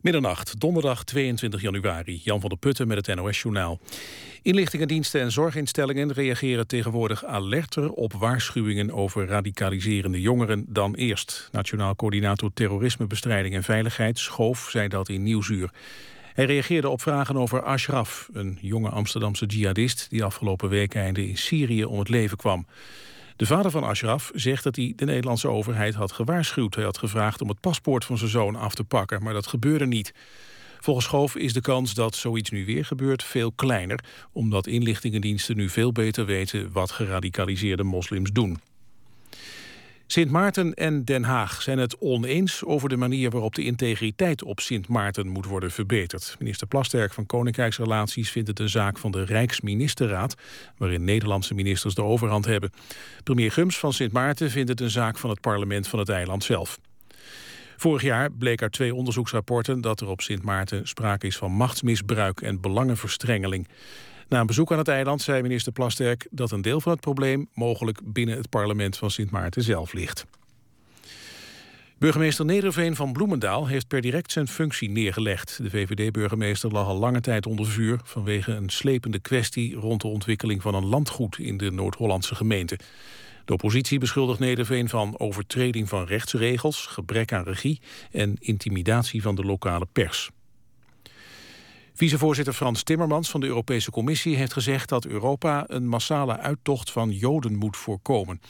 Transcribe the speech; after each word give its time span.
Middernacht, 0.00 0.60
donderdag 0.60 1.04
22 1.04 1.60
januari. 1.62 2.20
Jan 2.24 2.40
van 2.40 2.48
der 2.48 2.58
Putten 2.58 2.88
met 2.88 3.06
het 3.06 3.16
NOS-journaal. 3.16 3.78
Inlichtingendiensten 4.42 5.20
en 5.20 5.32
zorginstellingen 5.32 6.12
reageren 6.12 6.66
tegenwoordig 6.66 7.24
alerter 7.24 7.92
op 7.92 8.12
waarschuwingen 8.12 8.92
over 8.92 9.26
radicaliserende 9.26 10.20
jongeren 10.20 10.64
dan 10.68 10.94
eerst. 10.94 11.48
Nationaal 11.52 11.96
coördinator 11.96 12.50
terrorismebestrijding 12.54 13.54
en 13.54 13.62
veiligheid 13.62 14.18
Schoof 14.18 14.68
zei 14.70 14.88
dat 14.88 15.08
in 15.08 15.22
Nieuwsuur. 15.22 15.70
Hij 16.34 16.44
reageerde 16.44 16.88
op 16.88 17.02
vragen 17.02 17.36
over 17.36 17.62
Ashraf, 17.62 18.28
een 18.32 18.58
jonge 18.60 18.88
Amsterdamse 18.88 19.46
jihadist 19.46 20.10
die 20.10 20.24
afgelopen 20.24 20.68
weekende 20.68 21.28
in 21.28 21.38
Syrië 21.38 21.84
om 21.84 21.98
het 21.98 22.08
leven 22.08 22.36
kwam. 22.36 22.66
De 23.36 23.46
vader 23.46 23.70
van 23.70 23.84
Ashraf 23.84 24.30
zegt 24.34 24.64
dat 24.64 24.76
hij 24.76 24.92
de 24.96 25.04
Nederlandse 25.04 25.48
overheid 25.48 25.94
had 25.94 26.12
gewaarschuwd. 26.12 26.74
Hij 26.74 26.84
had 26.84 26.98
gevraagd 26.98 27.40
om 27.40 27.48
het 27.48 27.60
paspoort 27.60 28.04
van 28.04 28.18
zijn 28.18 28.30
zoon 28.30 28.56
af 28.56 28.74
te 28.74 28.84
pakken, 28.84 29.22
maar 29.22 29.32
dat 29.32 29.46
gebeurde 29.46 29.86
niet. 29.86 30.14
Volgens 30.80 31.06
Schoof 31.06 31.36
is 31.36 31.52
de 31.52 31.60
kans 31.60 31.94
dat 31.94 32.14
zoiets 32.14 32.50
nu 32.50 32.64
weer 32.64 32.84
gebeurt 32.84 33.24
veel 33.24 33.52
kleiner... 33.52 34.04
omdat 34.32 34.66
inlichtingendiensten 34.66 35.56
nu 35.56 35.68
veel 35.68 35.92
beter 35.92 36.26
weten 36.26 36.72
wat 36.72 36.90
geradicaliseerde 36.90 37.82
moslims 37.82 38.30
doen. 38.32 38.58
Sint 40.08 40.30
Maarten 40.30 40.74
en 40.74 41.04
Den 41.04 41.24
Haag 41.24 41.62
zijn 41.62 41.78
het 41.78 41.98
oneens 41.98 42.64
over 42.64 42.88
de 42.88 42.96
manier 42.96 43.30
waarop 43.30 43.54
de 43.54 43.64
integriteit 43.64 44.42
op 44.42 44.60
Sint 44.60 44.88
Maarten 44.88 45.28
moet 45.28 45.46
worden 45.46 45.70
verbeterd. 45.70 46.36
Minister 46.38 46.66
Plasterk 46.66 47.12
van 47.12 47.26
Koninkrijksrelaties 47.26 48.30
vindt 48.30 48.48
het 48.48 48.58
een 48.58 48.68
zaak 48.68 48.98
van 48.98 49.10
de 49.10 49.24
Rijksministerraad, 49.24 50.34
waarin 50.76 51.04
Nederlandse 51.04 51.54
ministers 51.54 51.94
de 51.94 52.02
overhand 52.02 52.44
hebben. 52.44 52.70
Premier 53.24 53.52
Gums 53.52 53.78
van 53.78 53.92
Sint 53.92 54.12
Maarten 54.12 54.50
vindt 54.50 54.68
het 54.68 54.80
een 54.80 54.90
zaak 54.90 55.18
van 55.18 55.30
het 55.30 55.40
parlement 55.40 55.88
van 55.88 55.98
het 55.98 56.08
eiland 56.08 56.44
zelf. 56.44 56.78
Vorig 57.76 58.02
jaar 58.02 58.32
bleek 58.32 58.62
uit 58.62 58.72
twee 58.72 58.94
onderzoeksrapporten 58.94 59.80
dat 59.80 60.00
er 60.00 60.08
op 60.08 60.20
Sint 60.20 60.42
Maarten 60.42 60.88
sprake 60.88 61.26
is 61.26 61.36
van 61.36 61.52
machtsmisbruik 61.52 62.40
en 62.40 62.60
belangenverstrengeling. 62.60 63.68
Na 64.28 64.40
een 64.40 64.46
bezoek 64.46 64.72
aan 64.72 64.78
het 64.78 64.88
eiland 64.88 65.22
zei 65.22 65.42
minister 65.42 65.72
Plasterk 65.72 66.26
dat 66.30 66.50
een 66.50 66.62
deel 66.62 66.80
van 66.80 66.92
het 66.92 67.00
probleem 67.00 67.48
mogelijk 67.54 68.00
binnen 68.04 68.36
het 68.36 68.48
parlement 68.48 68.96
van 68.96 69.10
Sint 69.10 69.30
Maarten 69.30 69.62
zelf 69.62 69.92
ligt. 69.92 70.26
Burgemeester 71.98 72.44
Nederveen 72.44 72.96
van 72.96 73.12
Bloemendaal 73.12 73.66
heeft 73.66 73.88
per 73.88 74.00
direct 74.00 74.32
zijn 74.32 74.48
functie 74.48 74.90
neergelegd. 74.90 75.58
De 75.62 75.70
VVD-burgemeester 75.70 76.70
lag 76.70 76.86
al 76.86 76.96
lange 76.96 77.20
tijd 77.20 77.46
onder 77.46 77.66
vuur... 77.66 78.00
vanwege 78.04 78.52
een 78.52 78.68
slepende 78.68 79.18
kwestie 79.18 79.74
rond 79.74 80.00
de 80.00 80.08
ontwikkeling 80.08 80.62
van 80.62 80.74
een 80.74 80.86
landgoed... 80.86 81.38
in 81.38 81.56
de 81.56 81.70
Noord-Hollandse 81.70 82.34
gemeente. 82.34 82.78
De 83.44 83.52
oppositie 83.52 83.98
beschuldigt 83.98 84.40
Nederveen 84.40 84.88
van 84.88 85.18
overtreding 85.18 85.88
van 85.88 86.04
rechtsregels... 86.04 86.86
gebrek 86.86 87.32
aan 87.32 87.44
regie 87.44 87.80
en 88.10 88.36
intimidatie 88.38 89.22
van 89.22 89.34
de 89.34 89.42
lokale 89.42 89.86
pers. 89.92 90.30
Vicevoorzitter 91.96 92.54
Frans 92.54 92.82
Timmermans 92.82 93.30
van 93.30 93.40
de 93.40 93.46
Europese 93.46 93.90
Commissie 93.90 94.36
heeft 94.36 94.52
gezegd 94.52 94.88
dat 94.88 95.06
Europa 95.06 95.64
een 95.66 95.88
massale 95.88 96.38
uittocht 96.38 96.90
van 96.90 97.10
Joden 97.10 97.54
moet 97.54 97.76
voorkomen. 97.76 98.40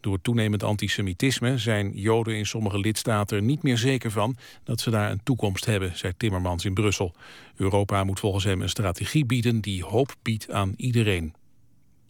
Door 0.00 0.20
toenemend 0.20 0.62
antisemitisme 0.62 1.58
zijn 1.58 1.92
Joden 1.94 2.36
in 2.36 2.46
sommige 2.46 2.78
lidstaten 2.78 3.36
er 3.36 3.42
niet 3.42 3.62
meer 3.62 3.78
zeker 3.78 4.10
van 4.10 4.36
dat 4.64 4.80
ze 4.80 4.90
daar 4.90 5.10
een 5.10 5.20
toekomst 5.22 5.64
hebben, 5.64 5.98
zei 5.98 6.12
Timmermans 6.16 6.64
in 6.64 6.74
Brussel. 6.74 7.14
Europa 7.56 8.04
moet 8.04 8.20
volgens 8.20 8.44
hem 8.44 8.62
een 8.62 8.68
strategie 8.68 9.24
bieden 9.24 9.60
die 9.60 9.84
hoop 9.84 10.14
biedt 10.22 10.50
aan 10.50 10.74
iedereen. 10.76 11.34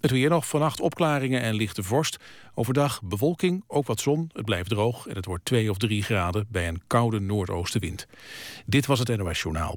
Het 0.00 0.10
weer 0.10 0.28
nog, 0.28 0.48
vannacht 0.48 0.80
opklaringen 0.80 1.40
en 1.42 1.54
lichte 1.54 1.82
vorst. 1.82 2.16
Overdag 2.54 3.02
bewolking, 3.02 3.64
ook 3.66 3.86
wat 3.86 4.00
zon, 4.00 4.30
het 4.32 4.44
blijft 4.44 4.68
droog... 4.68 5.06
en 5.06 5.16
het 5.16 5.24
wordt 5.24 5.44
2 5.44 5.70
of 5.70 5.76
3 5.76 6.02
graden 6.02 6.46
bij 6.48 6.68
een 6.68 6.82
koude 6.86 7.20
noordoostenwind. 7.20 8.06
Dit 8.66 8.86
was 8.86 8.98
het 8.98 9.16
NOS 9.16 9.42
Journaal. 9.42 9.76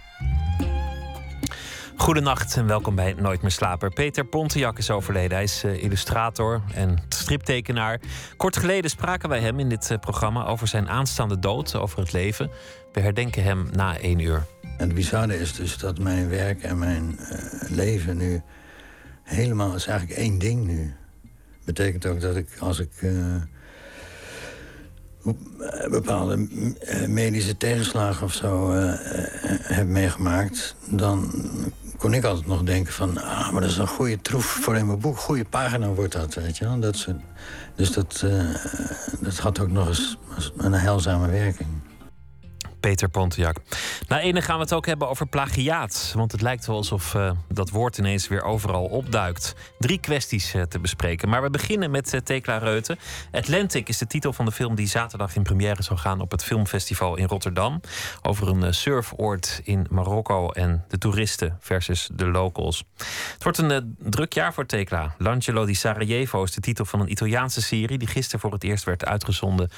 Goedenacht 2.01 2.55
en 2.55 2.67
welkom 2.67 2.95
bij 2.95 3.13
Nooit 3.13 3.41
meer 3.41 3.51
slapen. 3.51 3.93
Peter 3.93 4.25
Pontiac 4.25 4.77
is 4.77 4.89
overleden. 4.91 5.31
Hij 5.31 5.43
is 5.43 5.63
uh, 5.63 5.83
illustrator 5.83 6.61
en 6.73 6.99
striptekenaar. 7.09 7.99
Kort 8.37 8.57
geleden 8.57 8.89
spraken 8.89 9.29
wij 9.29 9.39
hem 9.39 9.59
in 9.59 9.69
dit 9.69 9.89
uh, 9.91 9.97
programma 9.97 10.45
over 10.45 10.67
zijn 10.67 10.89
aanstaande 10.89 11.39
dood, 11.39 11.75
over 11.75 11.99
het 11.99 12.11
leven. 12.11 12.49
We 12.91 12.99
herdenken 12.99 13.43
hem 13.43 13.67
na 13.71 13.97
één 13.97 14.19
uur. 14.19 14.45
Het 14.77 14.93
bizarre 14.93 15.39
is 15.39 15.53
dus 15.53 15.77
dat 15.77 15.99
mijn 15.99 16.29
werk 16.29 16.63
en 16.63 16.79
mijn 16.79 17.19
uh, 17.19 17.69
leven 17.69 18.17
nu 18.17 18.41
helemaal 19.23 19.75
is 19.75 19.87
eigenlijk 19.87 20.19
één 20.19 20.39
ding 20.39 20.65
nu. 20.65 20.93
Betekent 21.65 22.05
ook 22.05 22.21
dat 22.21 22.35
ik 22.35 22.47
als 22.59 22.79
ik 22.79 22.91
bepaalde 25.89 26.47
medische 27.07 27.57
tegenslagen 27.57 28.25
of 28.25 28.33
zo 28.33 28.71
heb 29.63 29.87
meegemaakt, 29.87 30.75
dan 30.89 31.31
kon 32.01 32.13
ik 32.13 32.23
altijd 32.23 32.47
nog 32.47 32.63
denken 32.63 32.93
van... 32.93 33.17
ah, 33.17 33.51
maar 33.51 33.61
dat 33.61 33.69
is 33.69 33.77
een 33.77 33.87
goede 33.87 34.21
troef 34.21 34.45
voor 34.45 34.75
in 34.75 34.85
mijn 34.85 34.99
boek. 34.99 35.17
Goede 35.17 35.45
pagina 35.45 35.87
wordt 35.87 36.13
dat, 36.13 36.33
weet 36.33 36.57
je 36.57 36.65
wel. 36.65 36.79
Dat 36.79 36.95
soort, 36.95 37.17
dus 37.75 37.91
dat, 37.91 38.21
uh, 38.25 38.55
dat 39.19 39.37
had 39.37 39.59
ook 39.59 39.69
nog 39.69 39.87
eens 39.87 40.17
een 40.57 40.73
heilzame 40.73 41.29
werking. 41.29 41.69
Peter 42.81 43.09
Pontiac. 43.09 43.57
Na 44.07 44.19
ene 44.19 44.41
gaan 44.41 44.55
we 44.55 44.61
het 44.61 44.73
ook 44.73 44.85
hebben 44.85 45.09
over 45.09 45.27
plagiaat. 45.27 46.13
Want 46.15 46.31
het 46.31 46.41
lijkt 46.41 46.65
wel 46.65 46.75
alsof 46.75 47.13
uh, 47.13 47.31
dat 47.47 47.69
woord 47.69 47.97
ineens 47.97 48.27
weer 48.27 48.43
overal 48.43 48.85
opduikt. 48.85 49.55
Drie 49.79 49.99
kwesties 49.99 50.55
uh, 50.55 50.61
te 50.61 50.79
bespreken. 50.79 51.29
Maar 51.29 51.41
we 51.41 51.49
beginnen 51.49 51.91
met 51.91 52.13
uh, 52.13 52.19
Tekla 52.19 52.57
Reuten. 52.57 52.99
Atlantic 53.31 53.89
is 53.89 53.97
de 53.97 54.07
titel 54.07 54.33
van 54.33 54.45
de 54.45 54.51
film 54.51 54.75
die 54.75 54.87
zaterdag 54.87 55.35
in 55.35 55.43
première 55.43 55.83
zal 55.83 55.97
gaan 55.97 56.21
op 56.21 56.31
het 56.31 56.43
filmfestival 56.43 57.17
in 57.17 57.27
Rotterdam. 57.27 57.81
Over 58.21 58.47
een 58.47 58.73
surfoord 58.73 59.61
in 59.63 59.87
Marokko 59.89 60.49
en 60.51 60.85
de 60.87 60.97
toeristen 60.97 61.57
versus 61.59 62.09
de 62.13 62.25
locals. 62.25 62.83
Het 63.33 63.43
wordt 63.43 63.57
een 63.57 63.95
druk 63.99 64.33
jaar 64.33 64.53
voor 64.53 64.65
Tekla. 64.65 65.15
L'Angelo 65.17 65.65
di 65.65 65.75
Sarajevo 65.75 66.43
is 66.43 66.51
de 66.51 66.61
titel 66.61 66.85
van 66.85 66.99
een 66.99 67.11
Italiaanse 67.11 67.61
serie 67.61 67.97
die 67.97 68.07
gisteren 68.07 68.39
voor 68.39 68.51
het 68.51 68.63
eerst 68.63 68.83
werd 68.83 69.05
uitgezonden 69.05 69.69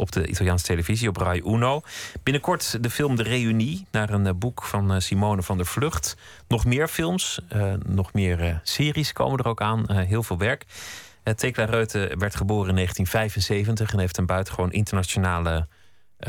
op 0.00 0.12
de 0.12 0.26
Italiaanse 0.26 0.64
televisie, 0.64 1.08
op 1.08 1.16
Rai 1.16 1.42
Uno. 1.44 1.82
Binnenkort 2.22 2.82
de 2.82 2.90
film 2.90 3.16
De 3.16 3.22
Reunie, 3.22 3.86
naar 3.90 4.10
een 4.10 4.38
boek 4.38 4.62
van 4.62 5.02
Simone 5.02 5.42
van 5.42 5.56
der 5.56 5.66
Vlucht. 5.66 6.16
Nog 6.48 6.64
meer 6.64 6.88
films, 6.88 7.40
uh, 7.52 7.72
nog 7.86 8.12
meer 8.12 8.60
series 8.62 9.12
komen 9.12 9.38
er 9.38 9.46
ook 9.46 9.60
aan. 9.60 9.92
Heel 9.92 10.22
veel 10.22 10.38
werk. 10.38 10.64
Tekla 11.36 11.64
Reuten 11.64 12.18
werd 12.18 12.34
geboren 12.34 12.68
in 12.68 12.74
1975 12.74 13.92
en 13.92 13.98
heeft 13.98 14.16
een 14.16 14.26
buitengewoon 14.26 14.72
internationale 14.72 15.68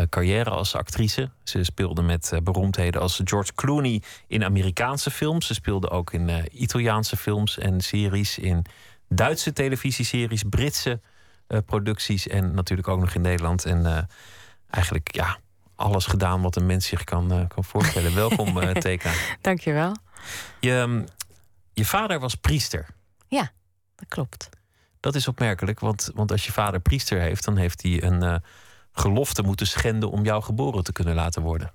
carrière 0.09 0.49
als 0.49 0.75
actrice. 0.75 1.29
Ze 1.43 1.63
speelde 1.63 2.01
met 2.01 2.31
beroemdheden 2.43 3.01
als 3.01 3.21
George 3.23 3.53
Clooney 3.55 4.01
in 4.27 4.43
Amerikaanse 4.43 5.11
films. 5.11 5.47
Ze 5.47 5.53
speelde 5.53 5.89
ook 5.89 6.13
in 6.13 6.29
Italiaanse 6.51 7.17
films 7.17 7.57
en 7.57 7.81
series, 7.81 8.37
in 8.37 8.65
Duitse 9.09 9.53
televisieseries, 9.53 10.43
Britse 10.49 10.99
producties 11.59 12.27
en 12.27 12.53
natuurlijk 12.53 12.87
ook 12.87 12.99
nog 12.99 13.13
in 13.13 13.21
Nederland. 13.21 13.65
En 13.65 13.79
uh, 13.79 13.97
eigenlijk 14.69 15.13
ja, 15.15 15.37
alles 15.75 16.05
gedaan 16.05 16.41
wat 16.41 16.55
een 16.55 16.65
mens 16.65 16.87
zich 16.87 17.03
kan, 17.03 17.33
uh, 17.33 17.47
kan 17.47 17.63
voorstellen. 17.63 18.15
Welkom, 18.15 18.57
uh, 18.57 18.71
Teka. 18.71 19.11
Dankjewel. 19.41 19.95
Je, 20.59 20.71
um, 20.71 21.05
je 21.73 21.85
vader 21.85 22.19
was 22.19 22.35
priester. 22.35 22.87
Ja, 23.27 23.51
dat 23.95 24.07
klopt. 24.07 24.49
Dat 24.99 25.15
is 25.15 25.27
opmerkelijk, 25.27 25.79
want, 25.79 26.11
want 26.13 26.31
als 26.31 26.45
je 26.45 26.51
vader 26.51 26.79
priester 26.79 27.19
heeft, 27.19 27.45
dan 27.45 27.57
heeft 27.57 27.81
hij 27.81 28.03
een 28.03 28.41
gelofte 28.91 29.41
moeten 29.41 29.67
schenden 29.67 30.11
om 30.11 30.23
jou 30.23 30.43
geboren 30.43 30.83
te 30.83 30.91
kunnen 30.91 31.15
laten 31.15 31.41
worden. 31.41 31.71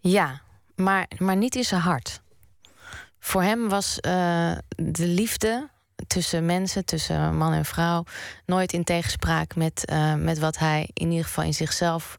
Ja, 0.00 0.40
maar, 0.74 1.08
maar 1.18 1.36
niet 1.36 1.54
in 1.54 1.64
zijn 1.64 1.80
hart. 1.80 2.20
Voor 3.18 3.42
hem 3.42 3.68
was 3.68 3.96
de 4.76 5.06
liefde 5.06 5.68
tussen 6.06 6.46
mensen, 6.46 6.84
tussen 6.84 7.36
man 7.36 7.52
en 7.52 7.64
vrouw, 7.64 8.04
nooit 8.46 8.72
in 8.72 8.84
tegenspraak 8.84 9.56
met, 9.56 9.90
uh, 9.92 10.14
met 10.14 10.38
wat 10.38 10.58
hij 10.58 10.88
in 10.92 11.10
ieder 11.10 11.24
geval 11.24 11.44
in 11.44 11.54
zichzelf 11.54 12.18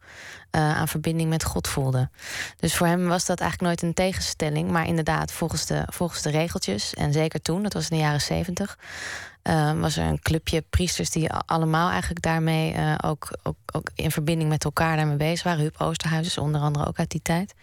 uh, 0.51 0.77
aan 0.77 0.87
verbinding 0.87 1.29
met 1.29 1.43
God 1.43 1.67
voelde. 1.67 2.09
Dus 2.57 2.75
voor 2.75 2.87
hem 2.87 3.07
was 3.07 3.25
dat 3.25 3.39
eigenlijk 3.39 3.71
nooit 3.71 3.89
een 3.89 4.05
tegenstelling, 4.05 4.71
maar 4.71 4.87
inderdaad, 4.87 5.31
volgens 5.31 5.65
de, 5.65 5.83
volgens 5.85 6.21
de 6.21 6.29
regeltjes, 6.29 6.93
en 6.93 7.13
zeker 7.13 7.41
toen, 7.41 7.63
dat 7.63 7.73
was 7.73 7.89
in 7.89 7.97
de 7.97 8.03
jaren 8.03 8.21
zeventig, 8.21 8.77
uh, 9.43 9.79
was 9.79 9.97
er 9.97 10.05
een 10.05 10.21
clubje 10.21 10.63
priesters 10.69 11.09
die 11.09 11.31
allemaal 11.31 11.89
eigenlijk 11.89 12.21
daarmee 12.21 12.75
ook, 13.03 13.37
ook, 13.43 13.57
ook 13.73 13.89
in 13.95 14.11
verbinding 14.11 14.49
met 14.49 14.63
elkaar 14.63 14.95
daarmee 14.95 15.17
bezig 15.17 15.43
waren. 15.43 15.61
Huub 15.61 15.81
Oosterhuis 15.81 16.25
is 16.25 16.37
onder 16.37 16.61
andere 16.61 16.87
ook 16.87 16.99
uit 16.99 17.11
die 17.11 17.21
tijd. 17.21 17.53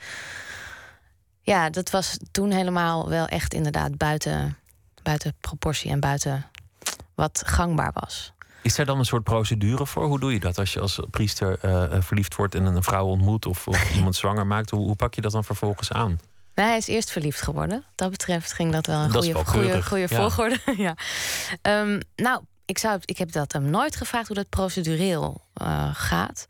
Ja, 1.43 1.71
dat 1.71 1.91
was 1.91 2.17
toen 2.31 2.51
helemaal 2.51 3.09
wel 3.09 3.27
echt 3.27 3.55
inderdaad 3.55 3.97
buiten 3.97 4.57
buiten 5.06 5.35
proportie 5.41 5.91
en 5.91 6.00
buiten 6.00 6.47
wat 7.14 7.43
gangbaar 7.47 7.91
was. 7.94 8.32
Is 8.62 8.79
er 8.79 8.87
dan 8.87 8.99
een 8.99 9.05
soort 9.05 9.23
procedure 9.23 9.87
voor? 9.87 10.05
Hoe 10.06 10.20
doe 10.20 10.32
je 10.32 10.41
dat 10.41 10.58
als 10.58 10.73
je 10.73 10.81
als 10.81 11.00
priester 11.11 11.58
uh, 11.64 12.00
verliefd 12.00 12.35
wordt 12.35 12.55
en 12.55 12.64
een 12.64 12.82
vrouw 12.82 13.06
ontmoet 13.06 13.47
of, 13.47 13.69
of 13.69 13.91
iemand 13.97 14.17
zwanger 14.17 14.47
maakt? 14.47 14.70
Hoe, 14.70 14.87
hoe, 14.87 14.97
pak 14.97 15.14
je 15.14 15.20
dat 15.20 15.32
dan 15.32 15.44
vervolgens 15.44 15.93
aan? 15.93 16.20
Nou, 16.55 16.69
hij 16.69 16.76
is 16.76 16.87
eerst 16.87 17.11
verliefd 17.11 17.43
geworden. 17.43 17.76
Wat 17.76 17.93
dat 17.94 18.11
betreft 18.11 18.53
ging 18.53 18.73
dat 18.73 18.87
wel 18.87 19.00
een 19.00 19.11
goede, 19.11 19.44
goede, 19.44 19.82
goede 19.82 20.08
volgorde. 20.08 20.58
ja. 20.87 20.97
Um, 21.62 22.00
nou, 22.17 22.43
ik, 22.64 22.79
zou, 22.79 22.99
ik 23.05 23.19
heb 23.19 23.32
dat 23.32 23.52
hem 23.52 23.70
nooit 23.70 23.97
gevraagd 23.97 24.26
hoe 24.26 24.37
dat 24.37 24.49
procedureel 24.49 25.41
uh, 25.62 25.88
gaat. 25.93 26.47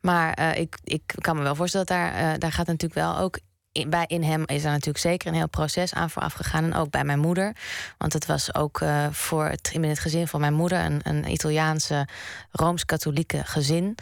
Maar 0.00 0.38
uh, 0.38 0.58
ik, 0.58 0.78
ik 0.84 1.02
kan 1.06 1.36
me 1.36 1.42
wel 1.42 1.54
voorstellen 1.54 1.86
dat 1.86 1.96
daar, 1.96 2.32
uh, 2.32 2.38
daar 2.38 2.52
gaat 2.52 2.66
natuurlijk 2.66 3.00
wel 3.00 3.18
ook 3.18 3.38
in, 3.72 3.90
bij 3.90 4.04
in 4.06 4.22
hem 4.22 4.42
is 4.46 4.64
er 4.64 4.70
natuurlijk 4.70 4.98
zeker 4.98 5.28
een 5.28 5.34
heel 5.34 5.48
proces 5.48 5.94
aan 5.94 6.10
vooraf 6.10 6.32
gegaan. 6.32 6.64
En 6.64 6.74
ook 6.74 6.90
bij 6.90 7.04
mijn 7.04 7.18
moeder. 7.18 7.56
Want 7.98 8.12
het 8.12 8.26
was 8.26 8.54
ook 8.54 8.80
uh, 8.80 9.06
voor 9.10 9.44
het, 9.44 9.70
in 9.72 9.84
het 9.84 9.98
gezin 9.98 10.28
van 10.28 10.40
mijn 10.40 10.54
moeder, 10.54 10.84
een, 10.84 11.00
een 11.02 11.30
Italiaanse 11.30 12.06
rooms-katholieke 12.50 13.42
gezin. 13.44 13.94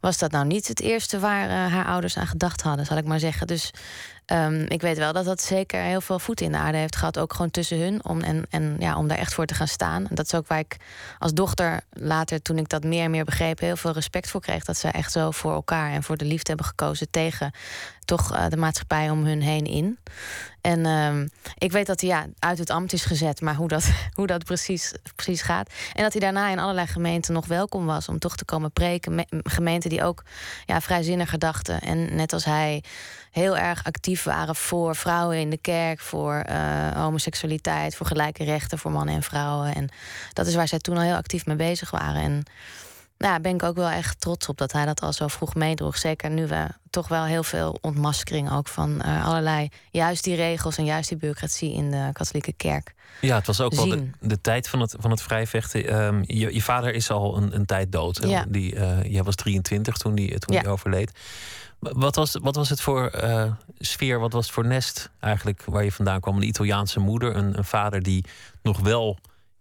Was 0.00 0.18
dat 0.18 0.30
nou 0.30 0.46
niet 0.46 0.68
het 0.68 0.80
eerste 0.80 1.18
waar 1.18 1.48
uh, 1.48 1.72
haar 1.72 1.86
ouders 1.86 2.16
aan 2.16 2.26
gedacht 2.26 2.62
hadden, 2.62 2.86
zal 2.86 2.96
ik 2.96 3.04
maar 3.04 3.18
zeggen. 3.18 3.46
Dus 3.46 3.70
um, 4.26 4.64
ik 4.68 4.80
weet 4.80 4.98
wel 4.98 5.12
dat 5.12 5.24
dat 5.24 5.42
zeker 5.42 5.80
heel 5.80 6.00
veel 6.00 6.18
voet 6.18 6.40
in 6.40 6.52
de 6.52 6.58
aarde 6.58 6.78
heeft 6.78 6.96
gehad. 6.96 7.18
Ook 7.18 7.32
gewoon 7.32 7.50
tussen 7.50 7.78
hun. 7.78 8.04
Om, 8.04 8.20
en, 8.20 8.46
en 8.50 8.76
ja, 8.78 8.96
om 8.96 9.08
daar 9.08 9.18
echt 9.18 9.34
voor 9.34 9.46
te 9.46 9.54
gaan 9.54 9.68
staan. 9.68 10.08
En 10.08 10.14
dat 10.14 10.24
is 10.24 10.34
ook 10.34 10.46
waar 10.46 10.58
ik 10.58 10.76
als 11.18 11.32
dochter 11.32 11.80
later, 11.90 12.42
toen 12.42 12.58
ik 12.58 12.68
dat 12.68 12.84
meer 12.84 13.04
en 13.04 13.10
meer 13.10 13.24
begreep, 13.24 13.58
heel 13.58 13.76
veel 13.76 13.92
respect 13.92 14.30
voor 14.30 14.40
kreeg. 14.40 14.64
Dat 14.64 14.76
ze 14.76 14.88
echt 14.88 15.12
zo 15.12 15.30
voor 15.30 15.52
elkaar 15.52 15.92
en 15.92 16.02
voor 16.02 16.16
de 16.16 16.24
liefde 16.24 16.48
hebben 16.48 16.66
gekozen 16.66 17.10
tegen 17.10 17.52
toch 18.04 18.32
uh, 18.32 18.48
de 18.48 18.56
maatschappij 18.56 19.10
om 19.10 19.24
hun 19.24 19.42
heen 19.42 19.64
in. 19.64 19.98
En 20.60 20.86
um, 20.86 21.30
ik 21.58 21.72
weet 21.72 21.86
dat 21.86 22.00
hij 22.00 22.10
ja, 22.10 22.26
uit 22.38 22.58
het 22.58 22.70
ambt 22.70 22.92
is 22.92 23.04
gezet, 23.04 23.40
maar 23.40 23.54
hoe 23.54 23.68
dat, 23.68 23.90
hoe 24.18 24.26
dat 24.26 24.44
precies, 24.44 24.94
precies 25.14 25.42
gaat. 25.42 25.70
En 25.92 26.02
dat 26.02 26.12
hij 26.12 26.20
daarna 26.20 26.48
in 26.48 26.58
allerlei 26.58 26.86
gemeenten 26.86 27.32
nog 27.34 27.46
welkom 27.46 27.86
was 27.86 28.08
om 28.08 28.18
toch 28.18 28.36
te 28.36 28.44
komen 28.44 28.72
preken. 28.72 29.26
gemeenten 29.28 29.90
die 29.90 30.04
ook 30.04 30.22
ja, 30.66 30.80
vrijzinnig 30.80 31.30
gedachten. 31.30 31.80
En 31.80 32.16
net 32.16 32.32
als 32.32 32.44
hij 32.44 32.82
heel 33.32 33.56
erg 33.56 33.84
actief 33.84 34.22
waren 34.22 34.56
voor 34.56 34.96
vrouwen 34.96 35.38
in 35.38 35.50
de 35.50 35.56
kerk, 35.56 36.00
voor 36.00 36.44
uh, 36.48 36.90
homoseksualiteit, 36.90 37.96
voor 37.96 38.06
gelijke 38.06 38.44
rechten 38.44 38.78
voor 38.78 38.90
mannen 38.90 39.14
en 39.14 39.22
vrouwen. 39.22 39.74
En 39.74 39.88
dat 40.32 40.46
is 40.46 40.54
waar 40.54 40.68
zij 40.68 40.78
toen 40.78 40.96
al 40.96 41.02
heel 41.02 41.14
actief 41.14 41.46
mee 41.46 41.56
bezig 41.56 41.90
waren. 41.90 42.22
En 42.22 42.44
nou, 43.18 43.40
ben 43.40 43.54
ik 43.54 43.62
ook 43.62 43.76
wel 43.76 43.88
echt 43.88 44.20
trots 44.20 44.48
op 44.48 44.58
dat 44.58 44.72
hij 44.72 44.84
dat 44.84 45.00
al 45.00 45.12
zo 45.12 45.28
vroeg 45.28 45.54
meedroeg. 45.54 45.98
Zeker 45.98 46.30
nu 46.30 46.46
we 46.46 46.66
toch 46.90 47.08
wel 47.08 47.24
heel 47.24 47.42
veel 47.42 47.78
ontmaskering 47.80 48.52
ook 48.52 48.68
van 48.68 49.02
uh, 49.06 49.26
allerlei, 49.26 49.68
juist 49.90 50.24
die 50.24 50.34
regels 50.34 50.78
en 50.78 50.84
juist 50.84 51.08
die 51.08 51.18
bureaucratie 51.18 51.72
in 51.72 51.90
de 51.90 52.10
katholieke 52.12 52.52
kerk. 52.52 52.94
Ja, 53.20 53.36
het 53.36 53.46
was 53.46 53.60
ook 53.60 53.74
wel 53.74 53.88
de, 53.88 54.10
de, 54.20 54.40
tijd 54.40 54.68
van 54.68 54.80
het, 54.80 54.94
van 54.98 55.10
het 55.10 55.22
vrijvechten. 55.22 56.04
Um, 56.04 56.22
je, 56.26 56.54
je, 56.54 56.62
vader 56.62 56.94
is 56.94 57.10
al 57.10 57.36
een, 57.36 57.54
een 57.54 57.66
tijd 57.66 57.92
dood. 57.92 58.22
Ja. 58.26 58.44
Die, 58.48 58.74
uh, 58.74 59.02
jij 59.04 59.22
was 59.22 59.34
23 59.34 59.96
toen 59.96 60.16
hij 60.16 60.38
toen 60.38 60.56
ja. 60.56 60.70
overleed. 60.70 61.12
Wat 61.82 62.16
was, 62.16 62.36
wat 62.42 62.56
was 62.56 62.68
het 62.68 62.80
voor 62.80 63.12
uh, 63.24 63.52
sfeer, 63.78 64.18
wat 64.18 64.32
was 64.32 64.44
het 64.44 64.54
voor 64.54 64.66
nest 64.66 65.10
eigenlijk 65.20 65.64
waar 65.64 65.84
je 65.84 65.92
vandaan 65.92 66.20
kwam? 66.20 66.36
Een 66.36 66.46
Italiaanse 66.46 67.00
moeder, 67.00 67.36
een, 67.36 67.58
een 67.58 67.64
vader 67.64 68.02
die 68.02 68.24
nog 68.62 68.80
wel 68.80 69.18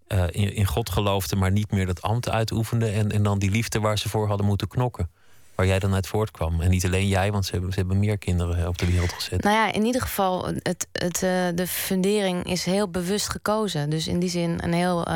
uh, 0.07 0.23
in, 0.31 0.55
in, 0.55 0.65
God 0.65 0.89
geloofde, 0.89 1.35
maar 1.35 1.51
niet 1.51 1.71
meer 1.71 1.85
dat 1.85 2.01
ambt 2.01 2.29
uitoefende. 2.29 2.87
En, 2.87 3.11
en 3.11 3.23
dan 3.23 3.39
die 3.39 3.51
liefde 3.51 3.79
waar 3.79 3.97
ze 3.97 4.09
voor 4.09 4.27
hadden 4.27 4.45
moeten 4.45 4.67
knokken. 4.67 5.09
Waar 5.55 5.65
jij 5.65 5.79
dan 5.79 5.93
uit 5.93 6.07
voortkwam. 6.07 6.61
En 6.61 6.69
niet 6.69 6.85
alleen 6.85 7.07
jij, 7.07 7.31
want 7.31 7.45
ze 7.45 7.51
hebben, 7.51 7.71
ze 7.71 7.79
hebben 7.79 7.99
meer 7.99 8.17
kinderen 8.17 8.67
op 8.67 8.77
de 8.77 8.85
wereld 8.85 9.13
gezet. 9.13 9.43
Nou 9.43 9.55
ja, 9.55 9.73
in 9.73 9.85
ieder 9.85 10.01
geval, 10.01 10.45
het, 10.47 10.87
het, 10.91 11.19
de 11.57 11.67
fundering 11.67 12.43
is 12.43 12.65
heel 12.65 12.89
bewust 12.89 13.29
gekozen. 13.29 13.89
Dus 13.89 14.07
in 14.07 14.19
die 14.19 14.29
zin 14.29 14.59
een 14.63 14.73
heel 14.73 15.07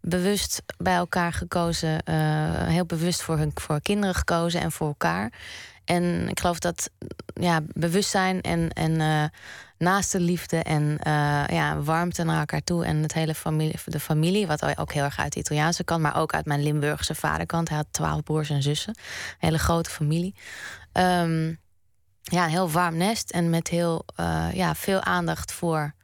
bewust 0.00 0.62
bij 0.76 0.94
elkaar 0.94 1.32
gekozen. 1.32 2.02
heel 2.70 2.86
bewust 2.86 3.22
voor 3.22 3.38
hun 3.38 3.50
voor 3.54 3.80
kinderen 3.80 4.14
gekozen 4.14 4.60
en 4.60 4.72
voor 4.72 4.86
elkaar. 4.86 5.32
En 5.84 6.28
ik 6.28 6.40
geloof 6.40 6.58
dat 6.58 6.90
ja, 7.34 7.60
bewustzijn 7.66 8.40
en, 8.40 8.70
en 8.70 9.00
uh, 9.00 9.24
naaste 9.78 10.20
liefde 10.20 10.62
en 10.62 10.82
uh, 10.82 11.44
ja, 11.46 11.80
warmte 11.80 12.24
naar 12.24 12.38
elkaar 12.38 12.64
toe. 12.64 12.84
En 12.84 13.02
het 13.02 13.14
hele 13.14 13.34
familie, 13.34 13.78
de 13.84 14.00
familie, 14.00 14.46
wat 14.46 14.78
ook 14.78 14.92
heel 14.92 15.04
erg 15.04 15.18
uit 15.18 15.32
de 15.32 15.38
Italiaanse 15.38 15.84
kant, 15.84 16.02
maar 16.02 16.16
ook 16.16 16.34
uit 16.34 16.46
mijn 16.46 16.62
Limburgse 16.62 17.14
vaderkant. 17.14 17.68
Hij 17.68 17.76
had 17.76 17.86
twaalf 17.90 18.22
broers 18.22 18.50
en 18.50 18.62
zussen. 18.62 18.94
Een 18.96 19.36
hele 19.38 19.58
grote 19.58 19.90
familie. 19.90 20.34
Um, 20.92 21.58
ja, 22.22 22.44
een 22.44 22.50
heel 22.50 22.70
warm 22.70 22.96
nest 22.96 23.30
en 23.30 23.50
met 23.50 23.68
heel 23.68 24.04
uh, 24.20 24.48
ja, 24.52 24.74
veel 24.74 25.02
aandacht 25.02 25.52
voor 25.52 25.94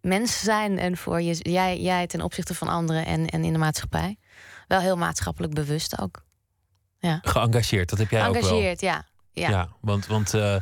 mensen 0.00 0.44
zijn 0.44 0.78
en 0.78 0.96
voor 0.96 1.22
je, 1.22 1.50
jij, 1.50 1.80
jij 1.80 2.06
ten 2.06 2.20
opzichte 2.20 2.54
van 2.54 2.68
anderen 2.68 3.06
en, 3.06 3.26
en 3.26 3.44
in 3.44 3.52
de 3.52 3.58
maatschappij. 3.58 4.18
Wel 4.68 4.80
heel 4.80 4.96
maatschappelijk 4.96 5.54
bewust 5.54 6.00
ook. 6.00 6.24
Ja. 6.98 7.18
Geëngageerd, 7.22 7.88
dat 7.88 7.98
heb 7.98 8.10
jij 8.10 8.26
ook 8.26 8.32
wel. 8.32 8.42
Geëngageerd, 8.42 8.80
ja. 8.80 9.04
Ja, 9.34 9.50
ja 9.50 9.68
want, 9.80 10.06
want 10.06 10.34
uh, 10.34 10.56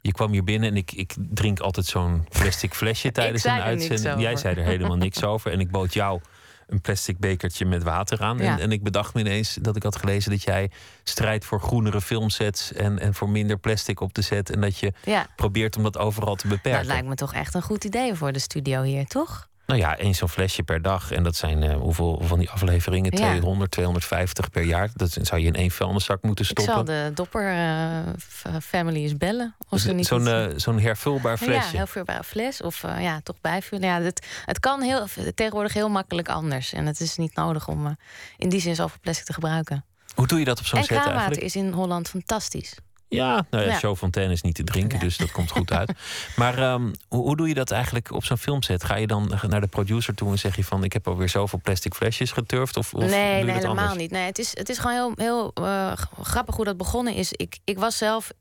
je 0.00 0.12
kwam 0.12 0.32
hier 0.32 0.44
binnen 0.44 0.70
en 0.70 0.76
ik, 0.76 0.92
ik 0.92 1.14
drink 1.16 1.60
altijd 1.60 1.86
zo'n 1.86 2.26
plastic 2.28 2.74
flesje 2.74 3.12
tijdens 3.20 3.44
een 3.44 3.60
uitzending. 3.60 4.20
Jij 4.20 4.36
zei 4.36 4.56
er 4.56 4.64
helemaal 4.64 4.96
niks 4.96 5.24
over. 5.32 5.52
En 5.52 5.60
ik 5.60 5.70
bood 5.70 5.94
jou 5.94 6.20
een 6.66 6.80
plastic 6.80 7.18
bekertje 7.18 7.64
met 7.64 7.82
water 7.82 8.20
aan. 8.20 8.38
Ja. 8.38 8.52
En, 8.52 8.58
en 8.58 8.72
ik 8.72 8.82
bedacht 8.82 9.14
me 9.14 9.20
ineens 9.20 9.54
dat 9.60 9.76
ik 9.76 9.82
had 9.82 9.96
gelezen 9.96 10.30
dat 10.30 10.42
jij 10.42 10.70
strijdt 11.02 11.44
voor 11.44 11.60
groenere 11.60 12.00
filmsets 12.00 12.72
en, 12.72 12.98
en 12.98 13.14
voor 13.14 13.28
minder 13.28 13.58
plastic 13.58 14.00
op 14.00 14.14
de 14.14 14.22
set. 14.22 14.50
En 14.50 14.60
dat 14.60 14.78
je 14.78 14.92
ja. 15.04 15.26
probeert 15.36 15.76
om 15.76 15.82
dat 15.82 15.98
overal 15.98 16.34
te 16.34 16.48
beperken. 16.48 16.80
Dat 16.80 16.92
lijkt 16.92 17.08
me 17.08 17.14
toch 17.14 17.34
echt 17.34 17.54
een 17.54 17.62
goed 17.62 17.84
idee 17.84 18.14
voor 18.14 18.32
de 18.32 18.38
studio 18.38 18.82
hier, 18.82 19.06
toch? 19.06 19.48
Nou 19.66 19.80
ja, 19.80 19.98
één 19.98 20.14
zo'n 20.14 20.28
flesje 20.28 20.62
per 20.62 20.82
dag. 20.82 21.10
En 21.10 21.22
dat 21.22 21.36
zijn 21.36 21.62
uh, 21.62 21.74
hoeveel 21.74 22.20
van 22.22 22.38
die 22.38 22.50
afleveringen? 22.50 23.16
Ja. 23.16 23.28
200, 23.28 23.70
250 23.70 24.50
per 24.50 24.62
jaar. 24.62 24.90
Dat 24.94 25.16
zou 25.20 25.40
je 25.40 25.46
in 25.46 25.54
één 25.54 25.70
vuilniszak 25.70 26.22
moeten 26.22 26.44
stoppen. 26.44 26.64
Ik 26.64 26.70
zal 26.74 26.84
de 26.84 27.10
Dopper 27.14 27.52
uh, 27.52 28.58
family 28.62 29.02
eens 29.02 29.16
bellen. 29.16 29.54
Zo'n 29.70 30.26
uh, 30.26 30.46
zo'n 30.56 30.80
hervulbaar 30.80 31.38
flesje. 31.38 31.72
Ja, 31.72 31.78
hervulbare 31.78 32.24
fles. 32.24 32.62
Of 32.62 32.82
ja, 32.82 33.20
toch 33.22 33.36
bijvullen. 33.40 33.88
Ja, 33.88 34.00
het, 34.00 34.26
het 34.44 34.60
kan 34.60 34.82
heel, 34.82 35.06
tegenwoordig 35.34 35.72
heel 35.72 35.88
makkelijk 35.88 36.28
anders. 36.28 36.72
En 36.72 36.86
het 36.86 37.00
is 37.00 37.16
niet 37.16 37.34
nodig 37.34 37.68
om 37.68 37.96
in 38.36 38.48
die 38.48 38.60
zin 38.60 38.74
zoveel 38.74 38.98
plastic 39.00 39.24
te 39.26 39.32
gebruiken. 39.32 39.84
Hoe 40.14 40.26
doe 40.26 40.38
je 40.38 40.44
dat 40.44 40.58
op 40.58 40.66
zo'n 40.66 40.82
set 40.82 40.96
eigenlijk? 40.96 41.36
En 41.36 41.42
is 41.42 41.56
in 41.56 41.72
Holland 41.72 42.08
fantastisch. 42.08 42.74
Ja, 43.14 43.46
nou 43.50 43.64
ja, 43.64 43.70
ja. 43.70 43.78
Show 43.78 43.96
Fontaine 43.96 44.32
is 44.32 44.42
niet 44.42 44.54
te 44.54 44.64
drinken, 44.64 44.98
dus 44.98 45.16
dat 45.16 45.30
komt 45.30 45.50
goed 45.50 45.72
uit. 45.72 45.92
Maar 46.36 46.72
um, 46.72 46.92
hoe, 47.08 47.22
hoe, 47.22 47.36
doe 47.36 47.48
je 47.48 47.54
dat 47.54 47.70
eigenlijk 47.70 48.12
op 48.12 48.24
zo'n 48.24 48.38
filmset? 48.38 48.84
Ga 48.84 48.96
je 48.96 49.06
dan 49.06 49.32
naar 49.48 49.60
de 49.60 49.66
producer 49.66 50.14
toe 50.14 50.30
en 50.30 50.38
zeg 50.38 50.56
je 50.56 50.64
van... 50.64 50.84
ik 50.84 50.92
heb 50.92 51.08
alweer 51.08 51.28
zoveel 51.28 51.60
plastic 51.62 51.94
flesjes 51.94 52.32
geturfd? 52.32 52.76
Of, 52.76 52.94
of 52.94 53.00
nee, 53.00 53.44
nee 53.44 53.54
helemaal 53.54 53.94
niet. 53.94 54.10
Nee, 54.10 54.26
het, 54.26 54.38
is, 54.38 54.56
het 54.56 54.68
is 54.68 54.78
gewoon 54.78 54.94
heel, 54.94 55.12
heel 55.14 55.52
uh, 55.60 55.92
grappig 56.22 56.56
hoe 56.56 56.64
dat 56.64 56.76
begonnen 56.76 57.14
is. 57.14 57.32
Ik, 57.32 57.58
ik 57.64 57.78
was 57.78 57.96
zelf... 57.96 58.32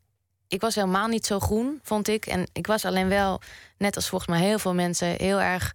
Ik 0.48 0.62
was 0.62 0.76
helemaal 0.76 1.08
niet 1.08 1.26
zo 1.26 1.40
groen, 1.40 1.80
vond 1.84 2.08
ik. 2.08 2.26
En 2.26 2.48
ik 2.54 2.68
was 2.68 2.86
alleen 2.86 3.08
wel, 3.08 3.42
net 3.78 3.96
als 3.96 4.10
volgens 4.10 4.30
mij 4.30 4.48
heel 4.48 4.60
veel 4.60 4.74
mensen... 4.74 5.08
heel 5.18 5.42
erg 5.42 5.74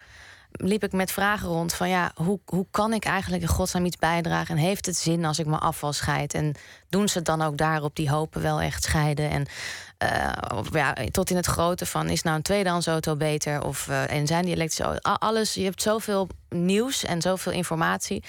liep 0.50 0.84
ik 0.84 0.92
met 0.92 1.12
vragen 1.12 1.48
rond 1.48 1.74
van 1.74 1.88
ja, 1.88 2.12
hoe, 2.14 2.40
hoe 2.44 2.66
kan 2.70 2.92
ik 2.92 3.04
eigenlijk 3.04 3.42
in 3.42 3.48
godsnaam 3.48 3.84
iets 3.84 3.96
bijdragen? 3.96 4.56
En 4.56 4.62
heeft 4.62 4.86
het 4.86 4.96
zin 4.96 5.24
als 5.24 5.38
ik 5.38 5.46
mijn 5.46 5.60
afval 5.60 5.92
scheid? 5.92 6.34
En 6.34 6.54
doen 6.88 7.08
ze 7.08 7.22
dan 7.22 7.42
ook 7.42 7.56
daarop 7.56 7.96
die 7.96 8.10
hopen 8.10 8.42
wel 8.42 8.60
echt 8.60 8.82
scheiden? 8.82 9.30
En 9.30 9.46
uh, 10.02 10.60
ja, 10.72 10.94
tot 11.10 11.30
in 11.30 11.36
het 11.36 11.46
grote 11.46 11.86
van 11.86 12.08
is 12.08 12.22
nou 12.22 12.36
een 12.36 12.42
tweedehands 12.42 12.86
auto 12.86 13.16
beter? 13.16 13.64
Of 13.64 13.86
uh, 13.88 14.10
en 14.10 14.26
zijn 14.26 14.44
die 14.44 14.54
elektrische? 14.54 15.00
Alles, 15.02 15.54
je 15.54 15.64
hebt 15.64 15.82
zoveel 15.82 16.28
nieuws 16.48 17.04
en 17.04 17.22
zoveel 17.22 17.52
informatie. 17.52 18.24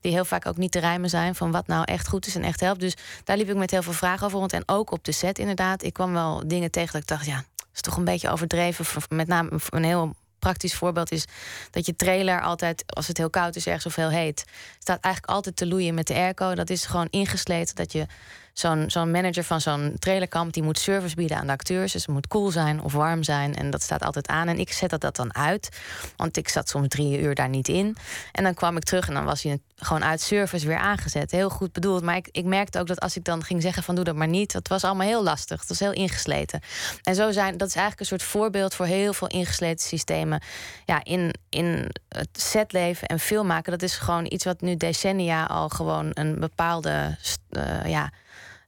Die 0.00 0.12
heel 0.12 0.24
vaak 0.24 0.46
ook 0.46 0.56
niet 0.56 0.72
te 0.72 0.78
rijmen 0.80 1.10
zijn 1.10 1.34
van 1.34 1.50
wat 1.50 1.66
nou 1.66 1.84
echt 1.84 2.08
goed 2.08 2.26
is 2.26 2.34
en 2.34 2.42
echt 2.42 2.60
helpt. 2.60 2.80
Dus 2.80 2.96
daar 3.24 3.36
liep 3.36 3.48
ik 3.48 3.56
met 3.56 3.70
heel 3.70 3.82
veel 3.82 3.92
vragen 3.92 4.26
over 4.26 4.38
rond. 4.38 4.52
En 4.52 4.62
ook 4.66 4.90
op 4.90 5.04
de 5.04 5.12
set 5.12 5.38
inderdaad. 5.38 5.82
Ik 5.82 5.92
kwam 5.92 6.12
wel 6.12 6.42
dingen 6.46 6.70
tegen 6.70 6.92
dat 6.92 7.00
ik 7.02 7.08
dacht, 7.08 7.26
ja, 7.26 7.44
is 7.74 7.80
toch 7.80 7.96
een 7.96 8.04
beetje 8.04 8.30
overdreven. 8.30 9.02
Met 9.08 9.26
name 9.26 9.50
een 9.70 9.84
heel 9.84 10.14
praktisch 10.44 10.74
voorbeeld 10.74 11.12
is 11.12 11.24
dat 11.70 11.86
je 11.86 11.96
trailer 11.96 12.42
altijd, 12.42 12.84
als 12.86 13.06
het 13.06 13.18
heel 13.18 13.30
koud 13.30 13.56
is 13.56 13.66
ergens 13.66 13.86
of 13.86 13.94
heel 13.94 14.10
heet, 14.10 14.44
staat 14.78 15.00
eigenlijk 15.00 15.34
altijd 15.34 15.56
te 15.56 15.66
loeien 15.66 15.94
met 15.94 16.06
de 16.06 16.14
airco. 16.14 16.54
Dat 16.54 16.70
is 16.70 16.86
gewoon 16.86 17.06
ingesleten 17.10 17.74
dat 17.74 17.92
je 17.92 18.06
zo'n 18.54 18.84
zo'n 18.90 19.10
manager 19.10 19.44
van 19.44 19.60
zo'n 19.60 19.96
trailerkamp... 19.98 20.52
die 20.52 20.62
moet 20.62 20.78
service 20.78 21.14
bieden 21.14 21.36
aan 21.36 21.46
de 21.46 21.52
acteurs. 21.52 21.92
Dus 21.92 22.02
het 22.02 22.14
moet 22.14 22.26
cool 22.26 22.50
zijn 22.50 22.82
of 22.82 22.92
warm 22.92 23.22
zijn. 23.22 23.54
En 23.54 23.70
dat 23.70 23.82
staat 23.82 24.04
altijd 24.04 24.28
aan. 24.28 24.48
En 24.48 24.58
ik 24.58 24.72
zet 24.72 24.90
dat, 24.90 25.00
dat 25.00 25.16
dan 25.16 25.34
uit. 25.34 25.68
Want 26.16 26.36
ik 26.36 26.48
zat 26.48 26.68
soms 26.68 26.88
drie 26.88 27.20
uur 27.20 27.34
daar 27.34 27.48
niet 27.48 27.68
in. 27.68 27.96
En 28.32 28.44
dan 28.44 28.54
kwam 28.54 28.76
ik 28.76 28.82
terug 28.82 29.08
en 29.08 29.14
dan 29.14 29.24
was 29.24 29.42
hij 29.42 29.58
gewoon 29.76 30.04
uit 30.04 30.20
service 30.20 30.66
weer 30.66 30.78
aangezet. 30.78 31.30
Heel 31.30 31.50
goed 31.50 31.72
bedoeld. 31.72 32.02
Maar 32.02 32.16
ik, 32.16 32.28
ik 32.30 32.44
merkte 32.44 32.78
ook 32.78 32.86
dat 32.86 33.00
als 33.00 33.16
ik 33.16 33.24
dan 33.24 33.44
ging 33.44 33.62
zeggen 33.62 33.82
van 33.82 33.94
doe 33.94 34.04
dat 34.04 34.16
maar 34.16 34.28
niet... 34.28 34.52
dat 34.52 34.68
was 34.68 34.84
allemaal 34.84 35.06
heel 35.06 35.22
lastig. 35.22 35.58
Het 35.60 35.68
was 35.68 35.78
heel 35.78 35.92
ingesleten. 35.92 36.60
En 37.02 37.14
zo 37.14 37.30
zijn, 37.30 37.56
dat 37.56 37.68
is 37.68 37.74
eigenlijk 37.74 38.00
een 38.00 38.18
soort 38.18 38.30
voorbeeld... 38.30 38.74
voor 38.74 38.86
heel 38.86 39.12
veel 39.12 39.28
ingesleten 39.28 39.88
systemen. 39.88 40.42
Ja, 40.84 41.04
in, 41.04 41.34
in 41.48 41.88
het 42.08 42.28
setleven 42.32 43.08
en 43.08 43.20
filmmaken... 43.20 43.72
dat 43.72 43.82
is 43.82 43.96
gewoon 43.96 44.26
iets 44.28 44.44
wat 44.44 44.60
nu 44.60 44.76
decennia 44.76 45.44
al 45.44 45.68
gewoon 45.68 46.10
een 46.12 46.40
bepaalde... 46.40 47.16
Uh, 47.50 47.86
ja, 47.86 48.10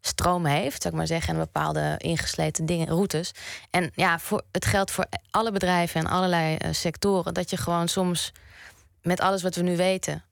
stroom 0.07 0.47
heeft, 0.47 0.83
zou 0.83 0.95
ik 0.95 0.99
maar 0.99 1.09
zeggen, 1.09 1.35
en 1.35 1.41
bepaalde 1.41 1.95
ingesleten 1.99 2.67
dingen, 2.67 2.87
routes. 2.87 3.31
En 3.71 3.91
ja, 3.95 4.19
voor, 4.19 4.43
het 4.53 4.65
geldt 4.65 4.91
voor 4.91 5.07
alle 5.31 5.53
bedrijven 5.53 6.01
en 6.01 6.07
allerlei 6.07 6.57
uh, 6.65 6.73
sectoren 6.73 7.35
dat 7.35 7.51
je 7.51 7.57
gewoon 7.57 7.89
soms 7.89 8.33
met 9.03 9.21
alles 9.21 9.43
wat 9.43 9.55
we 9.55 9.63
nu 9.63 9.77
weten, 9.77 10.23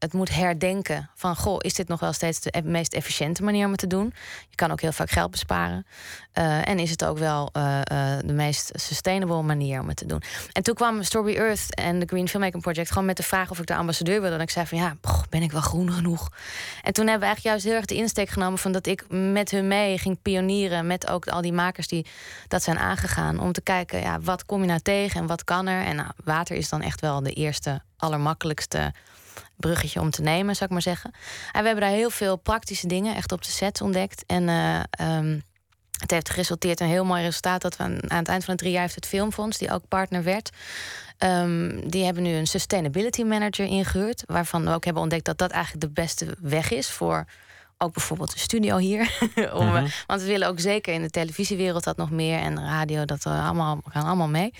het 0.00 0.12
moet 0.12 0.34
herdenken 0.34 1.10
van 1.14 1.36
goh, 1.36 1.56
is 1.58 1.74
dit 1.74 1.88
nog 1.88 2.00
wel 2.00 2.12
steeds 2.12 2.40
de 2.40 2.50
e- 2.56 2.60
meest 2.62 2.94
efficiënte 2.94 3.42
manier 3.42 3.64
om 3.64 3.70
het 3.70 3.80
te 3.80 3.86
doen? 3.86 4.14
Je 4.48 4.56
kan 4.56 4.70
ook 4.70 4.80
heel 4.80 4.92
vaak 4.92 5.10
geld 5.10 5.30
besparen. 5.30 5.86
Uh, 6.34 6.68
en 6.68 6.78
is 6.78 6.90
het 6.90 7.04
ook 7.04 7.18
wel 7.18 7.50
uh, 7.56 7.62
uh, 7.92 8.18
de 8.24 8.32
meest 8.32 8.70
sustainable 8.74 9.42
manier 9.42 9.80
om 9.80 9.88
het 9.88 9.96
te 9.96 10.06
doen? 10.06 10.22
En 10.52 10.62
toen 10.62 10.74
kwam 10.74 11.02
Strawberry 11.02 11.38
Earth 11.38 11.74
en 11.74 11.98
de 11.98 12.06
Green 12.06 12.28
Filmmaking 12.28 12.62
Project 12.62 12.88
gewoon 12.88 13.04
met 13.04 13.16
de 13.16 13.22
vraag 13.22 13.50
of 13.50 13.58
ik 13.58 13.66
de 13.66 13.74
ambassadeur 13.74 14.20
wilde. 14.20 14.36
En 14.36 14.42
ik 14.42 14.50
zei 14.50 14.66
van 14.66 14.78
ja, 14.78 14.96
ben 15.28 15.42
ik 15.42 15.52
wel 15.52 15.60
groen 15.60 15.92
genoeg? 15.92 16.28
En 16.82 16.92
toen 16.92 17.06
hebben 17.06 17.28
we 17.28 17.34
eigenlijk 17.34 17.42
juist 17.42 17.64
heel 17.64 17.74
erg 17.74 17.84
de 17.84 17.94
insteek 17.94 18.28
genomen 18.28 18.58
van 18.58 18.72
dat 18.72 18.86
ik 18.86 19.04
met 19.08 19.50
hun 19.50 19.68
mee 19.68 19.98
ging 19.98 20.22
pionieren 20.22 20.86
met 20.86 21.10
ook 21.10 21.28
al 21.28 21.40
die 21.40 21.52
makers 21.52 21.88
die 21.88 22.06
dat 22.48 22.62
zijn 22.62 22.78
aangegaan. 22.78 23.38
Om 23.38 23.52
te 23.52 23.60
kijken, 23.60 24.00
ja, 24.00 24.20
wat 24.20 24.46
kom 24.46 24.60
je 24.60 24.66
nou 24.66 24.80
tegen 24.80 25.20
en 25.20 25.26
wat 25.26 25.44
kan 25.44 25.66
er? 25.66 25.84
En 25.84 25.96
nou, 25.96 26.08
water 26.24 26.56
is 26.56 26.68
dan 26.68 26.82
echt 26.82 27.00
wel 27.00 27.22
de 27.22 27.32
eerste, 27.32 27.80
allermakkelijkste 27.96 28.92
bruggetje 29.60 30.00
om 30.00 30.10
te 30.10 30.22
nemen, 30.22 30.54
zou 30.54 30.64
ik 30.64 30.70
maar 30.70 30.82
zeggen. 30.82 31.10
En 31.52 31.60
we 31.60 31.66
hebben 31.66 31.84
daar 31.84 31.96
heel 31.96 32.10
veel 32.10 32.36
praktische 32.36 32.86
dingen 32.86 33.14
echt 33.14 33.32
op 33.32 33.42
de 33.42 33.50
set 33.50 33.80
ontdekt. 33.80 34.24
En 34.26 34.48
uh, 34.48 34.80
um, 35.18 35.42
het 36.00 36.10
heeft 36.10 36.30
geresulteerd 36.30 36.80
in 36.80 36.86
een 36.86 36.92
heel 36.92 37.04
mooi 37.04 37.22
resultaat. 37.22 37.62
Dat 37.62 37.76
we 37.76 37.82
aan, 37.82 38.10
aan 38.10 38.18
het 38.18 38.28
eind 38.28 38.44
van 38.44 38.52
het 38.52 38.62
drie 38.62 38.72
jaar 38.72 38.82
heeft 38.82 38.94
het 38.94 39.06
Filmfonds, 39.06 39.58
die 39.58 39.72
ook 39.72 39.88
partner 39.88 40.22
werd. 40.22 40.50
Um, 41.18 41.88
die 41.88 42.04
hebben 42.04 42.22
nu 42.22 42.34
een 42.34 42.46
sustainability 42.46 43.22
manager 43.22 43.66
ingehuurd. 43.66 44.22
Waarvan 44.26 44.64
we 44.64 44.70
ook 44.70 44.84
hebben 44.84 45.02
ontdekt 45.02 45.24
dat 45.24 45.38
dat 45.38 45.50
eigenlijk 45.50 45.84
de 45.84 46.00
beste 46.00 46.36
weg 46.40 46.70
is 46.70 46.90
voor 46.90 47.26
ook 47.82 47.92
bijvoorbeeld 47.92 48.32
een 48.32 48.38
studio 48.38 48.76
hier. 48.76 49.18
Om, 49.52 49.66
mm 49.66 49.74
-hmm. 49.74 49.86
Want 50.06 50.20
we 50.20 50.26
willen 50.26 50.48
ook 50.48 50.60
zeker 50.60 50.94
in 50.94 51.02
de 51.02 51.10
televisiewereld 51.10 51.84
dat 51.84 51.96
nog 51.96 52.10
meer 52.10 52.38
en 52.38 52.64
radio, 52.64 53.04
dat 53.04 53.22
we 53.22 53.30
allemaal, 53.30 53.80
gaan 53.84 54.06
allemaal 54.06 54.28
mee. 54.28 54.54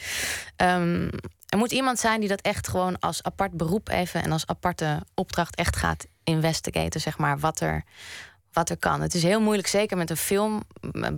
Um, 0.57 1.11
er 1.51 1.59
moet 1.59 1.73
iemand 1.73 1.99
zijn 1.99 2.21
die 2.21 2.29
dat 2.29 2.41
echt 2.41 2.69
gewoon 2.69 2.99
als 2.99 3.23
apart 3.23 3.53
beroep 3.53 3.89
even 3.89 4.23
en 4.23 4.33
als 4.33 4.47
aparte 4.47 5.03
opdracht 5.15 5.57
echt 5.57 5.77
gaat 5.77 6.07
investigaten, 6.25 7.01
zeg 7.01 7.19
maar, 7.19 7.39
wat 7.39 7.61
er, 7.61 7.85
wat 8.53 8.71
er 8.71 8.77
kan. 8.77 9.01
Het 9.01 9.15
is 9.15 9.23
heel 9.23 9.41
moeilijk, 9.41 9.69
zeker 9.69 9.97
met 9.97 10.11
een 10.11 10.17
film. 10.17 10.63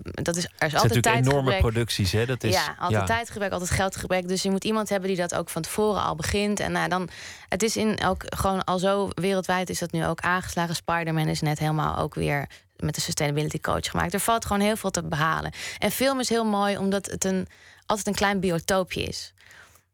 Dat 0.04 0.36
is, 0.36 0.44
er 0.58 0.66
is 0.66 0.74
altijd 0.74 1.02
tijd 1.02 1.26
enorme 1.26 1.58
producties, 1.58 2.12
hè? 2.12 2.26
Dat 2.26 2.44
is, 2.44 2.54
ja, 2.54 2.76
altijd 2.78 3.00
ja. 3.00 3.06
tijdgebrek, 3.06 3.52
altijd 3.52 3.70
geldgebrek. 3.70 4.28
Dus 4.28 4.42
je 4.42 4.50
moet 4.50 4.64
iemand 4.64 4.88
hebben 4.88 5.08
die 5.08 5.16
dat 5.16 5.34
ook 5.34 5.48
van 5.48 5.62
tevoren 5.62 6.02
al 6.02 6.14
begint. 6.14 6.60
En 6.60 6.72
nou, 6.72 6.88
dan, 6.88 7.08
het 7.48 7.62
is 7.62 7.76
in 7.76 8.04
ook 8.04 8.24
gewoon 8.26 8.64
al 8.64 8.78
zo 8.78 9.08
wereldwijd 9.14 9.70
is 9.70 9.78
dat 9.78 9.92
nu 9.92 10.06
ook 10.06 10.20
aangeslagen. 10.20 10.74
Spider-Man 10.74 11.28
is 11.28 11.40
net 11.40 11.58
helemaal 11.58 11.98
ook 11.98 12.14
weer 12.14 12.48
met 12.76 12.94
de 12.94 13.00
sustainability 13.00 13.60
coach 13.60 13.90
gemaakt. 13.90 14.14
Er 14.14 14.20
valt 14.20 14.44
gewoon 14.44 14.62
heel 14.62 14.76
veel 14.76 14.90
te 14.90 15.04
behalen. 15.04 15.52
En 15.78 15.90
film 15.90 16.20
is 16.20 16.28
heel 16.28 16.44
mooi 16.44 16.76
omdat 16.76 17.06
het 17.06 17.24
een, 17.24 17.46
altijd 17.86 18.06
een 18.06 18.14
klein 18.14 18.40
biotoopje 18.40 19.02
is 19.02 19.32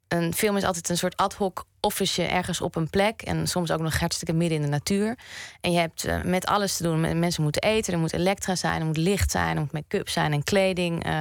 een 0.09 0.35
film 0.35 0.57
is 0.57 0.65
altijd 0.65 0.89
een 0.89 0.97
soort 0.97 1.17
ad 1.17 1.35
hoc 1.35 1.65
office 1.81 2.23
ergens 2.23 2.61
op 2.61 2.77
een 2.77 2.91
plek. 2.91 3.23
En 3.23 3.47
soms 3.47 3.71
ook 3.71 3.81
nog 3.81 3.99
hartstikke 3.99 4.33
midden 4.33 4.59
in 4.59 4.65
de 4.65 4.71
natuur. 4.71 5.19
En 5.61 5.73
je 5.73 5.79
hebt 5.79 6.07
uh, 6.07 6.23
met 6.23 6.47
alles 6.47 6.77
te 6.77 6.83
doen. 6.83 7.19
Mensen 7.19 7.43
moeten 7.43 7.63
eten, 7.63 7.93
er 7.93 7.99
moet 7.99 8.13
elektra 8.13 8.55
zijn, 8.55 8.81
er 8.81 8.87
moet 8.87 8.97
licht 8.97 9.31
zijn, 9.31 9.57
er 9.57 9.63
moet 9.63 9.73
make-up 9.73 10.09
zijn 10.09 10.33
en 10.33 10.45
kleding. 10.45 11.07
Uh, 11.07 11.21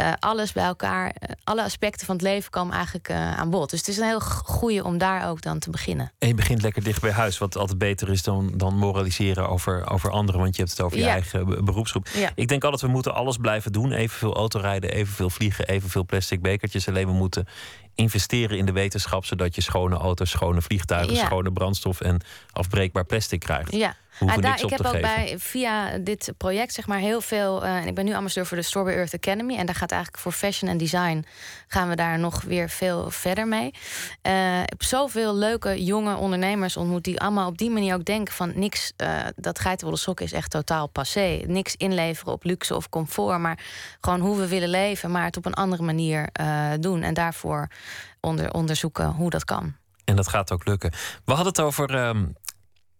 uh, 0.00 0.12
alles 0.18 0.52
bij 0.52 0.64
elkaar. 0.64 1.14
alle 1.44 1.62
aspecten 1.62 2.06
van 2.06 2.14
het 2.14 2.24
leven 2.24 2.50
komen 2.50 2.74
eigenlijk 2.74 3.10
aan 3.10 3.50
bod. 3.50 3.70
Dus 3.70 3.78
het 3.78 3.88
is 3.88 3.96
een 3.96 4.06
heel 4.06 4.20
goede 4.20 4.84
om 4.84 4.98
daar 4.98 5.28
ook 5.28 5.42
dan 5.42 5.58
te 5.58 5.70
beginnen. 5.70 6.12
En 6.18 6.28
je 6.28 6.34
begint 6.34 6.62
lekker 6.62 6.84
dicht 6.84 7.00
bij 7.00 7.10
huis, 7.10 7.38
wat 7.38 7.56
altijd 7.56 7.78
beter 7.78 8.10
is 8.10 8.22
dan, 8.22 8.52
dan 8.56 8.78
moraliseren 8.78 9.48
over, 9.48 9.90
over 9.90 10.10
anderen. 10.10 10.40
Want 10.40 10.56
je 10.56 10.62
hebt 10.62 10.76
het 10.76 10.86
over 10.86 10.98
je 10.98 11.08
eigen 11.08 11.64
beroepsgroep. 11.64 12.08
Ja. 12.14 12.30
Ik 12.34 12.48
denk 12.48 12.64
altijd, 12.64 12.82
we 12.82 12.88
moeten 12.88 13.14
alles 13.14 13.36
blijven 13.36 13.72
doen. 13.72 13.92
Evenveel 13.92 14.34
autorijden, 14.34 14.90
evenveel 14.90 15.30
vliegen, 15.30 15.66
evenveel 15.66 16.04
plastic 16.04 16.42
bekertjes. 16.42 16.88
Alleen 16.88 17.06
we 17.06 17.12
moeten 17.12 17.46
investeren 17.94 18.58
in 18.58 18.66
de 18.66 18.72
wetenschap, 18.72 19.24
zodat 19.24 19.54
je 19.54 19.60
schone 19.60 19.96
auto's, 19.96 20.30
schone 20.30 20.62
vliegtuigen, 20.62 21.14
ja. 21.14 21.24
schone 21.24 21.52
brandstof 21.52 22.00
en 22.00 22.20
afbreekbaar 22.52 23.04
plastic 23.04 23.40
krijgt. 23.40 23.72
Ja. 23.72 23.96
Ah, 24.20 24.36
daar, 24.36 24.62
ik 24.62 24.70
heb 24.70 24.86
ook 24.86 25.00
bij 25.00 25.34
via 25.38 25.98
dit 25.98 26.32
project 26.36 26.72
zeg 26.72 26.86
maar 26.86 26.98
heel 26.98 27.20
veel. 27.20 27.64
Uh, 27.64 27.86
ik 27.86 27.94
ben 27.94 28.04
nu 28.04 28.14
ambassadeur 28.14 28.46
voor 28.46 28.56
de 28.56 28.62
Strawberry 28.62 28.98
Earth 28.98 29.14
Academy. 29.14 29.56
En 29.56 29.66
daar 29.66 29.74
gaat 29.74 29.90
eigenlijk 29.90 30.22
voor 30.22 30.32
fashion 30.32 30.70
en 30.70 30.78
design 30.78 31.24
gaan 31.68 31.88
we 31.88 31.96
daar 31.96 32.18
nog 32.18 32.42
weer 32.42 32.70
veel 32.70 33.10
verder 33.10 33.48
mee. 33.48 33.74
Uh, 34.22 34.62
ik 34.62 34.68
heb 34.68 34.82
zoveel 34.82 35.34
leuke 35.36 35.84
jonge 35.84 36.16
ondernemers 36.16 36.76
ontmoet 36.76 37.04
die 37.04 37.20
allemaal 37.20 37.48
op 37.48 37.58
die 37.58 37.70
manier 37.70 37.94
ook 37.94 38.04
denken 38.04 38.34
van 38.34 38.52
niks. 38.54 38.92
Uh, 38.96 39.20
dat 39.36 39.58
geitenwolle 39.58 39.98
sok 39.98 40.20
is 40.20 40.32
echt 40.32 40.50
totaal 40.50 40.86
passé. 40.86 41.40
Niks 41.46 41.76
inleveren 41.76 42.32
op 42.32 42.44
luxe 42.44 42.76
of 42.76 42.88
comfort, 42.88 43.38
maar 43.38 43.58
gewoon 44.00 44.20
hoe 44.20 44.36
we 44.36 44.48
willen 44.48 44.68
leven, 44.68 45.10
maar 45.10 45.24
het 45.24 45.36
op 45.36 45.46
een 45.46 45.54
andere 45.54 45.82
manier 45.82 46.28
doen. 46.80 47.02
En 47.02 47.14
daarvoor 47.14 47.68
onder, 48.20 48.52
onderzoeken 48.52 49.06
hoe 49.06 49.30
dat 49.30 49.44
kan. 49.44 49.74
En 50.04 50.16
dat 50.16 50.28
gaat 50.28 50.52
ook 50.52 50.66
lukken. 50.66 50.90
We 51.24 51.32
hadden 51.32 51.46
het 51.46 51.60
over 51.60 52.06
um, 52.06 52.34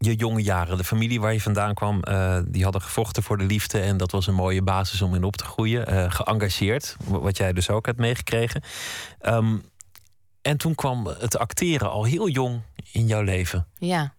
je 0.05 0.17
jonge 0.17 0.43
jaren. 0.43 0.77
De 0.77 0.85
familie 0.85 1.21
waar 1.21 1.33
je 1.33 1.41
vandaan 1.41 1.75
kwam, 1.75 2.01
uh, 2.09 2.39
die 2.47 2.63
hadden 2.63 2.83
gevochten 2.83 3.23
voor 3.23 3.39
de 3.39 3.45
liefde. 3.45 3.81
En 3.81 3.97
dat 3.97 4.11
was 4.11 4.27
een 4.27 4.35
mooie 4.35 4.63
basis 4.63 5.03
om 5.03 5.15
in 5.15 5.25
op 5.25 5.37
te 5.37 5.45
groeien. 5.45 5.93
Uh, 5.93 6.11
geëngageerd, 6.11 6.97
wat 7.05 7.37
jij 7.37 7.53
dus 7.53 7.71
ook 7.71 7.87
hebt 7.87 7.99
meegekregen. 7.99 8.63
Um, 9.23 9.63
en 10.43 10.57
toen 10.57 10.75
kwam 10.75 11.07
het 11.07 11.39
acteren 11.39 11.91
al 11.91 12.05
heel 12.05 12.29
jong 12.29 12.63
in 12.93 13.07
jouw 13.07 13.23
leven. 13.23 13.67
Ja. 13.79 14.15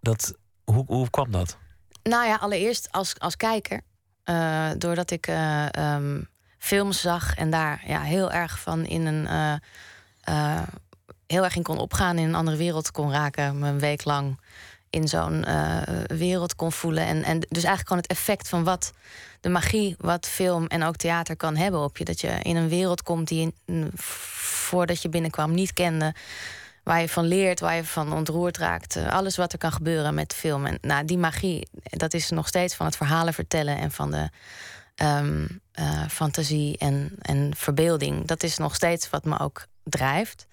Dat, 0.00 0.34
hoe, 0.64 0.84
hoe 0.86 1.10
kwam 1.10 1.30
dat? 1.30 1.56
Nou 2.02 2.26
ja, 2.26 2.36
allereerst 2.36 2.92
als, 2.92 3.18
als 3.18 3.36
kijker. 3.36 3.80
Uh, 4.24 4.70
doordat 4.78 5.10
ik 5.10 5.28
um, 5.78 6.28
films 6.58 7.00
zag 7.00 7.34
en 7.34 7.50
daar 7.50 7.82
ja, 7.86 8.00
heel 8.00 8.32
erg 8.32 8.60
van 8.60 8.84
in 8.84 9.06
een 9.06 9.26
heel 11.26 11.44
erg 11.44 11.56
in 11.56 11.62
kon 11.62 11.78
opgaan, 11.78 12.18
in 12.18 12.28
een 12.28 12.34
andere 12.34 12.56
wereld 12.56 12.90
kon 12.90 13.10
raken, 13.10 13.62
een 13.62 13.78
week 13.78 14.04
lang 14.04 14.40
in 14.98 15.08
zo'n 15.08 15.44
uh, 15.48 15.80
wereld 16.06 16.56
kon 16.56 16.72
voelen. 16.72 17.06
En, 17.06 17.22
en 17.24 17.38
dus 17.38 17.64
eigenlijk 17.64 17.88
gewoon 17.88 18.02
het 18.02 18.10
effect 18.10 18.48
van 18.48 18.64
wat 18.64 18.92
de 19.40 19.48
magie, 19.48 19.94
wat 19.98 20.26
film 20.26 20.66
en 20.66 20.82
ook 20.82 20.96
theater 20.96 21.36
kan 21.36 21.56
hebben 21.56 21.80
op 21.80 21.96
je. 21.96 22.04
Dat 22.04 22.20
je 22.20 22.28
in 22.42 22.56
een 22.56 22.68
wereld 22.68 23.02
komt 23.02 23.28
die 23.28 23.54
je 23.64 23.88
voordat 23.94 25.02
je 25.02 25.08
binnenkwam 25.08 25.54
niet 25.54 25.72
kende. 25.72 26.14
Waar 26.82 27.00
je 27.00 27.08
van 27.08 27.24
leert, 27.24 27.60
waar 27.60 27.74
je 27.74 27.84
van 27.84 28.12
ontroerd 28.12 28.56
raakt. 28.56 28.96
Uh, 28.96 29.12
alles 29.12 29.36
wat 29.36 29.52
er 29.52 29.58
kan 29.58 29.72
gebeuren 29.72 30.14
met 30.14 30.34
film. 30.34 30.66
En 30.66 30.78
nou, 30.80 31.04
die 31.04 31.18
magie, 31.18 31.68
dat 31.82 32.14
is 32.14 32.30
nog 32.30 32.48
steeds 32.48 32.74
van 32.74 32.86
het 32.86 32.96
verhalen 32.96 33.34
vertellen 33.34 33.76
en 33.78 33.90
van 33.90 34.10
de 34.10 34.28
um, 35.04 35.60
uh, 35.80 36.06
fantasie 36.08 36.78
en, 36.78 37.12
en 37.20 37.52
verbeelding. 37.56 38.26
Dat 38.26 38.42
is 38.42 38.58
nog 38.58 38.74
steeds 38.74 39.10
wat 39.10 39.24
me 39.24 39.38
ook 39.38 39.66
drijft. 39.82 40.46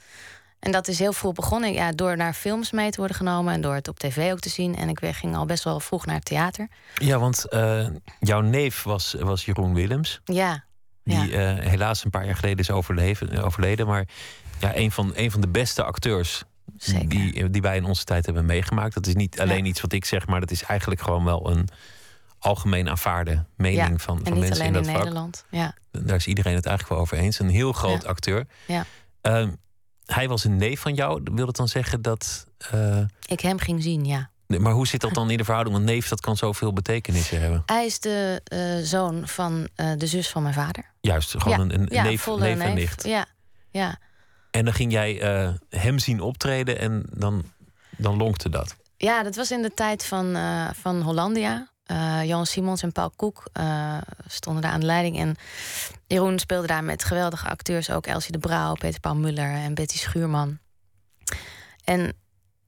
En 0.66 0.72
dat 0.72 0.88
is 0.88 1.00
heel 1.00 1.14
vroeg 1.14 1.34
begonnen. 1.34 1.74
Ja, 1.74 1.92
door 1.92 2.18
naar 2.18 2.34
films 2.34 2.72
mee 2.72 2.90
te 2.90 2.98
worden 2.98 3.16
genomen 3.16 3.54
en 3.54 3.62
door 3.62 3.74
het 3.74 3.88
op 3.88 4.00
tv 4.00 4.32
ook 4.32 4.40
te 4.40 4.50
zien. 4.50 4.76
En 4.76 4.90
ik 4.90 5.00
ging 5.02 5.36
al 5.36 5.46
best 5.46 5.64
wel 5.64 5.80
vroeg 5.80 6.06
naar 6.06 6.16
het 6.16 6.26
theater. 6.26 6.68
Ja, 6.96 7.20
want 7.20 7.46
uh, 7.50 7.88
jouw 8.20 8.42
neef 8.42 8.84
was, 8.84 9.16
was 9.20 9.46
Jeroen 9.46 9.74
Willems. 9.74 10.22
Ja. 10.24 10.64
Die 11.04 11.28
ja. 11.30 11.58
Uh, 11.58 11.68
helaas 11.70 12.04
een 12.04 12.10
paar 12.10 12.26
jaar 12.26 12.36
geleden 12.36 12.60
is 12.60 12.72
overleven, 12.72 13.44
overleden. 13.44 13.88
Maar 13.88 14.08
ja, 14.60 14.76
een, 14.76 14.92
van, 14.92 15.12
een 15.16 15.32
van 15.32 15.42
de 15.42 15.48
beste 15.48 15.84
acteurs 15.84 16.44
die, 17.06 17.50
die 17.50 17.62
wij 17.62 17.78
in 17.78 17.86
onze 17.86 18.04
tijd 18.04 18.26
hebben 18.26 18.46
meegemaakt. 18.46 18.94
Dat 18.94 19.08
is 19.08 19.16
niet 19.16 19.40
alleen 19.40 19.64
ja. 19.64 19.70
iets 19.70 19.82
wat 19.82 19.94
ik 19.94 20.06
zeg, 20.06 20.28
maar 20.28 20.40
dat 20.40 20.52
is 20.52 20.64
eigenlijk 20.64 21.02
gewoon 21.02 21.24
wel 21.24 21.50
een 21.50 21.68
algemeen 22.40 22.90
aanvaarde 22.90 23.46
mening 23.56 23.90
ja. 23.90 23.98
van, 23.98 24.18
en 24.18 24.26
van 24.26 24.40
mensen 24.40 24.66
in 24.66 24.74
dat 24.74 24.86
in 24.86 24.92
vak. 24.92 24.98
Nederland. 24.98 25.46
Ja. 25.50 25.74
Daar 25.92 26.16
is 26.16 26.28
iedereen 26.28 26.56
het 26.56 26.66
eigenlijk 26.66 26.96
wel 26.96 27.06
over 27.06 27.18
eens. 27.18 27.40
Een 27.40 27.50
heel 27.50 27.74
groot 27.74 28.06
acteur. 28.06 28.48
Ja. 28.66 28.86
Uh, 29.22 29.48
hij 30.06 30.28
was 30.28 30.44
een 30.44 30.56
neef 30.56 30.80
van 30.80 30.94
jou. 30.94 31.22
Wil 31.24 31.46
dat 31.46 31.56
dan 31.56 31.68
zeggen 31.68 32.02
dat. 32.02 32.48
Uh, 32.74 33.02
Ik 33.26 33.40
hem 33.40 33.60
ging 33.60 33.84
zien, 33.84 34.06
ja. 34.06 34.30
maar 34.48 34.74
hoe 34.74 34.88
zit 34.88 35.02
dat 35.02 35.14
dan 35.14 35.30
in 35.30 35.38
de 35.38 35.44
verhouding? 35.44 35.76
Want 35.76 35.88
neef, 35.88 36.08
dat 36.08 36.22
kan 36.22 36.38
zoveel 36.38 36.74
betekenissen 36.74 37.42
hebben. 37.42 37.64
Hij 37.66 37.86
is 37.86 38.00
de 38.00 38.42
uh, 38.54 38.86
zoon 38.86 39.28
van 39.28 39.68
uh, 39.76 39.92
de 39.98 40.08
zus 40.08 40.30
van 40.30 40.42
mijn 40.42 40.54
vader. 40.54 40.92
Juist, 41.02 41.36
gewoon 41.42 41.58
ja. 41.58 41.64
een, 41.64 41.82
een 41.82 41.88
ja, 41.90 42.04
neef, 42.04 42.28
neef 42.28 42.60
en 42.60 42.74
nicht. 42.74 43.04
Ja, 43.04 43.26
ja. 43.70 44.00
En 44.52 44.66
dan 44.66 44.74
ging 44.74 44.92
jij 44.92 45.14
hem 45.70 46.00
zien 46.00 46.22
optreden 46.22 46.80
en 46.80 47.06
dan, 47.12 47.44
dan 47.98 48.18
lonkte 48.18 48.50
dat. 48.50 48.76
Ja, 48.98 49.24
dat 49.24 49.36
was 49.36 49.52
in 49.52 49.62
de 49.62 49.74
tijd 49.74 50.06
van, 50.06 50.38
van 50.76 51.02
Hollandia. 51.02 51.68
Uh, 51.92 52.24
Jan 52.24 52.46
Simons 52.46 52.82
en 52.82 52.92
Paul 52.92 53.12
Koek 53.16 53.44
uh, 53.60 53.98
stonden 54.28 54.62
daar 54.62 54.72
aan 54.72 54.80
de 54.80 54.86
leiding. 54.86 55.20
En 55.20 55.36
Jeroen 56.08 56.40
speelde 56.40 56.68
daar 56.68 56.84
met 56.84 57.04
geweldige 57.04 57.50
acteurs. 57.50 57.90
Ook 57.90 58.08
Elsie 58.08 58.32
de 58.32 58.40
Brouw, 58.40 58.74
Peter 58.74 59.00
Paul 59.00 59.16
Muller 59.16 59.52
en 59.52 59.74
Betty 59.74 59.98
Schuurman. 59.98 60.58
En 61.84 62.14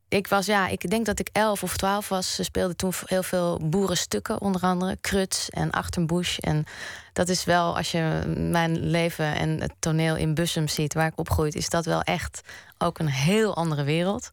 ik 0.09 0.27
was, 0.27 0.45
ja, 0.45 0.67
ik 0.67 0.89
denk 0.89 1.05
dat 1.05 1.19
ik 1.19 1.29
elf 1.31 1.63
of 1.63 1.77
twaalf 1.77 2.09
was. 2.09 2.35
Ze 2.35 2.43
speelden 2.43 2.75
toen 2.75 2.93
heel 3.05 3.23
veel 3.23 3.59
boerenstukken, 3.63 4.41
onder 4.41 4.61
andere. 4.61 4.97
Kruts 5.01 5.49
en 5.49 5.71
Achterbush. 5.71 6.37
En 6.37 6.65
dat 7.13 7.29
is 7.29 7.43
wel, 7.43 7.77
als 7.77 7.91
je 7.91 8.33
mijn 8.37 8.79
leven 8.79 9.35
en 9.35 9.61
het 9.61 9.73
toneel 9.79 10.15
in 10.15 10.33
Bussum 10.33 10.67
ziet... 10.67 10.93
waar 10.93 11.07
ik 11.07 11.19
opgroeid, 11.19 11.55
is 11.55 11.69
dat 11.69 11.85
wel 11.85 12.01
echt 12.01 12.41
ook 12.77 12.99
een 12.99 13.09
heel 13.09 13.55
andere 13.55 13.83
wereld. 13.83 14.31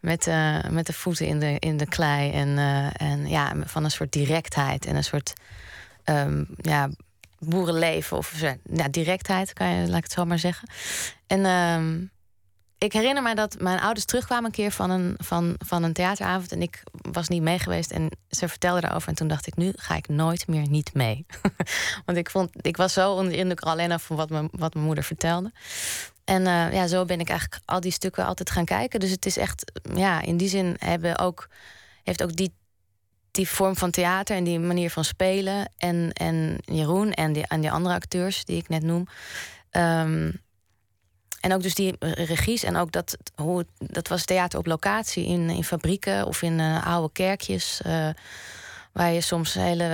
Met, 0.00 0.26
uh, 0.26 0.64
met 0.70 0.86
de 0.86 0.92
voeten 0.92 1.26
in 1.26 1.38
de, 1.38 1.56
in 1.58 1.76
de 1.76 1.86
klei. 1.86 2.32
En, 2.32 2.48
uh, 2.48 3.00
en 3.00 3.28
ja, 3.28 3.52
van 3.64 3.84
een 3.84 3.90
soort 3.90 4.12
directheid 4.12 4.86
en 4.86 4.96
een 4.96 5.04
soort 5.04 5.32
um, 6.04 6.48
ja, 6.56 6.90
boerenleven. 7.38 8.16
Of 8.16 8.40
ja, 8.72 8.88
directheid, 8.88 9.52
kan 9.52 9.68
je, 9.68 9.86
laat 9.86 9.96
ik 9.96 10.02
het 10.02 10.12
zo 10.12 10.24
maar 10.24 10.38
zeggen. 10.38 10.68
En 11.26 11.46
um, 11.46 12.10
ik 12.78 12.92
herinner 12.92 13.22
mij 13.22 13.34
dat 13.34 13.60
mijn 13.60 13.80
ouders 13.80 14.04
terugkwamen 14.04 14.44
een 14.44 14.50
keer 14.50 14.70
van 14.70 14.90
een, 14.90 15.14
van, 15.16 15.54
van 15.58 15.82
een 15.82 15.92
theateravond. 15.92 16.52
En 16.52 16.62
ik 16.62 16.82
was 16.92 17.28
niet 17.28 17.42
mee 17.42 17.58
geweest. 17.58 17.90
En 17.90 18.10
ze 18.30 18.48
vertelden 18.48 18.82
daarover. 18.82 19.08
En 19.08 19.14
toen 19.14 19.28
dacht 19.28 19.46
ik, 19.46 19.56
nu 19.56 19.72
ga 19.76 19.96
ik 19.96 20.08
nooit 20.08 20.46
meer 20.46 20.68
niet 20.68 20.94
mee. 20.94 21.26
Want 22.06 22.18
ik, 22.18 22.30
vond, 22.30 22.66
ik 22.66 22.76
was 22.76 22.92
zo 22.92 23.12
onder 23.12 23.32
de 23.32 23.38
indruk 23.38 23.60
alleen 23.60 23.92
af 23.92 24.02
van 24.02 24.16
wat 24.16 24.30
mijn, 24.30 24.48
wat 24.52 24.74
mijn 24.74 24.86
moeder 24.86 25.04
vertelde. 25.04 25.52
En 26.24 26.42
uh, 26.42 26.72
ja, 26.72 26.86
zo 26.86 27.04
ben 27.04 27.20
ik 27.20 27.28
eigenlijk 27.28 27.62
al 27.64 27.80
die 27.80 27.92
stukken 27.92 28.26
altijd 28.26 28.50
gaan 28.50 28.64
kijken. 28.64 29.00
Dus 29.00 29.10
het 29.10 29.26
is 29.26 29.36
echt, 29.36 29.72
ja, 29.94 30.20
in 30.20 30.36
die 30.36 30.48
zin 30.48 30.76
hebben 30.78 31.18
ook, 31.18 31.48
heeft 32.04 32.22
ook 32.22 32.36
die, 32.36 32.54
die 33.30 33.48
vorm 33.48 33.76
van 33.76 33.90
theater 33.90 34.36
en 34.36 34.44
die 34.44 34.58
manier 34.58 34.90
van 34.90 35.04
spelen. 35.04 35.72
En, 35.76 36.12
en 36.12 36.58
Jeroen 36.64 37.12
en 37.12 37.32
die, 37.32 37.46
en 37.46 37.60
die 37.60 37.70
andere 37.70 37.94
acteurs 37.94 38.44
die 38.44 38.56
ik 38.56 38.68
net 38.68 38.82
noem. 38.82 39.06
Um, 39.70 40.40
en 41.40 41.52
ook 41.52 41.62
dus 41.62 41.74
die 41.74 41.96
regies 42.00 42.62
en 42.62 42.76
ook 42.76 42.92
dat, 42.92 43.16
hoe, 43.34 43.66
dat 43.78 44.08
was 44.08 44.24
theater 44.24 44.58
op 44.58 44.66
locatie 44.66 45.26
in, 45.26 45.50
in 45.50 45.64
fabrieken 45.64 46.26
of 46.26 46.42
in 46.42 46.58
uh, 46.58 46.86
oude 46.86 47.12
kerkjes. 47.12 47.80
Uh, 47.86 48.08
waar 48.92 49.12
je 49.12 49.20
soms 49.20 49.54
hele 49.54 49.84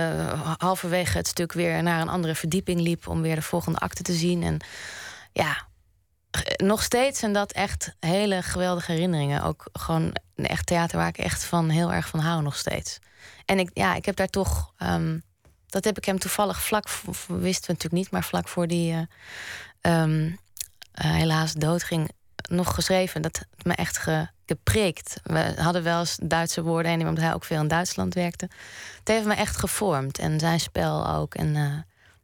halverwege 0.57 1.17
het 1.17 1.27
stuk 1.27 1.53
weer 1.53 1.83
naar 1.83 2.01
een 2.01 2.09
andere 2.09 2.35
verdieping 2.35 2.79
liep 2.79 3.07
om 3.07 3.21
weer 3.21 3.35
de 3.35 3.41
volgende 3.41 3.79
acte 3.79 4.03
te 4.03 4.13
zien. 4.13 4.43
En 4.43 4.59
ja, 5.31 5.67
nog 6.57 6.83
steeds 6.83 7.19
zijn 7.19 7.33
dat 7.33 7.51
echt 7.51 7.95
hele 7.99 8.41
geweldige 8.41 8.91
herinneringen. 8.91 9.43
Ook 9.43 9.67
gewoon 9.73 10.15
echt 10.35 10.65
theater 10.65 10.97
waar 10.97 11.07
ik 11.07 11.17
echt 11.17 11.43
van 11.43 11.69
heel 11.69 11.93
erg 11.93 12.07
van 12.07 12.19
hou 12.19 12.41
nog 12.41 12.55
steeds. 12.55 12.99
En 13.45 13.59
ik, 13.59 13.69
ja, 13.73 13.95
ik 13.95 14.05
heb 14.05 14.15
daar 14.15 14.27
toch. 14.27 14.73
Um, 14.79 15.23
dat 15.67 15.83
heb 15.83 15.97
ik 15.97 16.05
hem 16.05 16.19
toevallig 16.19 16.61
vlak 16.61 16.87
wisten 17.27 17.67
we 17.67 17.73
natuurlijk 17.73 17.91
niet, 17.91 18.11
maar 18.11 18.23
vlak 18.23 18.47
voor 18.47 18.67
die. 18.67 19.07
Uh, 19.81 20.33
helaas 21.01 21.53
doodging, 21.53 22.09
nog 22.49 22.73
geschreven. 22.73 23.21
Dat 23.21 23.45
me 23.61 23.73
echt 23.73 23.97
gepreekt. 23.97 25.19
We 25.23 25.53
hadden 25.57 25.83
wel 25.83 25.99
eens 25.99 26.17
Duitse 26.23 26.63
woorden 26.63 26.91
en 26.91 27.07
omdat 27.07 27.23
hij 27.23 27.33
ook 27.33 27.43
veel 27.43 27.61
in 27.61 27.67
Duitsland 27.67 28.13
werkte. 28.13 28.49
Het 28.99 29.07
heeft 29.07 29.25
me 29.25 29.33
echt 29.33 29.57
gevormd. 29.57 30.19
En 30.19 30.39
zijn 30.39 30.59
spel 30.59 31.09
ook. 31.09 31.35
En, 31.35 31.55
uh, 31.55 31.73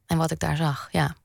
en 0.06 0.18
wat 0.18 0.32
ik 0.32 0.40
daar 0.40 0.56
zag, 0.56 0.88
ja. 0.92 1.16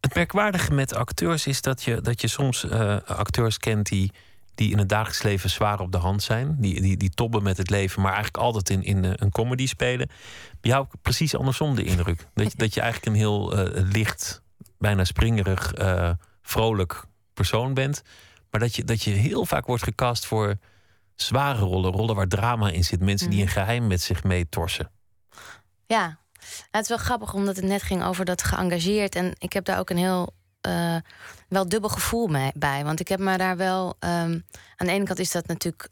Het 0.00 0.14
merkwaardige 0.14 0.72
met 0.72 0.94
acteurs 0.94 1.46
is 1.46 1.60
dat 1.60 1.82
je, 1.82 2.00
dat 2.00 2.20
je 2.20 2.28
soms 2.28 2.64
uh, 2.64 2.96
acteurs 3.04 3.58
kent 3.58 3.86
die, 3.86 4.12
die 4.54 4.70
in 4.70 4.78
het 4.78 4.88
dagelijks 4.88 5.22
leven 5.22 5.50
zwaar 5.50 5.80
op 5.80 5.92
de 5.92 5.98
hand 5.98 6.22
zijn. 6.22 6.56
Die, 6.58 6.80
die, 6.80 6.96
die 6.96 7.10
tobben 7.10 7.42
met 7.42 7.56
het 7.56 7.70
leven, 7.70 8.02
maar 8.02 8.12
eigenlijk 8.12 8.44
altijd 8.44 8.70
in, 8.70 8.82
in 8.82 9.04
een 9.04 9.30
comedy 9.30 9.66
spelen. 9.66 10.08
Bij 10.60 10.70
jou 10.70 10.86
precies 11.02 11.36
andersom 11.36 11.74
de 11.74 11.84
indruk. 11.84 12.26
Dat, 12.34 12.52
dat 12.56 12.74
je 12.74 12.80
eigenlijk 12.80 13.12
een 13.12 13.20
heel 13.20 13.54
licht, 13.72 14.42
bijna 14.78 15.04
springerig 15.04 15.72
vrolijk 16.44 17.04
persoon 17.34 17.74
bent. 17.74 18.02
Maar 18.50 18.60
dat 18.60 18.76
je, 18.76 18.84
dat 18.84 19.02
je 19.02 19.10
heel 19.10 19.46
vaak 19.46 19.66
wordt 19.66 19.82
gecast 19.82 20.26
voor 20.26 20.56
zware 21.14 21.64
rollen. 21.64 21.92
Rollen 21.92 22.14
waar 22.14 22.28
drama 22.28 22.70
in 22.70 22.84
zit. 22.84 23.00
Mensen 23.00 23.30
die 23.30 23.40
een 23.40 23.44
mhm. 23.44 23.54
geheim 23.54 23.86
met 23.86 24.00
zich 24.00 24.24
meetorsen. 24.24 24.90
Ja, 25.86 26.18
het 26.70 26.82
is 26.82 26.88
wel 26.88 26.98
grappig 26.98 27.34
omdat 27.34 27.56
het 27.56 27.64
net 27.64 27.82
ging 27.82 28.04
over 28.04 28.24
dat 28.24 28.42
geëngageerd. 28.42 29.14
En 29.14 29.32
ik 29.38 29.52
heb 29.52 29.64
daar 29.64 29.78
ook 29.78 29.90
een 29.90 29.96
heel 29.96 30.34
uh, 30.66 30.96
wel 31.48 31.68
dubbel 31.68 31.90
gevoel 31.90 32.26
mee, 32.26 32.50
bij. 32.54 32.84
Want 32.84 33.00
ik 33.00 33.08
heb 33.08 33.18
me 33.20 33.36
daar 33.36 33.56
wel. 33.56 33.86
Um, 34.00 34.44
aan 34.76 34.86
de 34.86 34.92
ene 34.92 35.04
kant 35.04 35.18
is 35.18 35.30
dat 35.30 35.46
natuurlijk 35.46 35.88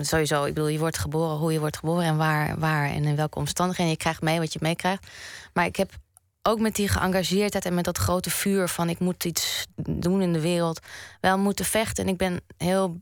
sowieso. 0.00 0.44
Ik 0.44 0.54
bedoel, 0.54 0.68
je 0.68 0.78
wordt 0.78 0.98
geboren, 0.98 1.36
hoe 1.36 1.52
je 1.52 1.60
wordt 1.60 1.76
geboren 1.76 2.04
en 2.04 2.16
waar, 2.16 2.58
waar 2.58 2.88
en 2.88 3.04
in 3.04 3.16
welke 3.16 3.38
omstandigheden. 3.38 3.92
Je 3.92 3.98
krijgt 3.98 4.22
mee 4.22 4.38
wat 4.38 4.52
je 4.52 4.58
meekrijgt. 4.62 5.06
Maar 5.52 5.64
ik 5.64 5.76
heb 5.76 5.90
ook 6.42 6.60
met 6.60 6.74
die 6.74 6.88
geëngageerdheid 6.88 7.64
en 7.64 7.74
met 7.74 7.84
dat 7.84 7.98
grote 7.98 8.30
vuur 8.30 8.68
van 8.68 8.88
ik 8.88 8.98
moet 8.98 9.24
iets 9.24 9.66
doen 9.76 10.22
in 10.22 10.32
de 10.32 10.40
wereld, 10.40 10.80
wel 11.20 11.38
moeten 11.38 11.64
vechten. 11.64 12.04
En 12.04 12.10
ik 12.10 12.16
ben 12.16 12.40
heel 12.56 12.98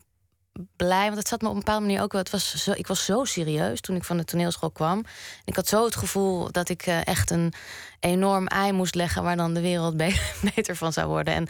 blij, 0.75 1.05
want 1.05 1.17
het 1.17 1.27
zat 1.27 1.41
me 1.41 1.47
op 1.47 1.53
een 1.53 1.59
bepaalde 1.59 1.85
manier 1.85 2.01
ook 2.01 2.11
wel. 2.11 2.21
Het 2.21 2.31
was 2.31 2.55
zo, 2.55 2.71
ik 2.75 2.87
was 2.87 3.05
zo 3.05 3.23
serieus 3.23 3.81
toen 3.81 3.95
ik 3.95 4.03
van 4.03 4.17
de 4.17 4.23
toneelschool 4.23 4.71
kwam. 4.71 5.05
Ik 5.45 5.55
had 5.55 5.67
zo 5.67 5.85
het 5.85 5.95
gevoel 5.95 6.51
dat 6.51 6.69
ik 6.69 6.87
uh, 6.87 7.07
echt 7.07 7.31
een 7.31 7.53
enorm 7.99 8.47
ei 8.47 8.71
moest 8.71 8.95
leggen 8.95 9.23
waar 9.23 9.37
dan 9.37 9.53
de 9.53 9.61
wereld 9.61 9.97
beter 10.55 10.75
van 10.75 10.93
zou 10.93 11.07
worden. 11.07 11.33
En 11.33 11.47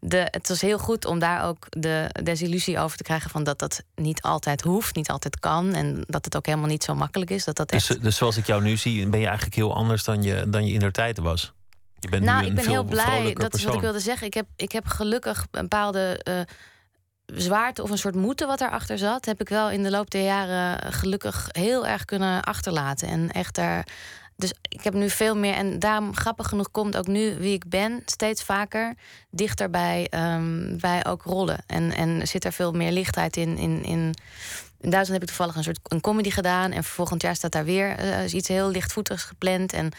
de, 0.00 0.28
het 0.30 0.48
was 0.48 0.60
heel 0.60 0.78
goed 0.78 1.04
om 1.04 1.18
daar 1.18 1.44
ook 1.44 1.66
de 1.68 2.10
desillusie 2.22 2.78
over 2.78 2.96
te 2.96 3.02
krijgen 3.02 3.30
van 3.30 3.44
dat 3.44 3.58
dat 3.58 3.82
niet 3.94 4.22
altijd 4.22 4.62
hoeft, 4.62 4.94
niet 4.94 5.10
altijd 5.10 5.40
kan 5.40 5.74
en 5.74 6.04
dat 6.06 6.24
het 6.24 6.36
ook 6.36 6.46
helemaal 6.46 6.68
niet 6.68 6.84
zo 6.84 6.94
makkelijk 6.94 7.30
is. 7.30 7.44
Dat 7.44 7.56
dat 7.56 7.68
dus, 7.68 7.90
echt... 7.90 8.02
dus 8.02 8.16
zoals 8.16 8.36
ik 8.36 8.46
jou 8.46 8.62
nu 8.62 8.76
zie, 8.76 9.08
ben 9.08 9.20
je 9.20 9.26
eigenlijk 9.26 9.56
heel 9.56 9.74
anders 9.74 10.04
dan 10.04 10.22
je, 10.22 10.44
dan 10.48 10.66
je 10.66 10.72
in 10.72 10.80
der 10.80 10.92
tijd 10.92 11.18
was. 11.18 11.52
Je 11.98 12.08
bent 12.08 12.24
nou, 12.24 12.42
nu 12.42 12.48
ik 12.48 12.54
ben 12.54 12.68
heel 12.68 12.84
blij. 12.84 13.32
Dat 13.32 13.54
is 13.54 13.64
wat 13.64 13.74
ik 13.74 13.80
wilde 13.80 14.00
zeggen. 14.00 14.26
Ik 14.26 14.34
heb, 14.34 14.46
ik 14.56 14.72
heb 14.72 14.86
gelukkig 14.86 15.46
een 15.50 15.60
bepaalde. 15.60 16.20
Uh, 16.28 16.40
zwaarte 17.34 17.82
of 17.82 17.90
een 17.90 17.98
soort 17.98 18.14
moeten 18.14 18.46
wat 18.46 18.58
daarachter 18.58 18.98
zat, 18.98 19.24
heb 19.24 19.40
ik 19.40 19.48
wel 19.48 19.70
in 19.70 19.82
de 19.82 19.90
loop 19.90 20.10
der 20.10 20.24
jaren 20.24 20.92
gelukkig 20.92 21.48
heel 21.52 21.86
erg 21.86 22.04
kunnen 22.04 22.42
achterlaten. 22.42 23.08
En 23.08 23.30
echt 23.30 23.54
daar. 23.54 23.86
Dus 24.36 24.52
ik 24.62 24.84
heb 24.84 24.94
nu 24.94 25.10
veel 25.10 25.36
meer. 25.36 25.54
En 25.54 25.78
daarom, 25.78 26.16
grappig 26.16 26.48
genoeg, 26.48 26.70
komt 26.70 26.96
ook 26.96 27.06
nu 27.06 27.36
wie 27.38 27.54
ik 27.54 27.68
ben 27.68 28.02
steeds 28.06 28.42
vaker 28.42 28.94
dichter 29.30 29.70
bij, 29.70 30.10
um, 30.14 30.78
bij 30.80 31.06
ook 31.06 31.22
rollen. 31.22 31.58
En, 31.66 31.92
en 31.92 32.26
zit 32.26 32.44
er 32.44 32.52
veel 32.52 32.72
meer 32.72 32.92
lichtheid 32.92 33.36
in. 33.36 33.56
in, 33.58 33.84
in 33.84 34.14
in 34.80 34.90
Duitsland 34.90 35.20
heb 35.20 35.30
ik 35.30 35.36
toevallig 35.36 35.56
een 35.56 35.62
soort 35.62 35.78
een 35.82 36.00
comedy 36.00 36.30
gedaan. 36.30 36.72
En 36.72 36.84
volgend 36.84 37.22
jaar 37.22 37.36
staat 37.36 37.52
daar 37.52 37.64
weer 37.64 38.04
uh, 38.04 38.32
iets 38.32 38.48
heel 38.48 38.70
lichtvoetigs 38.70 39.22
gepland. 39.22 39.72
En 39.72 39.92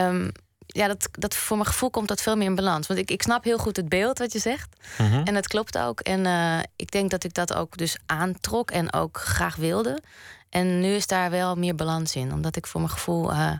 um, 0.00 0.32
ja, 0.76 0.86
dat, 0.86 1.08
dat 1.12 1.34
voor 1.34 1.56
mijn 1.56 1.68
gevoel 1.68 1.90
komt 1.90 2.08
dat 2.08 2.22
veel 2.22 2.36
meer 2.36 2.46
in 2.46 2.54
balans. 2.54 2.86
Want 2.86 3.00
ik, 3.00 3.10
ik 3.10 3.22
snap 3.22 3.44
heel 3.44 3.58
goed 3.58 3.76
het 3.76 3.88
beeld 3.88 4.18
wat 4.18 4.32
je 4.32 4.38
zegt. 4.38 4.76
Mhm. 4.98 5.22
En 5.24 5.34
dat 5.34 5.46
klopt 5.46 5.78
ook. 5.78 6.00
En 6.00 6.24
uh, 6.24 6.58
ik 6.76 6.90
denk 6.90 7.10
dat 7.10 7.24
ik 7.24 7.34
dat 7.34 7.54
ook 7.54 7.76
dus 7.76 7.96
aantrok 8.06 8.70
en 8.70 8.92
ook 8.92 9.18
graag 9.18 9.56
wilde. 9.56 10.02
En 10.48 10.80
nu 10.80 10.94
is 10.94 11.06
daar 11.06 11.30
wel 11.30 11.54
meer 11.54 11.74
balans 11.74 12.14
in. 12.14 12.32
Omdat 12.32 12.56
ik 12.56 12.66
voor 12.66 12.80
mijn 12.80 12.92
gevoel. 12.92 13.32
Uh, 13.32 13.52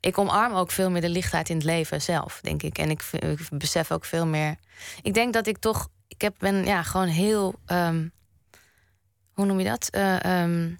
ik 0.00 0.18
omarm 0.18 0.54
ook 0.54 0.70
veel 0.70 0.90
meer 0.90 1.00
de 1.00 1.08
lichtheid 1.08 1.48
in 1.48 1.56
het 1.56 1.64
leven 1.64 2.02
zelf, 2.02 2.40
denk 2.42 2.62
ik. 2.62 2.78
En 2.78 2.90
ik, 2.90 3.02
ik 3.12 3.48
besef 3.50 3.92
ook 3.92 4.04
veel 4.04 4.26
meer. 4.26 4.56
Ik 5.02 5.14
denk 5.14 5.32
dat 5.32 5.46
ik 5.46 5.58
toch. 5.58 5.88
Ik 6.08 6.20
heb, 6.20 6.34
ben 6.38 6.64
ja, 6.64 6.82
gewoon 6.82 7.08
heel. 7.08 7.54
Um, 7.66 8.12
hoe 9.32 9.46
noem 9.46 9.58
je 9.58 9.68
dat? 9.68 9.88
Uh, 9.94 10.42
um, 10.42 10.78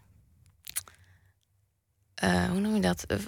uh, 2.25 2.45
hoe 2.51 2.61
noem 2.61 2.75
je 2.75 2.81
dat? 2.81 3.05
Uh, 3.09 3.19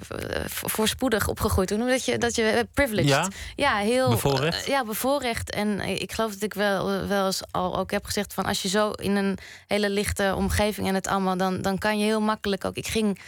voorspoedig 0.47 1.29
opgegroeid. 1.29 1.71
Hoe 1.71 1.79
noem 1.79 1.89
je 1.89 1.95
dat? 1.95 2.05
Je, 2.05 2.19
dat 2.19 2.35
je 2.35 2.69
privileged. 2.75 3.11
Ja, 3.11 3.29
ja 3.57 3.77
heel 3.77 4.11
bevoorrecht. 4.11 4.67
ja, 4.67 4.85
bevoorrecht. 4.85 5.51
En 5.51 5.81
ik 5.81 6.13
geloof 6.13 6.33
dat 6.33 6.43
ik 6.43 6.55
wel, 6.55 7.07
wel 7.07 7.27
eens 7.27 7.43
al 7.51 7.79
ook 7.79 7.91
heb 7.91 8.05
gezegd: 8.05 8.35
van 8.35 8.45
als 8.45 8.63
je 8.63 8.69
zo 8.69 8.91
in 8.91 9.17
een 9.17 9.39
hele 9.67 9.91
lichte 9.91 10.35
omgeving 10.37 10.89
en 10.89 10.95
het 10.95 11.07
allemaal, 11.07 11.37
dan, 11.37 11.63
dan 11.63 11.79
kan 11.79 11.99
je 11.99 12.05
heel 12.05 12.21
makkelijk 12.21 12.65
ook. 12.65 12.77
Ik 12.77 12.87
ging. 12.87 13.21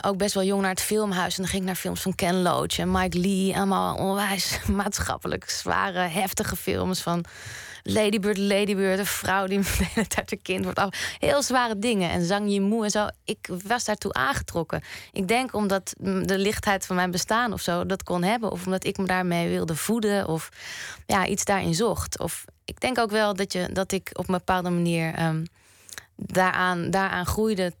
ook 0.00 0.16
best 0.16 0.34
wel 0.34 0.44
jong 0.44 0.60
naar 0.60 0.70
het 0.70 0.80
filmhuis. 0.80 1.36
En 1.36 1.42
dan 1.42 1.50
ging 1.50 1.62
ik 1.62 1.68
naar 1.68 1.76
films 1.76 2.00
van 2.00 2.14
Ken 2.14 2.42
Loach 2.42 2.78
en 2.78 2.90
Mike 2.90 3.18
Lee. 3.18 3.56
Allemaal 3.56 3.96
onwijs 3.96 4.58
maatschappelijk 4.82 5.50
zware, 5.50 5.98
heftige 5.98 6.56
films 6.56 7.00
van 7.00 7.24
Ladybird, 7.82 8.38
Ladybird, 8.38 8.98
een 8.98 9.06
vrouw 9.06 9.46
die 9.46 9.58
het 9.94 10.16
uit 10.16 10.30
haar 10.30 10.38
kind 10.42 10.64
wordt 10.64 10.78
af. 10.78 11.16
Heel 11.18 11.42
zware 11.42 11.78
dingen. 11.78 12.10
En 12.10 12.24
zang 12.24 12.52
je 12.52 12.60
moe 12.60 12.84
en 12.84 12.90
zo. 12.90 13.08
Ik 13.24 13.48
was 13.64 13.84
daartoe 13.84 14.12
aangetrokken. 14.12 14.82
Ik 15.12 15.28
denk 15.28 15.54
omdat 15.54 15.94
de 15.98 16.38
lichtheid 16.38 16.86
van 16.86 16.96
mijn 16.96 17.10
bestaan 17.10 17.52
of 17.52 17.60
zo 17.60 17.86
dat 17.86 18.02
kon 18.02 18.22
hebben. 18.22 18.50
Of 18.50 18.64
omdat 18.64 18.84
ik 18.84 18.98
me 18.98 19.06
daarmee 19.06 19.48
wilde 19.48 19.76
voeden. 19.76 20.28
Of 20.28 20.48
ja, 21.06 21.26
iets 21.26 21.44
daarin 21.44 21.74
zocht. 21.74 22.18
Of 22.18 22.44
ik 22.64 22.80
denk 22.80 22.98
ook 22.98 23.10
wel 23.10 23.34
dat, 23.34 23.52
je, 23.52 23.68
dat 23.72 23.92
ik 23.92 24.10
op 24.12 24.28
een 24.28 24.34
bepaalde 24.34 24.70
manier. 24.70 25.22
Um, 25.22 25.44
daaraan, 26.16 26.90
daaraan 26.90 27.26
groeide. 27.26 27.72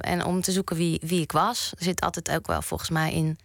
En 0.00 0.24
om 0.24 0.40
te 0.40 0.52
zoeken 0.52 0.76
wie, 0.76 1.00
wie 1.04 1.20
ik 1.20 1.32
was. 1.32 1.72
Zit 1.76 2.00
altijd 2.00 2.30
ook 2.30 2.46
wel 2.46 2.62
volgens 2.62 2.90
mij 2.90 3.12
in 3.12 3.38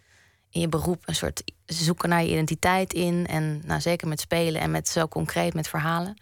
in 0.54 0.60
je 0.60 0.68
beroep 0.68 1.02
een 1.04 1.14
soort 1.14 1.42
zoeken 1.66 2.08
naar 2.08 2.22
je 2.22 2.30
identiteit 2.30 2.92
in. 2.92 3.26
En 3.26 3.62
nou, 3.64 3.80
zeker 3.80 4.08
met 4.08 4.20
spelen 4.20 4.60
en 4.60 4.70
met 4.70 4.88
zo 4.88 5.08
concreet 5.08 5.54
met 5.54 5.68
verhalen 5.68 6.16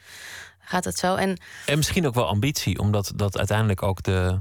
gaat 0.58 0.84
het 0.84 0.98
zo. 0.98 1.14
En, 1.14 1.38
en 1.66 1.76
misschien 1.76 2.06
ook 2.06 2.14
wel 2.14 2.26
ambitie, 2.26 2.78
omdat 2.78 3.12
dat 3.14 3.38
uiteindelijk 3.38 3.82
ook 3.82 4.02
de, 4.02 4.40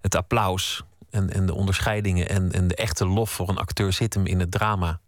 het 0.00 0.14
applaus 0.14 0.82
en, 1.10 1.32
en 1.32 1.46
de 1.46 1.54
onderscheidingen 1.54 2.28
en, 2.28 2.52
en 2.52 2.68
de 2.68 2.74
echte 2.74 3.06
lof 3.06 3.30
voor 3.30 3.48
een 3.48 3.58
acteur 3.58 3.92
zit 3.92 4.14
hem 4.14 4.26
in 4.26 4.40
het 4.40 4.50
drama. 4.50 5.00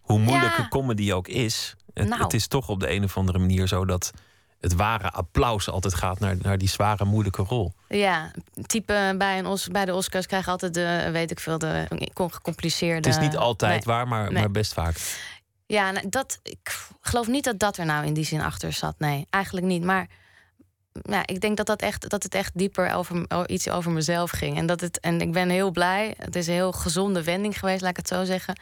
Hoe 0.00 0.18
moeilijke 0.18 0.62
ja. 0.62 0.68
comedy 0.68 1.12
ook 1.12 1.28
is, 1.28 1.76
het, 1.94 2.08
nou. 2.08 2.22
het 2.22 2.34
is 2.34 2.46
toch 2.46 2.68
op 2.68 2.80
de 2.80 2.90
een 2.90 3.04
of 3.04 3.16
andere 3.16 3.38
manier 3.38 3.66
zo 3.66 3.84
dat 3.84 4.12
het 4.66 4.74
ware 4.76 5.10
applaus 5.10 5.70
altijd 5.70 5.94
gaat 5.94 6.18
naar, 6.18 6.36
naar 6.42 6.58
die 6.58 6.68
zware, 6.68 7.04
moeilijke 7.04 7.42
rol. 7.42 7.72
Ja, 7.88 8.30
type 8.66 9.14
bij, 9.18 9.38
een 9.38 9.46
Os, 9.46 9.68
bij 9.68 9.84
de 9.84 9.94
Oscars 9.94 10.26
krijgen 10.26 10.52
altijd 10.52 10.74
de, 10.74 11.08
weet 11.12 11.30
ik 11.30 11.40
veel, 11.40 11.58
de 11.58 11.86
gecompliceerde... 12.14 13.08
Het 13.08 13.18
is 13.18 13.28
niet 13.28 13.36
altijd 13.36 13.84
waar, 13.84 14.08
maar, 14.08 14.32
maar 14.32 14.50
best 14.50 14.72
vaak. 14.72 14.96
Ja, 15.66 15.90
nou, 15.90 16.08
dat, 16.08 16.40
ik 16.42 16.88
geloof 17.00 17.26
niet 17.26 17.44
dat 17.44 17.58
dat 17.58 17.76
er 17.76 17.84
nou 17.84 18.06
in 18.06 18.14
die 18.14 18.24
zin 18.24 18.40
achter 18.40 18.72
zat. 18.72 18.94
Nee, 18.98 19.26
eigenlijk 19.30 19.66
niet. 19.66 19.84
Maar 19.84 20.06
ja, 21.02 21.26
ik 21.26 21.40
denk 21.40 21.56
dat, 21.56 21.66
dat, 21.66 21.82
echt, 21.82 22.10
dat 22.10 22.22
het 22.22 22.34
echt 22.34 22.50
dieper 22.54 22.92
over 22.92 23.26
iets 23.50 23.68
over 23.68 23.90
mezelf 23.90 24.30
ging. 24.30 24.56
En, 24.56 24.66
dat 24.66 24.80
het, 24.80 25.00
en 25.00 25.20
ik 25.20 25.32
ben 25.32 25.48
heel 25.48 25.70
blij. 25.70 26.14
Het 26.18 26.36
is 26.36 26.46
een 26.46 26.52
heel 26.52 26.72
gezonde 26.72 27.24
wending 27.24 27.58
geweest, 27.58 27.80
laat 27.80 27.90
ik 27.90 27.96
het 27.96 28.08
zo 28.08 28.24
zeggen. 28.24 28.60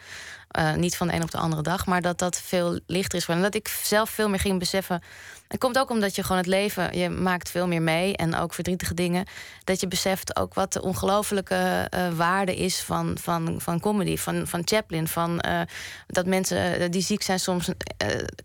Uh, 0.59 0.73
niet 0.73 0.97
van 0.97 1.07
de 1.07 1.13
een 1.13 1.23
op 1.23 1.31
de 1.31 1.37
andere 1.37 1.61
dag, 1.61 1.85
maar 1.85 2.01
dat 2.01 2.19
dat 2.19 2.41
veel 2.41 2.79
lichter 2.87 3.17
is. 3.17 3.27
En 3.27 3.41
dat 3.41 3.55
ik 3.55 3.67
zelf 3.67 4.09
veel 4.09 4.29
meer 4.29 4.39
ging 4.39 4.59
beseffen 4.59 5.01
Het 5.47 5.59
komt 5.59 5.77
ook 5.77 5.89
omdat 5.89 6.15
je 6.15 6.21
gewoon 6.21 6.37
het 6.37 6.47
leven, 6.47 6.97
je 6.97 7.09
maakt 7.09 7.49
veel 7.49 7.67
meer 7.67 7.81
mee 7.81 8.15
en 8.15 8.35
ook 8.35 8.53
verdrietige 8.53 8.93
dingen. 8.93 9.25
Dat 9.63 9.79
je 9.79 9.87
beseft 9.87 10.35
ook 10.35 10.53
wat 10.53 10.73
de 10.73 10.81
ongelofelijke 10.81 11.89
uh, 11.93 12.09
waarde 12.09 12.55
is 12.55 12.79
van, 12.79 13.17
van, 13.21 13.55
van 13.61 13.79
comedy, 13.79 14.17
van, 14.17 14.47
van 14.47 14.61
Chaplin. 14.65 15.07
Van, 15.07 15.43
uh, 15.45 15.61
dat 16.07 16.25
mensen 16.25 16.81
uh, 16.81 16.89
die 16.89 17.01
ziek 17.01 17.21
zijn 17.21 17.39
soms 17.39 17.69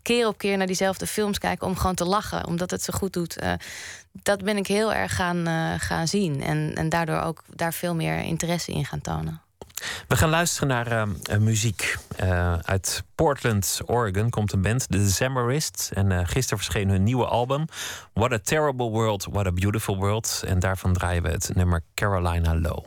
keer 0.01 0.27
op 0.27 0.37
keer 0.37 0.57
naar 0.57 0.67
diezelfde 0.67 1.07
films 1.07 1.37
kijken 1.37 1.67
om 1.67 1.75
gewoon 1.75 1.95
te 1.95 2.05
lachen, 2.05 2.47
omdat 2.47 2.71
het 2.71 2.83
zo 2.83 2.93
goed 2.97 3.13
doet. 3.13 3.37
dat 4.11 4.43
ben 4.43 4.57
ik 4.57 4.67
heel 4.67 4.93
erg 4.93 5.15
gaan, 5.15 5.45
gaan 5.79 6.07
zien 6.07 6.43
en, 6.43 6.73
en 6.75 6.89
daardoor 6.89 7.21
ook 7.21 7.43
daar 7.55 7.73
veel 7.73 7.95
meer 7.95 8.19
interesse 8.19 8.71
in 8.71 8.85
gaan 8.85 9.01
tonen. 9.01 9.41
We 10.07 10.15
gaan 10.15 10.29
luisteren 10.29 10.67
naar 10.67 10.91
uh, 10.91 11.37
muziek. 11.37 11.97
Uh, 12.23 12.53
uit 12.53 13.03
Portland, 13.15 13.81
Oregon 13.85 14.29
komt 14.29 14.53
een 14.53 14.61
band, 14.61 14.91
de 14.91 14.97
Decemberists. 14.97 15.93
En 15.93 16.11
uh, 16.11 16.19
gisteren 16.23 16.63
verscheen 16.63 16.89
hun 16.89 17.03
nieuwe 17.03 17.25
album. 17.25 17.65
What 18.13 18.31
a 18.31 18.39
Terrible 18.39 18.89
World, 18.89 19.27
What 19.31 19.45
a 19.45 19.51
Beautiful 19.51 19.97
World. 19.97 20.43
En 20.45 20.59
daarvan 20.59 20.93
draaien 20.93 21.23
we 21.23 21.29
het 21.29 21.51
nummer 21.53 21.83
Carolina 21.93 22.55
Low. 22.59 22.85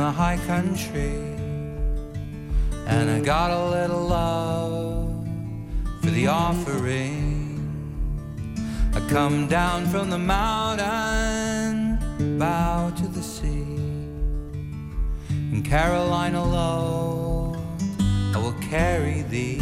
The 0.00 0.10
high 0.10 0.38
country, 0.46 1.12
and 2.86 3.10
I 3.10 3.20
got 3.20 3.50
a 3.50 3.64
little 3.68 4.06
love 4.06 5.28
for 6.00 6.10
the 6.10 6.26
offering. 6.26 7.36
I 8.94 9.00
come 9.10 9.46
down 9.46 9.84
from 9.86 10.08
the 10.08 10.18
mountain, 10.18 11.98
bow 12.38 12.90
to 12.96 13.06
the 13.08 13.22
sea. 13.22 13.76
In 15.52 15.62
Carolina 15.62 16.42
low, 16.42 17.56
I 18.34 18.38
will 18.38 18.56
carry 18.70 19.20
thee. 19.34 19.60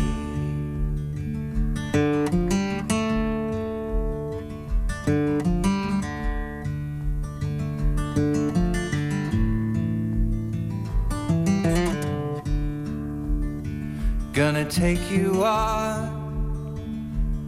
Gonna 14.33 14.65
take 14.71 15.11
you 15.11 15.45
out, 15.45 16.09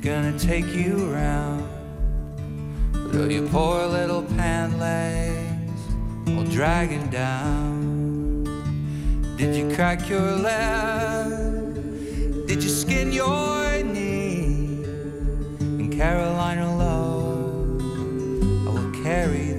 gonna 0.01 0.37
take 0.39 0.67
you 0.75 1.13
around. 1.13 1.69
Though 2.93 3.29
your 3.29 3.47
poor 3.49 3.87
little 3.87 4.23
pant 4.23 4.79
legs 4.79 5.81
all 6.29 6.45
dragging 6.45 7.09
down. 7.11 8.45
Did 9.37 9.55
you 9.55 9.75
crack 9.75 10.09
your 10.09 10.33
leg? 10.33 11.75
Did 12.47 12.63
you 12.63 12.69
skin 12.69 13.13
your 13.13 13.83
knee? 13.85 14.85
In 15.61 15.91
Carolina 15.97 16.77
low, 16.77 17.79
I 18.67 18.71
will 18.75 19.05
carry 19.05 19.50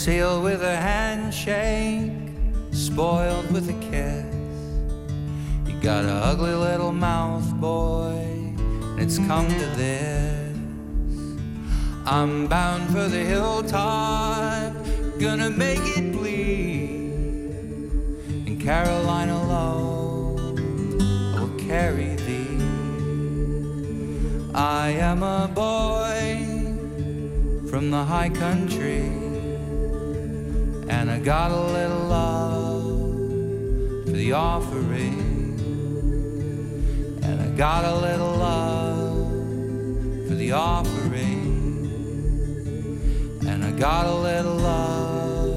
sealed 0.00 0.42
with 0.42 0.62
a 0.62 0.76
handshake, 0.76 2.10
spoiled 2.72 3.50
with 3.52 3.68
a 3.68 3.78
kiss. 3.90 4.24
You 5.66 5.78
got 5.82 6.04
an 6.04 6.16
ugly 6.30 6.54
little 6.54 6.90
mouth, 6.90 7.44
boy, 7.60 8.16
and 8.16 8.98
it's 8.98 9.18
come 9.18 9.46
to 9.46 9.66
this. 9.76 10.56
I'm 12.06 12.46
bound 12.46 12.88
for 12.88 13.08
the 13.08 13.18
hilltop, 13.18 14.72
gonna 15.18 15.50
make 15.50 15.84
it 15.98 16.12
bleed. 16.12 17.90
In 18.46 18.58
Carolina 18.58 19.36
low, 19.48 20.38
I 21.36 21.40
will 21.40 21.58
carry 21.58 22.16
thee. 22.24 22.58
I 24.54 24.92
am 24.92 25.22
a 25.22 25.46
boy 25.54 26.46
from 27.68 27.90
the 27.90 28.02
high 28.02 28.30
country 28.30 29.19
and 30.90 31.08
I 31.08 31.18
got 31.20 31.52
a 31.52 31.60
little 31.60 32.04
love 32.06 32.82
for 34.04 34.10
the 34.10 34.32
offering, 34.32 35.18
and 37.22 37.40
I 37.40 37.46
got 37.56 37.84
a 37.84 37.94
little 37.94 38.32
love 38.32 39.28
for 40.26 40.34
the 40.34 40.50
offering, 40.50 41.86
and 43.46 43.64
I 43.64 43.70
got 43.70 44.06
a 44.06 44.14
little 44.14 44.56
love 44.56 45.48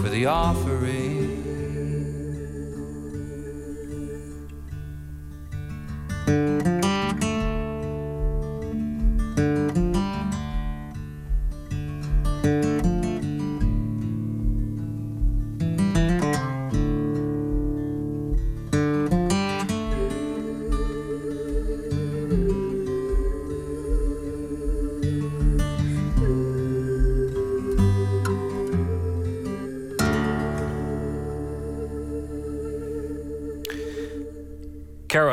for 0.00 0.08
the 0.08 0.26
offering. 0.26 0.65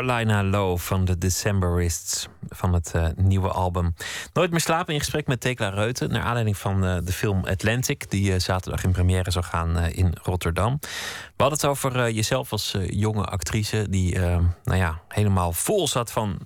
Carolina 0.06 0.44
Low 0.44 0.78
van 0.78 1.06
de 1.06 1.18
Decemberists 1.18 2.28
van 2.50 2.74
het 2.74 2.92
uh, 2.96 3.08
nieuwe 3.16 3.50
album. 3.50 3.96
Nooit 4.34 4.52
meer 4.52 4.60
slapen 4.60 4.94
in 4.94 5.00
gesprek 5.00 5.28
met 5.28 5.42
Tekla 5.42 5.70
Reuten. 5.70 6.10
Naar 6.10 6.22
aanleiding 6.22 6.58
van 6.58 6.86
uh, 6.86 6.98
de 7.04 7.12
film 7.12 7.46
Atlantic, 7.46 8.10
die 8.10 8.32
uh, 8.32 8.40
zaterdag 8.40 8.84
in 8.84 8.92
première 8.92 9.32
zou 9.32 9.46
gaan 9.46 9.78
in 9.78 10.16
Rotterdam. 10.24 10.78
We 10.82 11.44
hadden 11.44 11.60
het 11.60 11.66
over 11.68 12.12
jezelf 12.12 12.52
als 12.52 12.78
jonge 12.88 13.26
actrice, 13.26 13.90
die 13.90 14.20
nou 14.64 14.78
ja, 14.78 15.02
helemaal 15.08 15.54
vol 15.54 15.88
zat 15.88 16.12
van 16.12 16.38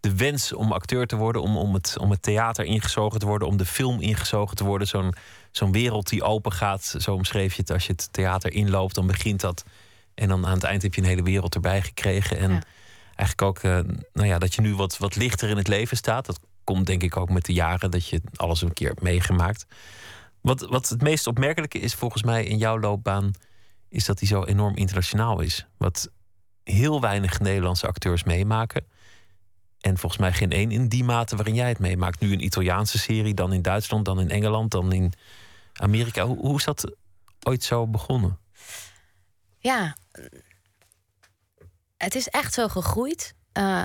de 0.00 0.16
wens 0.16 0.52
om 0.52 0.72
acteur 0.72 1.06
te 1.06 1.16
worden, 1.16 1.42
om, 1.42 1.56
om, 1.56 1.74
het, 1.74 1.96
om 2.00 2.10
het 2.10 2.22
theater 2.22 2.64
ingezogen 2.64 3.20
te 3.20 3.26
worden, 3.26 3.48
om 3.48 3.56
de 3.56 3.66
film 3.66 4.00
ingezogen 4.00 4.56
te 4.56 4.64
worden. 4.64 4.86
Zo'n 4.86 5.14
zo'n 5.50 5.72
wereld 5.72 6.08
die 6.08 6.22
open 6.22 6.52
gaat. 6.52 6.94
Zo 6.98 7.14
omschreef 7.14 7.54
je 7.54 7.60
het. 7.60 7.70
Als 7.70 7.86
je 7.86 7.92
het 7.92 8.12
theater 8.12 8.52
inloopt, 8.52 8.94
dan 8.94 9.06
begint 9.06 9.40
dat. 9.40 9.64
En 10.14 10.28
dan 10.28 10.46
aan 10.46 10.54
het 10.54 10.64
eind 10.64 10.82
heb 10.82 10.94
je 10.94 11.00
een 11.00 11.06
hele 11.06 11.22
wereld 11.22 11.54
erbij 11.54 11.82
gekregen. 11.82 12.38
En 12.38 12.62
eigenlijk 13.20 13.42
ook, 13.42 13.62
uh, 13.62 13.94
nou 14.12 14.28
ja, 14.28 14.38
dat 14.38 14.54
je 14.54 14.60
nu 14.60 14.74
wat, 14.74 14.98
wat 14.98 15.16
lichter 15.16 15.48
in 15.48 15.56
het 15.56 15.68
leven 15.68 15.96
staat. 15.96 16.26
Dat 16.26 16.40
komt 16.64 16.86
denk 16.86 17.02
ik 17.02 17.16
ook 17.16 17.30
met 17.30 17.44
de 17.44 17.52
jaren 17.52 17.90
dat 17.90 18.08
je 18.08 18.20
alles 18.36 18.62
een 18.62 18.72
keer 18.72 18.94
meegemaakt. 19.00 19.66
Wat, 20.40 20.60
wat 20.60 20.88
het 20.88 21.02
meest 21.02 21.26
opmerkelijke 21.26 21.78
is 21.78 21.94
volgens 21.94 22.22
mij 22.22 22.44
in 22.44 22.58
jouw 22.58 22.80
loopbaan, 22.80 23.30
is 23.88 24.04
dat 24.04 24.18
die 24.18 24.28
zo 24.28 24.44
enorm 24.44 24.76
internationaal 24.76 25.40
is. 25.40 25.66
Wat 25.76 26.10
heel 26.64 27.00
weinig 27.00 27.40
Nederlandse 27.40 27.86
acteurs 27.86 28.24
meemaken. 28.24 28.86
En 29.80 29.98
volgens 29.98 30.20
mij 30.20 30.32
geen 30.32 30.50
één 30.50 30.70
in 30.70 30.88
die 30.88 31.04
mate 31.04 31.36
waarin 31.36 31.54
jij 31.54 31.68
het 31.68 31.78
meemaakt. 31.78 32.20
Nu 32.20 32.32
een 32.32 32.44
Italiaanse 32.44 32.98
serie, 32.98 33.34
dan 33.34 33.52
in 33.52 33.62
Duitsland, 33.62 34.04
dan 34.04 34.20
in 34.20 34.30
Engeland, 34.30 34.70
dan 34.70 34.92
in 34.92 35.12
Amerika. 35.72 36.24
Hoe, 36.26 36.38
hoe 36.38 36.56
is 36.56 36.64
dat 36.64 36.94
ooit 37.42 37.62
zo 37.62 37.86
begonnen? 37.86 38.38
Ja, 39.58 39.96
het 42.04 42.14
is 42.14 42.28
echt 42.28 42.54
zo 42.54 42.68
gegroeid. 42.68 43.34
eh, 43.52 43.84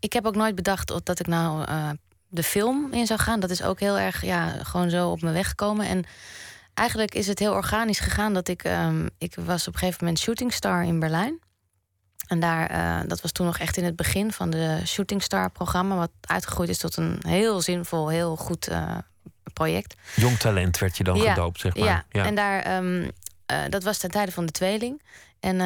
ik 0.00 0.12
heb 0.12 0.26
ook 0.26 0.34
nooit 0.36 0.54
bedacht 0.54 1.04
dat 1.04 1.20
ik 1.20 1.26
nou 1.26 1.64
eh, 1.64 1.90
de 2.28 2.42
film 2.42 2.92
in 2.92 3.06
zou 3.06 3.20
gaan. 3.20 3.40
Dat 3.40 3.50
is 3.50 3.62
ook 3.62 3.80
heel 3.80 3.98
erg 3.98 4.22
ja, 4.24 4.48
gewoon 4.62 4.90
zo 4.90 5.10
op 5.10 5.20
mijn 5.22 5.34
weg 5.34 5.48
gekomen. 5.48 5.86
En 5.86 6.04
eigenlijk 6.74 7.14
is 7.14 7.26
het 7.26 7.38
heel 7.38 7.52
organisch 7.52 7.98
gegaan 7.98 8.34
dat 8.34 8.48
ik... 8.48 8.64
ehm, 8.64 9.08
ik 9.18 9.34
was 9.34 9.68
op 9.68 9.72
een 9.72 9.78
gegeven 9.78 10.04
moment 10.04 10.22
shootingstar 10.22 10.84
in 10.84 10.98
Berlijn. 10.98 11.40
En 12.26 12.40
daar, 12.40 12.66
eh, 12.70 13.08
dat 13.08 13.20
was 13.20 13.32
toen 13.32 13.46
nog 13.46 13.58
echt 13.58 13.76
in 13.76 13.84
het 13.84 13.96
begin 13.96 14.32
van 14.32 14.50
de 14.50 14.80
Shooting 14.86 15.22
Star 15.22 15.50
programma, 15.50 15.96
wat 15.96 16.10
uitgegroeid 16.20 16.68
is 16.68 16.78
tot 16.78 16.96
een 16.96 17.22
heel 17.26 17.60
zinvol, 17.60 18.08
heel 18.08 18.36
goed 18.36 18.68
project. 19.52 19.94
Jong 20.16 20.38
talent 20.38 20.78
werd 20.78 20.96
je 20.96 21.04
dan 21.04 21.16
Ja, 21.16 21.34
gedoopt, 21.34 21.60
zeg 21.60 21.74
maar. 21.76 22.04
Ja, 22.10 22.24
en 22.24 22.34
daar, 22.34 22.62
ehm, 22.62 23.08
eh, 23.46 23.58
dat 23.68 23.82
was 23.82 23.98
ten 23.98 24.10
tijde 24.10 24.32
van 24.32 24.46
de 24.46 24.52
tweeling. 24.52 25.02
En 25.40 25.60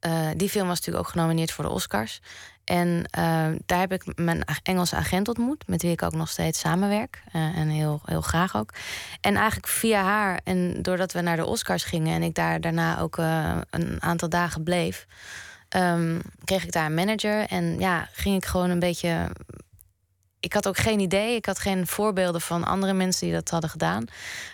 eh, 0.00 0.28
die 0.36 0.48
film 0.48 0.66
was 0.66 0.76
natuurlijk 0.78 1.06
ook 1.06 1.12
genomineerd 1.12 1.52
voor 1.52 1.64
de 1.64 1.70
Oscars. 1.70 2.20
En 2.64 3.04
ehm, 3.10 3.58
daar 3.66 3.80
heb 3.80 3.92
ik 3.92 4.18
mijn 4.18 4.44
Engelse 4.62 4.96
agent 4.96 5.28
ontmoet, 5.28 5.66
met 5.66 5.82
wie 5.82 5.90
ik 5.90 6.02
ook 6.02 6.14
nog 6.14 6.28
steeds 6.28 6.58
samenwerk. 6.58 7.22
eh, 7.32 7.56
en 7.56 7.68
heel, 7.68 8.00
heel 8.04 8.20
graag 8.20 8.56
ook. 8.56 8.70
En 9.20 9.36
eigenlijk 9.36 9.66
via 9.68 10.02
haar, 10.02 10.40
en 10.44 10.82
doordat 10.82 11.12
we 11.12 11.20
naar 11.20 11.36
de 11.36 11.46
Oscars 11.46 11.84
gingen 11.84 12.14
en 12.14 12.22
ik 12.22 12.34
daar 12.34 12.60
daarna 12.60 13.00
ook 13.00 13.18
eh, 13.18 13.58
een 13.70 14.02
aantal 14.02 14.28
dagen 14.28 14.62
bleef, 14.62 15.06
ehm, 15.68 16.18
kreeg 16.44 16.64
ik 16.64 16.72
daar 16.72 16.86
een 16.86 16.94
manager. 16.94 17.46
En 17.46 17.78
ja, 17.78 18.08
ging 18.12 18.36
ik 18.36 18.44
gewoon 18.44 18.70
een 18.70 18.78
beetje 18.78 19.30
ik 20.40 20.52
had 20.52 20.68
ook 20.68 20.76
geen 20.76 21.00
idee. 21.00 21.36
Ik 21.36 21.46
had 21.46 21.58
geen 21.58 21.86
voorbeelden 21.86 22.40
van 22.40 22.64
andere 22.64 22.92
mensen 22.92 23.26
die 23.26 23.34
dat 23.34 23.50
hadden 23.50 23.70
gedaan. 23.70 24.04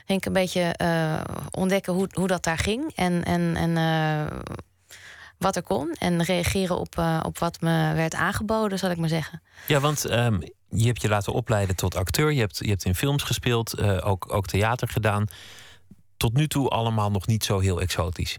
Ging 0.07 0.19
ik 0.19 0.27
een 0.27 0.33
beetje 0.33 0.61
eh, 0.61 1.21
ontdekken 1.51 1.93
hoe, 1.93 2.09
hoe 2.13 2.27
dat 2.27 2.45
daar 2.45 2.59
ging. 2.59 2.93
En, 2.95 3.25
en, 3.25 3.57
en 3.57 3.77
eh, 3.77 4.39
wat 5.45 5.57
er 5.57 5.63
kon. 5.63 5.93
En 5.93 6.23
reageren 6.23 6.79
op, 6.79 6.99
eh, 6.99 7.21
op 7.23 7.39
wat 7.39 7.61
me 7.61 7.93
werd 7.95 8.15
aangeboden, 8.15 8.79
zal 8.79 8.91
ik 8.91 8.97
maar 8.97 9.09
zeggen. 9.09 9.43
Ja, 9.67 9.81
want 9.81 10.05
ehm, 10.05 10.41
je 10.69 10.87
hebt 10.87 11.03
je 11.03 11.09
laten 11.09 11.33
opleiden 11.33 11.77
tot 11.77 11.97
acteur. 11.97 12.33
Je 12.33 12.41
hebt, 12.41 12.59
je 12.59 12.69
hebt 12.69 12.85
in 12.85 12.95
films 12.95 13.23
gespeeld, 13.23 13.73
eh, 13.73 14.07
ook, 14.07 14.33
ook 14.33 14.47
theater 14.47 14.89
gedaan. 14.89 15.27
Tot 16.17 16.33
nu 16.33 16.49
toe 16.49 16.69
allemaal 16.69 17.11
nog 17.11 17.27
niet 17.27 17.45
zo 17.45 17.59
heel 17.59 17.81
exotisch. 17.81 18.39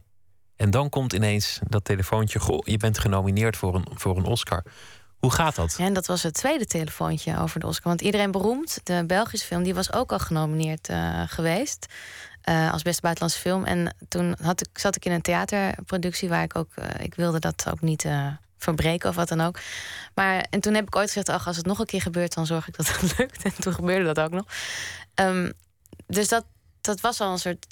En 0.55 0.71
dan 0.71 0.89
komt 0.89 1.13
ineens 1.13 1.59
dat 1.67 1.85
telefoontje. 1.85 2.39
Goh, 2.39 2.59
je 2.65 2.77
bent 2.77 2.99
genomineerd 2.99 3.57
voor 3.57 3.75
een, 3.75 3.87
voor 3.93 4.17
een 4.17 4.25
Oscar. 4.25 4.63
Hoe 5.25 5.33
gaat 5.33 5.55
dat? 5.55 5.75
En 5.79 5.93
dat 5.93 6.05
was 6.05 6.23
het 6.23 6.33
tweede 6.33 6.65
telefoontje 6.65 7.39
over 7.39 7.59
de 7.59 7.67
Oscar. 7.67 7.87
Want 7.87 8.01
iedereen 8.01 8.31
beroemd, 8.31 8.79
de 8.83 9.03
Belgische 9.07 9.45
film, 9.47 9.63
die 9.63 9.73
was 9.75 9.93
ook 9.93 10.11
al 10.11 10.19
genomineerd 10.19 10.89
eh, 10.89 11.21
geweest. 11.27 11.85
eh, 12.41 12.71
als 12.71 12.81
beste 12.81 13.01
buitenlandse 13.01 13.41
film. 13.41 13.63
En 13.65 13.95
toen 14.07 14.35
had 14.41 14.61
ik, 14.61 14.77
zat 14.79 14.95
ik 14.95 15.05
in 15.05 15.11
een 15.11 15.21
theaterproductie 15.21 16.29
waar 16.29 16.43
ik 16.43 16.55
ook. 16.57 16.69
eh, 16.75 17.03
ik 17.05 17.15
wilde 17.15 17.39
dat 17.39 17.65
ook 17.71 17.81
niet 17.81 18.07
verbreken 18.57 19.09
of 19.09 19.15
wat 19.15 19.27
dan 19.27 19.41
ook. 19.41 19.59
Maar 20.13 20.45
en 20.49 20.59
toen 20.59 20.73
heb 20.73 20.87
ik 20.87 20.95
ooit 20.95 21.07
gezegd: 21.07 21.29
ach, 21.29 21.47
als 21.47 21.57
het 21.57 21.65
nog 21.65 21.79
een 21.79 21.85
keer 21.85 22.01
gebeurt, 22.01 22.33
dan 22.33 22.45
zorg 22.45 22.67
ik 22.67 22.77
dat 22.77 22.87
het 22.99 23.13
lukt. 23.17 23.43
En 23.43 23.53
toen 23.59 23.73
gebeurde 23.73 24.13
dat 24.13 24.19
ook 24.19 24.31
nog. 24.31 24.45
Ehm, 25.13 25.51
dus 26.07 26.27
dat, 26.27 26.45
dat 26.85 27.01
was 27.01 27.21
al 27.21 27.31
een 27.31 27.39
soort. 27.39 27.65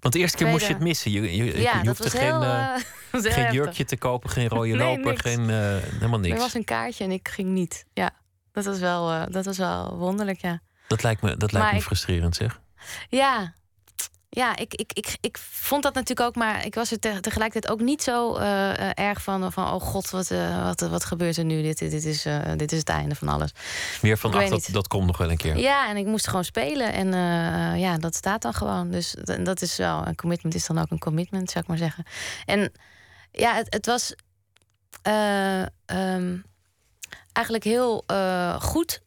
Want 0.00 0.14
de 0.14 0.20
eerste 0.20 0.36
keer 0.36 0.46
moest 0.46 0.66
je 0.66 0.72
het 0.72 0.82
missen. 0.82 1.10
Je, 1.10 1.36
je, 1.36 1.44
je 1.44 1.60
ja, 1.60 1.82
dat 1.82 1.86
hoefde 1.98 2.10
geen, 2.10 2.20
heel. 2.20 2.42
eh, 2.42 2.74
eh, 2.74 2.74
geen 3.10 3.22
heftig. 3.22 3.52
jurkje 3.52 3.84
te 3.84 3.96
kopen, 3.96 4.30
geen 4.30 4.48
rode 4.48 4.68
Nee, 4.76 4.76
loper, 4.96 5.04
niks. 5.10 5.20
geen, 5.20 5.40
eh, 5.40 5.56
helemaal 5.92 6.12
Er 6.12 6.28
niks. 6.28 6.38
was 6.38 6.54
een 6.54 6.64
kaartje 6.64 7.04
en 7.04 7.10
ik 7.10 7.28
ging 7.28 7.48
niet. 7.48 7.84
Ja, 7.92 8.10
dat 8.52 8.64
was 8.64 8.78
wel, 8.78 9.30
dat 9.30 9.44
was 9.44 9.56
wel 9.58 9.96
wonderlijk, 9.96 10.40
ja. 10.40 10.60
Dat 10.86 11.02
lijkt 11.02 11.22
me, 11.22 11.36
dat 11.36 11.52
lijkt 11.52 11.66
Maar 11.66 11.76
me 11.76 11.82
frustrerend, 11.82 12.36
zeg. 12.36 12.60
Ja, 13.08 13.54
ja 14.30 14.56
ik, 14.56 14.74
ik, 14.74 14.92
ik, 14.92 15.16
ik 15.20 15.38
vond 15.38 15.82
dat 15.82 15.94
natuurlijk 15.94 16.28
ook, 16.28 16.34
maar 16.34 16.66
ik 16.66 16.74
was 16.74 16.90
er 16.90 16.98
te- 16.98 17.20
tegelijkertijd 17.20 17.72
ook 17.72 17.80
niet 17.80 18.02
zo 18.02 18.36
eh, 18.36 18.70
eh, 18.70 18.90
erg 18.94 19.22
van, 19.22 19.52
van 19.52 19.72
oh 19.72 19.80
god, 19.80 20.10
wat, 20.10 20.30
eh, 20.30 20.64
wat, 20.64 20.80
wat 20.80 21.04
gebeurt 21.04 21.36
er 21.36 21.44
nu? 21.44 21.62
Dit, 21.62 21.78
dit, 21.78 21.90
dit, 21.90 22.04
is, 22.04 22.26
dit 22.56 22.72
is 22.72 22.78
het 22.78 22.88
einde 22.88 23.14
van 23.14 23.28
alles. 23.28 23.50
Meer 24.02 24.18
van, 24.18 24.34
ach, 24.34 24.48
dat, 24.48 24.68
dat 24.72 24.88
komt 24.88 25.06
nog 25.06 25.16
wel 25.18 25.30
een 25.30 25.36
keer. 25.36 25.56
Ja, 25.56 25.88
en 25.88 25.96
ik 25.96 26.06
moest 26.06 26.26
gewoon 26.26 26.44
spelen 26.44 26.92
en 26.92 27.12
ja, 27.78 27.98
dat 27.98 28.14
staat 28.14 28.42
dan 28.42 28.54
gewoon. 28.54 28.90
Dus 28.90 29.14
dat 29.42 29.62
is 29.62 29.76
wel, 29.76 30.06
een 30.06 30.16
commitment 30.16 30.54
is 30.54 30.66
dan 30.66 30.78
ook 30.78 30.90
een 30.90 30.98
commitment, 30.98 31.50
zou 31.50 31.62
ik 31.62 31.68
maar 31.68 31.78
zeggen. 31.78 32.04
En 32.44 32.72
ja, 33.32 33.54
het, 33.54 33.74
het 33.74 33.86
was 33.86 34.14
eh, 35.02 35.62
ehm, 35.86 36.36
eigenlijk 37.32 37.64
heel 37.64 38.04
goed, 38.60 39.02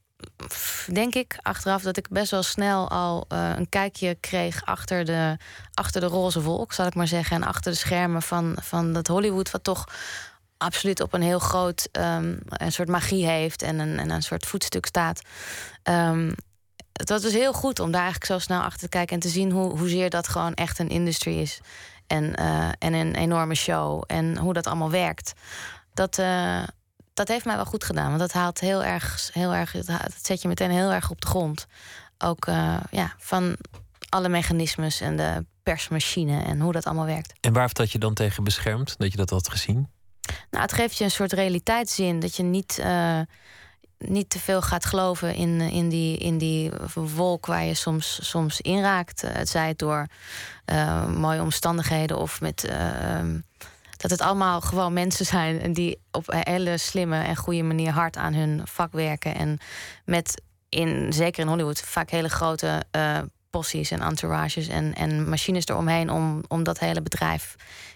denk 0.87 1.15
ik, 1.15 1.37
achteraf, 1.41 1.81
dat 1.81 1.97
ik 1.97 2.09
best 2.09 2.31
wel 2.31 2.43
snel 2.43 2.89
al 2.89 3.25
eh, 3.27 3.51
een 3.55 3.69
kijkje 3.69 4.17
kreeg 4.19 4.65
achter 4.65 5.05
de, 5.05 5.37
achter 5.73 6.01
de 6.01 6.07
roze 6.07 6.41
wolk, 6.41 6.73
zal 6.73 6.85
ik 6.85 6.95
maar 6.95 7.07
zeggen. 7.07 7.35
En 7.35 7.47
achter 7.47 7.71
de 7.71 7.77
schermen 7.77 8.21
van, 8.21 8.57
van 8.61 8.93
dat 8.93 9.07
Hollywood, 9.07 9.51
wat 9.51 9.63
toch 9.63 9.87
absoluut 10.57 11.01
op 11.01 11.13
een 11.13 11.21
heel 11.21 11.39
groot 11.39 11.89
ehm, 11.91 12.35
een 12.47 12.71
soort 12.71 12.89
magie 12.89 13.25
heeft 13.25 13.61
en 13.61 13.79
een, 13.79 13.99
en 13.99 14.09
een 14.09 14.23
soort 14.23 14.45
voetstuk 14.45 14.85
staat. 14.85 15.21
Het 16.93 17.09
was 17.09 17.21
dus 17.21 17.33
heel 17.33 17.53
goed 17.53 17.79
om 17.79 17.91
daar 17.91 18.01
eigenlijk 18.01 18.31
zo 18.31 18.39
snel 18.39 18.61
achter 18.61 18.79
te 18.79 18.89
kijken 18.89 19.15
en 19.15 19.21
te 19.21 19.29
zien 19.29 19.51
hoe, 19.51 19.77
hoezeer 19.77 20.09
dat 20.09 20.27
gewoon 20.27 20.53
echt 20.53 20.79
een 20.79 20.89
industry 20.89 21.39
is. 21.39 21.59
En, 22.07 22.35
eh, 22.35 22.69
en 22.79 22.93
een 22.93 23.15
enorme 23.15 23.55
show. 23.55 24.03
En 24.07 24.37
hoe 24.37 24.53
dat 24.53 24.67
allemaal 24.67 24.91
werkt. 24.91 25.33
Dat, 25.93 26.17
eh, 26.17 26.63
dat 27.13 27.27
heeft 27.27 27.45
mij 27.45 27.55
wel 27.55 27.65
goed 27.65 27.83
gedaan. 27.83 28.07
Want 28.07 28.19
dat 28.19 28.31
haalt 28.31 28.59
heel 28.59 28.83
erg, 28.83 29.29
heel 29.33 29.53
erg 29.53 29.71
dat 29.71 30.01
zet 30.21 30.41
je 30.41 30.47
meteen 30.47 30.71
heel 30.71 30.91
erg 30.91 31.09
op 31.09 31.21
de 31.21 31.27
grond. 31.27 31.65
Ook 32.17 32.45
eh, 32.45 32.77
ja, 32.91 33.13
van 33.17 33.55
alle 34.09 34.29
mechanismes 34.29 35.01
en 35.01 35.17
de 35.17 35.45
persmachine 35.63 36.43
en 36.43 36.59
hoe 36.59 36.71
dat 36.71 36.85
allemaal 36.85 37.05
werkt. 37.05 37.33
En 37.41 37.53
waar 37.53 37.61
heeft 37.61 37.75
dat 37.75 37.91
je 37.91 37.97
dan 37.99 38.13
tegen 38.13 38.43
beschermd? 38.43 38.95
Dat 38.97 39.11
je 39.11 39.17
dat 39.17 39.29
had 39.29 39.49
gezien? 39.49 39.87
Nou, 40.49 40.63
het 40.63 40.73
geeft 40.73 40.97
je 40.97 41.03
een 41.03 41.11
soort 41.11 41.33
realiteitszin. 41.33 42.19
Dat 42.19 42.35
je 42.35 42.43
niet, 42.43 42.77
eh, 42.79 43.19
niet 43.97 44.29
te 44.29 44.39
veel 44.39 44.61
gaat 44.61 44.85
geloven 44.85 45.35
in, 45.35 45.61
in, 45.61 45.89
die, 45.89 46.17
in 46.17 46.37
die 46.37 46.71
wolk 46.93 47.45
waar 47.45 47.63
je 47.63 47.73
soms, 47.73 48.29
soms 48.29 48.61
in 48.61 48.81
raakt. 48.81 49.23
Eh, 49.23 49.33
Het 49.33 49.49
zij 49.49 49.73
door 49.75 50.07
mooie 51.17 51.41
omstandigheden 51.41 52.17
of 52.17 52.41
met. 52.41 52.63
eh, 52.63 53.15
ehm, 53.17 53.39
dat 54.03 54.11
het 54.11 54.21
allemaal 54.21 54.61
gewoon 54.61 54.93
mensen 54.93 55.25
zijn 55.25 55.61
en 55.61 55.73
die 55.73 55.99
op 56.11 56.29
een 56.31 56.41
hele 56.43 56.77
slimme 56.77 57.17
en 57.23 57.35
goede 57.35 57.63
manier 57.63 57.91
hard 57.91 58.17
aan 58.17 58.33
hun 58.33 58.61
vak 58.63 58.91
werken. 58.91 59.35
En 59.35 59.57
met, 60.05 60.41
in, 60.69 61.13
zeker 61.13 61.41
in 61.41 61.47
Hollywood, 61.47 61.79
vaak 61.81 62.09
hele 62.09 62.29
grote 62.29 62.83
eh 62.91 63.19
possies 63.49 63.91
en 63.91 64.01
entourages 64.01 64.67
en, 64.67 64.93
en 64.93 65.29
machines 65.29 65.65
eromheen 65.65 66.09
om, 66.09 66.43
om 66.47 66.63
dat 66.63 66.79
hele 66.79 67.01
bedrijf 67.01 67.55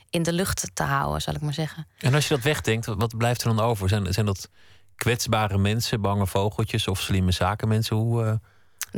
in 0.09 0.23
de 0.23 0.33
lucht 0.33 0.69
te 0.73 0.83
houden, 0.83 1.21
zal 1.21 1.33
ik 1.33 1.41
maar 1.41 1.53
zeggen. 1.53 1.87
En 1.99 2.13
als 2.13 2.27
je 2.27 2.33
dat 2.35 2.43
wegdenkt, 2.43 2.85
wat- 2.85 3.17
blijft 3.17 3.41
er 3.41 3.55
dan 3.55 3.59
over? 3.65 3.89
Zijn, 3.89 4.13
zijn 4.13 4.25
dat 4.25 4.49
kwetsbare 4.95 5.57
mensen, 5.57 6.01
bange 6.01 6.27
vogeltjes 6.27 6.87
of 6.87 7.01
slimme 7.01 7.31
zakenmensen? 7.31 7.95
Hoe, 7.95 8.23
eh, 8.25 8.33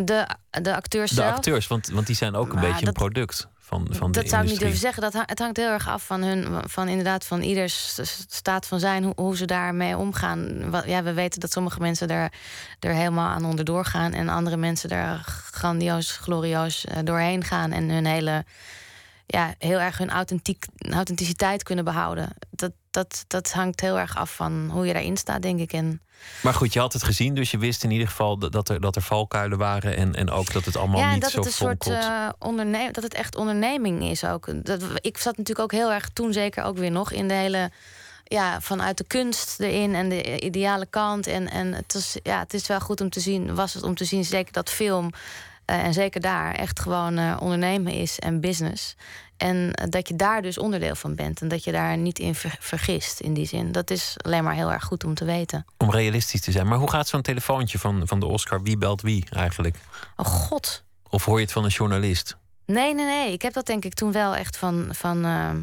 De, 0.05 0.27
de 0.49 0.75
acteurs 0.75 1.09
de 1.09 1.15
zelf. 1.15 1.35
acteurs, 1.35 1.67
want, 1.67 1.87
want 1.87 2.07
die 2.07 2.15
zijn 2.15 2.35
ook 2.35 2.49
een 2.49 2.59
Maar 2.59 2.69
beetje 2.71 2.87
een 2.87 2.93
product 2.93 3.47
van, 3.69 3.87
van 3.89 4.11
de 4.11 4.19
dat 4.19 4.29
zou 4.29 4.43
ik 4.43 4.49
niet 4.49 4.59
durven 4.59 4.79
zeggen. 4.79 5.01
Dat, 5.01 5.13
het 5.25 5.39
hangt 5.39 5.57
heel 5.57 5.69
erg 5.69 5.89
af 5.89 6.05
van 6.05 6.21
hun, 6.21 6.69
van 6.69 6.87
inderdaad, 6.87 7.25
van 7.25 7.41
ieders 7.41 7.99
staat 8.29 8.65
van 8.65 8.79
zijn, 8.79 9.03
hoe, 9.03 9.13
hoe 9.15 9.37
ze 9.37 9.45
daarmee 9.45 9.97
omgaan. 9.97 10.69
Wat, 10.69 10.85
ja, 10.85 11.03
we 11.03 11.13
weten 11.13 11.39
dat 11.39 11.51
sommige 11.51 11.79
mensen 11.79 12.07
er, 12.07 12.31
er 12.79 12.93
helemaal 12.93 13.29
aan 13.29 13.45
onderdoor 13.45 13.85
gaan 13.85 14.13
en 14.13 14.29
andere 14.29 14.57
mensen 14.57 14.89
er 14.89 15.21
grandioos, 15.51 16.11
glorieus 16.11 16.85
eh, 16.85 16.97
doorheen 17.03 17.43
gaan 17.43 17.71
en 17.71 17.89
hun 17.89 18.05
hele, 18.05 18.45
ja, 19.25 19.53
heel 19.57 19.79
erg 19.79 19.97
hun 19.97 20.09
authentiek, 20.09 20.65
authenticiteit 20.77 21.63
kunnen 21.63 21.85
behouden. 21.85 22.29
Dat, 22.49 22.71
dat, 22.91 23.23
dat 23.27 23.51
hangt 23.51 23.81
heel 23.81 23.99
erg 23.99 24.15
af 24.17 24.35
van 24.35 24.69
hoe 24.71 24.85
je 24.85 24.93
daarin 24.93 25.17
staat, 25.17 25.41
denk 25.41 25.59
ik. 25.59 25.73
En 25.73 26.01
Maar 26.41 26.53
goed, 26.53 26.73
je 26.73 26.79
had 26.79 26.93
het 26.93 27.03
gezien, 27.03 27.33
dus 27.33 27.51
je 27.51 27.57
wist 27.57 27.83
in 27.83 27.91
ieder 27.91 28.07
geval 28.07 28.37
dat- 28.37 28.69
er, 28.69 28.81
dat 28.81 28.95
er 28.95 29.01
valkuilen 29.01 29.57
waren. 29.57 29.95
En, 29.97 30.15
en 30.15 30.29
ook 30.29 30.53
dat 30.53 30.65
het 30.65 30.75
allemaal 30.77 30.99
ja, 30.99 31.11
niet 31.13 31.21
dat 31.21 31.31
zo 31.31 31.37
het 31.37 31.45
een 31.45 31.51
soort 31.53 31.87
eh, 31.87 32.29
onderne- 32.39 32.91
dat 32.91 33.03
het 33.03 33.13
echt 33.13 33.35
onderneming 33.35 34.03
is 34.03 34.23
ook. 34.23 34.65
Dat, 34.65 34.81
ik 35.01 35.17
zat 35.17 35.37
natuurlijk 35.37 35.73
ook 35.73 35.79
heel 35.79 35.91
erg 35.91 36.09
toen 36.13 36.33
zeker 36.33 36.63
ook 36.63 36.77
weer 36.77 36.91
nog 36.91 37.11
in 37.11 37.27
de 37.27 37.33
hele 37.33 37.71
ja, 38.23 38.61
vanuit 38.61 38.97
de 38.97 39.03
kunst 39.07 39.59
erin 39.59 39.95
en 39.95 40.09
de 40.09 40.39
ideale 40.39 40.85
kant. 40.85 41.27
En, 41.27 41.49
en 41.49 41.73
het, 41.73 41.93
is, 41.93 42.17
ja, 42.23 42.39
het 42.39 42.53
is 42.53 42.67
wel 42.67 42.79
goed 42.79 43.01
om 43.01 43.09
te 43.09 43.19
zien, 43.19 43.55
was 43.55 43.73
het 43.73 43.83
om 43.83 43.95
te 43.95 44.05
zien, 44.05 44.25
zeker 44.25 44.53
dat 44.53 44.69
film. 44.69 45.09
eh, 45.65 45.83
en 45.83 45.93
zeker 45.93 46.21
daar 46.21 46.55
echt 46.55 46.79
gewoon 46.79 47.17
eh, 47.17 47.37
ondernemen 47.39 47.93
is 47.93 48.19
en 48.19 48.39
business. 48.41 48.95
En 49.39 49.71
dat 49.89 50.07
je 50.07 50.15
daar 50.15 50.41
dus 50.41 50.57
onderdeel 50.57 50.95
van 50.95 51.15
bent. 51.15 51.41
En 51.41 51.47
dat 51.47 51.63
je 51.63 51.71
daar 51.71 51.97
niet 51.97 52.19
in 52.19 52.35
ver- 52.35 52.57
vergist 52.59 53.19
in 53.19 53.33
die 53.33 53.45
zin. 53.45 53.71
Dat 53.71 53.89
is 53.89 54.15
alleen 54.21 54.43
maar 54.43 54.53
heel 54.53 54.71
erg 54.71 54.83
goed 54.83 55.03
om 55.03 55.13
te 55.13 55.25
weten. 55.25 55.65
Om 55.77 55.91
realistisch 55.91 56.41
te 56.41 56.51
zijn. 56.51 56.67
Maar 56.67 56.77
hoe 56.77 56.89
gaat 56.89 57.07
zo'n 57.07 57.21
telefoontje 57.21 57.79
van, 57.79 58.01
van 58.07 58.19
de 58.19 58.25
Oscar? 58.25 58.61
Wie 58.63 58.77
belt 58.77 59.01
wie 59.01 59.25
eigenlijk? 59.29 59.75
Oh 60.15 60.25
god. 60.25 60.83
Of 61.09 61.25
hoor 61.25 61.35
je 61.37 61.43
het 61.43 61.51
van 61.53 61.63
een 61.63 61.69
journalist? 61.69 62.37
Nee, 62.65 62.93
nee, 62.93 63.05
nee. 63.05 63.31
Ik 63.33 63.41
heb 63.41 63.53
dat 63.53 63.65
denk 63.65 63.85
ik 63.85 63.93
toen 63.93 64.11
wel 64.11 64.35
echt 64.35 64.57
van, 64.57 64.87
van, 64.91 65.25
ehm, 65.25 65.61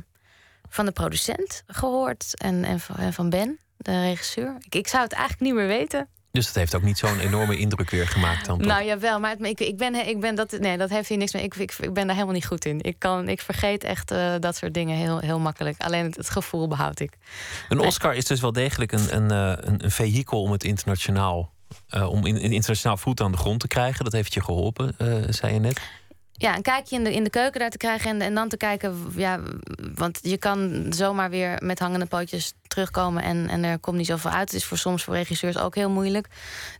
van 0.69 0.85
de 0.87 0.93
producent 0.93 1.63
gehoord. 1.67 2.35
En, 2.41 2.65
en 2.65 2.81
van 3.13 3.31
Ben, 3.31 3.59
de 3.77 4.01
regisseur. 4.01 4.57
Ik, 4.61 4.75
ik 4.75 4.89
zou 4.89 5.03
het 5.03 5.13
eigenlijk 5.13 5.43
niet 5.43 5.55
meer 5.55 5.67
weten. 5.79 6.09
Dus 6.37 6.47
dat 6.47 6.55
heeft 6.55 6.75
ook 6.75 6.83
niet 6.83 6.99
zo'n 6.99 7.19
enorme 7.19 7.57
indruk 7.57 7.91
weer 7.91 8.09
gemaakt 8.09 8.47
dan. 8.47 8.59
toch? 8.59 8.67
Nou 8.67 8.85
jawel, 8.85 9.21
maar 9.21 9.31
het- 9.31 9.43
ik, 9.47 9.61
ik 9.61 9.77
ben, 9.77 10.09
ik 10.09 10.21
ben 10.21 10.35
dat, 10.35 10.57
nee, 10.61 10.77
dat 10.79 10.91
heeft 10.91 11.09
hier 11.09 11.19
niks 11.19 11.33
mee. 11.33 11.43
Ik, 11.43 11.55
ik, 11.55 11.73
ik 11.81 11.93
ben 11.93 12.05
daar 12.07 12.15
helemaal 12.15 12.35
niet 12.35 12.47
goed 12.47 12.65
in. 12.65 12.81
Ik, 12.83 12.99
kan, 12.99 13.29
ik 13.29 13.41
vergeet 13.41 13.85
echt 13.85 14.11
eh, 14.11 14.35
dat 14.41 14.57
soort 14.57 14.75
dingen 14.75 14.97
heel, 14.97 15.19
heel 15.19 15.39
makkelijk. 15.39 15.75
Alleen 15.83 16.05
het, 16.05 16.17
het 16.17 16.31
gevoel 16.31 16.69
behoud 16.69 17.01
ik. 17.01 17.13
Een 17.69 17.79
Oscar 17.81 18.15
is 18.15 18.25
dus 18.25 18.41
wel 18.41 18.53
degelijk 18.53 18.93
een, 18.93 19.17
een, 19.17 19.31
eh, 19.31 19.65
een, 19.69 19.85
een 19.85 19.91
vehikel 19.91 20.43
om 20.43 20.53
het 20.53 20.65
internationaal. 20.65 21.53
eh, 21.89 22.11
om 22.11 22.27
in, 22.27 22.37
in 22.39 22.53
internationaal 22.53 22.97
voet 22.97 23.21
aan 23.21 23.33
de 23.33 23.39
grond 23.39 23.61
te 23.61 23.69
krijgen. 23.69 24.05
Dat 24.05 24.13
heeft 24.13 24.35
je 24.35 24.41
geholpen, 24.43 24.95
eh, 24.99 25.07
zei 25.29 25.53
je 25.55 25.61
net. 25.61 25.81
Ja, 26.39 26.57
een 26.57 26.63
kijkje 26.63 26.97
in 26.97 27.05
de, 27.05 27.15
in 27.15 27.25
de 27.25 27.31
keuken 27.31 27.61
daar 27.61 27.71
te 27.71 27.77
krijgen 27.77 28.11
en, 28.11 28.21
en 28.21 28.35
dan 28.35 28.49
te 28.49 28.57
kijken. 28.57 29.07
Ja, 29.15 29.41
want 29.95 30.19
je 30.23 30.37
kan 30.37 30.87
zomaar 30.91 31.31
weer 31.31 31.59
met 31.63 31.79
hangende 31.79 32.07
pootjes 32.07 32.53
terugkomen 32.67 33.23
en, 33.23 33.49
en 33.49 33.65
er 33.65 33.79
komt 33.79 33.97
niet 33.97 34.07
zoveel 34.07 34.31
uit. 34.31 34.51
Het 34.51 34.61
is 34.61 34.65
voor 34.65 34.79
soms 34.79 35.05
voor 35.05 35.15
regisseurs 35.15 35.59
ook 35.59 35.75
heel 35.75 35.91
moeilijk. 35.91 36.29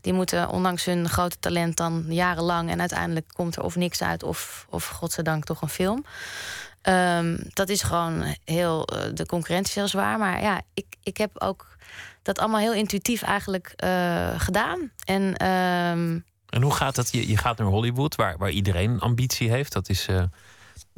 Die 0.01 0.13
moeten 0.13 0.49
ondanks 0.49 0.85
hun 0.85 1.09
grote 1.09 1.39
talent 1.39 1.77
dan 1.77 2.05
jarenlang 2.07 2.69
en 2.69 2.79
uiteindelijk 2.79 3.25
komt 3.33 3.55
er 3.55 3.63
of 3.63 3.75
niks 3.75 4.03
uit 4.03 4.23
of, 4.23 4.65
of 4.69 4.87
godzijdank 4.87 5.43
toch 5.45 5.61
een 5.61 5.69
film. 5.69 6.05
Ehm, 6.81 7.37
dat 7.53 7.69
is 7.69 7.81
gewoon 7.81 8.35
heel. 8.43 8.85
eh, 8.87 9.01
de 9.13 9.25
concurrentie 9.25 9.69
is 9.69 9.75
heel 9.75 9.87
zwaar. 9.87 10.17
Maar 10.17 10.41
ja, 10.41 10.61
ik, 10.73 10.85
ik 11.03 11.17
heb 11.17 11.41
ook 11.41 11.67
dat 12.21 12.39
allemaal 12.39 12.59
heel 12.59 12.73
intuïtief 12.73 13.21
eigenlijk 13.21 13.73
eh, 13.75 14.39
gedaan. 14.39 14.91
En 15.05 15.35
ehm, 15.35 16.19
En 16.49 16.61
hoe 16.61 16.73
gaat 16.73 16.95
dat? 16.95 17.11
Je, 17.11 17.27
je 17.27 17.37
gaat 17.37 17.57
naar 17.57 17.67
Hollywood, 17.67 18.15
waar, 18.15 18.37
waar 18.37 18.49
iedereen 18.49 18.99
ambitie 18.99 19.49
heeft. 19.49 19.73
Dat 19.73 19.89
is, 19.89 20.07
eh, 20.07 20.23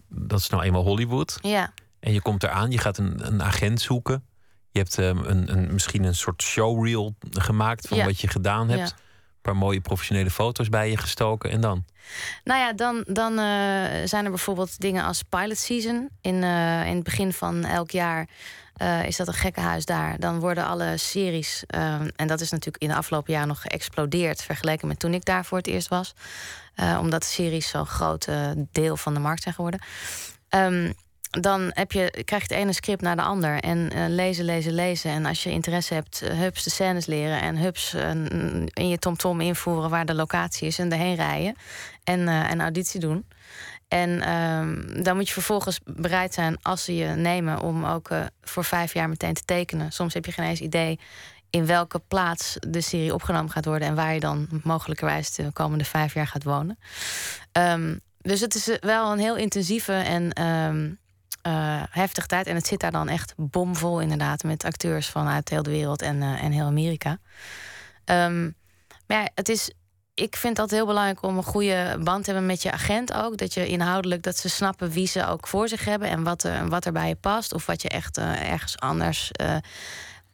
dat 0.08 0.40
is 0.40 0.50
nou 0.50 0.64
eenmaal 0.64 0.84
Hollywood. 0.84 1.38
ja. 1.42 1.74
En 2.00 2.14
je 2.14 2.22
komt 2.22 2.44
eraan, 2.44 2.72
je 2.72 2.78
gaat 2.78 2.98
een, 2.98 3.28
een 3.28 3.44
agent 3.44 3.82
zoeken. 3.82 4.24
Je 4.72 4.80
hebt 4.80 4.98
ehm, 4.98 5.18
een, 5.18 5.52
een, 5.52 5.74
misschien 5.74 6.04
een 6.04 6.16
soort 6.16 6.42
showreel 6.42 7.16
gemaakt 7.32 7.88
van 7.88 7.98
Ja. 7.98 8.06
wat 8.06 8.20
je 8.22 8.28
gedaan 8.28 8.70
hebt. 8.70 8.90
Ja. 8.90 8.96
Een 8.96 9.42
paar 9.42 9.56
mooie 9.56 9.82
professionele 9.82 10.30
foto's 10.30 10.70
bij 10.70 10.90
je 10.90 10.98
gestoken. 10.98 11.50
En 11.52 11.62
dan? 11.62 11.86
Nou 12.44 12.60
ja, 12.60 12.74
dan, 12.74 13.04
dan 13.08 13.32
eh, 13.32 14.08
zijn 14.08 14.24
er 14.24 14.30
bijvoorbeeld 14.30 14.80
dingen 14.80 15.04
als 15.04 15.24
pilot 15.24 15.58
season. 15.58 16.10
In, 16.22 16.44
eh, 16.44 16.88
in 16.88 16.96
het 16.96 17.04
begin 17.04 17.34
van 17.34 17.64
elk 17.64 17.92
jaar 17.92 18.28
eh, 18.80 19.06
is 19.06 19.18
dat 19.18 19.28
een 19.28 19.34
gekkenhuis 19.34 19.86
daar. 19.86 20.20
Dan 20.20 20.40
worden 20.40 20.66
alle 20.66 20.98
series, 20.98 21.64
eh, 21.68 21.94
en 22.16 22.28
dat 22.28 22.42
is 22.42 22.52
natuurlijk 22.52 22.84
in 22.84 22.90
de 22.90 22.96
afgelopen 22.96 23.34
jaren 23.34 23.48
nog 23.48 23.62
geëxplodeerd... 23.62 24.44
vergeleken 24.44 24.88
met 24.88 25.00
toen 25.00 25.14
ik 25.14 25.26
daar 25.26 25.46
voor 25.46 25.58
het 25.58 25.68
eerst 25.68 25.88
was. 25.88 26.14
Eh, 26.76 26.98
omdat 27.02 27.24
series 27.24 27.70
zo'n 27.70 27.86
groot 27.86 28.28
eh, 28.28 28.50
deel 28.72 28.98
van 28.98 29.14
de 29.14 29.20
markt 29.20 29.42
zijn 29.42 29.56
geworden. 29.56 29.82
Ehm, 30.50 30.92
dan 31.30 31.72
heb 31.74 31.92
je, 31.92 32.24
krijg 32.26 32.48
je 32.48 32.54
het 32.54 32.64
ene 32.64 32.74
script 32.74 33.02
naar 33.02 33.16
de 33.16 33.22
ander. 33.22 33.60
En 33.60 34.14
lezen, 34.16 34.46
lezen, 34.46 34.74
lezen. 34.74 35.12
En 35.12 35.26
als 35.26 35.44
je 35.44 35.52
interesse 35.52 35.94
hebt, 35.94 36.20
hups 36.20 36.64
de 36.64 36.70
scènes 36.70 37.06
leren. 37.06 37.42
En 37.42 37.58
hups 37.58 37.94
in 38.74 38.88
je 38.88 38.98
TomTom 39.00 39.42
invoeren 39.42 39.90
waar 39.90 40.06
de 40.06 40.16
locatie 40.16 40.68
is. 40.68 40.80
En 40.80 40.92
erheen 40.92 41.16
rijden. 41.16 41.56
En 42.04 42.28
een 42.28 42.62
auditie 42.62 43.00
doen. 43.00 43.26
En 43.90 44.22
ehm, 44.22 45.04
dan 45.04 45.16
moet 45.16 45.28
je 45.28 45.34
vervolgens 45.34 45.80
bereid 45.86 46.34
zijn, 46.34 46.58
als 46.62 46.84
ze 46.84 46.96
je 46.96 47.08
nemen, 47.08 47.60
om 47.60 47.86
ook 47.86 48.10
eh, 48.10 48.26
voor 48.42 48.64
vijf 48.64 48.94
jaar 48.94 49.10
meteen 49.10 49.34
te 49.34 49.46
tekenen. 49.46 49.92
Soms 49.92 50.14
heb 50.14 50.26
je 50.26 50.32
geen 50.32 50.46
eens 50.46 50.60
idee 50.60 51.00
in 51.50 51.66
welke 51.66 52.02
plaats 52.08 52.58
de 52.60 52.82
serie 52.82 53.14
opgenomen 53.14 53.52
gaat 53.52 53.66
worden 53.66 53.88
en 53.88 53.96
waar 53.96 54.14
je 54.14 54.20
dan 54.20 54.48
mogelijkerwijs 54.64 55.36
de 55.36 55.52
komende 55.54 55.86
vijf 55.86 56.14
jaar 56.14 56.28
gaat 56.28 56.44
wonen. 56.44 56.80
Ehm, 57.52 57.96
dus 58.22 58.40
het 58.40 58.56
is 58.56 58.70
eh, 58.70 58.78
wel 58.80 59.12
een 59.12 59.20
heel 59.20 59.36
intensieve 59.36 59.94
en 59.94 60.34
ehm 60.34 60.90
eh, 61.42 61.84
heftige 61.90 62.28
tijd. 62.28 62.48
En 62.48 62.56
het 62.56 62.68
zit 62.68 62.80
daar 62.80 62.92
dan 62.92 63.10
echt 63.10 63.34
bomvol, 63.38 64.00
inderdaad, 64.00 64.44
met 64.44 64.64
acteurs 64.64 65.10
vanuit 65.10 65.50
heel 65.50 65.64
de 65.64 65.70
wereld 65.70 66.02
en, 66.02 66.22
en 66.22 66.52
heel 66.52 66.66
Amerika. 66.66 67.18
Maar 68.06 69.22
ja, 69.22 69.30
het 69.36 69.50
is 69.50 69.72
ik 70.20 70.36
vind 70.36 70.56
dat 70.56 70.72
heel 70.72 70.86
belangrijk 70.86 71.24
om 71.24 71.38
een 71.38 71.44
goede 71.44 71.98
band 72.04 72.24
te 72.24 72.32
hebben 72.32 72.48
met 72.48 72.62
je 72.62 72.72
agent 72.72 73.14
ook. 73.14 73.38
Dat 73.38 73.54
je 73.54 73.68
inhoudelijk 73.68 74.24
dat 74.24 74.38
ze 74.38 74.50
snappen 74.50 74.90
wie 74.90 75.08
ze 75.08 75.26
ook 75.28 75.48
voor 75.48 75.68
zich 75.68 75.86
hebben 75.86 76.10
en 76.10 76.24
wat 76.24 76.44
er, 76.44 76.70
wat 76.70 76.86
er 76.86 76.92
bij 76.92 77.08
je 77.08 77.16
past. 77.16 77.54
Of 77.54 77.66
wat 77.66 77.82
je 77.82 77.90
echt 77.90 78.18
eh, 78.18 78.52
ergens 78.52 78.80
anders 78.80 79.32
eh, 79.32 79.56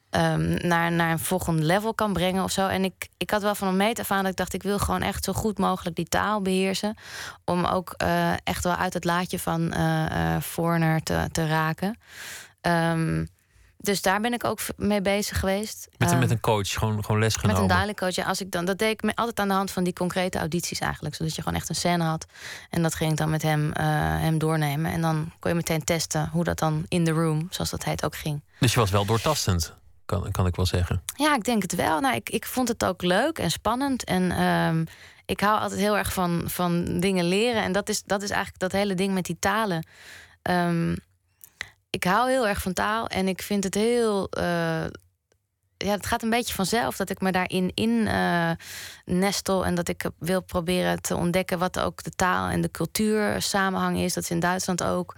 ehm, 0.09 0.67
naar, 0.67 0.91
naar 0.91 1.11
een 1.11 1.19
volgend 1.19 1.59
level 1.59 1.93
kan 1.93 2.13
brengen 2.13 2.43
of 2.43 2.51
zo. 2.51 2.67
En 2.67 2.83
ik, 2.83 3.07
ik 3.17 3.29
had 3.29 3.41
wel 3.41 3.55
van 3.55 3.67
een 3.67 3.77
meet 3.77 3.99
af 3.99 4.11
aan 4.11 4.21
dat 4.21 4.31
ik 4.31 4.37
dacht, 4.37 4.53
ik 4.53 4.63
wil 4.63 4.79
gewoon 4.79 5.01
echt 5.01 5.23
zo 5.23 5.33
goed 5.33 5.57
mogelijk 5.57 5.95
die 5.95 6.07
taal 6.07 6.41
beheersen. 6.41 6.97
Om 7.43 7.65
ook 7.65 7.93
eh, 7.97 8.33
echt 8.43 8.63
wel 8.63 8.75
uit 8.75 8.93
het 8.93 9.03
laadje 9.03 9.39
van 9.39 9.73
eh 9.73 10.37
Foreigner 10.41 11.03
te, 11.03 11.29
te 11.31 11.47
raken. 11.47 11.97
Ehm, 12.61 13.25
dus 13.85 14.01
daar 14.01 14.21
ben 14.21 14.33
ik 14.33 14.43
ook 14.43 14.59
mee 14.77 15.01
bezig 15.01 15.39
geweest. 15.39 15.87
Met, 15.97 16.07
een- 16.07 16.13
Ehm, 16.13 16.19
met 16.19 16.31
een 16.31 16.39
coach, 16.39 16.69
gewoon, 16.69 17.03
gewoon 17.05 17.19
les 17.21 17.33
met 17.35 17.41
genomen. 17.45 17.61
een 17.61 17.75
dialect 17.77 17.99
coach. 17.99 18.15
Ja, 18.15 18.25
als 18.25 18.41
ik 18.41 18.51
dan, 18.51 18.65
dat 18.65 18.77
deed 18.77 18.89
ik 18.91 19.03
me- 19.03 19.15
altijd 19.15 19.39
aan 19.39 19.47
de 19.47 19.53
hand 19.53 19.71
van 19.71 19.83
die 19.83 19.93
concrete 19.93 20.37
audities 20.37 20.79
eigenlijk. 20.79 21.15
Zodat 21.15 21.35
je 21.35 21.41
gewoon 21.41 21.57
echt 21.59 21.69
een 21.69 21.75
scène 21.75 22.03
had. 22.03 22.25
En 22.69 22.81
dat 22.81 22.95
ging 22.95 23.11
ik 23.11 23.17
dan 23.17 23.29
met 23.29 23.41
hem, 23.41 23.71
eh, 23.73 23.83
hem 24.19 24.37
doornemen. 24.37 24.91
En 24.91 25.01
dan 25.01 25.31
kon 25.39 25.49
je 25.51 25.55
meteen 25.57 25.83
testen 25.83 26.29
hoe 26.31 26.43
dat 26.43 26.59
dan 26.59 26.85
in 26.87 27.03
the 27.05 27.11
room, 27.11 27.47
zoals 27.49 27.69
dat 27.69 27.83
heet, 27.83 28.05
ook 28.05 28.15
ging. 28.15 28.41
Dus 28.59 28.73
je 28.73 28.79
was 28.79 28.89
wel 28.91 29.05
doortastend, 29.05 29.73
kan, 30.05 30.31
kan 30.31 30.45
ik 30.47 30.55
wel 30.55 30.65
zeggen. 30.65 31.01
Ja, 31.15 31.35
ik 31.35 31.43
denk 31.43 31.61
het 31.61 31.75
wel. 31.75 31.99
Nou, 31.99 32.15
ik, 32.15 32.29
ik 32.29 32.45
vond 32.45 32.67
het 32.67 32.85
ook 32.85 33.01
leuk 33.01 33.39
en 33.39 33.51
spannend. 33.51 34.03
En 34.03 34.31
ehm, 34.31 34.83
ik 35.25 35.39
hou 35.39 35.59
altijd 35.59 35.79
heel 35.79 35.97
erg 35.97 36.13
van, 36.13 36.43
van 36.45 36.99
dingen 36.99 37.25
leren. 37.25 37.63
En 37.63 37.71
dat 37.71 37.89
is, 37.89 38.03
dat 38.03 38.21
is 38.21 38.29
eigenlijk 38.29 38.59
dat 38.59 38.71
hele 38.71 38.93
ding 38.95 39.13
met 39.13 39.25
die 39.25 39.37
talen. 39.39 39.85
Ehm, 40.41 40.95
ik 41.95 42.03
hou 42.03 42.29
heel 42.29 42.47
erg 42.47 42.61
van 42.61 42.73
taal. 42.73 43.07
En 43.07 43.27
ik 43.27 43.41
vind 43.41 43.63
het 43.63 43.73
heel. 43.73 44.29
eh, 44.29 44.85
ja, 45.77 45.91
het 45.91 46.05
gaat 46.05 46.23
een 46.23 46.29
beetje 46.29 46.53
vanzelf 46.53 46.95
dat 46.97 47.09
ik 47.09 47.21
me 47.21 47.31
daarin 47.31 47.71
in 47.73 48.07
eh, 48.07 48.51
nestel. 49.05 49.65
En 49.65 49.75
dat 49.75 49.87
ik 49.87 50.09
wil 50.19 50.41
proberen 50.41 51.01
te 51.01 51.15
ontdekken 51.15 51.59
wat 51.59 51.79
ook 51.79 52.03
de 52.03 52.09
taal 52.11 52.49
en 52.49 52.61
de 52.61 52.71
cultuur 52.71 53.41
samenhang 53.41 53.97
is. 53.97 54.13
Dat 54.13 54.23
is 54.23 54.29
in 54.29 54.39
Duitsland 54.39 54.83
ook. 54.83 55.15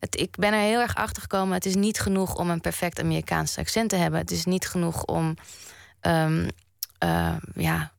Het, 0.00 0.20
ik 0.20 0.36
ben 0.36 0.52
er 0.52 0.60
heel 0.60 0.80
erg 0.80 0.94
achter 0.94 1.22
gekomen. 1.22 1.54
Het 1.54 1.66
is 1.66 1.74
niet 1.74 2.00
genoeg 2.00 2.34
om 2.34 2.50
een 2.50 2.60
perfect 2.60 3.00
Amerikaans 3.00 3.58
accent 3.58 3.90
te 3.90 3.96
hebben. 3.96 4.20
Het 4.20 4.30
is 4.30 4.44
niet 4.44 4.68
genoeg 4.68 5.04
om. 5.04 5.34
ehm, 6.00 6.48
eh, 6.98 7.36
ja, 7.54 7.92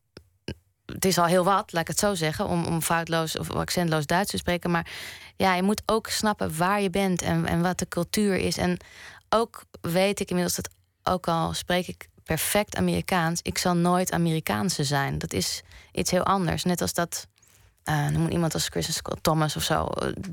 het 0.93 1.06
is 1.06 1.17
al 1.17 1.25
heel 1.25 1.43
wat, 1.43 1.71
laat 1.71 1.82
ik 1.82 1.88
het 1.88 1.99
zo 1.99 2.15
zeggen, 2.15 2.47
om, 2.47 2.65
om 2.65 2.82
foutloos 2.82 3.38
of 3.38 3.52
accentloos 3.52 4.06
Duits 4.06 4.32
te 4.32 4.38
spreken. 4.38 4.71
Maar 4.71 4.88
ja, 5.36 5.56
je 5.56 5.63
moet 5.63 5.82
ook 5.86 6.08
snappen 6.08 6.58
waar 6.58 6.82
je 6.82 6.89
bent 6.89 7.21
en, 7.21 7.45
en 7.45 7.62
wat 7.62 7.80
de 7.80 7.88
cultuur 7.88 8.36
is. 8.36 8.58
En 8.58 8.78
ook 9.30 9.63
weet 9.82 10.19
ik 10.19 10.30
inmiddels 10.30 10.56
dat, 10.56 10.69
ook 11.04 11.28
al 11.28 11.54
spreek 11.54 11.88
ik 11.88 12.08
perfect 12.23 12.75
Amerikaans, 12.75 13.39
ik 13.41 13.58
zal 13.58 13.75
nooit 13.75 14.12
Amerikaanse 14.12 14.84
zijn. 14.84 15.17
Dat 15.17 15.34
is 15.34 15.62
iets 15.91 16.12
heel 16.12 16.23
anders. 16.23 16.63
Net 16.63 16.82
als 16.82 16.93
dat, 16.93 17.28
eh 17.84 18.08
noem 18.08 18.28
iemand 18.28 18.54
als 18.54 18.67
Chris 18.67 19.02
Thomas 19.21 19.56
of 19.56 19.63
zo, 19.63 19.88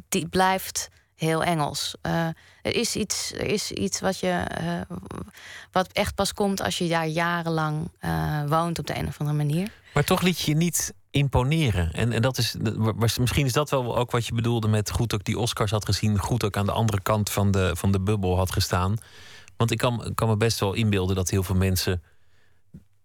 die 0.08 0.28
blijft 0.28 0.88
heel 1.14 1.42
Engels. 1.42 1.94
Eh, 2.00 2.26
er, 2.62 2.74
is 2.74 2.96
iets, 2.96 3.32
er 3.32 3.46
is 3.46 3.72
iets 3.72 4.00
wat 4.00 4.18
je 4.18 4.30
eh, 4.30 4.96
wat 5.72 5.92
echt 5.92 6.14
pas 6.14 6.32
komt 6.32 6.62
als 6.62 6.78
je 6.78 6.88
daar 6.88 7.06
jarenlang 7.06 7.90
woont 8.46 8.78
op 8.78 8.86
de 8.86 8.96
een 8.96 9.06
of 9.06 9.18
andere 9.18 9.36
manier. 9.36 9.70
Maar 9.96 10.04
toch 10.04 10.22
liet 10.22 10.40
je 10.40 10.50
je 10.50 10.56
niet 10.56 10.94
imponeren. 11.10 11.92
En, 11.92 12.12
en 12.12 12.22
dat 12.22 12.38
is, 12.38 12.56
misschien 13.18 13.46
is 13.46 13.52
dat 13.52 13.70
wel 13.70 13.96
ook 13.96 14.10
wat 14.10 14.26
je 14.26 14.34
bedoelde 14.34 14.68
met 14.68 14.90
goed 14.90 15.14
ook 15.14 15.24
die 15.24 15.38
Oscars 15.38 15.70
had 15.70 15.84
gezien, 15.84 16.18
goed 16.18 16.44
ook 16.44 16.56
aan 16.56 16.66
de 16.66 16.72
andere 16.72 17.00
kant 17.02 17.30
van 17.30 17.50
de, 17.50 17.76
van 17.76 17.92
de 17.92 18.00
bubbel 18.00 18.36
had 18.36 18.52
gestaan. 18.52 18.96
Want 19.56 19.70
ik 19.70 19.78
kan, 19.78 20.12
kan 20.14 20.28
me 20.28 20.36
best 20.36 20.60
wel 20.60 20.72
inbeelden 20.72 21.16
dat 21.16 21.30
heel 21.30 21.42
veel 21.42 21.54
mensen 21.54 22.02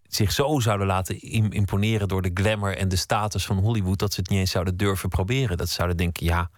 zich 0.08 0.32
zo 0.32 0.60
zouden 0.60 0.88
laten 0.88 1.22
im- 1.22 1.52
imponeren 1.52 2.08
door 2.08 2.22
de 2.22 2.32
glamour 2.34 2.78
en 2.78 2.90
de 2.90 2.96
status 2.96 3.46
van 3.46 3.58
Hollywood, 3.58 4.00
dat 4.00 4.14
ze 4.14 4.20
het 4.20 4.30
niet 4.30 4.40
eens 4.40 4.52
zouden 4.52 4.78
durven 4.78 5.10
proberen. 5.10 5.58
Dat 5.58 5.68
ze 5.68 5.74
zouden 5.74 5.98
denken, 5.98 6.26
ja, 6.26 6.50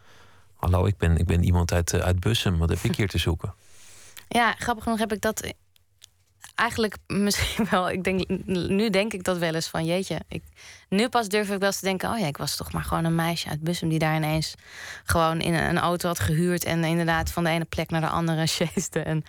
hallo, 0.55 0.85
ik 0.85 0.97
ben, 0.97 1.17
ik 1.17 1.25
ben 1.25 1.43
iemand 1.43 1.71
uit, 1.71 1.93
eh, 1.93 1.99
uit 1.99 2.19
Bussum, 2.19 2.57
wat 2.57 2.69
heb 2.69 2.79
ik 2.79 2.95
hier 2.95 3.09
te 3.09 3.17
zoeken? 3.17 3.53
Ja, 4.27 4.55
grappig 4.57 4.83
genoeg 4.83 4.99
heb 4.99 5.13
ik 5.13 5.21
dat 5.21 5.53
eigenlijk 6.55 6.97
misschien 7.27 7.67
wel. 7.69 7.89
Ik 7.89 8.03
denk, 8.03 8.27
nu 8.45 8.89
denk 8.89 9.13
ik 9.13 9.23
dat 9.23 9.37
wel 9.37 9.53
eens 9.53 9.67
van 9.67 9.85
jeetje. 9.85 10.19
Ik, 10.27 10.43
nu 10.89 11.09
pas 11.09 11.27
durf 11.27 11.49
ik 11.49 11.59
wel 11.59 11.67
eens 11.67 11.79
te 11.79 11.85
denken: 11.85 12.11
oh 12.11 12.19
ja, 12.19 12.25
ik 12.25 12.37
was 12.37 12.55
toch 12.55 12.71
maar 12.71 12.83
gewoon 12.83 13.05
een 13.05 13.15
meisje 13.15 13.49
uit 13.49 13.61
Bussum 13.61 13.89
die 13.89 13.99
daar 13.99 14.15
ineens 14.15 14.55
gewoon 15.03 15.41
in 15.41 15.53
een 15.53 15.79
auto 15.79 16.07
had 16.07 16.19
gehuurd 16.19 16.63
en 16.63 16.83
inderdaad 16.83 17.31
van 17.31 17.43
de 17.43 17.49
ene 17.49 17.65
plek 17.65 17.89
naar 17.89 18.01
de 18.01 18.07
andere 18.07 18.47
chaste. 18.57 18.99
En 18.99 19.23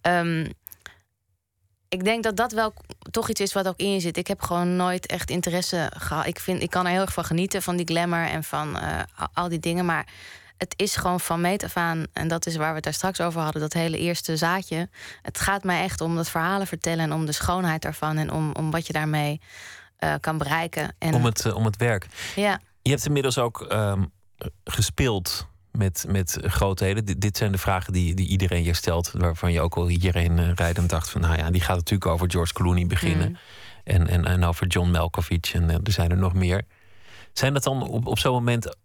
ehm, 0.00 0.46
ik 1.88 2.04
denk 2.04 2.22
dat 2.22 2.36
dat 2.36 2.52
wel 2.52 2.74
toch 3.10 3.28
iets 3.28 3.40
is 3.40 3.52
wat 3.52 3.68
ook 3.68 3.78
in 3.78 3.92
je 3.92 4.00
zit. 4.00 4.16
Ik 4.16 4.26
heb 4.26 4.42
gewoon 4.42 4.76
nooit 4.76 5.06
echt 5.06 5.30
interesse 5.30 5.92
gehad. 5.96 6.26
Ik, 6.26 6.40
vind, 6.40 6.62
ik 6.62 6.70
kan 6.70 6.84
er 6.86 6.92
heel 6.92 7.00
erg 7.00 7.12
van 7.12 7.24
genieten, 7.24 7.62
van 7.62 7.76
die 7.76 7.86
glamour 7.86 8.28
en 8.28 8.44
van 8.44 8.78
eh, 8.78 9.00
al- 9.16 9.28
al 9.32 9.48
die 9.48 9.58
dingen. 9.58 9.84
Maar 9.84 10.06
het 10.60 10.74
is 10.76 10.96
gewoon 10.96 11.20
van 11.20 11.40
meet 11.40 11.64
af 11.64 11.76
aan, 11.76 12.04
en 12.12 12.28
dat 12.28 12.46
is 12.46 12.56
waar 12.56 12.68
we 12.68 12.74
het 12.74 12.84
daar 12.84 12.92
straks 12.92 13.20
over 13.20 13.40
hadden, 13.40 13.60
dat 13.60 13.72
hele 13.72 13.98
eerste 13.98 14.36
zaadje. 14.36 14.88
Het 15.22 15.40
gaat 15.40 15.64
mij 15.64 15.82
echt 15.82 16.00
om 16.00 16.16
dat 16.16 16.30
verhalen 16.30 16.66
vertellen 16.66 17.04
en 17.04 17.12
om 17.12 17.26
de 17.26 17.32
schoonheid 17.32 17.82
daarvan 17.82 18.16
en 18.16 18.32
om, 18.32 18.52
om 18.52 18.70
wat 18.70 18.86
je 18.86 18.92
daarmee 18.92 19.40
eh, 19.96 20.14
kan 20.20 20.38
bereiken. 20.38 20.94
En, 20.98 21.14
Om 21.14 21.24
het, 21.24 21.46
eh, 21.46 21.56
om 21.56 21.64
het 21.64 21.76
werk. 21.76 22.06
Ja, 22.36 22.60
Je 22.82 22.90
hebt 22.90 23.06
inmiddels 23.06 23.38
ook 23.38 23.60
ehm, 23.62 24.04
gespeeld 24.64 25.46
met, 25.72 26.04
met 26.08 26.38
grootheden. 26.42 27.04
Dit, 27.04 27.20
dit 27.20 27.36
zijn 27.36 27.52
de 27.52 27.58
vragen 27.58 27.92
die, 27.92 28.14
die 28.14 28.28
iedereen 28.28 28.64
je 28.64 28.74
stelt. 28.74 29.10
Waarvan 29.14 29.52
je 29.52 29.60
ook 29.60 29.74
al 29.74 29.88
iedereen 29.88 30.38
uh, 30.38 30.52
rijdend 30.54 30.90
dacht 30.90 31.10
van... 31.10 31.20
nou 31.20 31.36
ja, 31.36 31.50
die 31.50 31.60
gaat 31.60 31.76
natuurlijk 31.76 32.10
over 32.10 32.30
George 32.30 32.52
Clooney 32.52 32.86
beginnen. 32.86 33.28
Mm. 33.28 33.36
En, 33.84 34.06
en, 34.06 34.24
en 34.24 34.44
over 34.44 34.66
John 34.66 34.90
Malkovich 34.90 35.54
en 35.54 35.70
er 35.70 35.92
zijn 35.92 36.10
er 36.10 36.16
nog 36.16 36.34
meer. 36.34 36.62
Zijn 37.32 37.54
dat 37.54 37.62
dan 37.62 37.82
op, 37.82 38.06
op 38.06 38.18
zo'n 38.18 38.32
moment 38.32 38.76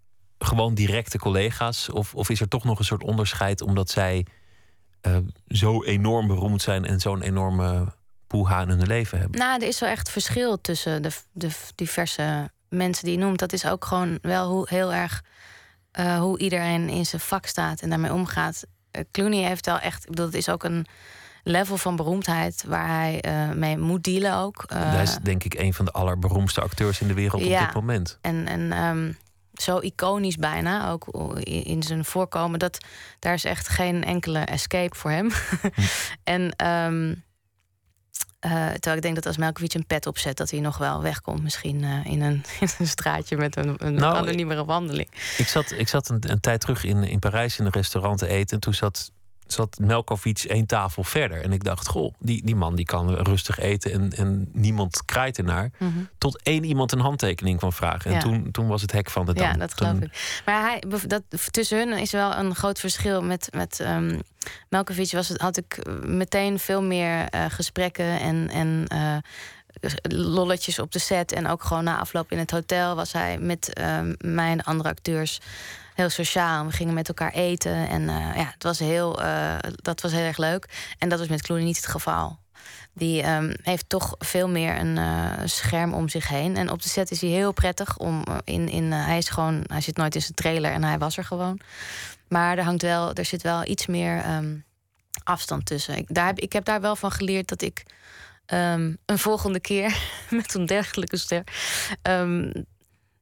gewoon 0.45 0.73
directe 0.73 1.17
collega's? 1.17 1.89
Of, 1.89 2.15
of 2.15 2.29
is 2.29 2.41
er 2.41 2.47
toch 2.47 2.63
nog 2.63 2.79
een 2.79 2.85
soort 2.85 3.03
onderscheid 3.03 3.61
omdat 3.61 3.89
zij 3.89 4.25
uh, 5.01 5.17
zo 5.47 5.83
enorm 5.83 6.27
beroemd 6.27 6.61
zijn 6.61 6.85
en 6.85 6.99
zo'n 6.99 7.21
enorme 7.21 7.93
poeha 8.27 8.61
in 8.61 8.69
hun 8.69 8.87
leven 8.87 9.19
hebben? 9.19 9.39
Nou, 9.39 9.61
er 9.61 9.67
is 9.67 9.79
wel 9.79 9.89
echt 9.89 10.09
verschil 10.09 10.61
tussen 10.61 11.01
de, 11.01 11.11
de 11.31 11.49
diverse 11.75 12.51
mensen 12.69 13.05
die 13.05 13.17
je 13.17 13.23
noemt. 13.23 13.39
Dat 13.39 13.53
is 13.53 13.65
ook 13.65 13.85
gewoon 13.85 14.17
wel 14.21 14.49
hoe, 14.49 14.65
heel 14.69 14.93
erg 14.93 15.23
uh, 15.99 16.19
hoe 16.19 16.39
iedereen 16.39 16.89
in 16.89 17.05
zijn 17.05 17.21
vak 17.21 17.45
staat 17.45 17.81
en 17.81 17.89
daarmee 17.89 18.13
omgaat. 18.13 18.63
Uh, 18.91 19.01
Clooney 19.11 19.47
heeft 19.47 19.65
wel 19.65 19.79
echt, 19.79 20.03
ik 20.03 20.09
bedoel, 20.09 20.25
het 20.25 20.35
is 20.35 20.49
ook 20.49 20.63
een 20.63 20.85
level 21.43 21.77
van 21.77 21.95
beroemdheid 21.95 22.63
waar 22.67 22.87
hij 22.87 23.23
uh, 23.25 23.51
mee 23.51 23.77
moet 23.77 24.03
dealen 24.03 24.35
ook. 24.35 24.65
hij 24.67 25.03
is 25.03 25.17
denk 25.21 25.43
ik 25.43 25.53
een 25.53 25.73
van 25.73 25.85
de 25.85 25.91
allerberoemdste 25.91 26.61
acteurs 26.61 27.01
in 27.01 27.07
de 27.07 27.13
wereld 27.13 27.43
ja, 27.43 27.59
op 27.59 27.65
dit 27.65 27.75
moment. 27.75 28.17
En, 28.21 28.47
en 28.47 28.83
um, 28.83 29.17
zo 29.61 29.79
iconisch 29.79 30.35
bijna, 30.35 30.89
ook 30.89 31.07
in, 31.43 31.83
zijn 31.83 32.05
voorkomen, 32.05 32.59
dat 32.59 32.85
daar 33.19 33.33
is 33.33 33.43
echt 33.43 33.69
geen 33.69 34.03
enkele 34.03 34.39
escape 34.39 34.95
voor 34.95 35.11
hem. 35.11 35.31
En 36.23 36.67
um, 36.67 37.23
uh, 38.45 38.51
terwijl 38.51 38.95
ik 38.95 39.01
denk 39.01 39.15
dat 39.15 39.25
als 39.25 39.37
Melkovic 39.37 39.73
een 39.73 39.85
pet 39.85 40.07
opzet, 40.07 40.37
dat 40.37 40.51
hij 40.51 40.59
nog 40.59 40.77
wel 40.77 41.01
wegkomt. 41.01 41.43
Misschien 41.43 41.83
uh, 41.83 42.05
in, 42.05 42.21
een, 42.21 42.43
in, 42.59 42.67
een, 42.77 42.87
straatje 42.87 43.37
met 43.37 43.55
een, 43.55 43.75
een 43.77 43.93
nou, 43.93 44.15
anoniemere 44.15 44.65
wandeling. 44.65 45.09
Ik 45.37 45.47
zat, 45.47 45.71
ik 45.71 45.87
zat 45.87 46.09
een, 46.09 46.29
een, 46.29 46.39
tijd 46.39 46.59
terug 46.59 46.83
in, 46.83 47.03
in 47.03 47.19
Parijs 47.19 47.59
in 47.59 47.65
een 47.65 47.71
restaurant 47.71 48.17
te 48.19 48.27
eten. 48.27 48.55
En 48.55 48.59
toen 48.59 48.73
zat 48.73 49.11
zat 49.47 49.79
Melkovic 49.79 50.39
één 50.39 50.65
tafel 50.65 51.03
verder. 51.03 51.41
En 51.41 51.51
ik 51.51 51.63
dacht, 51.63 51.87
goh, 51.87 52.13
die, 52.19 52.45
die 52.45 52.55
man 52.55 52.75
die 52.75 52.85
kan 52.85 53.15
rustig 53.15 53.59
eten 53.59 53.91
en, 53.91 54.11
en 54.11 54.49
niemand 54.53 55.05
kraait 55.05 55.37
ernaar. 55.37 55.71
Mm 55.77 55.93
-hmm. 55.93 56.09
Tot 56.17 56.41
één 56.43 56.63
iemand 56.63 56.91
een 56.91 56.99
handtekening 56.99 57.57
kwam 57.57 57.73
vragen. 57.73 58.11
En 58.11 58.15
ja. 58.15 58.19
toen, 58.19 58.51
toen 58.51 58.67
was 58.67 58.81
het 58.81 58.91
hek 58.91 59.09
van 59.09 59.25
de 59.25 59.33
dam. 59.33 59.47
Ja, 59.47 59.53
dat 59.53 59.73
geloof 59.73 59.93
toen... 59.93 60.03
ik. 60.03 60.41
Maar 60.45 60.61
hij, 60.61 60.83
dat, 61.07 61.23
tussen 61.51 61.77
hun 61.77 61.99
is 61.99 62.11
wel 62.11 62.35
een 62.35 62.55
groot 62.55 62.79
verschil. 62.79 63.23
Met, 63.23 63.47
met 63.51 63.79
um, 63.79 64.21
Melkovic 64.69 65.11
was 65.11 65.29
het, 65.29 65.41
had 65.41 65.57
ik 65.57 65.79
meteen 66.05 66.59
veel 66.59 66.81
meer 66.81 67.33
uh, 67.33 67.45
gesprekken 67.49 68.19
en... 68.19 68.49
en 68.49 68.85
uh, 68.93 69.17
lolletjes 70.01 70.79
op 70.79 70.91
de 70.91 70.99
set. 70.99 71.31
En 71.31 71.47
ook 71.47 71.63
gewoon 71.63 71.83
na 71.83 71.97
afloop 71.97 72.31
in 72.31 72.37
het 72.37 72.51
hotel 72.51 72.95
was 72.95 73.11
hij 73.11 73.37
met 73.37 73.79
uh, 73.79 73.99
mij 74.17 74.51
en 74.51 74.63
andere 74.63 74.89
acteurs 74.89 75.39
heel 75.95 76.09
sociaal. 76.09 76.65
We 76.65 76.71
gingen 76.71 76.93
met 76.93 77.07
elkaar 77.07 77.31
eten. 77.31 77.87
En 77.89 78.01
uh, 78.01 78.35
ja, 78.35 78.51
het 78.53 78.63
was 78.63 78.79
heel, 78.79 79.21
uh, 79.21 79.55
dat 79.75 80.01
was 80.01 80.11
heel 80.11 80.21
erg 80.21 80.37
leuk. 80.37 80.93
En 80.97 81.09
dat 81.09 81.19
was 81.19 81.27
met 81.27 81.41
Clooney 81.41 81.65
niet 81.65 81.75
het 81.75 81.87
geval. 81.87 82.37
Die 82.93 83.29
um, 83.29 83.53
heeft 83.61 83.89
toch 83.89 84.15
veel 84.19 84.49
meer 84.49 84.79
een 84.79 84.97
uh, 84.97 85.31
scherm 85.45 85.93
om 85.93 86.09
zich 86.09 86.27
heen. 86.27 86.57
En 86.57 86.71
op 86.71 86.81
de 86.81 86.89
set 86.89 87.11
is 87.11 87.21
hij 87.21 87.29
heel 87.29 87.51
prettig 87.51 87.97
om 87.97 88.23
in. 88.43 88.69
in 88.69 88.91
hij 88.91 89.17
is 89.17 89.29
gewoon. 89.29 89.63
Hij 89.67 89.81
zit 89.81 89.97
nooit 89.97 90.15
in 90.15 90.21
zijn 90.21 90.33
trailer 90.33 90.71
en 90.71 90.83
hij 90.83 90.97
was 90.97 91.17
er 91.17 91.23
gewoon. 91.23 91.59
Maar 92.27 92.57
er 92.57 92.63
hangt 92.63 92.81
wel, 92.81 93.13
er 93.13 93.25
zit 93.25 93.41
wel 93.41 93.67
iets 93.67 93.85
meer 93.85 94.35
um, 94.35 94.63
afstand 95.23 95.65
tussen. 95.65 95.97
Ik, 95.97 96.05
daar 96.07 96.25
heb, 96.25 96.39
ik 96.39 96.53
heb 96.53 96.65
daar 96.65 96.81
wel 96.81 96.95
van 96.95 97.11
geleerd 97.11 97.47
dat 97.47 97.61
ik. 97.61 97.83
Um, 98.53 98.97
een 99.05 99.19
volgende 99.19 99.59
keer 99.59 99.97
met 100.29 100.53
een 100.53 100.65
dergelijke 100.65 101.17
ster 101.17 101.43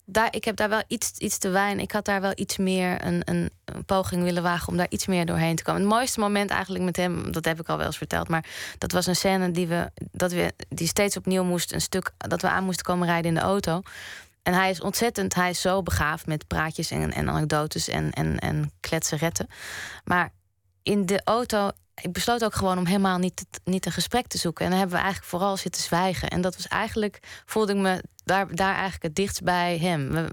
daar, 0.06 0.36
ik 0.36 0.44
heb 0.44 0.56
daar 0.56 0.70
wel 0.70 0.84
iets, 0.88 1.12
iets 1.18 1.38
te 1.38 1.50
weinig. 1.50 1.84
Ik 1.84 1.92
had 1.92 2.06
daar 2.06 2.22
wel 2.22 2.32
iets 2.36 2.58
meer 2.58 3.06
een, 3.06 3.22
een, 3.26 3.52
een, 3.66 3.86
poging 3.86 4.24
willen 4.24 4.44
wagen 4.44 4.68
om 4.68 4.78
daar 4.78 4.90
iets 4.90 5.06
meer 5.06 5.26
doorheen 5.26 5.56
te 5.56 5.64
komen. 5.64 5.82
Het 5.82 5.90
mooiste 5.90 6.20
moment 6.20 6.50
eigenlijk 6.50 6.84
met 6.84 6.96
hem, 6.96 7.32
dat 7.32 7.46
heb 7.46 7.60
ik 7.60 7.70
al 7.70 7.78
wel 7.78 7.86
eens 7.86 7.98
verteld, 7.98 8.28
maar 8.28 8.46
dat 8.78 8.92
was 8.92 9.06
een 9.06 9.16
scène 9.16 9.52
die 9.52 9.68
we, 9.68 9.92
dat 10.12 10.32
we 10.32 10.54
die 10.70 10.88
steeds 10.88 11.18
opnieuw 11.18 11.44
moest, 11.44 11.74
een 11.74 11.82
stuk 11.82 12.12
dat 12.18 12.42
we 12.42 12.48
aan 12.50 12.64
moesten 12.64 12.86
komen 12.86 13.08
rijden 13.08 13.28
in 13.28 13.38
de 13.38 13.42
auto. 13.42 13.82
En 14.44 14.54
hij 14.54 14.70
is 14.70 14.82
ontzettend, 14.82 15.36
hij 15.36 15.50
is 15.50 15.62
zo 15.62 15.84
begaafd 15.84 16.28
met 16.28 16.48
praatjes 16.48 16.92
en, 16.92 17.12
en 17.12 17.30
anekdotes 17.30 17.88
en, 17.88 18.12
en, 18.12 18.40
en 18.40 18.72
kletseretten. 18.80 19.48
Maar 20.04 20.32
in 20.84 21.06
de 21.06 21.22
auto 21.24 21.72
ik 22.02 22.12
besloot 22.12 22.44
ook 22.44 22.56
gewoon 22.56 22.78
om 22.78 22.86
helemaal 22.86 23.18
niet, 23.18 23.46
niet 23.64 23.86
een 23.86 23.92
gesprek 23.92 24.28
te 24.28 24.38
zoeken. 24.38 24.64
En 24.66 24.70
dan 24.72 24.80
hebben 24.80 24.98
we 24.98 25.04
eigenlijk 25.04 25.32
vooral 25.32 25.58
zitten 25.58 25.82
zwijgen. 25.82 26.28
En 26.30 26.42
dat 26.42 26.56
was 26.56 26.68
eigenlijk, 26.68 27.20
voelde 27.46 27.74
ik 27.74 27.80
me 27.80 28.04
daar, 28.26 28.56
daar 28.56 28.74
eigenlijk 28.74 29.04
het 29.04 29.16
dichtst 29.16 29.44
bij 29.44 29.78
hem. 29.78 30.28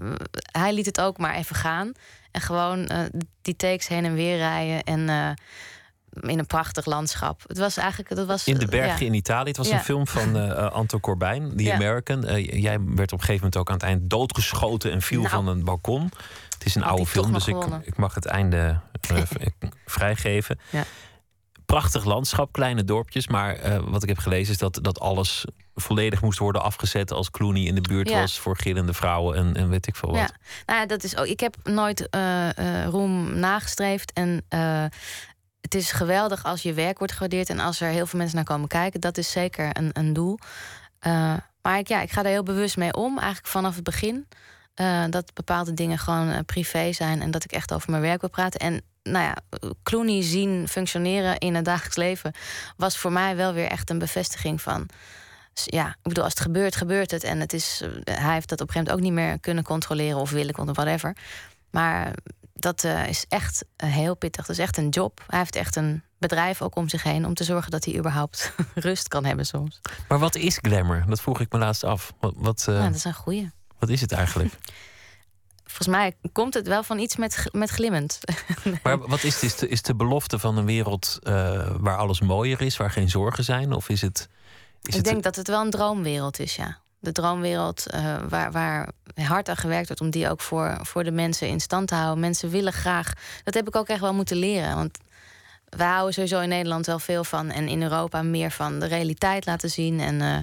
hij 0.51 0.73
liet 0.73 0.85
het 0.85 1.01
ook 1.01 1.17
maar 1.17 1.35
even 1.35 1.55
gaan. 1.55 1.91
En 2.31 2.41
gewoon 2.41 2.91
uh, 2.91 2.99
die 3.41 3.55
takes 3.55 3.87
heen 3.87 4.05
en 4.05 4.13
weer 4.13 4.37
rijden. 4.37 4.83
En 4.83 4.99
uh, 4.99 6.31
in 6.31 6.39
een 6.39 6.47
prachtig 6.47 6.85
landschap. 6.85 7.43
Het 7.47 7.57
was 7.57 7.77
eigenlijk. 7.77 8.15
Dat 8.15 8.27
was, 8.27 8.47
in 8.47 8.57
de 8.57 8.65
bergen 8.65 8.99
ja. 8.99 9.11
in 9.11 9.13
Italië. 9.13 9.47
Het 9.47 9.57
was 9.57 9.67
Ja. 9.67 9.73
een 9.73 9.83
film 9.83 10.07
van 10.07 10.37
uh, 10.37 10.71
Anto 10.71 10.99
Corbijn, 10.99 11.57
The 11.57 11.63
Ja. 11.63 11.73
American. 11.73 12.21
Jij 12.41 12.79
werd 12.79 13.11
op 13.11 13.19
een 13.19 13.25
gegeven 13.25 13.33
moment 13.33 13.57
ook 13.57 13.67
aan 13.67 13.73
het 13.73 13.83
eind 13.83 14.09
doodgeschoten 14.09 14.91
en 14.91 15.01
viel 15.01 15.21
Nou. 15.21 15.33
van 15.33 15.47
een 15.47 15.63
balkon. 15.63 16.11
Het 16.49 16.65
is 16.65 16.75
een 16.75 16.81
Had 16.81 16.91
oude 16.91 17.05
film, 17.05 17.33
dus 17.33 17.47
ik, 17.47 17.65
ik 17.83 17.97
mag 17.97 18.13
het 18.13 18.25
einde 18.25 18.79
eh, 19.09 19.21
vrijgeven. 19.85 20.59
Ja. 20.69 20.83
Prachtig 21.71 22.05
landschap, 22.05 22.51
kleine 22.51 22.83
dorpjes. 22.83 23.27
Maar 23.27 23.55
eh, 23.55 23.79
wat 23.83 24.03
ik 24.03 24.09
heb 24.09 24.17
gelezen 24.17 24.53
is 24.53 24.57
dat, 24.57 24.79
dat 24.81 24.99
alles 24.99 25.45
volledig 25.75 26.21
moest 26.21 26.39
worden 26.39 26.61
afgezet 26.61 27.11
als 27.11 27.31
Clooney 27.31 27.63
in 27.63 27.75
de 27.75 27.81
buurt 27.81 28.09
Ja. 28.09 28.19
was 28.19 28.39
voor 28.39 28.57
gillende 28.57 28.93
vrouwen 28.93 29.37
en, 29.37 29.55
en 29.55 29.69
weet 29.69 29.87
ik 29.87 29.95
veel 29.95 30.09
wat. 30.09 30.19
Ja, 30.19 30.29
nou 30.65 30.79
ja, 30.79 30.85
dat 30.85 31.03
is 31.03 31.17
ook. 31.17 31.25
Ik 31.25 31.39
heb 31.39 31.55
nooit 31.63 32.09
eh, 32.09 32.49
roem 32.85 33.39
nagestreefd. 33.39 34.13
En 34.13 34.45
het 35.61 35.75
is 35.75 35.91
geweldig 35.91 36.43
als 36.43 36.61
je 36.61 36.73
werk 36.73 36.97
wordt 36.97 37.13
gewaardeerd 37.13 37.49
en 37.49 37.59
als 37.59 37.81
er 37.81 37.89
heel 37.89 38.05
veel 38.05 38.19
mensen 38.19 38.35
naar 38.35 38.45
komen 38.45 38.67
kijken. 38.67 38.99
Dat 38.99 39.17
is 39.17 39.31
zeker 39.31 39.69
een, 39.77 39.89
een 39.93 40.13
doel. 40.13 40.39
Maar 41.61 41.77
ik, 41.77 41.87
ja, 41.87 42.01
ik 42.01 42.11
ga 42.11 42.21
daar 42.21 42.31
heel 42.31 42.43
bewust 42.43 42.77
mee 42.77 42.93
om, 42.93 43.17
eigenlijk 43.17 43.47
vanaf 43.47 43.75
het 43.75 43.83
begin. 43.83 44.27
Dat 45.09 45.33
bepaalde 45.33 45.73
dingen 45.73 45.97
gewoon 45.97 46.45
privé 46.45 46.91
zijn 46.93 47.21
en 47.21 47.31
dat 47.31 47.43
ik 47.43 47.51
echt 47.51 47.73
over 47.73 47.89
mijn 47.89 48.01
werk 48.01 48.21
wil 48.21 48.29
praten. 48.29 48.59
En 48.59 48.81
nou 49.03 49.25
ja, 49.25 49.37
Clooney 49.83 50.23
zien 50.23 50.67
functioneren 50.67 51.37
in 51.37 51.55
het 51.55 51.65
dagelijks 51.65 51.95
leven 51.95 52.33
was 52.77 52.97
voor 52.97 53.11
mij 53.11 53.35
wel 53.35 53.53
weer 53.53 53.67
echt 53.67 53.89
een 53.89 53.99
bevestiging 53.99 54.61
van. 54.61 54.89
Ja, 55.53 55.87
ik 55.87 55.95
bedoel, 56.03 56.23
als 56.23 56.33
het 56.33 56.41
gebeurt, 56.41 56.75
gebeurt 56.75 57.11
het. 57.11 57.23
En 57.23 57.39
het 57.39 57.53
is, 57.53 57.81
eh, 57.81 58.15
hij 58.15 58.33
heeft 58.33 58.49
dat 58.49 58.61
op 58.61 58.67
een 58.67 58.73
gegeven 58.73 58.73
moment 58.73 58.91
ook 58.91 58.99
niet 58.99 59.25
meer 59.25 59.39
kunnen 59.39 59.63
controleren 59.63 60.19
of 60.19 60.29
willen 60.29 60.53
controleren, 60.53 60.85
whatever. 60.85 61.15
Maar 61.69 62.13
dat 62.53 62.83
eh, 62.83 63.07
is 63.07 63.25
echt 63.27 63.65
eh, 63.75 63.89
heel 63.89 64.15
pittig. 64.15 64.45
Dat 64.45 64.55
is 64.57 64.61
echt 64.61 64.77
een 64.77 64.89
job. 64.89 65.23
Hij 65.27 65.39
heeft 65.39 65.55
echt 65.55 65.75
een 65.75 66.03
bedrijf 66.17 66.61
ook 66.61 66.75
om 66.75 66.89
zich 66.89 67.03
heen 67.03 67.25
om 67.25 67.33
te 67.33 67.43
zorgen 67.43 67.71
dat 67.71 67.85
hij 67.85 67.97
überhaupt 67.97 68.53
rust 68.75 69.07
kan 69.07 69.25
hebben 69.25 69.45
soms. 69.45 69.81
Maar 70.07 70.19
wat 70.19 70.35
is 70.35 70.59
glamour? 70.61 71.03
Dat 71.07 71.21
vroeg 71.21 71.39
ik 71.39 71.51
me 71.51 71.59
laatst 71.59 71.83
af. 71.83 72.13
Wat, 72.19 72.33
wat, 72.37 72.63
dat 72.65 72.95
is 72.95 73.03
een 73.03 73.13
goeie. 73.13 73.51
wat 73.79 73.89
is 73.89 74.01
het 74.01 74.11
eigenlijk? 74.11 74.53
Volgens 75.71 75.97
mij 75.97 76.15
komt 76.31 76.53
het 76.53 76.67
wel 76.67 76.83
van 76.83 76.99
iets 76.99 77.15
met, 77.15 77.43
met 77.51 77.69
glimmend. 77.69 78.19
Maar 78.83 78.97
wat 78.97 79.23
is 79.23 79.33
het? 79.33 79.43
Is 79.43 79.55
de, 79.55 79.67
is 79.67 79.81
de 79.81 79.95
belofte 79.95 80.39
van 80.39 80.57
een 80.57 80.65
wereld 80.65 81.19
eh, 81.23 81.75
waar 81.79 81.97
alles 81.97 82.21
mooier 82.21 82.61
is, 82.61 82.77
waar 82.77 82.91
geen 82.91 83.09
zorgen 83.09 83.43
zijn? 83.43 83.73
Of 83.73 83.89
is 83.89 84.01
het. 84.01 84.29
Is 84.81 84.89
ik 84.89 84.93
het 84.93 85.03
denk 85.03 85.23
dat 85.23 85.35
het 85.35 85.47
wel 85.47 85.61
een 85.61 85.69
droomwereld 85.69 86.39
is, 86.39 86.55
ja. 86.55 86.77
De 86.99 87.11
droomwereld 87.11 87.87
eh, 87.87 88.17
waar, 88.29 88.51
waar 88.51 88.89
hard 89.15 89.49
aan 89.49 89.57
gewerkt 89.57 89.87
wordt 89.87 90.01
om 90.01 90.09
die 90.09 90.29
ook 90.29 90.41
voor, 90.41 90.77
voor 90.81 91.03
de 91.03 91.11
mensen 91.11 91.47
in 91.47 91.59
stand 91.59 91.87
te 91.87 91.95
houden. 91.95 92.19
Mensen 92.19 92.49
willen 92.49 92.73
graag. 92.73 93.13
Dat 93.43 93.53
heb 93.53 93.67
ik 93.67 93.75
ook 93.75 93.87
echt 93.87 93.99
wel 94.01 94.13
moeten 94.13 94.37
leren. 94.37 94.75
Want 94.75 94.97
wij 95.69 95.87
houden 95.87 96.13
sowieso 96.13 96.39
in 96.39 96.49
Nederland 96.49 96.85
wel 96.85 96.99
veel 96.99 97.23
van. 97.23 97.49
En 97.49 97.67
in 97.67 97.81
Europa 97.81 98.21
meer 98.21 98.51
van 98.51 98.79
de 98.79 98.85
realiteit 98.85 99.45
laten 99.45 99.69
zien. 99.69 99.99
En 99.99 100.21
eh, 100.21 100.39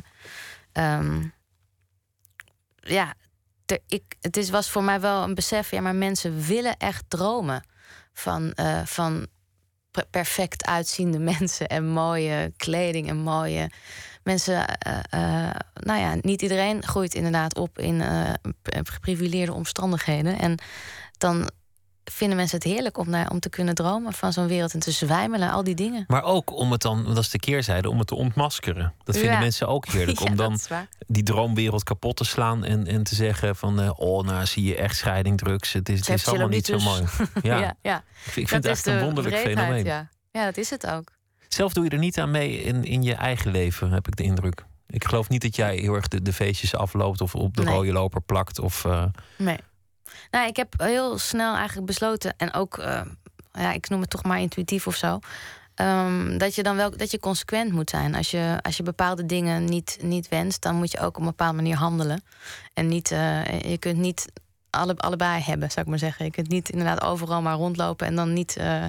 ehm, 0.72 1.22
ja, 2.81 3.14
ik, 3.89 4.03
het 4.21 4.37
is, 4.37 4.51
was 4.51 4.71
voor 4.71 4.85
mij 4.85 5.01
wel 5.01 5.23
een 5.23 5.35
besef. 5.35 5.71
Ja, 5.71 5.81
maar 5.81 5.95
mensen 5.95 6.41
willen 6.41 6.77
echt 6.77 7.05
dromen 7.09 7.64
van, 8.12 8.53
eh, 8.53 8.85
van 8.85 9.27
per- 9.91 10.07
perfect 10.11 10.66
uitziende 10.66 11.19
mensen 11.39 11.69
en 11.69 11.89
mooie 11.89 12.53
kleding 12.57 13.09
en 13.09 13.16
mooie 13.16 13.71
mensen. 14.23 14.79
eh, 14.79 15.51
nou 15.73 16.01
ja, 16.01 16.16
niet 16.21 16.43
iedereen 16.43 16.83
groeit 16.83 17.14
inderdaad 17.14 17.57
op 17.57 17.79
in 17.79 18.03
geprivileerde 18.83 19.53
omstandigheden. 19.53 20.39
En 20.39 20.59
dan 21.19 21.51
vinden 22.11 22.36
mensen 22.36 22.59
het 22.59 22.66
heerlijk 22.66 22.98
om, 22.98 23.11
naar, 23.11 23.30
om 23.30 23.40
te 23.40 23.48
kunnen 23.48 23.74
dromen 23.74 24.12
van 24.12 24.32
zo'n 24.32 24.46
wereld 24.46 24.74
en 24.74 24.80
te 24.80 24.90
zwijmelen, 24.90 25.50
al 25.50 25.64
die 25.64 25.74
dingen. 25.74 26.04
Maar 26.06 26.22
ook 26.22 26.56
om 26.56 26.72
het 26.72 26.82
dan, 26.82 27.04
dat 27.04 27.18
is 27.18 27.30
de 27.30 27.38
keerzijde, 27.38 27.90
om 27.90 27.98
het 27.98 28.06
te 28.06 28.14
ontmaskeren. 28.14 28.94
Dat 29.04 29.14
vinden 29.16 29.34
Ja. 29.34 29.40
mensen 29.40 29.68
ook 29.68 29.86
heerlijk. 29.86 30.18
Ja, 30.28 30.30
om 30.30 30.36
dan 30.36 30.59
die 31.06 31.22
droomwereld 31.22 31.82
kapot 31.82 32.16
te 32.16 32.24
slaan 32.24 32.64
en, 32.64 32.86
en 32.86 33.02
te 33.02 33.14
zeggen 33.14 33.56
van... 33.56 33.80
eh, 33.80 33.90
oh, 33.96 34.24
nou 34.24 34.46
zie 34.46 34.64
je 34.64 34.76
echt 34.76 34.96
scheiding, 34.96 35.38
drugs. 35.38 35.72
Het 35.72 35.88
is, 35.88 35.98
het 35.98 36.09
is 36.18 36.26
allemaal 36.28 36.48
niet 36.48 36.66
zo 36.66 36.78
mooi. 36.78 37.02
Ja, 37.42 37.59
ja, 37.59 37.74
ja. 37.82 38.02
ik 38.24 38.32
vind 38.32 38.48
Dat 38.50 38.56
het 38.62 38.66
echt 38.66 38.86
een 38.86 38.98
de 38.98 39.04
wonderlijk 39.04 39.36
fenomeen. 39.36 39.84
Ja. 39.84 40.09
ja, 40.30 40.44
dat 40.44 40.56
is 40.56 40.70
het 40.70 40.86
ook. 40.86 41.12
Zelf 41.48 41.72
doe 41.72 41.84
je 41.84 41.90
er 41.90 41.98
niet 41.98 42.18
aan 42.18 42.30
mee 42.30 42.62
in, 42.62 42.84
in 42.84 43.02
je 43.02 43.14
eigen 43.14 43.50
leven, 43.50 43.90
heb 43.90 44.06
ik 44.06 44.16
de 44.16 44.22
indruk. 44.22 44.64
Ik 44.86 45.04
geloof 45.04 45.28
niet 45.28 45.42
dat 45.42 45.56
jij 45.56 45.76
heel 45.76 45.94
erg 45.94 46.09
de, 46.09 46.22
de 46.22 46.32
feestjes 46.32 46.74
afloopt... 46.74 47.20
of 47.20 47.34
op 47.34 47.56
de 47.56 47.62
Nee. 47.62 47.74
rode 47.74 47.92
loper 47.92 48.20
plakt. 48.20 48.59
Of, 48.59 48.84
eh, 48.84 49.04
Nee. 49.36 49.59
Nou, 50.31 50.49
ik 50.49 50.57
heb 50.57 50.74
heel 50.76 51.18
snel 51.18 51.55
eigenlijk 51.55 51.87
besloten, 51.87 52.35
en 52.37 52.53
ook, 52.55 52.79
eh, 52.79 53.01
ja, 53.53 53.72
ik 53.72 53.89
noem 53.89 54.01
het 54.01 54.11
toch 54.11 54.24
maar 54.24 54.41
intuïtief 54.41 54.87
of 54.87 54.95
zo. 54.97 55.18
ehm, 55.74 56.39
dat 56.39 56.55
je 56.55 56.62
dan 56.62 56.76
wel 56.76 56.97
dat 56.97 57.11
je 57.11 57.20
consequent 57.20 57.72
moet 57.72 57.91
zijn. 57.91 58.14
Als 58.14 58.31
je, 58.31 58.59
als 58.62 58.76
je 58.76 58.83
bepaalde 58.83 59.26
dingen 59.26 59.64
niet, 59.64 59.99
niet 60.03 60.29
wenst, 60.29 60.62
dan 60.62 60.74
moet 60.74 60.91
je 60.93 60.99
ook 60.99 61.16
op 61.16 61.20
een 61.20 61.24
bepaalde 61.29 61.57
manier 61.57 61.76
handelen. 61.76 62.22
En 62.74 62.89
niet, 62.89 63.11
eh, 63.11 63.61
je 63.61 63.79
kunt 63.79 63.99
niet 63.99 64.33
alle, 64.70 64.97
allebei 64.97 65.43
hebben, 65.43 65.70
zou 65.70 65.81
ik 65.81 65.87
maar 65.91 65.99
zeggen. 65.99 66.24
Je 66.24 66.31
kunt 66.31 66.49
niet 66.49 66.68
inderdaad 66.68 67.03
overal 67.03 67.43
maar 67.43 67.55
rondlopen 67.55 68.07
en 68.07 68.14
dan 68.14 68.33
niet 68.33 68.57
eh, 68.57 68.85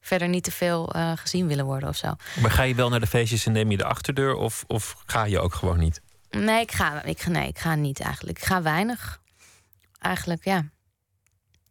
verder 0.00 0.28
niet 0.28 0.44
te 0.44 0.50
veel 0.50 0.92
gezien 1.14 1.46
willen 1.46 1.64
worden 1.64 1.88
of 1.88 1.96
zo. 1.96 2.14
Maar 2.40 2.50
ga 2.50 2.62
je 2.62 2.74
wel 2.74 2.88
naar 2.88 3.00
de 3.00 3.06
feestjes 3.06 3.46
en 3.46 3.52
neem 3.52 3.70
je 3.70 3.76
de 3.76 3.84
achterdeur 3.84 4.34
of, 4.34 4.64
of 4.66 4.96
ga 5.06 5.24
je 5.24 5.40
ook 5.40 5.54
gewoon 5.54 5.78
niet? 5.78 6.00
Nee, 6.30 6.60
ik 6.60 6.72
ga, 6.72 7.02
ik, 7.02 7.26
nee, 7.26 7.48
ik 7.48 7.58
ga 7.58 7.74
niet 7.74 8.00
eigenlijk. 8.00 8.38
Ik 8.38 8.44
ga 8.44 8.62
weinig. 8.62 9.20
Eigenlijk, 9.98 10.44
ja. 10.44 10.64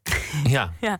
Ja. 0.43 0.73
ja. 0.79 0.99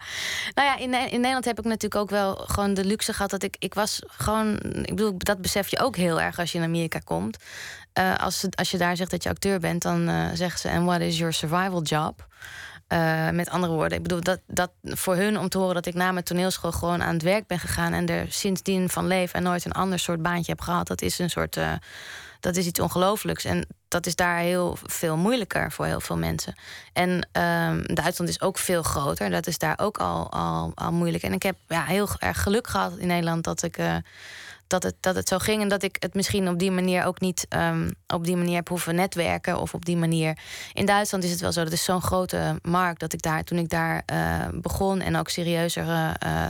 Nou 0.53 0.67
ja, 0.67 0.77
in, 0.77 0.93
in 0.93 1.19
Nederland 1.19 1.45
heb 1.45 1.59
ik 1.59 1.65
natuurlijk 1.65 2.01
ook 2.01 2.09
wel 2.09 2.35
gewoon 2.35 2.73
de 2.73 2.85
luxe 2.85 3.13
gehad 3.13 3.29
dat 3.29 3.43
ik. 3.43 3.55
Ik 3.59 3.73
was 3.73 4.01
gewoon. 4.07 4.57
Ik 4.59 4.95
bedoel, 4.95 5.13
dat 5.17 5.41
besef 5.41 5.67
je 5.67 5.79
ook 5.79 5.95
heel 5.95 6.21
erg 6.21 6.39
als 6.39 6.51
je 6.51 6.57
in 6.57 6.63
Amerika 6.63 6.99
komt. 6.99 7.37
Uh, 7.93 8.15
als, 8.17 8.45
als 8.55 8.71
je 8.71 8.77
daar 8.77 8.95
zegt 8.95 9.11
dat 9.11 9.23
je 9.23 9.29
acteur 9.29 9.59
bent, 9.59 9.81
dan 9.81 10.09
uh, 10.09 10.25
zeggen 10.33 10.59
ze: 10.59 10.69
And 10.69 10.85
what 10.85 11.01
is 11.01 11.17
your 11.17 11.33
survival 11.33 11.81
job? 11.81 12.27
Uh, 12.93 13.29
met 13.29 13.49
andere 13.49 13.73
woorden, 13.73 13.97
ik 13.97 14.03
bedoel, 14.03 14.21
dat, 14.21 14.39
dat 14.47 14.71
voor 14.83 15.15
hun 15.15 15.39
om 15.39 15.49
te 15.49 15.57
horen 15.57 15.75
dat 15.75 15.85
ik 15.85 15.93
na 15.93 16.11
mijn 16.11 16.25
toneelschool 16.25 16.71
gewoon 16.71 17.03
aan 17.03 17.13
het 17.13 17.23
werk 17.23 17.47
ben 17.47 17.59
gegaan 17.59 17.93
en 17.93 18.07
er 18.07 18.25
sindsdien 18.29 18.89
van 18.89 19.07
leef 19.07 19.33
en 19.33 19.43
nooit 19.43 19.65
een 19.65 19.71
ander 19.71 19.99
soort 19.99 20.21
baantje 20.21 20.51
heb 20.51 20.61
gehad, 20.61 20.87
dat 20.87 21.01
is 21.01 21.19
een 21.19 21.29
soort 21.29 21.57
dat 22.39 22.55
is 22.55 22.65
iets 22.65 22.79
ongelooflijks. 22.79 23.45
En 23.45 23.67
dat 23.87 24.05
is 24.05 24.15
daar 24.15 24.37
heel 24.37 24.77
veel 24.83 25.17
moeilijker 25.17 25.71
voor 25.71 25.85
heel 25.85 25.99
veel 25.99 26.17
mensen. 26.17 26.55
En 26.93 27.09
um, 27.09 27.95
Duitsland 27.95 28.29
is 28.29 28.41
ook 28.41 28.57
veel 28.57 28.83
groter. 28.83 29.29
Dat 29.29 29.47
is 29.47 29.57
daar 29.57 29.79
ook 29.81 29.97
al, 29.97 30.31
al, 30.31 30.71
al 30.75 30.91
moeilijk. 30.91 31.23
En 31.23 31.33
ik 31.33 31.43
heb 31.43 31.55
ja, 31.67 31.83
heel 31.83 32.07
erg 32.19 32.43
geluk 32.43 32.67
gehad 32.67 32.97
in 32.97 33.07
Nederland 33.07 33.43
dat 33.43 33.63
ik. 33.63 33.77
Uh, 33.77 33.95
dat 34.69 34.83
het, 34.83 34.95
dat 34.99 35.15
het 35.15 35.27
zo 35.27 35.37
ging 35.37 35.61
en 35.61 35.67
dat 35.67 35.83
ik 35.83 35.95
het 35.99 36.13
misschien 36.13 36.49
op 36.49 36.59
die 36.59 36.71
manier 36.71 37.05
ook 37.05 37.19
niet 37.19 37.45
um, 37.49 37.91
op 38.07 38.25
die 38.25 38.37
manier 38.37 38.55
heb 38.55 38.67
hoeven 38.67 38.95
netwerken 38.95 39.59
of 39.59 39.73
op 39.73 39.85
die 39.85 39.97
manier. 39.97 40.37
In 40.73 40.85
Duitsland 40.85 41.23
is 41.23 41.31
het 41.31 41.39
wel 41.39 41.51
zo, 41.51 41.63
dat 41.63 41.73
is 41.73 41.83
zo'n 41.83 42.01
grote 42.01 42.59
markt 42.61 42.99
dat 42.99 43.13
ik 43.13 43.21
daar 43.21 43.43
toen 43.43 43.57
ik 43.57 43.69
daar 43.69 44.03
uh, 44.13 44.47
begon 44.53 45.01
en 45.01 45.15
ook 45.15 45.29
serieuzer 45.29 45.85
uh, 45.85 46.49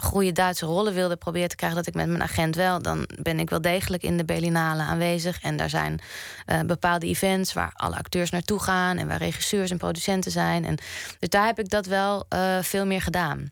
goede 0.00 0.32
Duitse 0.32 0.66
rollen 0.66 0.94
wilde 0.94 1.16
proberen 1.16 1.48
te 1.48 1.56
krijgen, 1.56 1.78
dat 1.78 1.86
ik 1.86 1.94
met 1.94 2.06
mijn 2.06 2.22
agent 2.22 2.56
wel, 2.56 2.82
dan 2.82 3.08
ben 3.22 3.38
ik 3.38 3.50
wel 3.50 3.60
degelijk 3.60 4.02
in 4.02 4.16
de 4.16 4.24
Berlinale 4.24 4.82
aanwezig. 4.82 5.40
En 5.40 5.56
daar 5.56 5.70
zijn 5.70 6.00
uh, 6.46 6.60
bepaalde 6.60 7.06
events 7.06 7.52
waar 7.52 7.70
alle 7.74 7.96
acteurs 7.96 8.30
naartoe 8.30 8.62
gaan 8.62 8.96
en 8.96 9.08
waar 9.08 9.18
regisseurs 9.18 9.70
en 9.70 9.78
producenten 9.78 10.30
zijn. 10.30 10.64
En, 10.64 10.74
dus 11.18 11.28
daar 11.28 11.46
heb 11.46 11.58
ik 11.58 11.68
dat 11.68 11.86
wel 11.86 12.26
uh, 12.34 12.58
veel 12.62 12.86
meer 12.86 13.02
gedaan. 13.02 13.50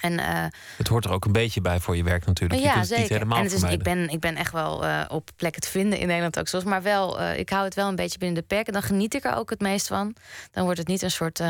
En, 0.00 0.12
uh, 0.12 0.44
het 0.76 0.88
hoort 0.88 1.04
er 1.04 1.10
ook 1.10 1.24
een 1.24 1.32
beetje 1.32 1.60
bij 1.60 1.80
voor 1.80 1.96
je 1.96 2.02
werk 2.02 2.26
natuurlijk. 2.26 2.60
Ja, 2.60 2.66
je 2.66 2.74
kunt 2.74 2.86
zeker. 2.86 3.02
Het 3.02 3.10
niet 3.10 3.18
helemaal 3.18 3.38
en 3.38 3.44
het 3.44 3.52
is, 3.52 3.62
ik, 3.62 3.82
ben, 3.82 4.08
ik 4.08 4.20
ben 4.20 4.36
echt 4.36 4.52
wel 4.52 4.84
uh, 4.84 5.04
op 5.08 5.30
plekken 5.36 5.62
te 5.62 5.68
vinden 5.68 5.98
in 5.98 6.06
Nederland 6.06 6.38
ook 6.38 6.48
zoals. 6.48 6.64
Maar 6.64 6.82
wel, 6.82 7.20
uh, 7.20 7.38
ik 7.38 7.50
hou 7.50 7.64
het 7.64 7.74
wel 7.74 7.88
een 7.88 7.96
beetje 7.96 8.18
binnen 8.18 8.40
de 8.40 8.46
perken. 8.46 8.72
Dan 8.72 8.82
geniet 8.82 9.14
ik 9.14 9.24
er 9.24 9.34
ook 9.34 9.50
het 9.50 9.60
meest 9.60 9.86
van. 9.86 10.14
Dan 10.50 10.64
wordt 10.64 10.78
het 10.78 10.88
niet 10.88 11.02
een 11.02 11.10
soort 11.10 11.40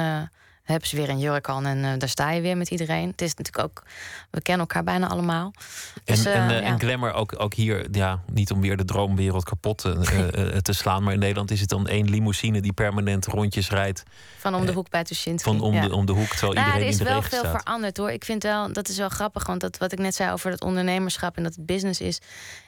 hebben 0.63 0.89
ze 0.89 0.97
weer 0.97 1.09
een 1.09 1.19
jurk 1.19 1.49
aan 1.49 1.67
en 1.67 1.79
uh, 1.79 1.93
daar 1.99 2.09
sta 2.09 2.31
je 2.31 2.41
weer 2.41 2.57
met 2.57 2.71
iedereen. 2.71 3.11
Het 3.11 3.23
is 3.23 3.35
natuurlijk 3.35 3.65
ook, 3.65 3.83
we 4.31 4.43
kennen 4.43 4.67
elkaar 4.67 4.85
bijna 4.85 5.09
allemaal. 5.09 5.53
Dus, 6.05 6.25
en, 6.25 6.33
en, 6.33 6.51
uh, 6.51 6.61
ja. 6.61 6.63
en, 6.63 6.81
glamour 6.81 7.13
ook, 7.13 7.41
ook 7.41 7.55
hier, 7.55 7.87
ja, 7.91 8.23
niet 8.33 8.51
om 8.51 8.61
weer 8.61 8.77
de 8.77 8.85
droomwereld 8.85 9.45
kapot 9.45 9.79
te 10.63 10.73
slaan, 10.73 11.03
maar 11.03 11.13
in 11.13 11.19
Nederland 11.19 11.51
is 11.51 11.61
het 11.61 11.69
dan 11.69 11.87
één 11.87 12.11
limousine 12.11 12.61
die 12.61 12.73
permanent 12.73 13.27
rondjes 13.27 13.71
rijdt. 13.71 14.03
Van 14.39 14.55
om 14.55 14.67
de 14.67 14.73
hoek 14.73 14.91
bij 14.91 15.05
Tuschinski. 15.05 15.51
Van 15.51 15.61
om, 15.61 15.75
ja. 15.75 15.81
de, 15.81 15.95
om 15.95 16.07
de 16.07 16.13
hoek, 16.13 16.29
terwijl 16.29 16.53
nou, 16.53 16.67
iedereen 16.67 16.87
er 16.87 16.93
is 16.93 16.99
in 16.99 17.05
de 17.05 17.11
wel 17.11 17.15
regen 17.15 17.31
veel 17.31 17.49
staat. 17.49 17.61
veranderd 17.63 17.97
hoor. 17.97 18.11
Ik 18.11 18.25
vind 18.25 18.43
wel, 18.43 18.73
dat 18.73 18.89
is 18.89 18.99
wel 18.99 19.09
grappig, 19.09 19.47
want 19.47 19.61
dat, 19.61 19.79
wat 19.79 19.93
ik 19.93 19.99
net 19.99 20.15
zei 20.15 20.33
over 20.33 20.51
het 20.51 20.63
ondernemerschap 20.63 21.37
en 21.37 21.43
dat 21.43 21.55
het 21.55 21.67
business 21.67 22.01
is. 22.01 22.21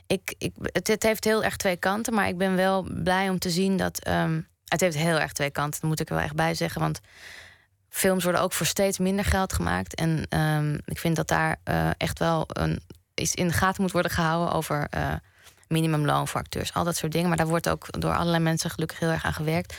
Ik, 0.06 0.34
ik, 0.38 0.52
het, 0.62 0.86
het 0.86 1.02
heeft 1.02 1.24
heel 1.24 1.44
erg 1.44 1.56
twee 1.56 1.76
kanten, 1.76 2.14
maar 2.14 2.28
ik 2.28 2.38
ben 2.38 2.56
wel 2.56 2.86
blij 3.02 3.28
om 3.28 3.38
te 3.38 3.50
zien 3.50 3.76
dat. 3.76 4.08
Um, 4.08 4.52
het 4.64 4.80
heeft 4.80 4.96
heel 4.96 5.20
erg 5.20 5.32
twee 5.32 5.50
kanten, 5.50 5.80
dat 5.80 5.90
moet 5.90 6.00
ik 6.00 6.08
er 6.08 6.14
wel 6.14 6.24
echt 6.24 6.34
bij 6.34 6.54
zeggen. 6.54 6.80
Want 6.80 7.00
films 7.94 8.22
worden 8.22 8.42
ook 8.42 8.52
voor 8.52 8.66
steeds 8.66 8.98
minder 8.98 9.24
geld 9.24 9.52
gemaakt. 9.52 9.94
En 9.94 10.26
um, 10.38 10.78
ik 10.84 10.98
vind 10.98 11.16
dat 11.16 11.28
daar 11.28 11.56
uh, 11.64 11.90
echt 11.96 12.18
wel 12.18 12.44
een, 12.48 12.80
iets 13.14 13.34
in 13.34 13.48
de 13.48 13.52
gaten 13.52 13.82
moet 13.82 13.92
worden 13.92 14.10
gehouden 14.10 14.54
over 14.54 14.86
uh, 14.96 15.12
minimumloon 15.68 16.28
voor 16.28 16.40
acteurs. 16.40 16.74
Al 16.74 16.84
dat 16.84 16.96
soort 16.96 17.12
dingen. 17.12 17.28
Maar 17.28 17.36
daar 17.36 17.46
wordt 17.46 17.68
ook 17.68 18.00
door 18.00 18.14
allerlei 18.14 18.42
mensen 18.42 18.70
gelukkig 18.70 18.98
heel 18.98 19.10
erg 19.10 19.24
aan 19.24 19.32
gewerkt. 19.32 19.74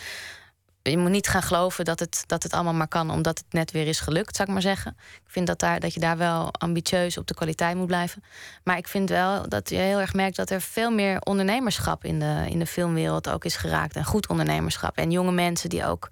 Je 0.81 0.97
moet 0.97 1.09
niet 1.09 1.27
gaan 1.27 1.41
geloven 1.41 1.85
dat 1.85 1.99
het, 1.99 2.23
dat 2.27 2.43
het 2.43 2.53
allemaal 2.53 2.73
maar 2.73 2.87
kan 2.87 3.09
omdat 3.09 3.37
het 3.37 3.53
net 3.53 3.71
weer 3.71 3.87
is 3.87 3.99
gelukt, 3.99 4.35
zou 4.35 4.47
ik 4.47 4.53
maar 4.53 4.63
zeggen. 4.63 4.97
Ik 4.99 5.31
vind 5.31 5.47
dat, 5.47 5.59
daar, 5.59 5.79
dat 5.79 5.93
je 5.93 5.99
daar 5.99 6.17
wel 6.17 6.53
ambitieus 6.53 7.17
op 7.17 7.27
de 7.27 7.33
kwaliteit 7.33 7.75
moet 7.75 7.87
blijven. 7.87 8.23
Maar 8.63 8.77
ik 8.77 8.87
vind 8.87 9.09
wel 9.09 9.49
dat 9.49 9.69
je 9.69 9.75
heel 9.75 9.99
erg 9.99 10.13
merkt 10.13 10.35
dat 10.35 10.49
er 10.49 10.61
veel 10.61 10.91
meer 10.91 11.21
ondernemerschap 11.21 12.03
in 12.03 12.19
de, 12.19 12.45
in 12.49 12.59
de 12.59 12.65
filmwereld 12.65 13.29
ook 13.29 13.45
is 13.45 13.55
geraakt. 13.55 13.95
En 13.95 14.05
goed 14.05 14.27
ondernemerschap. 14.27 14.97
En 14.97 15.11
jonge 15.11 15.31
mensen 15.31 15.69
die 15.69 15.85
ook 15.85 16.09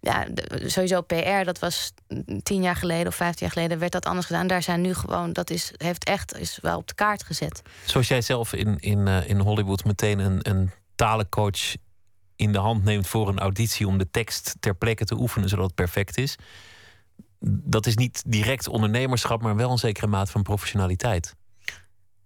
ja, 0.00 0.26
sowieso 0.66 1.00
PR, 1.00 1.44
dat 1.44 1.58
was 1.58 1.92
tien 2.42 2.62
jaar 2.62 2.76
geleden 2.76 3.06
of 3.06 3.14
vijftien 3.14 3.46
jaar 3.46 3.54
geleden, 3.54 3.78
werd 3.78 3.92
dat 3.92 4.04
anders 4.04 4.26
gedaan. 4.26 4.46
Daar 4.46 4.62
zijn 4.62 4.80
nu 4.80 4.94
gewoon, 4.94 5.32
dat 5.32 5.50
is, 5.50 5.72
heeft 5.76 6.04
echt, 6.04 6.38
is 6.38 6.58
wel 6.62 6.76
op 6.76 6.86
de 6.86 6.94
kaart 6.94 7.22
gezet. 7.22 7.62
Zoals 7.84 8.08
jij 8.08 8.22
zelf 8.22 8.52
in, 8.52 8.78
in, 8.78 9.06
uh, 9.06 9.28
in 9.28 9.38
Hollywood 9.38 9.84
meteen 9.84 10.18
een, 10.18 10.38
een 10.42 10.70
talencoach 10.94 11.74
in 12.36 12.52
de 12.52 12.58
hand 12.58 12.84
neemt 12.84 13.06
voor 13.06 13.28
een 13.28 13.38
auditie 13.38 13.86
om 13.86 13.98
de 13.98 14.10
tekst 14.10 14.56
ter 14.60 14.74
plekke 14.74 15.04
te 15.04 15.14
oefenen 15.18 15.48
zodat 15.48 15.64
het 15.64 15.74
perfect 15.74 16.18
is. 16.18 16.36
Dat 17.40 17.86
is 17.86 17.96
niet 17.96 18.22
direct 18.26 18.68
ondernemerschap, 18.68 19.42
maar 19.42 19.56
wel 19.56 19.70
een 19.70 19.78
zekere 19.78 20.06
maat 20.06 20.30
van 20.30 20.42
professionaliteit. 20.42 21.34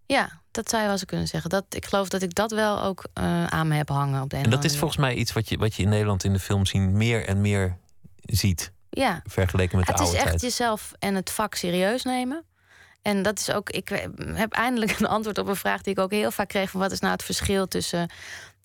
Ja, 0.07 0.40
dat 0.50 0.68
zou 0.68 0.82
je 0.82 0.88
wel 0.88 0.96
eens 0.96 1.05
kunnen 1.05 1.28
zeggen. 1.28 1.50
Dat, 1.50 1.64
ik 1.68 1.84
geloof 1.84 2.09
dat 2.09 2.22
ik 2.22 2.34
dat 2.34 2.50
wel 2.50 2.82
ook 2.82 3.05
uh, 3.18 3.46
aan 3.46 3.68
me 3.68 3.74
heb 3.74 3.88
hangen 3.88 4.22
op 4.22 4.30
de 4.30 4.36
En 4.36 4.50
dat 4.50 4.64
is 4.64 4.78
volgens 4.78 5.00
mij 5.00 5.14
iets 5.14 5.32
wat 5.32 5.48
je, 5.48 5.57
wat 5.57 5.74
je 5.74 5.82
in 5.82 5.88
Nederland 5.88 6.24
in 6.24 6.32
de 6.32 6.38
film 6.38 6.66
zien 6.66 6.96
meer 6.96 7.26
en 7.26 7.40
meer 7.40 7.76
ziet. 8.22 8.72
Ja. 8.90 9.22
Vergeleken 9.26 9.76
met 9.76 9.86
de 9.86 9.92
het 9.92 10.00
oude 10.00 10.16
tijd. 10.16 10.24
tijd. 10.24 10.34
Het 10.34 10.42
is 10.42 10.48
echt 10.48 10.59
jezelf 10.59 10.92
en 10.98 11.14
het 11.14 11.30
vak 11.30 11.55
serieus 11.55 12.02
nemen. 12.02 12.44
En 13.02 13.22
dat 13.22 13.38
is 13.38 13.50
ook, 13.50 13.70
ik 13.70 14.09
heb 14.34 14.52
eindelijk 14.52 14.98
een 14.98 15.07
antwoord 15.07 15.38
op 15.38 15.46
een 15.46 15.57
vraag 15.57 15.80
die 15.80 15.92
ik 15.92 15.98
ook 15.98 16.11
heel 16.11 16.30
vaak 16.30 16.48
kreeg: 16.48 16.70
van 16.70 16.80
wat 16.80 16.92
is 16.92 17.00
nou 17.00 17.12
het 17.12 17.22
verschil 17.22 17.68
tussen 17.68 18.11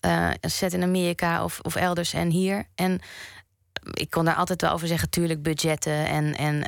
uh, 0.00 0.30
een 0.40 0.50
set 0.50 0.72
in 0.72 0.82
Amerika 0.82 1.44
of, 1.44 1.60
of 1.60 1.74
elders 1.74 2.12
en 2.12 2.30
hier? 2.30 2.64
En 2.74 3.00
ik 3.92 4.10
kon 4.10 4.24
daar 4.24 4.34
altijd 4.34 4.60
wel 4.60 4.72
over 4.72 4.86
zeggen, 4.86 5.10
tuurlijk, 5.10 5.42
budgetten 5.42 6.06
en, 6.06 6.36
en 6.36 6.64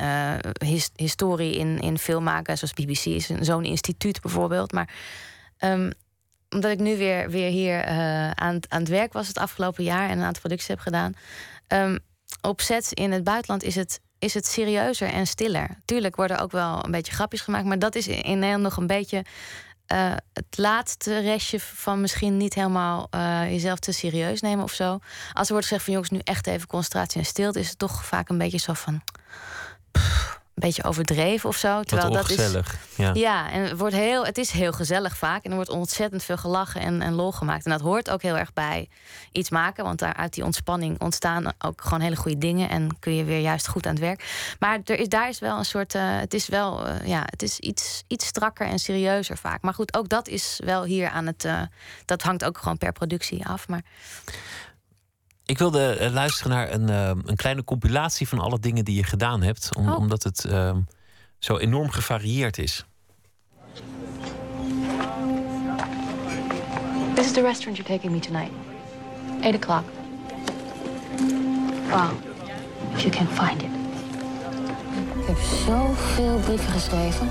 his, 0.65 0.91
historie 0.95 1.57
in, 1.57 1.79
in 1.79 1.99
film 1.99 2.25
maken, 2.25 2.59
zoals 2.59 2.75
BBC 2.75 3.05
is 3.05 3.27
zo'n 3.27 3.65
instituut 3.65 4.21
bijvoorbeeld. 4.21 4.73
Maar 4.73 4.89
um, 5.59 5.93
omdat 6.51 6.71
ik 6.71 6.79
nu 6.79 6.97
weer, 6.97 7.31
weer 7.31 7.51
hier 7.51 7.89
uh, 7.89 8.31
aan, 8.31 8.59
aan 8.69 8.81
het 8.81 8.89
werk 8.89 9.13
was 9.13 9.29
het 9.29 9.39
afgelopen 9.39 9.85
jaar 9.85 10.09
en 10.09 10.19
een 10.19 10.25
aantal 10.25 10.41
producties 10.41 10.69
heb 10.69 10.79
gedaan. 10.79 11.15
Um, 11.69 11.99
op 12.41 12.61
sets 12.61 12.93
in 12.93 13.13
het 13.13 13.25
buitenland 13.25 13.63
is 13.63 13.75
het, 13.75 14.01
is 14.19 14.35
het 14.35 14.47
serieuzer 14.47 15.09
en 15.09 15.27
stiller. 15.27 15.69
Tuurlijk 15.85 16.17
worden 16.17 16.39
ook 16.39 16.53
wel 16.53 16.85
een 16.85 16.91
beetje 16.91 17.13
grapjes 17.13 17.41
gemaakt, 17.41 17.65
maar 17.65 17.79
dat 17.79 17.95
is 17.95 18.09
in 18.09 18.39
Nederland 18.39 18.63
nog 18.63 18.77
een 18.77 18.87
beetje. 18.87 19.25
Uh, 19.93 20.13
het 20.33 20.59
laatste 20.59 21.19
restje 21.19 21.61
van 21.61 22.01
misschien 22.01 22.37
niet 22.37 22.55
helemaal 22.55 23.09
uh, 23.15 23.51
jezelf 23.51 23.79
te 23.79 23.93
serieus 23.93 24.41
nemen 24.41 24.65
of 24.65 24.73
zo. 24.73 24.99
Als 25.33 25.47
er 25.47 25.53
wordt 25.53 25.67
gezegd 25.67 25.85
van 25.85 25.93
jongens, 25.93 26.11
nu 26.11 26.21
echt 26.25 26.47
even 26.47 26.67
concentratie 26.69 27.21
en 27.21 27.27
stilte, 27.27 27.61
is 27.61 27.69
het 27.69 27.79
toch 27.79 28.05
vaak 28.05 28.29
een 28.29 28.39
beetje 28.39 28.59
zo 28.59 28.73
van. 28.73 29.03
Een 30.55 30.63
beetje 30.63 30.85
overdreven 30.85 31.49
of 31.49 31.57
zo. 31.57 31.83
Terwijl 31.83 32.13
dat 32.13 32.31
is. 32.31 32.51
Ja. 32.97 33.11
ja, 33.15 33.51
en 33.51 33.63
het, 33.63 33.79
wordt 33.79 33.95
heel, 33.95 34.25
het 34.25 34.39
is 34.39 34.51
heel 34.51 34.73
gezellig 34.73 35.17
vaak. 35.17 35.45
En 35.45 35.51
er 35.51 35.57
wordt 35.57 35.71
ontzettend 35.71 36.23
veel 36.23 36.37
gelachen 36.37 36.81
en, 36.81 37.03
en 37.03 37.13
lol 37.13 37.33
gemaakt. 37.33 37.65
En 37.65 37.71
dat 37.71 37.81
hoort 37.81 38.11
ook 38.11 38.23
heel 38.23 38.37
erg 38.37 38.53
bij 38.53 38.89
iets 39.33 39.51
maken. 39.51 39.85
Want 39.85 39.99
daar 39.99 40.15
uit 40.15 40.35
die 40.35 40.45
ontspanning 40.45 41.01
ontstaan 41.01 41.53
ook 41.59 41.81
gewoon 41.81 42.01
hele 42.01 42.17
goede 42.17 42.39
dingen. 42.39 42.69
En 42.69 42.99
kun 42.99 43.15
je 43.15 43.25
weer 43.25 43.41
juist 43.41 43.69
goed 43.69 43.87
aan 43.87 43.93
het 43.93 44.03
werk. 44.03 44.55
Maar 44.59 44.81
er 44.85 44.99
is, 44.99 45.09
daar 45.09 45.29
is 45.29 45.39
wel 45.39 45.59
een 45.59 45.65
soort. 45.65 45.95
Uh, 45.95 46.03
het 46.19 46.35
is 46.35 46.49
wel. 46.49 46.87
Uh, 46.89 47.07
ja, 47.07 47.23
het 47.25 47.43
is 47.43 47.59
iets, 47.59 48.03
iets 48.07 48.27
strakker 48.27 48.67
en 48.67 48.79
serieuzer 48.79 49.39
vaak. 49.39 49.63
Maar 49.63 49.75
goed, 49.75 49.97
ook 49.97 50.09
dat 50.09 50.29
is 50.29 50.61
wel 50.65 50.85
hier 50.85 51.09
aan 51.09 51.27
het. 51.27 51.45
Uh, 51.45 51.61
dat 52.05 52.23
hangt 52.23 52.45
ook 52.45 52.59
gewoon 52.59 52.79
per 52.79 52.93
productie 52.93 53.47
af. 53.47 53.69
Maar. 53.69 53.83
Ik 55.47 55.59
wilde 55.59 55.99
uh, 56.01 56.13
luisteren 56.13 56.53
naar 56.53 56.73
een, 56.73 56.91
uh, 56.91 57.09
een 57.25 57.37
kleine 57.37 57.65
compilatie 57.65 58.29
van 58.29 58.39
alle 58.39 58.59
dingen 58.59 58.85
die 58.85 58.97
je 58.97 59.05
gedaan 59.05 59.43
hebt, 59.43 59.77
om, 59.77 59.89
oh. 59.89 59.99
omdat 59.99 60.23
het 60.23 60.45
uh, 60.51 60.77
zo 61.39 61.57
enorm 61.57 61.91
gevarieerd 61.91 62.59
is. 62.59 62.85
This 67.15 67.25
is 67.25 67.33
the 67.33 67.41
restaurant 67.41 67.77
you're 67.77 67.93
taking 67.93 68.13
me 68.13 68.21
tonight. 68.21 68.53
Eight 69.41 69.55
o'clock. 69.55 69.85
Wow. 71.91 72.11
If 72.95 73.01
you 73.03 73.11
can 73.11 73.27
find 73.27 73.63
it. 73.63 73.71
Ik 75.21 75.27
heb 75.27 75.39
zoveel 75.39 76.39
brieven 76.39 76.73
geschreven. 76.73 77.29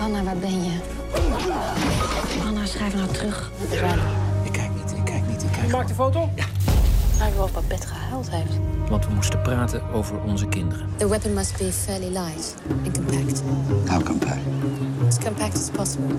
Anna, 0.00 0.22
waar 0.22 0.36
ben 0.36 0.64
je? 0.64 0.78
Anna, 2.44 2.66
schrijf 2.66 2.94
nou 2.94 3.12
terug. 3.12 3.50
Kijk 3.70 4.00
niet, 5.42 5.56
ik 5.64 5.70
maakt 5.72 5.88
de 5.88 5.94
foto? 5.94 6.30
Ja. 6.36 6.44
Hij 7.16 7.32
wil 7.32 7.42
op 7.42 7.54
het 7.54 7.68
bed 7.68 7.86
gehuild 7.86 8.30
heeft. 8.30 8.52
want 8.88 9.06
we 9.06 9.12
moesten 9.14 9.42
praten 9.42 9.82
over 9.92 10.20
onze 10.20 10.46
kinderen. 10.46 10.88
The 10.96 11.08
weapon 11.08 11.34
must 11.34 11.56
be 11.58 11.72
fairly 11.72 12.08
light 12.08 12.54
and 12.84 12.92
compact. 12.92 13.42
How 13.90 14.02
compact? 14.04 14.40
As 15.08 15.18
compact 15.18 15.54
as 15.54 15.70
possible. 15.70 16.14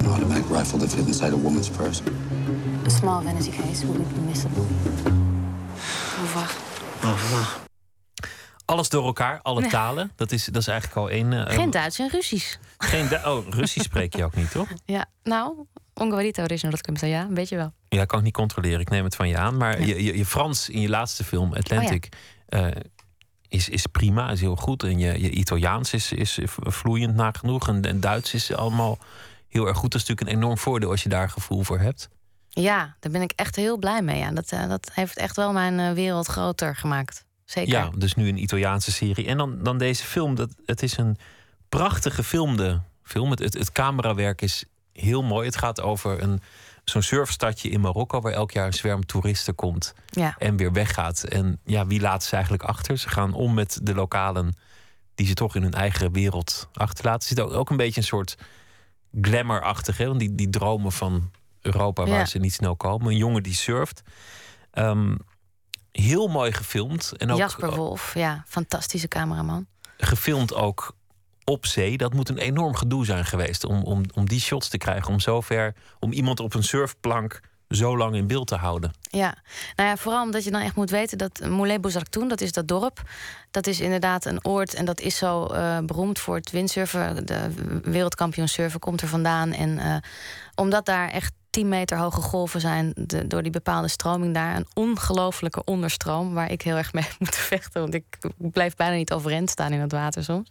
An 0.00 0.06
automatic 0.06 0.44
rifle 0.50 0.78
that 0.78 0.88
fit 0.88 1.06
inside 1.06 1.32
a 1.32 1.36
woman's 1.38 1.68
purse. 1.68 2.02
A 2.86 2.90
small 2.90 3.22
vanity 3.22 3.50
case 3.50 3.86
will 3.86 3.96
be 3.96 4.14
permissible. 4.14 4.62
Au 6.18 6.22
revoir. 6.22 6.50
Au 7.04 7.10
revoir. 7.12 7.58
Alles 8.64 8.88
door 8.88 9.04
elkaar, 9.04 9.38
alle 9.42 9.66
talen. 9.66 10.12
Dat 10.16 10.32
is, 10.32 10.44
dat 10.44 10.56
is 10.62 10.66
eigenlijk 10.66 10.98
al 11.00 11.10
één. 11.10 11.32
eh, 11.46 11.54
Geen 11.54 11.70
Duits 11.70 11.98
en 11.98 12.08
Russisch. 12.08 12.56
geen 12.78 13.08
Du- 13.08 13.18
oh, 13.24 13.46
Russisch 13.48 13.84
spreek 13.86 14.16
je 14.16 14.24
ook 14.24 14.34
niet, 14.36 14.50
toch? 14.50 14.68
Ja, 14.84 15.04
nou, 15.22 15.54
Ongarito 16.00 16.42
original, 16.42 16.70
dat 16.70 16.82
komt 16.82 17.00
ja, 17.00 17.22
een 17.22 17.34
beetje 17.34 17.56
wel. 17.56 17.72
Ja, 17.88 18.04
kan 18.04 18.18
ik 18.18 18.24
niet 18.24 18.34
controleren. 18.34 18.80
Ik 18.80 18.90
neem 18.90 19.04
het 19.04 19.16
van 19.16 19.28
je 19.28 19.36
aan. 19.36 19.56
Maar 19.56 19.80
je, 19.80 20.02
je, 20.02 20.16
je, 20.16 20.26
Frans 20.26 20.68
in 20.68 20.80
je 20.80 20.88
laatste 20.88 21.24
film, 21.24 21.54
Atlantic, 21.54 22.08
oh 22.48 22.66
eh, 22.66 22.76
is, 23.48 23.68
is 23.68 23.86
prima, 23.86 24.30
is 24.30 24.40
heel 24.40 24.56
goed. 24.56 24.82
En 24.82 24.98
je, 24.98 25.20
je 25.22 25.30
Italiaans 25.30 25.92
is, 25.92 26.12
is 26.12 26.38
vloeiend 26.52 27.14
nagenoeg. 27.14 27.68
En, 27.68 27.82
en 27.82 28.00
Duits 28.00 28.34
is 28.34 28.52
allemaal 28.52 28.98
heel 29.48 29.66
erg 29.66 29.76
goed. 29.76 29.92
Dat 29.92 30.00
is 30.00 30.08
natuurlijk 30.08 30.36
een 30.36 30.42
enorm 30.42 30.58
voordeel 30.58 30.90
als 30.90 31.02
je 31.02 31.08
daar 31.08 31.30
gevoel 31.30 31.62
voor 31.62 31.78
hebt. 31.78 32.08
Ja, 32.48 32.96
daar 33.00 33.12
ben 33.12 33.22
ik 33.22 33.32
echt 33.36 33.56
heel 33.56 33.78
blij 33.78 34.02
mee. 34.02 34.18
Ja. 34.18 34.30
Dat, 34.30 34.52
eh, 34.52 34.68
dat 34.68 34.90
heeft 34.92 35.16
echt 35.16 35.36
wel 35.36 35.52
mijn 35.52 35.78
eh, 35.78 35.92
wereld 35.92 36.26
groter 36.26 36.76
gemaakt. 36.76 37.24
Zeker. 37.44 37.72
Ja, 37.72 37.90
dus 37.96 38.14
nu 38.14 38.28
een 38.28 38.42
Italiaanse 38.42 38.92
serie. 38.92 39.26
En 39.26 39.36
dan, 39.36 39.62
dan 39.62 39.78
deze 39.78 40.04
film. 40.04 40.34
Dat, 40.34 40.50
het 40.64 40.82
is 40.82 40.96
een 40.96 41.18
prachtig 41.68 42.14
gefilmde 42.14 42.80
film. 43.02 43.30
Het, 43.30 43.38
het, 43.38 43.54
het 43.54 43.72
camerawerk 43.72 44.42
is 44.42 44.64
heel 45.00 45.22
mooi. 45.22 45.46
Het 45.46 45.56
gaat 45.56 45.80
over 45.80 46.22
een, 46.22 46.40
zo'n 46.84 47.02
surfstadje 47.02 47.68
in 47.70 47.80
Marokko... 47.80 48.20
waar 48.20 48.32
elk 48.32 48.50
jaar 48.50 48.66
een 48.66 48.72
zwerm 48.72 49.06
toeristen 49.06 49.54
komt 49.54 49.94
Ja. 50.06 50.34
en 50.38 50.56
weer 50.56 50.72
weggaat. 50.72 51.22
En 51.22 51.60
ja, 51.64 51.86
wie 51.86 52.00
laat 52.00 52.24
ze 52.24 52.32
eigenlijk 52.34 52.62
achter? 52.64 52.98
Ze 52.98 53.08
gaan 53.08 53.32
om 53.34 53.54
met 53.54 53.80
de 53.82 53.94
lokalen 53.94 54.56
die 55.14 55.26
ze 55.26 55.34
toch 55.34 55.54
in 55.56 55.62
hun 55.62 55.74
eigen 55.74 56.12
wereld 56.12 56.68
achterlaten. 56.72 57.20
Er 57.20 57.26
zit 57.36 57.40
ook, 57.40 57.52
ook 57.52 57.70
een 57.70 57.76
beetje 57.76 58.00
een 58.00 58.06
soort 58.06 58.36
glamour-achtig, 59.20 59.96
hè? 59.96 60.06
Want 60.06 60.18
die, 60.18 60.34
die 60.34 60.50
dromen 60.50 60.92
van 60.92 61.30
Europa 61.60 62.04
waar 62.06 62.18
Ja. 62.18 62.24
ze 62.24 62.38
niet 62.38 62.52
snel 62.52 62.76
komen. 62.76 63.06
Een 63.10 63.16
jongen 63.16 63.42
die 63.42 63.54
surft. 63.54 64.02
Ehm, 64.70 65.16
heel 65.92 66.28
mooi 66.28 66.52
gefilmd. 66.52 67.12
En 67.16 67.30
ook 67.30 67.38
Jasper 67.38 67.74
Wolf, 67.74 68.14
ja, 68.14 68.44
fantastische 68.48 69.08
cameraman. 69.08 69.66
gefilmd 69.96 70.54
ook 70.54 70.96
op 71.50 71.66
zee. 71.66 71.96
Dat 71.96 72.14
moet 72.14 72.28
een 72.28 72.38
enorm 72.38 72.74
gedoe 72.74 73.04
zijn 73.04 73.24
geweest 73.24 73.64
om, 73.64 73.82
om, 73.82 74.02
om 74.14 74.28
die 74.28 74.40
shots 74.40 74.68
te 74.68 74.78
krijgen. 74.78 75.12
Om 75.12 75.20
zover, 75.20 75.74
om 75.98 76.12
iemand 76.12 76.40
op 76.40 76.54
een 76.54 76.62
surfplank 76.62 77.40
zo 77.68 77.96
lang 77.96 78.14
in 78.14 78.26
beeld 78.26 78.46
te 78.46 78.54
houden. 78.54 78.92
Ja, 79.00 79.34
nou 79.76 79.88
ja, 79.88 79.96
vooral 79.96 80.22
omdat 80.22 80.44
je 80.44 80.50
dan 80.50 80.60
echt 80.60 80.76
moet 80.76 80.90
weten 80.90 81.18
dat 81.18 81.40
Moulay 81.48 81.80
Bozartoun, 81.80 82.28
dat 82.28 82.40
is 82.40 82.52
dat 82.52 82.68
dorp, 82.68 83.02
dat 83.50 83.66
is 83.66 83.80
inderdaad 83.80 84.24
een 84.24 84.44
oord 84.44 84.74
en 84.74 84.84
dat 84.84 85.00
is 85.00 85.16
zo 85.16 85.46
eh, 85.46 85.78
beroemd 85.78 86.18
voor 86.18 86.34
het 86.34 86.50
windsurfen. 86.50 87.26
De 87.26 87.50
wereldkampioen 87.82 88.48
surfen 88.48 88.80
komt 88.80 89.00
er 89.00 89.08
vandaan. 89.08 89.52
En 89.52 89.78
eh, 89.78 89.96
omdat 90.54 90.86
daar 90.86 91.08
echt 91.08 91.32
10 91.50 91.68
meter 91.68 91.98
hoge 91.98 92.20
golven 92.20 92.60
zijn 92.60 92.92
de- 92.94 93.26
door 93.26 93.42
die 93.42 93.52
bepaalde 93.52 93.88
stroming 93.88 94.34
daar, 94.34 94.56
een 94.56 94.66
ongelofelijke 94.74 95.64
onderstroom 95.64 96.34
waar 96.34 96.50
ik 96.50 96.62
heel 96.62 96.76
erg 96.76 96.92
mee 96.92 97.04
heb 97.08 97.14
moeten 97.18 97.40
vechten, 97.40 97.80
want 97.80 97.94
ik 97.94 98.04
blijf 98.36 98.74
bijna 98.76 98.94
niet 98.96 99.12
overeind 99.12 99.50
staan 99.50 99.72
in 99.72 99.80
het 99.80 99.92
water 99.92 100.24
soms. 100.24 100.48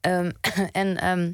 Ehm, 0.00 0.30
en 0.72 0.96
ehm 1.00 1.32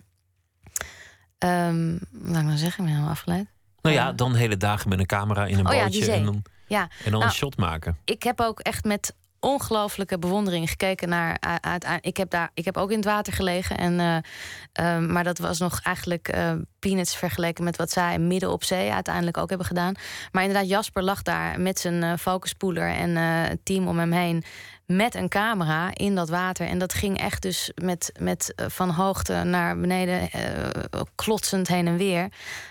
ehm, 1.38 1.92
wat 2.11 2.36
ik 2.36 2.42
nou 2.44 2.57
zeggen? 2.57 2.68
Ik 2.70 2.76
ben 2.76 2.86
helemaal 2.86 3.11
afgeleid. 3.11 3.46
Nou 3.82 3.94
ja, 3.94 4.12
dan 4.12 4.34
hele 4.34 4.57
dagen 4.57 4.88
met 4.88 4.99
een 4.99 5.07
camera 5.07 5.46
in 5.46 5.59
een 5.59 5.66
Oh 5.68 5.82
bootje 5.82 6.12
en 6.12 6.24
dan, 6.24 6.42
Ja, 6.66 6.80
en 6.82 6.88
dan 7.11 7.12
nou, 7.12 7.24
een 7.24 7.30
shot 7.30 7.57
maken. 7.57 7.96
ik 8.05 8.22
heb 8.22 8.40
ook 8.40 8.61
echt 8.61 8.84
met 8.84 9.14
ongelooflijke 9.41 10.18
bewondering 10.18 10.70
gekeken 10.70 11.09
naar. 11.09 11.39
ik, 12.01 12.16
heb 12.16 12.30
daar, 12.30 12.51
ik 12.55 12.64
heb 12.64 12.76
ook 12.76 12.91
in 12.91 12.97
het 12.97 13.05
water 13.05 13.32
gelegen. 13.32 13.78
En, 13.78 14.01
eh, 14.01 14.16
eh, 14.72 15.07
maar 15.07 15.24
dat 15.24 15.39
was 15.39 15.59
nog 15.59 15.80
eigenlijk 15.82 16.28
eh, 16.28 16.53
peanuts 16.78 17.16
vergeleken 17.16 17.64
met 17.64 17.76
wat 17.76 17.91
zij 17.91 18.18
midden 18.18 18.53
op 18.53 18.64
zee 18.64 18.93
uiteindelijk 18.93 19.36
ook 19.36 19.49
hebben 19.49 19.66
gedaan. 19.66 19.95
Maar 20.32 20.43
inderdaad, 20.43 20.68
Jasper 20.68 21.03
lag 21.03 21.22
daar 21.22 21.61
met 21.61 21.78
zijn 21.78 22.03
eh 22.03 22.12
focuspoeler 22.18 22.89
en 22.89 23.16
het 23.16 23.64
team 23.64 23.89
om 23.89 23.99
hem 23.99 24.12
heen. 24.12 24.45
Met 24.93 25.14
een 25.14 25.28
camera 25.28 25.91
in 25.95 26.14
dat 26.14 26.28
water. 26.28 26.66
En 26.66 26.78
dat 26.78 26.95
ging 26.95 27.18
echt 27.18 27.43
dus 27.43 27.72
met, 27.82 28.12
met 28.20 28.53
eh, 28.55 28.66
van 28.68 28.91
hoogte 28.91 29.43
naar 29.43 29.78
beneden 29.80 30.30
eh, 30.30 31.01
klotsend 31.14 31.68
heen 31.68 31.86
en 31.86 31.97
weer. 31.97 32.28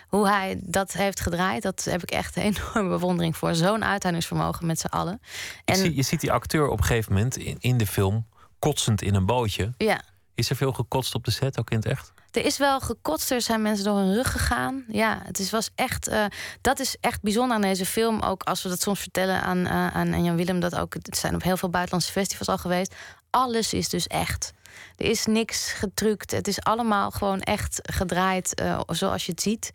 Hoe 0.08 0.28
hij 0.28 0.60
dat 0.64 0.92
heeft 0.94 1.20
gedraaid, 1.20 1.62
dat 1.64 1.84
heb 1.84 2.02
ik 2.04 2.12
echt 2.12 2.36
een 2.36 2.44
enorme 2.74 2.90
bewondering 2.90 3.38
voor. 3.38 3.56
Zo'n 3.56 3.86
uithoudingsvermogen 3.86 4.66
met 4.66 4.80
z'n 4.80 4.86
allen. 4.88 5.20
Je, 5.22 5.62
En 5.66 5.76
zie- 5.76 5.96
je 5.96 6.02
ziet 6.02 6.20
die 6.22 6.32
acteur 6.32 6.68
op 6.68 6.78
een 6.80 6.86
gegeven 6.86 7.14
moment 7.14 7.38
in, 7.38 7.56
in 7.60 7.78
de 7.78 7.88
film 7.88 8.26
kotsend 8.60 9.02
in 9.02 9.16
een 9.16 9.26
bootje. 9.26 9.74
ja, 9.78 10.02
Is 10.36 10.50
er 10.50 10.56
veel 10.56 10.72
gekotst 10.74 11.16
op 11.16 11.24
de 11.26 11.32
set, 11.32 11.60
ook 11.60 11.70
in 11.70 11.78
het 11.78 11.86
echt? 11.86 12.14
Er 12.38 12.46
is 12.46 12.58
wel 12.58 12.80
gekotst, 12.80 13.32
er 13.32 13.42
zijn 13.42 13.62
mensen 13.62 13.86
door 13.86 13.98
hun 13.98 14.14
rug 14.14 14.32
gegaan. 14.32 14.84
Ja, 14.88 15.22
het 15.24 15.40
is, 15.40 15.52
was 15.52 15.70
echt, 15.76 16.08
eh, 16.08 16.26
dat 16.62 16.80
is 16.80 16.96
echt 17.00 17.22
bijzonder 17.22 17.56
aan 17.56 17.62
deze 17.62 17.86
film. 17.86 18.22
Ook 18.22 18.44
als 18.44 18.64
we 18.64 18.70
dat 18.70 18.82
soms 18.82 19.00
vertellen 19.00 19.42
aan, 19.42 19.66
eh, 19.66 19.88
aan, 19.88 20.14
aan 20.14 20.24
Jan 20.24 20.36
Willem, 20.36 20.60
dat 20.60 20.76
ook, 20.76 20.94
het 20.94 21.18
zijn 21.18 21.36
op 21.36 21.44
heel 21.44 21.58
veel 21.58 21.70
buitenlandse 21.70 22.12
festivals 22.12 22.48
al 22.48 22.58
geweest. 22.58 22.96
Alles 23.30 23.74
is 23.74 23.90
dus 23.90 24.08
echt. 24.08 24.54
Er 24.98 25.06
is 25.06 25.26
niks 25.26 25.72
getrukt. 25.72 26.32
Het 26.32 26.48
is 26.48 26.62
allemaal 26.62 27.12
gewoon 27.12 27.42
echt 27.42 27.80
gedraaid 27.84 28.56
eh, 28.56 28.80
zoals 28.88 29.26
je 29.26 29.32
het 29.32 29.42
ziet. 29.42 29.72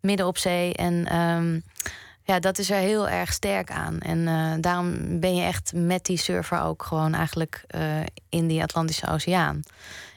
Midden 0.00 0.26
op 0.26 0.38
zee. 0.38 0.74
En 0.74 1.06
ehm, 1.06 1.60
ja, 2.24 2.38
dat 2.38 2.58
is 2.58 2.70
er 2.70 2.78
heel 2.78 3.08
erg 3.08 3.32
sterk 3.32 3.70
aan. 3.70 3.98
En 4.00 4.60
daarom 4.60 5.20
ben 5.20 5.34
je 5.34 5.42
echt 5.42 5.72
met 5.74 6.04
die 6.04 6.18
surfer 6.18 6.60
ook 6.60 6.82
gewoon 6.82 7.14
eigenlijk 7.14 7.64
in 8.28 8.46
die 8.46 8.62
Atlantische 8.62 9.06
Oceaan. 9.08 9.62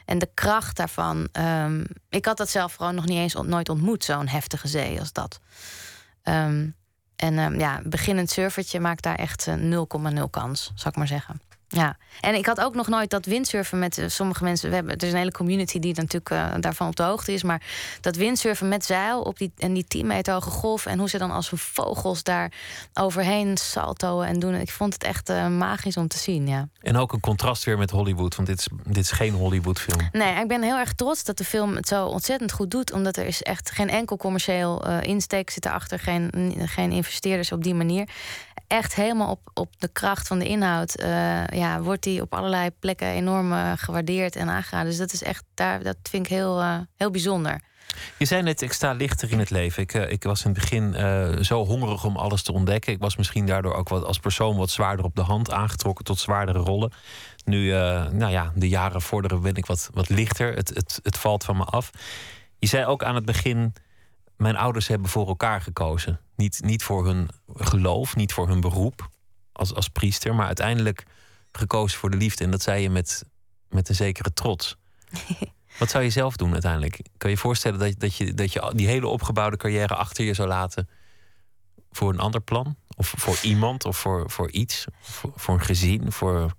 En 0.08 0.18
de 0.18 0.30
kracht 0.34 0.76
daarvan. 0.76 1.28
ehm, 1.32 1.84
ik 2.08 2.24
had 2.24 2.36
dat 2.36 2.48
zelf 2.48 2.74
gewoon 2.74 2.94
nog 2.94 3.04
niet 3.06 3.18
eens 3.18 3.34
nooit 3.34 3.68
ontmoet, 3.68 4.04
zo'n 4.04 4.28
heftige 4.28 4.68
zee 4.68 5.00
als 5.00 5.12
dat. 5.12 5.40
Ehm, 6.22 6.68
en 7.16 7.38
ehm, 7.38 7.58
ja, 7.58 7.80
beginnend 7.84 8.30
surfertje 8.30 8.80
maakt 8.80 9.02
daar 9.02 9.14
echt 9.14 9.46
eh, 9.46 9.54
0,0 9.54 10.30
kans, 10.30 10.72
zou 10.74 10.88
ik 10.88 10.96
maar 10.96 11.06
zeggen. 11.06 11.40
Ja, 11.68 11.96
en 12.20 12.34
ik 12.34 12.46
had 12.46 12.60
ook 12.60 12.74
nog 12.74 12.88
nooit 12.88 13.10
dat 13.10 13.26
windsurfen 13.26 13.78
met 13.78 13.98
eh, 13.98 14.08
sommige 14.08 14.44
mensen. 14.44 14.68
We 14.68 14.74
hebben, 14.74 14.96
er 14.96 15.06
is 15.06 15.12
een 15.12 15.18
hele 15.18 15.32
community 15.32 15.78
die 15.78 15.94
natuurlijk 15.94 16.30
eh, 16.30 16.54
daarvan 16.60 16.88
op 16.88 16.96
de 16.96 17.02
hoogte 17.02 17.32
is. 17.32 17.42
Maar 17.42 17.62
dat 18.00 18.16
windsurfen 18.16 18.68
met 18.68 18.84
zeil 18.84 19.22
op 19.22 19.38
die, 19.38 19.52
en 19.56 19.72
die 19.72 19.84
10 19.84 20.06
meter 20.06 20.32
hoge 20.34 20.50
golf. 20.50 20.86
En 20.86 20.98
hoe 20.98 21.08
ze 21.08 21.18
dan 21.18 21.30
als 21.30 21.50
vogels 21.54 22.22
daar 22.22 22.52
overheen 22.94 23.56
saltoen 23.56 24.24
en 24.24 24.38
doen. 24.38 24.54
Ik 24.54 24.70
vond 24.70 24.92
het 24.92 25.04
echt 25.04 25.28
eh, 25.28 25.48
magisch 25.48 25.96
om 25.96 26.08
te 26.08 26.18
zien. 26.18 26.46
Ja. 26.46 26.68
En 26.80 26.96
ook 26.96 27.12
een 27.12 27.20
contrast 27.20 27.64
weer 27.64 27.78
met 27.78 27.90
Hollywood, 27.90 28.34
want 28.34 28.48
dit 28.48 28.58
is, 28.58 28.68
dit 28.84 29.04
is 29.04 29.10
geen 29.10 29.34
Hollywood-film. 29.34 30.08
Nee, 30.12 30.34
ik 30.34 30.48
ben 30.48 30.62
heel 30.62 30.78
erg 30.78 30.92
trots 30.92 31.24
dat 31.24 31.38
de 31.38 31.44
film 31.44 31.76
het 31.76 31.88
zo 31.88 32.06
ontzettend 32.06 32.52
goed 32.52 32.70
doet. 32.70 32.92
Omdat 32.92 33.16
er 33.16 33.26
is 33.26 33.42
echt 33.42 33.70
geen 33.70 33.90
enkel 33.90 34.16
commercieel 34.16 34.84
eh, 34.84 35.02
insteek 35.02 35.50
zit 35.50 35.66
erachter. 35.66 35.98
Geen, 35.98 36.54
geen 36.64 36.92
investeerders 36.92 37.52
op 37.52 37.62
die 37.62 37.74
manier. 37.74 38.08
Echt 38.68 38.94
helemaal 38.94 39.30
op, 39.30 39.50
op 39.54 39.72
de 39.78 39.88
kracht 39.88 40.26
van 40.26 40.38
de 40.38 40.46
inhoud. 40.48 40.94
eh, 40.94 41.46
ja, 41.46 41.80
wordt 41.80 42.02
die 42.02 42.22
op 42.22 42.34
allerlei 42.34 42.70
plekken 42.70 43.08
enorm 43.08 43.52
eh, 43.52 43.72
gewaardeerd 43.76 44.36
en 44.36 44.48
aangeraden. 44.48 44.88
Dus 44.88 44.98
dat 44.98 45.12
is 45.12 45.22
echt, 45.22 45.44
daar, 45.54 45.82
dat 45.82 45.96
vind 46.02 46.26
ik 46.26 46.32
heel, 46.32 46.60
eh, 46.60 46.78
heel 46.96 47.10
bijzonder. 47.10 47.60
Je 48.18 48.24
zei 48.24 48.42
net, 48.42 48.60
ik 48.60 48.72
sta 48.72 48.92
lichter 48.92 49.32
in 49.32 49.38
het 49.38 49.50
leven. 49.50 49.82
Ik, 49.82 49.92
ik 49.92 50.22
was 50.22 50.44
in 50.44 50.50
het 50.50 50.58
begin 50.60 50.94
zo 51.44 51.64
hongerig 51.64 52.04
om 52.04 52.16
alles 52.16 52.42
te 52.42 52.52
ontdekken. 52.52 52.92
Ik 52.92 53.00
was 53.00 53.16
misschien 53.16 53.46
daardoor 53.46 53.74
ook 53.74 53.88
wat, 53.88 54.04
als 54.04 54.18
persoon 54.18 54.56
wat 54.56 54.70
zwaarder 54.70 55.04
op 55.04 55.16
de 55.16 55.22
hand 55.22 55.50
aangetrokken 55.50 56.04
tot 56.04 56.18
zwaardere 56.18 56.58
rollen. 56.58 56.92
Nu, 57.44 57.70
nou 58.12 58.28
ja, 58.28 58.52
de 58.54 58.68
jaren 58.68 59.02
vorderen 59.02 59.42
ben 59.42 59.54
ik 59.54 59.66
wat, 59.66 59.90
wat 59.92 60.08
lichter. 60.08 60.54
Het, 60.54 60.68
het, 60.68 61.00
het 61.02 61.18
valt 61.18 61.44
van 61.44 61.56
me 61.56 61.64
af. 61.64 61.90
Je 62.58 62.66
zei 62.66 62.86
ook 62.86 63.02
aan 63.02 63.14
het 63.14 63.24
begin, 63.24 63.72
mijn 64.38 64.56
ouders 64.56 64.88
hebben 64.88 65.08
voor 65.08 65.26
elkaar 65.26 65.60
gekozen. 65.60 66.20
Niet, 66.36 66.60
niet 66.64 66.82
voor 66.82 67.06
hun 67.06 67.28
geloof, 67.54 68.16
niet 68.16 68.32
voor 68.32 68.48
hun 68.48 68.60
beroep 68.60 69.08
als, 69.52 69.74
als 69.74 69.88
priester, 69.88 70.34
maar 70.34 70.46
uiteindelijk 70.46 71.04
gekozen 71.52 71.98
voor 71.98 72.10
de 72.10 72.16
liefde. 72.16 72.44
En 72.44 72.50
dat 72.50 72.62
zei 72.62 72.82
je 72.82 72.90
met, 72.90 73.24
met 73.68 73.88
een 73.88 73.94
zekere 73.94 74.32
trots. 74.32 74.76
Wat 75.78 75.90
zou 75.90 76.04
je 76.04 76.10
zelf 76.10 76.36
doen 76.36 76.52
uiteindelijk? 76.52 76.96
Kan 76.96 77.30
je 77.30 77.36
je 77.36 77.42
voorstellen 77.42 77.78
dat, 77.78 77.94
dat, 77.98 78.16
je, 78.16 78.34
dat 78.34 78.52
je 78.52 78.72
die 78.74 78.86
hele 78.86 79.06
opgebouwde 79.06 79.56
carrière 79.56 79.94
achter 79.94 80.24
je 80.24 80.34
zou 80.34 80.48
laten 80.48 80.88
voor 81.90 82.12
een 82.12 82.18
ander 82.18 82.40
plan? 82.40 82.76
Of 82.96 83.14
voor 83.16 83.38
iemand 83.42 83.84
of 83.84 83.98
voor, 83.98 84.30
voor 84.30 84.50
iets? 84.50 84.84
Voor, 85.00 85.32
voor 85.34 85.54
een 85.54 85.60
gezin? 85.60 86.12
Voor... 86.12 86.54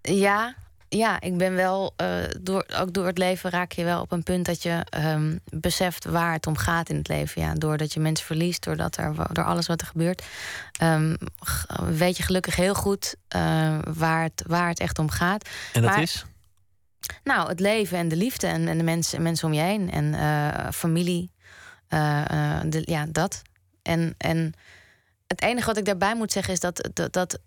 Ja, 0.00 0.54
ja, 0.96 1.20
ik 1.20 1.36
ben 1.36 1.54
wel, 1.54 1.92
eh, 1.96 2.08
door, 2.40 2.64
ook 2.76 2.92
door 2.92 3.06
het 3.06 3.18
leven 3.18 3.50
raak 3.50 3.72
je 3.72 3.84
wel 3.84 4.00
op 4.00 4.12
een 4.12 4.22
punt 4.22 4.46
dat 4.46 4.62
je 4.62 4.86
ehm, 4.88 5.36
beseft 5.44 6.04
waar 6.04 6.32
het 6.32 6.46
om 6.46 6.56
gaat 6.56 6.88
in 6.88 6.96
het 6.96 7.08
leven. 7.08 7.42
Ja, 7.42 7.54
doordat 7.54 7.92
je 7.92 8.00
mensen 8.00 8.26
verliest, 8.26 8.64
doordat 8.64 8.96
er, 8.96 9.14
door 9.32 9.44
alles 9.44 9.66
wat 9.66 9.80
er 9.80 9.86
gebeurt, 9.86 10.22
ehm, 10.78 11.16
weet 11.84 12.16
je 12.16 12.22
gelukkig 12.22 12.56
heel 12.56 12.74
goed 12.74 13.14
eh, 13.28 13.78
waar, 13.94 14.22
het, 14.22 14.42
waar 14.46 14.68
het 14.68 14.80
echt 14.80 14.98
om 14.98 15.10
gaat. 15.10 15.48
En 15.72 15.82
dat 15.82 15.90
Maar- 15.90 16.02
is? 16.02 16.24
Nou, 17.24 17.48
het 17.48 17.60
leven 17.60 17.98
en 17.98 18.08
de 18.08 18.16
liefde 18.16 18.46
en, 18.46 18.68
en 18.68 18.78
de 18.78 18.84
mensen, 18.84 19.22
mensen 19.22 19.48
om 19.48 19.54
je 19.54 19.60
heen 19.60 19.90
en 19.90 20.14
eh, 20.14 20.70
familie. 20.72 21.30
de, 22.68 22.82
ja, 22.84 23.06
dat. 23.08 23.42
En, 23.82 24.14
en 24.18 24.52
het 25.26 25.42
enige 25.42 25.66
wat 25.66 25.76
ik 25.76 25.84
daarbij 25.84 26.14
moet 26.14 26.32
zeggen 26.32 26.52
is 26.52 26.60
dat, 26.60 26.90
dat, 26.92 27.12
dat 27.12 27.38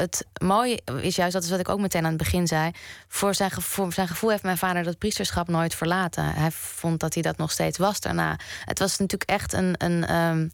het 0.00 0.26
mooie 0.42 0.80
is 1.00 1.16
juist, 1.16 1.32
dat 1.32 1.42
is 1.42 1.50
wat 1.50 1.60
ik 1.60 1.68
ook 1.68 1.80
meteen 1.80 2.02
aan 2.02 2.08
het 2.08 2.18
begin 2.18 2.46
zei. 2.46 2.70
Voor 3.08 3.34
zijn, 3.34 3.50
voor 3.50 3.92
zijn 3.92 4.08
gevoel 4.08 4.30
heeft 4.30 4.42
mijn 4.42 4.58
vader 4.58 4.82
dat 4.82 4.98
priesterschap 4.98 5.48
nooit 5.48 5.74
verlaten. 5.74 6.24
Hij 6.24 6.50
vond 6.50 7.00
dat 7.00 7.14
hij 7.14 7.22
dat 7.22 7.36
nog 7.36 7.50
steeds 7.50 7.78
was 7.78 8.00
daarna. 8.00 8.38
Het 8.64 8.78
was 8.78 8.98
natuurlijk 8.98 9.30
echt 9.30 9.52
een. 9.52 9.74
een 9.78 10.06
ehm, 10.06 10.48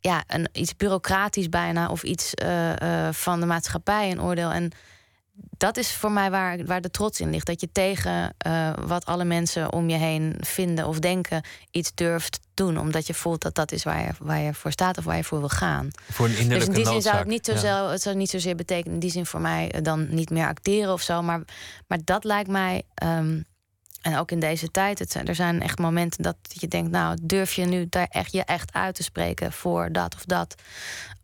ja, 0.00 0.24
een, 0.26 0.48
iets 0.52 0.76
bureaucratisch 0.76 1.48
bijna, 1.48 1.88
of 1.88 2.02
iets 2.02 2.32
uh, 2.42 2.76
uh, 2.76 3.08
van 3.12 3.40
de 3.40 3.46
maatschappij, 3.46 4.10
een 4.10 4.22
oordeel. 4.22 4.50
En 4.50 4.72
dat 5.36 5.76
is 5.76 5.92
voor 5.92 6.12
mij 6.12 6.30
waar, 6.30 6.64
waar 6.64 6.80
de 6.80 6.90
trots 6.90 7.20
in 7.20 7.30
ligt. 7.30 7.46
Dat 7.46 7.60
je 7.60 7.68
tegen 7.72 8.34
uh, 8.46 8.72
wat 8.86 9.04
alle 9.06 9.24
mensen 9.24 9.72
om 9.72 9.88
je 9.88 9.96
heen 9.96 10.36
vinden 10.40 10.86
of 10.86 10.98
denken 10.98 11.42
iets 11.70 11.94
durft 11.94 12.40
doen. 12.54 12.78
Omdat 12.78 13.06
je 13.06 13.14
voelt 13.14 13.42
dat 13.42 13.54
dat 13.54 13.72
is 13.72 13.82
waar 13.84 14.00
je, 14.00 14.10
waar 14.18 14.40
je 14.40 14.54
voor 14.54 14.72
staat 14.72 14.98
of 14.98 15.04
waar 15.04 15.16
je 15.16 15.24
voor 15.24 15.38
wil 15.38 15.48
gaan. 15.48 15.90
Voor 16.10 16.26
een 16.26 16.36
innerlijke 16.36 16.66
dus 16.66 16.66
in 16.66 16.74
die 16.74 16.84
zin 16.84 16.92
noodzaak. 16.92 17.12
zou 17.12 17.24
het 17.24 17.32
niet, 17.32 17.46
zo 17.46 17.66
Ja. 17.66 17.90
het 17.90 18.02
zou 18.02 18.16
niet 18.16 18.30
zozeer 18.30 18.56
betekenen, 18.56 18.94
in 18.94 19.00
die 19.00 19.10
zin 19.10 19.26
voor 19.26 19.40
mij 19.40 19.70
eh, 19.70 19.82
dan 19.82 20.14
niet 20.14 20.30
meer 20.30 20.46
acteren 20.46 20.92
of 20.92 21.02
zo. 21.02 21.22
Maar, 21.22 21.40
maar 21.86 21.98
dat 22.04 22.24
lijkt 22.24 22.50
mij. 22.50 22.82
ehm, 22.94 23.40
en 24.02 24.18
ook 24.18 24.30
in 24.30 24.40
deze 24.40 24.70
tijd, 24.70 24.98
het 24.98 25.12
zijn, 25.12 25.26
er 25.26 25.34
zijn 25.34 25.62
echt 25.62 25.78
momenten 25.78 26.22
dat 26.22 26.36
je 26.48 26.68
denkt, 26.68 26.90
nou, 26.90 27.18
durf 27.22 27.52
je 27.52 27.64
nu 27.64 27.86
daar 27.88 28.06
echt 28.10 28.32
je 28.32 28.44
echt 28.44 28.72
uit 28.72 28.94
te 28.94 29.02
spreken 29.02 29.52
voor 29.52 29.92
dat 29.92 30.14
of 30.14 30.24
dat. 30.24 30.54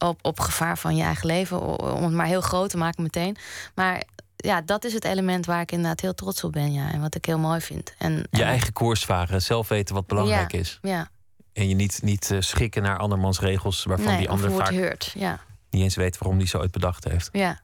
Op, 0.08 0.18
op 0.22 0.40
gevaar 0.40 0.78
van 0.78 0.96
je 0.96 1.02
eigen 1.02 1.26
leven, 1.26 1.78
om 1.78 2.02
het 2.02 2.12
maar 2.12 2.26
heel 2.26 2.40
groot 2.40 2.70
te 2.70 2.76
maken 2.76 3.02
meteen. 3.02 3.36
Maar 3.74 4.02
ja, 4.36 4.60
dat 4.60 4.84
is 4.84 4.92
het 4.92 5.04
element 5.04 5.46
waar 5.46 5.60
ik 5.60 5.72
inderdaad 5.72 6.00
heel 6.00 6.14
trots 6.14 6.44
op 6.44 6.52
ben, 6.52 6.72
ja. 6.72 6.92
En 6.92 7.00
wat 7.00 7.14
ik 7.14 7.24
heel 7.24 7.38
mooi 7.38 7.60
vind. 7.60 7.94
En, 7.98 8.26
Je 8.30 8.42
eigen 8.42 8.72
koers 8.72 9.04
varen, 9.04 9.42
zelf 9.42 9.68
weten 9.68 9.94
wat 9.94 10.06
belangrijk 10.06 10.52
ja, 10.52 10.58
is. 10.58 10.78
Ja, 10.82 11.10
En 11.52 11.68
je 11.68 11.74
niet, 11.74 12.00
niet 12.02 12.30
eh, 12.30 12.40
schikken 12.40 12.82
naar 12.82 12.98
andermans 12.98 13.40
regels 13.40 13.84
waarvan 13.84 14.06
nee, 14.06 14.18
die 14.18 14.30
ander 14.30 14.52
vaak 14.52 14.70
heurt. 14.70 15.12
Ja, 15.14 15.40
niet 15.70 15.82
eens 15.82 15.96
weet 15.96 16.18
waarom 16.18 16.38
die 16.38 16.48
zo 16.48 16.58
ooit 16.58 16.70
bedacht 16.70 17.04
heeft. 17.04 17.28
ja. 17.32 17.60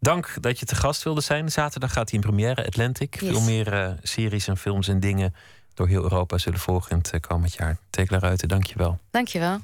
Dank 0.00 0.36
dat 0.40 0.58
je 0.58 0.66
te 0.66 0.74
gast 0.74 1.02
wilde 1.02 1.20
zijn. 1.20 1.50
Zaterdag 1.50 1.92
gaat 1.92 2.10
hij 2.10 2.18
in 2.18 2.26
première 2.26 2.66
Atlantic. 2.66 3.20
Yes. 3.20 3.30
Veel 3.30 3.40
meer 3.40 3.72
eh, 3.72 3.92
series 4.02 4.48
en 4.48 4.56
films 4.56 4.88
en 4.88 5.00
dingen 5.00 5.34
door 5.78 5.88
heel 5.88 6.02
Europa 6.02 6.38
zullen 6.38 6.58
volgen 6.58 6.90
in 6.90 6.96
het 6.96 7.10
eh, 7.10 7.20
komend 7.20 7.54
jaar. 7.54 7.76
Tekla 7.90 8.18
Ruiten, 8.18 8.48
dank 8.48 8.66
je 8.66 8.78
wel. 8.78 8.98
Dankjewel. 9.10 9.58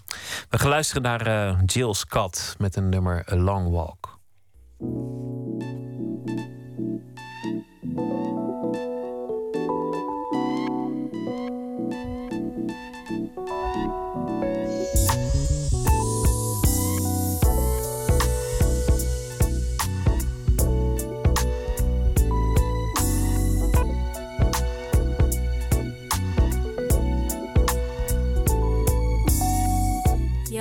We 0.49 0.59
gaan 0.59 0.69
luisteren 0.69 1.03
naar 1.03 1.27
eh, 1.27 1.59
Jill 1.67 1.93
Scott 1.93 2.55
met 2.59 2.77
een 2.77 2.89
nummer 2.89 3.33
A 3.33 3.37
Long 3.37 3.71
Walk. 3.71 4.19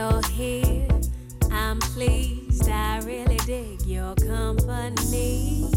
You're 0.04 0.22
here, 0.34 0.88
I'm 1.50 1.80
pleased. 1.80 2.70
I 2.70 3.00
really 3.06 3.38
dig 3.46 3.86
your 3.86 4.14
company. 4.16 5.72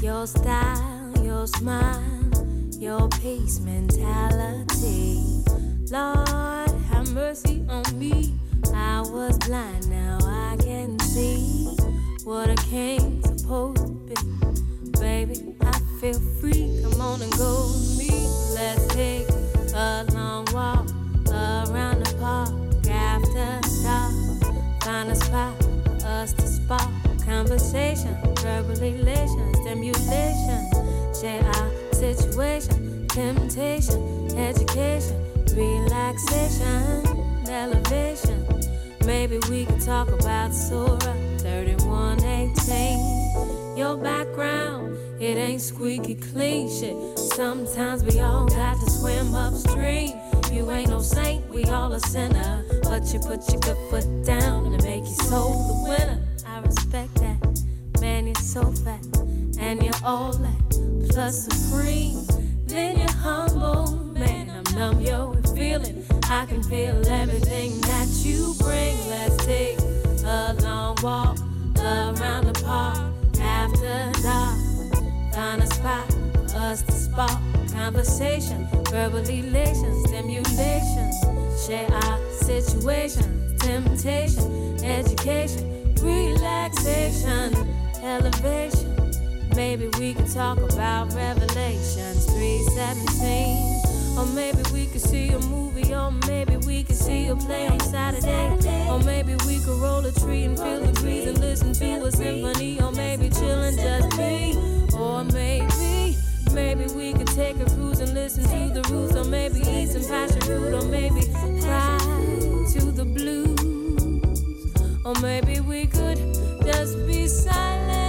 Your 0.00 0.26
style, 0.26 1.12
your 1.22 1.46
smile, 1.46 2.30
your 2.78 3.06
peace 3.20 3.60
mentality. 3.60 5.44
Lord, 5.90 6.70
have 6.88 7.12
mercy 7.12 7.62
on 7.68 7.84
me. 7.98 8.32
I 8.74 9.02
was 9.02 9.36
blind, 9.36 9.90
now 9.90 10.16
I 10.22 10.56
can 10.60 10.98
see 11.00 11.76
what 12.24 12.48
a 12.48 12.56
king's 12.70 13.42
supposed 13.42 13.76
to 14.08 14.24
be. 14.24 14.90
Baby, 14.98 15.54
I 15.60 15.78
feel 16.00 16.18
free. 16.40 16.80
Come 16.82 16.98
on 16.98 17.20
and 17.20 17.32
go 17.32 17.66
with 17.74 17.98
me. 17.98 18.08
Let's 18.54 18.86
take 18.94 19.28
a 19.74 20.06
long 20.14 20.46
walk 20.50 20.88
around 21.28 22.03
Find 25.04 25.18
a 25.18 25.20
spot 25.22 25.52
for 25.60 26.06
us 26.06 26.32
to 26.32 26.46
spark 26.46 26.88
conversation, 27.26 28.16
verbal 28.36 28.82
elation, 28.82 29.54
stimulation. 29.56 30.70
Share 31.20 31.44
our 31.44 31.70
situation, 31.92 33.06
temptation, 33.08 34.34
education, 34.38 35.22
relaxation, 35.54 37.04
elevation. 37.50 38.46
Maybe 39.04 39.38
we 39.50 39.66
could 39.66 39.82
talk 39.82 40.08
about 40.08 40.54
Surah 40.54 40.98
3118. 41.36 43.76
Your 43.76 43.98
background, 43.98 44.96
it 45.20 45.36
ain't 45.36 45.60
squeaky 45.60 46.14
clean 46.14 46.70
shit. 46.70 46.96
Sometimes 47.34 48.02
we 48.04 48.20
all 48.20 48.46
got 48.46 48.80
to 48.80 48.90
swim 48.90 49.34
upstream. 49.34 50.18
You 50.50 50.70
ain't 50.70 50.88
no 50.88 51.00
saint, 51.00 51.46
we 51.50 51.64
all 51.64 51.92
a 51.92 52.00
sinner. 52.00 52.64
But 52.84 53.12
you 53.12 53.20
put 53.20 53.46
your 53.52 53.60
good 53.60 53.76
foot 53.90 54.24
down 54.24 54.63
make 55.22 55.30
the 55.30 55.86
winner. 55.88 56.22
I 56.46 56.60
respect 56.60 57.14
that. 57.16 58.00
Man, 58.00 58.26
you're 58.26 58.34
so 58.36 58.72
fat. 58.72 59.04
And 59.58 59.82
you're 59.82 60.02
all 60.04 60.32
that. 60.32 61.08
Plus 61.10 61.44
supreme. 61.44 62.24
Then 62.66 62.98
you're 62.98 63.10
humble. 63.10 63.96
Man, 64.14 64.50
I'm 64.50 64.74
numb, 64.76 65.00
yo, 65.00 65.30
with 65.30 65.56
feeling. 65.56 66.04
I 66.24 66.46
can 66.46 66.62
feel 66.62 67.06
everything 67.08 67.80
that 67.82 68.08
you 68.24 68.54
bring. 68.58 68.96
Let's 69.08 69.44
take 69.44 69.78
a 70.24 70.54
long 70.62 70.96
walk 71.02 71.38
around 71.78 72.46
the 72.46 72.62
park 72.64 73.12
after 73.40 74.22
dark. 74.22 75.34
Find 75.34 75.62
a 75.62 75.66
spot 75.66 76.14
us 76.54 76.82
to 76.82 76.92
spark 76.92 77.40
conversation, 77.72 78.66
verbal 78.90 79.18
elation, 79.18 80.06
stimulation. 80.06 81.10
Share 81.66 81.90
our 81.92 82.18
situation, 82.32 83.53
temptation, 83.64 84.84
education, 84.84 85.94
relaxation, 86.02 87.54
elevation. 88.02 88.90
Maybe 89.56 89.88
we 89.98 90.12
could 90.12 90.30
talk 90.30 90.58
about 90.58 91.14
Revelations 91.14 92.26
317. 92.26 94.18
Or 94.18 94.26
maybe 94.26 94.62
we 94.72 94.86
could 94.86 95.00
see 95.00 95.30
a 95.30 95.38
movie, 95.40 95.94
or 95.94 96.10
maybe 96.28 96.58
we 96.58 96.82
could 96.84 96.96
see 96.96 97.28
a 97.28 97.36
play 97.36 97.66
on 97.68 97.80
Saturday. 97.80 98.50
Or 98.88 98.98
maybe 99.00 99.34
we 99.46 99.58
could 99.60 99.80
roll 99.80 100.04
a 100.04 100.12
tree 100.12 100.44
and 100.44 100.58
feel 100.58 100.80
the 100.80 100.92
breeze 101.00 101.26
and 101.26 101.38
listen 101.38 101.72
to 101.72 102.04
a 102.04 102.12
symphony. 102.12 102.80
Or 102.82 102.92
maybe 102.92 103.30
chill 103.30 103.62
and 103.62 103.78
just 103.78 104.10
be. 104.18 104.58
Or 104.96 105.24
maybe, 105.24 106.16
maybe 106.52 106.84
we 106.92 107.14
could 107.14 107.28
take 107.28 107.58
a 107.60 107.64
cruise 107.64 108.00
and 108.00 108.12
listen 108.12 108.44
to 108.44 108.80
the 108.80 108.88
roots. 108.90 109.16
Or 109.16 109.24
maybe 109.24 109.60
eat 109.60 109.88
some 109.88 110.04
passion 110.06 110.40
fruit. 110.42 110.74
Or 110.74 110.86
maybe 110.86 111.22
cry 111.62 111.98
to 112.72 112.92
the 112.92 113.04
blues. 113.04 113.43
Or 115.04 115.12
maybe 115.20 115.60
we 115.60 115.86
could 115.86 116.18
just 116.64 117.06
be 117.06 117.28
silent. 117.28 118.03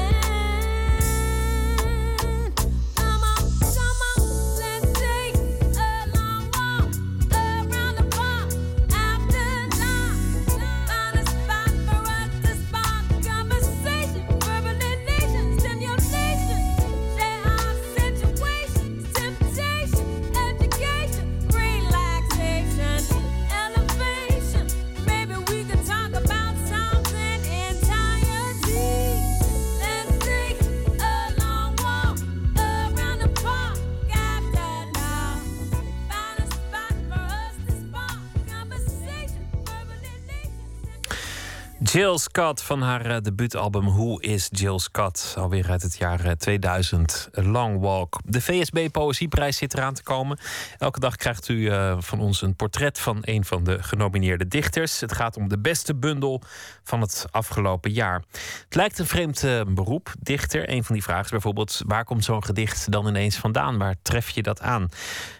Jill 41.95 42.17
Scott 42.17 42.61
van 42.61 42.81
haar 42.81 43.05
eh, 43.05 43.17
debuutalbum 43.21 43.85
Who 43.85 44.17
is 44.17 44.47
Jill 44.51 44.79
Scott? 44.79 45.33
Alweer 45.37 45.69
uit 45.69 45.81
het 45.81 45.97
jaar 45.97 46.25
eh, 46.25 46.31
2000. 46.31 47.29
A 47.37 47.41
Long 47.41 47.79
Walk. 47.79 48.19
De 48.25 48.41
VSB 48.41 48.87
Poëzieprijs 48.91 49.57
zit 49.57 49.73
eraan 49.73 49.93
te 49.93 50.03
komen. 50.03 50.37
Elke 50.77 50.99
dag 50.99 51.15
krijgt 51.15 51.47
u 51.47 51.69
eh, 51.69 51.95
van 51.99 52.19
ons 52.19 52.41
een 52.41 52.55
portret 52.55 52.99
van 52.99 53.17
een 53.21 53.45
van 53.45 53.63
de 53.63 53.83
genomineerde 53.83 54.47
dichters. 54.47 54.99
Het 54.99 55.13
gaat 55.13 55.37
om 55.37 55.49
de 55.49 55.59
beste 55.59 55.95
bundel 55.95 56.41
van 56.83 57.01
het 57.01 57.25
afgelopen 57.31 57.91
jaar. 57.91 58.23
Het 58.63 58.75
lijkt 58.75 58.99
een 58.99 59.07
vreemd 59.07 59.43
eh, 59.43 59.61
beroep, 59.67 60.13
dichter. 60.19 60.69
Een 60.69 60.83
van 60.83 60.95
die 60.95 61.03
vragen 61.03 61.25
is 61.25 61.31
bijvoorbeeld: 61.31 61.81
waar 61.85 62.03
komt 62.03 62.23
zo'n 62.23 62.43
gedicht 62.43 62.91
dan 62.91 63.07
ineens 63.07 63.37
vandaan? 63.37 63.77
Waar 63.77 63.95
tref 64.01 64.29
je 64.29 64.43
dat 64.43 64.61
aan? 64.61 64.89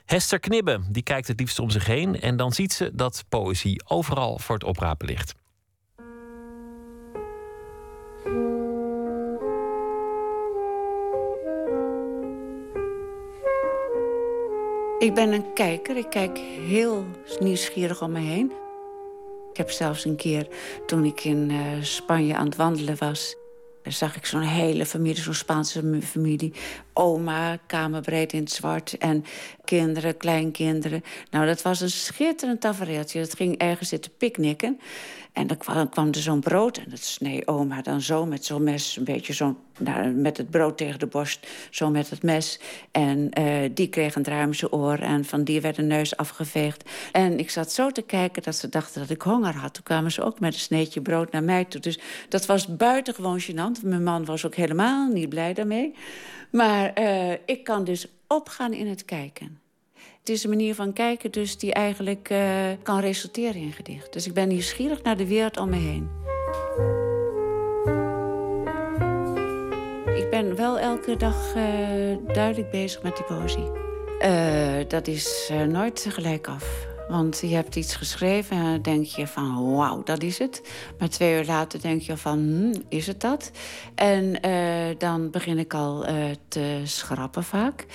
Hester 0.05 0.39
Knibbe 0.39 0.79
die 0.89 1.03
kijkt 1.03 1.27
het 1.27 1.39
liefst 1.39 1.59
om 1.59 1.69
zich 1.69 1.85
heen 1.85 2.21
en 2.21 2.37
dan 2.37 2.51
ziet 2.51 2.73
ze 2.73 2.91
dat 2.93 3.23
poëzie 3.29 3.83
overal 3.87 4.39
voor 4.39 4.55
het 4.55 4.63
oprapen 4.63 5.07
ligt. 5.07 5.33
Ik 14.99 15.13
ben 15.13 15.33
een 15.33 15.53
kijker. 15.53 15.97
Ik 15.97 16.09
kijk 16.09 16.37
heel 16.67 17.05
nieuwsgierig 17.39 18.01
om 18.01 18.11
me 18.11 18.19
heen. 18.19 18.51
Ik 19.51 19.57
heb 19.57 19.69
zelfs 19.69 20.05
een 20.05 20.15
keer, 20.15 20.47
toen 20.85 21.05
ik 21.05 21.23
in 21.23 21.51
eh, 21.51 21.83
Spanje 21.83 22.35
aan 22.35 22.45
het 22.45 22.55
wandelen 22.55 22.95
was... 22.99 23.35
zag 23.83 24.15
ik 24.15 24.25
zo'n 24.25 24.41
hele 24.41 24.85
familie, 24.85 25.21
zo'n 25.21 25.33
Spaanse 25.33 25.99
familie... 26.01 26.53
Oma, 26.97 27.57
kamerbreed 27.65 28.33
in 28.33 28.39
het 28.39 28.51
zwart 28.51 28.97
en 28.97 29.25
kinderen, 29.63 30.17
kleinkinderen. 30.17 31.03
Nou, 31.31 31.45
dat 31.45 31.61
was 31.61 31.81
een 31.81 31.89
schitterend 31.89 32.61
tafereeltje. 32.61 33.19
Dat 33.19 33.35
ging 33.35 33.57
ergens 33.57 33.89
zitten 33.89 34.11
picknicken. 34.17 34.79
En 35.35 35.47
dan 35.47 35.89
kwam, 35.89 36.07
er 36.07 36.21
zo'n 36.21 36.39
brood 36.39 36.77
en 36.77 36.89
dat 36.89 36.99
snee 36.99 37.47
oma 37.47 37.81
dan 37.81 38.01
zo 38.01 38.25
met 38.25 38.45
zo'n 38.45 38.63
mes... 38.63 38.97
een 38.97 39.03
beetje 39.03 39.33
zo 39.33 39.55
nou, 39.79 40.11
met 40.11 40.37
het 40.37 40.49
brood 40.49 40.77
tegen 40.77 40.99
de 40.99 41.07
borst, 41.07 41.47
zo 41.69 41.89
met 41.89 42.09
het 42.09 42.23
mes. 42.23 42.59
En 42.91 43.29
uh, 43.39 43.69
die 43.73 43.87
kreeg 43.87 44.15
een 44.15 44.23
draai 44.23 44.49
oor 44.69 44.97
en 44.97 45.25
van 45.25 45.43
die 45.43 45.61
werd 45.61 45.77
een 45.77 45.87
neus 45.87 46.17
afgeveegd. 46.17 46.89
En 47.11 47.39
ik 47.39 47.49
zat 47.49 47.71
zo 47.71 47.91
te 47.91 48.01
kijken 48.01 48.43
dat 48.43 48.55
ze 48.55 48.69
dachten 48.69 49.01
dat 49.01 49.09
ik 49.09 49.21
honger 49.21 49.55
had. 49.55 49.73
Toen 49.73 49.83
kwamen 49.83 50.11
ze 50.11 50.23
ook 50.23 50.39
met 50.39 50.53
een 50.53 50.59
sneetje 50.59 51.01
brood 51.01 51.31
naar 51.31 51.43
mij 51.43 51.65
toe. 51.65 51.81
Dus 51.81 51.99
dat 52.29 52.45
was 52.45 52.75
buitengewoon 52.75 53.41
gênant. 53.41 53.83
Mijn 53.83 54.03
man 54.03 54.25
was 54.25 54.45
ook 54.45 54.55
helemaal 54.55 55.07
niet 55.07 55.29
blij 55.29 55.53
daarmee. 55.53 55.93
Maar 56.55 56.99
uh, 56.99 57.31
ik 57.45 57.63
kan 57.63 57.83
dus 57.83 58.07
opgaan 58.27 58.73
in 58.73 58.87
het 58.87 59.05
kijken. 59.05 59.59
Het 59.93 60.29
is 60.29 60.43
een 60.43 60.49
manier 60.49 60.75
van 60.75 60.93
kijken 60.93 61.31
dus 61.31 61.57
die 61.57 61.73
eigenlijk 61.73 62.29
uh, 62.29 62.69
kan 62.83 62.99
resulteren 62.99 63.61
in 63.61 63.71
gedicht. 63.71 64.13
Dus 64.13 64.27
ik 64.27 64.33
ben 64.33 64.47
nieuwsgierig 64.47 65.03
naar 65.03 65.17
de 65.17 65.27
wereld 65.27 65.57
om 65.57 65.69
me 65.69 65.75
heen. 65.75 66.09
Ik 70.23 70.29
ben 70.29 70.55
wel 70.55 70.79
elke 70.79 71.17
dag 71.17 71.55
uh, 71.55 71.63
duidelijk 72.33 72.71
bezig 72.71 73.03
met 73.03 73.15
die 73.15 73.25
poëzie. 73.25 73.71
Dat 74.87 75.07
is 75.07 75.51
nooit 75.67 76.01
tegelijk 76.03 76.47
af. 76.47 76.94
Want 77.07 77.39
je 77.41 77.55
hebt 77.55 77.75
iets 77.75 77.95
geschreven 77.95 78.57
en 78.57 78.63
dan 78.63 78.81
denk 78.81 79.05
je 79.05 79.27
van 79.27 79.75
wauw, 79.75 80.03
dat 80.03 80.23
is 80.23 80.37
het. 80.37 80.61
Maar 80.99 81.09
twee 81.09 81.37
uur 81.37 81.45
later 81.45 81.81
denk 81.81 82.01
je 82.01 82.17
van 82.17 82.39
hm, 82.39 82.81
is 82.89 83.07
het 83.07 83.21
dat? 83.21 83.51
En 83.95 84.41
dan 84.97 85.29
begin 85.31 85.57
ik 85.57 85.73
al 85.73 86.05
te 86.47 86.81
schrappen 86.83 87.43
vaak 87.43 87.85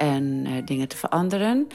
en 0.00 0.44
uh, 0.46 0.52
dingen 0.64 0.88
te 0.88 0.96
veranderen. 0.96 1.66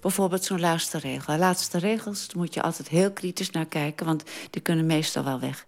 Bijvoorbeeld 0.00 0.44
zo'n 0.44 0.60
laatste 0.60 0.98
regel. 0.98 1.36
Laatste 1.36 1.78
regels 1.78 2.34
moet 2.34 2.54
je 2.54 2.62
altijd 2.62 2.88
heel 2.88 3.12
kritisch 3.12 3.50
naar 3.50 3.66
kijken, 3.66 4.06
want 4.06 4.22
die 4.50 4.62
kunnen 4.62 4.86
meestal 4.86 5.24
wel 5.24 5.40
weg. 5.40 5.66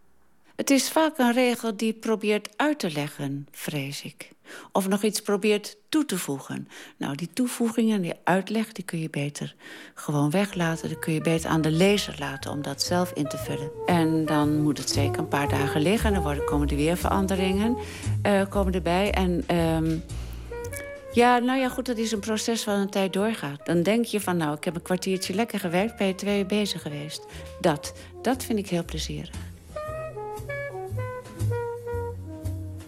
Het 0.57 0.71
is 0.71 0.91
vaak 0.91 1.19
een 1.19 1.33
regel 1.33 1.77
die 1.77 1.93
probeert 1.93 2.49
uit 2.57 2.79
te 2.79 2.91
leggen, 2.91 3.47
vrees 3.51 4.03
ik. 4.03 4.31
Of 4.73 4.89
nog 4.89 5.03
iets 5.03 5.21
probeert 5.21 5.77
toe 5.89 6.05
te 6.05 6.19
voegen. 6.19 6.69
Nou, 6.97 7.15
die 7.15 7.31
toevoegingen, 7.33 8.03
die 8.03 8.15
uitleg, 8.25 8.73
die 8.73 8.85
kun 8.85 9.01
je 9.01 9.11
beter 9.11 9.55
gewoon 9.95 10.31
weglaten. 10.31 10.89
Die 10.89 10.99
kun 10.99 11.13
je 11.13 11.21
beter 11.21 11.51
aan 11.51 11.61
de 11.61 11.71
lezer 11.71 12.17
laten 12.19 12.51
om 12.51 12.63
dat 12.63 12.83
zelf 12.83 13.13
in 13.13 13.27
te 13.27 13.39
vullen. 13.39 13.71
En 13.87 14.25
dan 14.25 14.61
moet 14.63 14.79
het 14.79 14.91
zeker 14.91 15.19
een 15.19 15.29
paar 15.29 15.49
dagen 15.49 15.81
liggen. 15.81 16.13
Dan 16.13 16.45
komen 16.45 16.69
er 16.69 16.77
weer 16.77 16.97
veranderingen 16.97 17.77
uh, 18.27 18.43
komen 18.49 18.73
erbij. 18.73 19.11
En... 19.11 19.57
Um, 19.57 20.05
ja, 21.17 21.39
nou 21.39 21.59
ja, 21.59 21.69
goed, 21.69 21.87
dat 21.87 21.99
is 21.99 22.13
een 22.13 22.21
proces 22.21 22.65
wat 22.65 22.77
een 22.77 22.91
tijd 22.91 23.13
doorgaat. 23.13 23.67
Dan 23.67 23.83
denk 23.83 24.05
je 24.05 24.21
van, 24.21 24.37
nou, 24.37 24.57
ik 24.57 24.65
heb 24.65 24.75
een 24.75 24.83
kwartiertje 24.83 25.35
lekker 25.35 25.61
gewerkt... 25.61 25.97
ben 25.97 26.07
je 26.07 26.15
twee 26.15 26.39
uur 26.39 26.47
bezig 26.47 26.83
geweest. 26.83 27.27
Dat, 27.61 27.95
dat 28.23 28.45
vind 28.45 28.59
ik 28.59 28.69
heel 28.69 28.85
plezierig. 28.85 29.31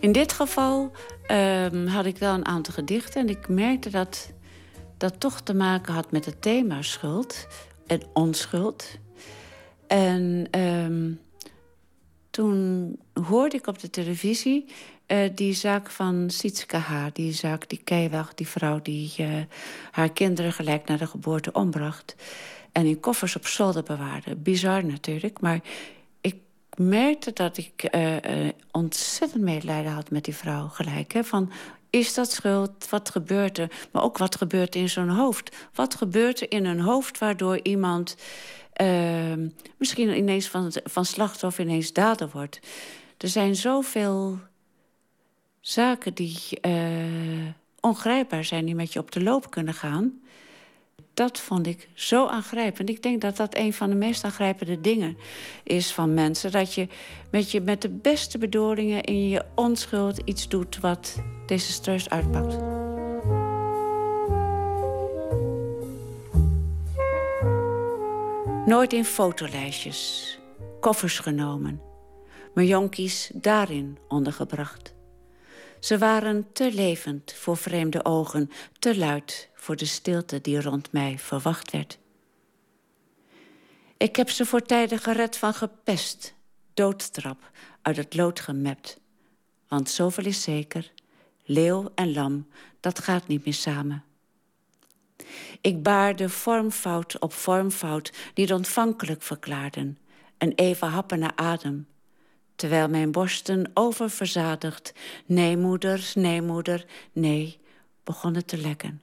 In 0.01 0.13
dit 0.13 0.33
geval 0.33 0.93
um, 1.31 1.87
had 1.87 2.05
ik 2.05 2.19
wel 2.19 2.35
een 2.35 2.47
aantal 2.47 2.75
gedichten... 2.75 3.21
en 3.21 3.29
ik 3.29 3.49
merkte 3.49 3.91
dat 3.91 4.33
dat 4.97 5.21
toch 5.21 5.41
te 5.41 5.55
maken 5.55 5.95
had 5.95 6.11
met 6.11 6.25
het 6.25 6.43
thema 6.43 6.83
schuld 6.83 7.47
en 7.87 8.03
onschuld. 8.13 8.99
En 9.87 10.49
um, 10.61 11.21
toen 12.31 12.97
hoorde 13.29 13.57
ik 13.57 13.67
op 13.67 13.79
de 13.79 13.91
televisie 13.91 14.65
uh, 15.07 15.19
die 15.35 15.53
zaak 15.53 15.91
van 15.91 16.31
Sietske 16.31 16.77
Haar, 16.77 17.11
die 17.13 17.33
zaak, 17.33 17.69
die 17.69 17.81
Keiwag, 17.85 18.35
die 18.35 18.49
vrouw 18.49 18.81
die 18.83 19.15
uh, 19.19 19.29
haar 19.91 20.13
kinderen 20.13 20.53
gelijk 20.53 20.89
na 20.89 20.97
de 20.97 21.07
geboorte 21.07 21.53
ombracht. 21.53 22.15
En 22.73 22.87
in 22.87 23.01
koffers 23.01 23.37
op 23.37 23.47
zolder 23.47 23.83
bewaarde. 23.83 24.37
Bizar 24.37 24.85
natuurlijk, 24.85 25.41
maar 25.41 25.61
merkte 26.79 27.33
dat 27.33 27.57
ik 27.57 27.89
uh, 27.95 28.17
ontzettend 28.71 29.43
medelijden 29.43 29.93
had 29.93 30.11
met 30.11 30.25
die 30.25 30.35
vrouw 30.35 30.69
gelijk. 30.69 31.13
Hè, 31.13 31.25
van, 31.25 31.53
is 31.91 32.15
dat 32.15 32.33
schuld? 32.33 32.89
Wat 32.91 33.11
gebeurt 33.11 33.59
er? 33.59 33.71
Maar 33.91 34.03
ook 34.03 34.19
wat 34.19 34.37
gebeurt 34.37 34.75
er 34.75 34.81
in 34.81 34.89
zo'n 34.89 35.09
hoofd? 35.09 35.57
Wat 35.75 35.95
gebeurt 35.95 36.41
er 36.41 36.51
in 36.51 36.65
een 36.65 36.81
hoofd 36.81 37.19
waardoor 37.19 37.61
iemand 37.63 38.17
ehm, 38.73 39.49
misschien 39.77 40.17
ineens 40.17 40.49
van, 40.49 40.73
van 40.85 41.05
slachtoffer 41.05 41.65
ineens 41.65 41.93
dader 41.93 42.29
wordt? 42.33 42.61
Er 43.19 43.29
zijn 43.29 43.57
zoveel 43.57 44.39
zaken 45.61 46.15
die 46.15 46.37
uh, 46.63 47.49
ongrijpbaar 47.81 48.45
zijn, 48.45 48.65
die 48.65 48.75
met 48.75 48.93
je 48.93 48.99
op 48.99 49.11
de 49.13 49.23
loop 49.23 49.51
kunnen 49.51 49.75
gaan. 49.75 50.21
Dat 51.19 51.41
vond 51.41 51.67
ik 51.67 51.89
zo 51.95 52.27
aangrijpend. 52.27 52.89
Ik 52.89 53.03
denk 53.03 53.21
dat 53.21 53.37
dat 53.37 53.57
een 53.57 53.73
van 53.73 53.91
de 53.91 53.97
meest 53.97 54.25
aangrijpende 54.25 54.81
dingen 54.81 55.19
is 55.65 55.93
van 55.93 56.15
mensen. 56.15 56.53
Dat 56.53 56.75
je 56.75 56.89
met, 57.31 57.51
je 57.51 57.61
met 57.61 57.83
de 57.83 57.89
beste 57.89 58.39
bedoelingen 58.39 59.03
in 59.03 59.29
je 59.29 59.45
onschuld 59.55 60.19
iets 60.25 60.49
doet 60.49 60.81
wat 60.81 61.17
desastreus 61.47 62.09
uitpakt. 62.09 62.57
Nooit 68.67 68.93
in 68.93 69.05
fotolijstjes, 69.05 70.39
koffers 70.81 71.19
genomen. 71.19 71.81
Mijn 72.55 72.67
jonkies 72.67 73.31
daarin 73.35 73.99
ondergebracht. 74.09 74.95
Ze 75.81 75.99
waren 75.99 76.47
te 76.53 76.73
levend 76.73 77.33
voor 77.33 77.57
vreemde 77.57 78.05
ogen, 78.05 78.51
te 78.79 78.97
luid 78.99 79.49
voor 79.69 79.77
de 79.77 79.85
stilte 79.85 80.41
die 80.41 80.61
rond 80.63 80.93
mij 80.93 81.19
verwacht 81.19 81.71
werd. 81.71 81.99
Ik 83.97 84.17
heb 84.17 84.31
ze 84.31 84.47
voor 84.47 84.63
tijden 84.63 84.99
gered 84.99 85.37
van 85.37 85.55
gepest, 85.55 86.35
doodstrap, 86.75 87.51
uit 87.83 87.97
het 87.97 88.15
lood 88.15 88.41
gemept. 88.41 89.01
Want 89.67 89.91
zoveel 89.91 90.25
is 90.25 90.43
zeker, 90.43 90.93
leeuw 91.45 91.93
en 91.95 92.13
lam, 92.13 92.47
dat 92.81 92.99
gaat 92.99 93.27
niet 93.27 93.45
meer 93.45 93.55
samen. 93.55 94.05
Ik 95.61 95.83
baarde 95.83 96.29
vormfout 96.29 97.19
op 97.19 97.33
vormfout 97.33 98.13
die 98.35 98.55
ontvankelijk 98.55 99.23
verklaarden... 99.23 99.99
en 100.39 100.53
even 100.55 100.89
happen 100.89 101.19
naar 101.19 101.37
adem, 101.37 101.87
terwijl 102.57 102.89
mijn 102.89 103.13
borsten 103.13 103.71
oververzadigd... 103.75 104.93
nee, 105.27 105.57
moeder, 105.57 106.13
nee, 106.15 106.43
moeder, 106.43 106.85
nee, 107.13 107.59
begonnen 108.05 108.45
te 108.45 108.59
lekken. 108.59 109.03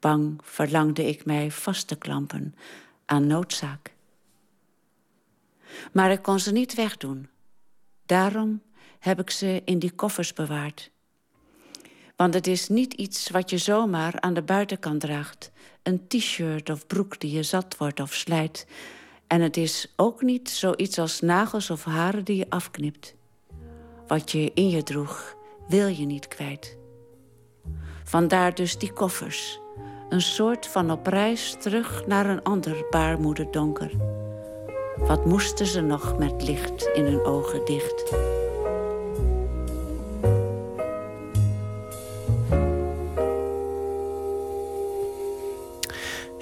Bang 0.00 0.40
verlangde 0.42 1.08
ik 1.08 1.24
mij 1.24 1.50
vast 1.50 1.88
te 1.88 1.96
klampen 1.96 2.54
aan 3.04 3.26
noodzaak. 3.26 3.94
Maar 5.92 6.10
ik 6.10 6.22
kon 6.22 6.38
ze 6.38 6.52
niet 6.52 6.74
wegdoen. 6.74 7.28
Daarom 8.06 8.62
heb 8.98 9.20
ik 9.20 9.30
ze 9.30 9.62
in 9.64 9.78
die 9.78 9.92
koffers 9.92 10.32
bewaard. 10.32 10.90
Want 12.16 12.34
het 12.34 12.46
is 12.46 12.68
niet 12.68 12.94
iets 12.94 13.30
wat 13.30 13.50
je 13.50 13.58
zomaar 13.58 14.20
aan 14.20 14.34
de 14.34 14.42
buitenkant 14.42 15.00
draagt. 15.00 15.50
Een 15.82 16.08
t-shirt 16.08 16.70
of 16.70 16.86
broek 16.86 17.20
die 17.20 17.30
je 17.30 17.42
zat 17.42 17.76
wordt 17.76 18.00
of 18.00 18.14
slijt... 18.14 18.66
En 19.28 19.40
het 19.40 19.56
is 19.56 19.92
ook 19.96 20.22
niet 20.22 20.50
zoiets 20.50 20.98
als 20.98 21.20
nagels 21.20 21.70
of 21.70 21.84
haren 21.84 22.24
die 22.24 22.36
je 22.36 22.50
afknipt. 22.50 23.14
Wat 24.06 24.32
je 24.32 24.50
in 24.54 24.68
je 24.68 24.82
droeg, 24.82 25.36
wil 25.68 25.86
je 25.86 26.06
niet 26.06 26.28
kwijt. 26.28 26.76
Vandaar 28.04 28.54
dus 28.54 28.78
die 28.78 28.92
koffers. 28.92 29.60
Een 30.08 30.20
soort 30.20 30.66
van 30.66 30.90
op 30.90 31.06
reis 31.06 31.56
terug 31.60 32.06
naar 32.06 32.26
een 32.26 32.42
ander 32.42 32.86
baarmoederdonker. 32.90 33.90
Wat 34.96 35.24
moesten 35.24 35.66
ze 35.66 35.80
nog 35.80 36.18
met 36.18 36.42
licht 36.42 36.90
in 36.94 37.04
hun 37.04 37.24
ogen 37.24 37.64
dicht? 37.64 38.12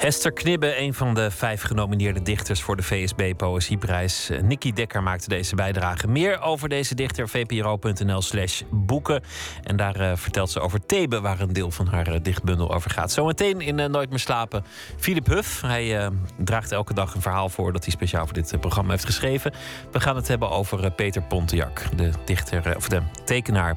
Esther 0.07 0.33
Knibbe, 0.33 0.79
een 0.79 0.95
van 0.95 1.15
de 1.15 1.31
vijf 1.31 1.63
genomineerde 1.63 2.23
dichters 2.23 2.63
voor 2.63 2.77
de 2.77 2.83
VSB 2.83 3.33
Poëzieprijs. 3.37 4.31
Eh, 4.31 4.43
Nicky 4.43 4.73
Dekker 4.73 5.03
maakte 5.03 5.29
deze 5.29 5.55
bijdrage. 5.55 6.09
Meer 6.09 6.41
over 6.41 6.69
deze 6.69 6.95
dichter, 6.95 7.29
vpro.nl/slash 7.29 8.63
boeken. 8.71 9.23
En 9.63 9.77
daar 9.77 10.01
uh, 10.01 10.13
vertelt 10.17 10.51
ze 10.51 10.61
over 10.61 10.87
Thebe, 10.87 11.21
waar 11.21 11.41
een 11.41 11.53
deel 11.53 11.71
van 11.71 11.87
haar 11.87 12.09
uh, 12.09 12.15
dichtbundel 12.23 12.75
over 12.75 12.91
gaat. 12.91 13.13
Zometeen 13.13 13.61
in 13.61 13.91
Nooit 13.91 14.11
meer 14.11 14.19
slapen. 14.19 14.65
Philip 14.97 15.27
Huff. 15.27 15.61
Hij 15.61 16.11
draagt 16.39 16.73
elke 16.73 16.95
dag 16.95 17.15
een 17.15 17.23
verhaal 17.23 17.49
voor 17.49 17.73
dat 17.73 17.85
hij 17.85 17.93
speciaal 17.93 18.25
voor 18.25 18.35
dit 18.35 18.61
programma 18.61 18.91
heeft 18.91 19.05
geschreven. 19.05 19.53
We 19.93 20.01
gaan 20.01 20.17
het 20.17 20.29
hebben 20.29 20.51
over 20.51 20.91
Peter 20.91 21.23
Pontiac, 21.23 21.83
de 21.97 22.11
dichter, 22.25 22.77
of 22.77 22.89
de 22.89 23.03
tekenaar 23.25 23.77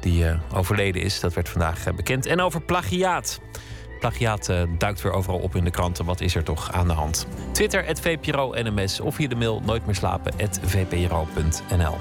die 0.00 0.24
overleden 0.54 1.02
is. 1.02 1.20
Dat 1.20 1.34
werd 1.34 1.48
vandaag 1.48 1.94
bekend. 1.94 2.26
En 2.26 2.40
over 2.40 2.60
plagiaat. 2.60 3.40
Plagiaat 4.00 4.48
eh, 4.48 4.62
duikt 4.78 5.02
weer 5.02 5.12
overal 5.12 5.38
op 5.38 5.56
in 5.56 5.64
de 5.64 5.70
kranten. 5.70 6.04
Wat 6.04 6.20
is 6.20 6.34
er 6.34 6.44
toch 6.44 6.72
aan 6.72 6.86
de 6.86 6.92
hand? 6.92 7.26
Twitter, 7.52 7.84
het 7.84 8.00
VPRO 8.00 8.52
NMS 8.54 9.00
of 9.00 9.14
via 9.14 9.28
de 9.28 9.34
mail 9.34 9.62
nooit 9.64 9.86
meer 9.86 9.94
slapen, 9.94 10.32
vpro.nl. 10.62 11.96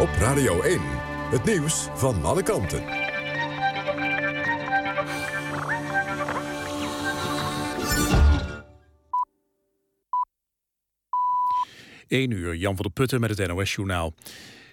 Op 0.00 0.08
Radio 0.18 0.60
1, 0.60 0.80
het 1.30 1.44
nieuws 1.44 1.88
van 1.94 2.24
alle 2.24 2.42
kanten. 2.42 3.09
1 12.10 12.30
uur, 12.30 12.56
Jan 12.56 12.74
van 12.74 12.82
der 12.82 12.92
Putten 12.92 13.20
met 13.20 13.38
het 13.38 13.48
NOS-journaal. 13.48 14.14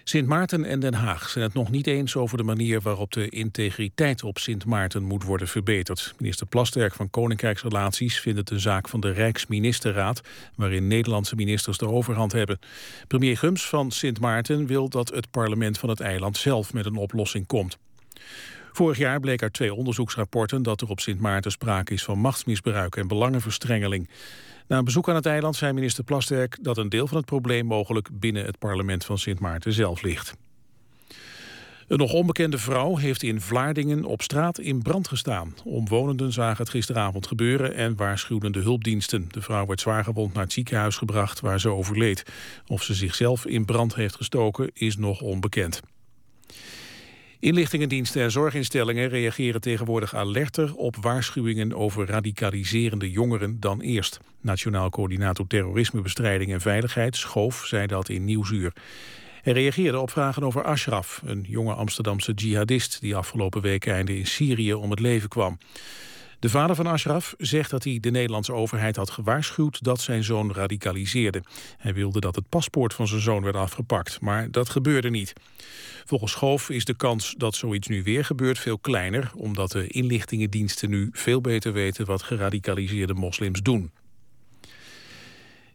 Sint 0.04 0.26
Maarten 0.26 0.64
en 0.64 0.80
Den 0.80 0.94
Haag 0.94 1.28
zijn 1.28 1.44
het 1.44 1.54
nog 1.54 1.70
niet 1.70 1.86
eens 1.86 2.16
over 2.16 2.36
de 2.36 2.42
manier 2.42 2.80
waarop 2.80 3.12
de 3.12 3.28
integriteit 3.28 4.22
op 4.22 4.38
Sint 4.38 4.64
Maarten 4.64 5.02
moet 5.02 5.24
worden 5.24 5.48
verbeterd. 5.48 6.14
Minister 6.18 6.46
Plasterk 6.46 6.94
van 6.94 7.10
Koninkrijksrelaties 7.10 8.20
vindt 8.20 8.38
het 8.38 8.50
een 8.50 8.60
zaak 8.60 8.88
van 8.88 9.00
de 9.00 9.10
Rijksministerraad, 9.10 10.20
waarin 10.54 10.86
Nederlandse 10.86 11.34
ministers 11.34 11.78
de 11.78 11.88
overhand 11.88 12.32
hebben. 12.32 12.58
Premier 13.06 13.36
Gums 13.36 13.68
van 13.68 13.90
Sint 13.90 14.20
Maarten 14.20 14.66
wil 14.66 14.88
dat 14.88 15.08
het 15.08 15.30
parlement 15.30 15.78
van 15.78 15.88
het 15.88 16.00
eiland 16.00 16.36
zelf 16.36 16.72
met 16.72 16.86
een 16.86 16.96
oplossing 16.96 17.46
komt. 17.46 17.78
Vorig 18.72 18.98
jaar 18.98 19.20
bleek 19.20 19.42
uit 19.42 19.52
twee 19.52 19.74
onderzoeksrapporten 19.74 20.62
dat 20.62 20.80
er 20.80 20.88
op 20.88 21.00
Sint 21.00 21.20
Maarten 21.20 21.50
sprake 21.50 21.92
is 21.92 22.04
van 22.04 22.18
machtsmisbruik 22.18 22.96
en 22.96 23.08
belangenverstrengeling. 23.08 24.08
Na 24.66 24.78
een 24.78 24.84
bezoek 24.84 25.08
aan 25.08 25.14
het 25.14 25.26
eiland 25.26 25.56
zei 25.56 25.72
minister 25.72 26.04
Plasterk 26.04 26.58
dat 26.60 26.78
een 26.78 26.88
deel 26.88 27.06
van 27.06 27.16
het 27.16 27.26
probleem 27.26 27.66
mogelijk 27.66 28.08
binnen 28.12 28.44
het 28.44 28.58
parlement 28.58 29.04
van 29.04 29.18
Sint 29.18 29.40
Maarten 29.40 29.72
zelf 29.72 30.02
ligt. 30.02 30.34
Een 31.88 31.98
nog 31.98 32.12
onbekende 32.12 32.58
vrouw 32.58 32.96
heeft 32.96 33.22
in 33.22 33.40
Vlaardingen 33.40 34.04
op 34.04 34.22
straat 34.22 34.58
in 34.58 34.82
brand 34.82 35.08
gestaan. 35.08 35.54
Omwonenden 35.64 36.32
zagen 36.32 36.56
het 36.56 36.68
gisteravond 36.68 37.26
gebeuren 37.26 37.74
en 37.74 37.96
waarschuwden 37.96 38.52
de 38.52 38.58
hulpdiensten. 38.58 39.26
De 39.30 39.42
vrouw 39.42 39.66
werd 39.66 39.80
zwaargewond 39.80 40.34
naar 40.34 40.42
het 40.42 40.52
ziekenhuis 40.52 40.96
gebracht 40.96 41.40
waar 41.40 41.60
ze 41.60 41.68
overleed. 41.68 42.24
Of 42.66 42.82
ze 42.82 42.94
zichzelf 42.94 43.46
in 43.46 43.64
brand 43.64 43.94
heeft 43.94 44.14
gestoken 44.14 44.70
is 44.74 44.96
nog 44.96 45.20
onbekend. 45.20 45.80
Inlichtingendiensten 47.40 48.22
en 48.22 48.30
zorginstellingen 48.30 49.08
reageren 49.08 49.60
tegenwoordig 49.60 50.14
alerter 50.14 50.74
op 50.74 50.96
waarschuwingen 50.96 51.74
over 51.74 52.06
radicaliserende 52.06 53.10
jongeren 53.10 53.60
dan 53.60 53.80
eerst. 53.80 54.20
Nationaal 54.40 54.90
Coördinator 54.90 55.46
Terrorismebestrijding 55.46 56.52
en 56.52 56.60
Veiligheid, 56.60 57.16
Schoof, 57.16 57.66
zei 57.66 57.86
dat 57.86 58.08
in 58.08 58.24
Nieuwsuur. 58.24 58.72
Hij 59.42 59.52
reageerde 59.52 59.98
op 59.98 60.10
vragen 60.10 60.42
over 60.42 60.62
Ashraf, 60.62 61.22
een 61.24 61.44
jonge 61.48 61.74
Amsterdamse 61.74 62.32
jihadist 62.32 63.00
die 63.00 63.16
afgelopen 63.16 63.62
week 63.62 63.86
einde 63.86 64.18
in 64.18 64.26
Syrië 64.26 64.74
om 64.74 64.90
het 64.90 65.00
leven 65.00 65.28
kwam. 65.28 65.58
De 66.40 66.48
vader 66.48 66.76
van 66.76 66.86
Ashraf 66.86 67.34
zegt 67.38 67.70
dat 67.70 67.84
hij 67.84 67.98
de 68.00 68.10
Nederlandse 68.10 68.52
overheid 68.52 68.96
had 68.96 69.10
gewaarschuwd 69.10 69.82
dat 69.82 70.00
zijn 70.00 70.24
zoon 70.24 70.52
radicaliseerde. 70.52 71.42
Hij 71.78 71.94
wilde 71.94 72.20
dat 72.20 72.34
het 72.34 72.48
paspoort 72.48 72.94
van 72.94 73.08
zijn 73.08 73.20
zoon 73.20 73.42
werd 73.42 73.56
afgepakt, 73.56 74.20
maar 74.20 74.50
dat 74.50 74.68
gebeurde 74.68 75.10
niet. 75.10 75.32
Volgens 76.04 76.32
Schoof 76.32 76.70
is 76.70 76.84
de 76.84 76.96
kans 76.96 77.34
dat 77.36 77.54
zoiets 77.54 77.88
nu 77.88 78.02
weer 78.02 78.24
gebeurt 78.24 78.58
veel 78.58 78.78
kleiner, 78.78 79.30
omdat 79.34 79.70
de 79.70 79.86
inlichtingendiensten 79.86 80.90
nu 80.90 81.08
veel 81.12 81.40
beter 81.40 81.72
weten 81.72 82.06
wat 82.06 82.22
geradicaliseerde 82.22 83.14
moslims 83.14 83.62
doen. 83.62 83.90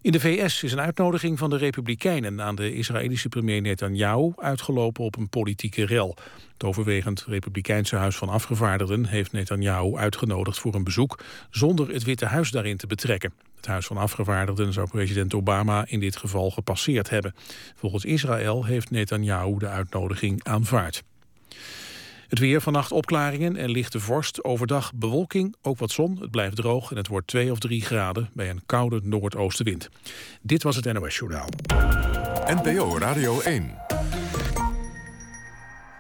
In 0.04 0.12
de 0.12 0.20
VS 0.20 0.64
is 0.64 0.72
een 0.72 0.80
uitnodiging 0.80 1.40
van 1.40 1.50
de 1.50 1.58
Republikeinen 1.58 2.42
aan 2.42 2.56
de 2.56 2.74
Israëlische 2.74 3.30
premier 3.30 3.62
Netanyahu 3.62 4.32
uitgelopen 4.36 5.04
op 5.04 5.18
een 5.18 5.30
politieke 5.30 5.86
rel. 5.86 6.16
Het 6.54 6.64
overwegend 6.64 7.26
Republikeinse 7.28 7.96
Huis 7.96 8.16
van 8.16 8.30
Afgevaardigden 8.30 9.06
heeft 9.06 9.32
Netanyahu 9.32 9.96
uitgenodigd 9.96 10.60
voor 10.60 10.76
een 10.76 10.84
bezoek 10.84 11.20
zonder 11.50 11.90
het 11.90 12.04
Witte 12.04 12.26
Huis 12.26 12.52
daarin 12.52 12.78
te 12.78 12.88
betrekken. 12.88 13.34
Het 13.56 13.66
Huis 13.66 13.86
van 13.86 13.98
Afgevaardigden 13.98 14.74
zou 14.74 14.88
president 14.88 15.34
Obama 15.34 15.86
in 15.88 16.00
dit 16.00 16.18
geval 16.18 16.52
gepasseerd 16.52 17.10
hebben. 17.10 17.36
Volgens 17.76 18.06
Israël 18.06 18.66
heeft 18.66 18.92
Netanyahu 18.92 19.58
de 19.58 19.68
uitnodiging 19.68 20.44
aanvaard. 20.44 21.04
Het 22.34 22.42
weer 22.42 22.62
vannacht 22.62 22.92
opklaringen 22.92 23.56
en 23.56 23.70
lichte 23.70 24.00
vorst. 24.00 24.44
Overdag 24.44 24.94
bewolking, 24.94 25.56
ook 25.62 25.78
wat 25.78 25.92
zon. 25.92 26.18
Het 26.22 26.32
blijft 26.32 26.56
droog 26.56 26.92
en 26.92 26.98
het 26.98 27.08
wordt 27.08 27.28
2 27.28 27.52
of 27.52 27.60
3 27.60 27.82
graden 27.82 28.30
bij 28.34 28.50
een 28.50 28.62
koude 28.66 29.00
noordoostenwind. 29.04 29.90
Dit 30.42 30.64
was 30.64 30.76
het 30.76 30.94
NOS 30.94 31.18
Journaal. 31.18 31.48
NPO 32.46 32.98
Radio 32.98 33.42
1. 33.42 33.78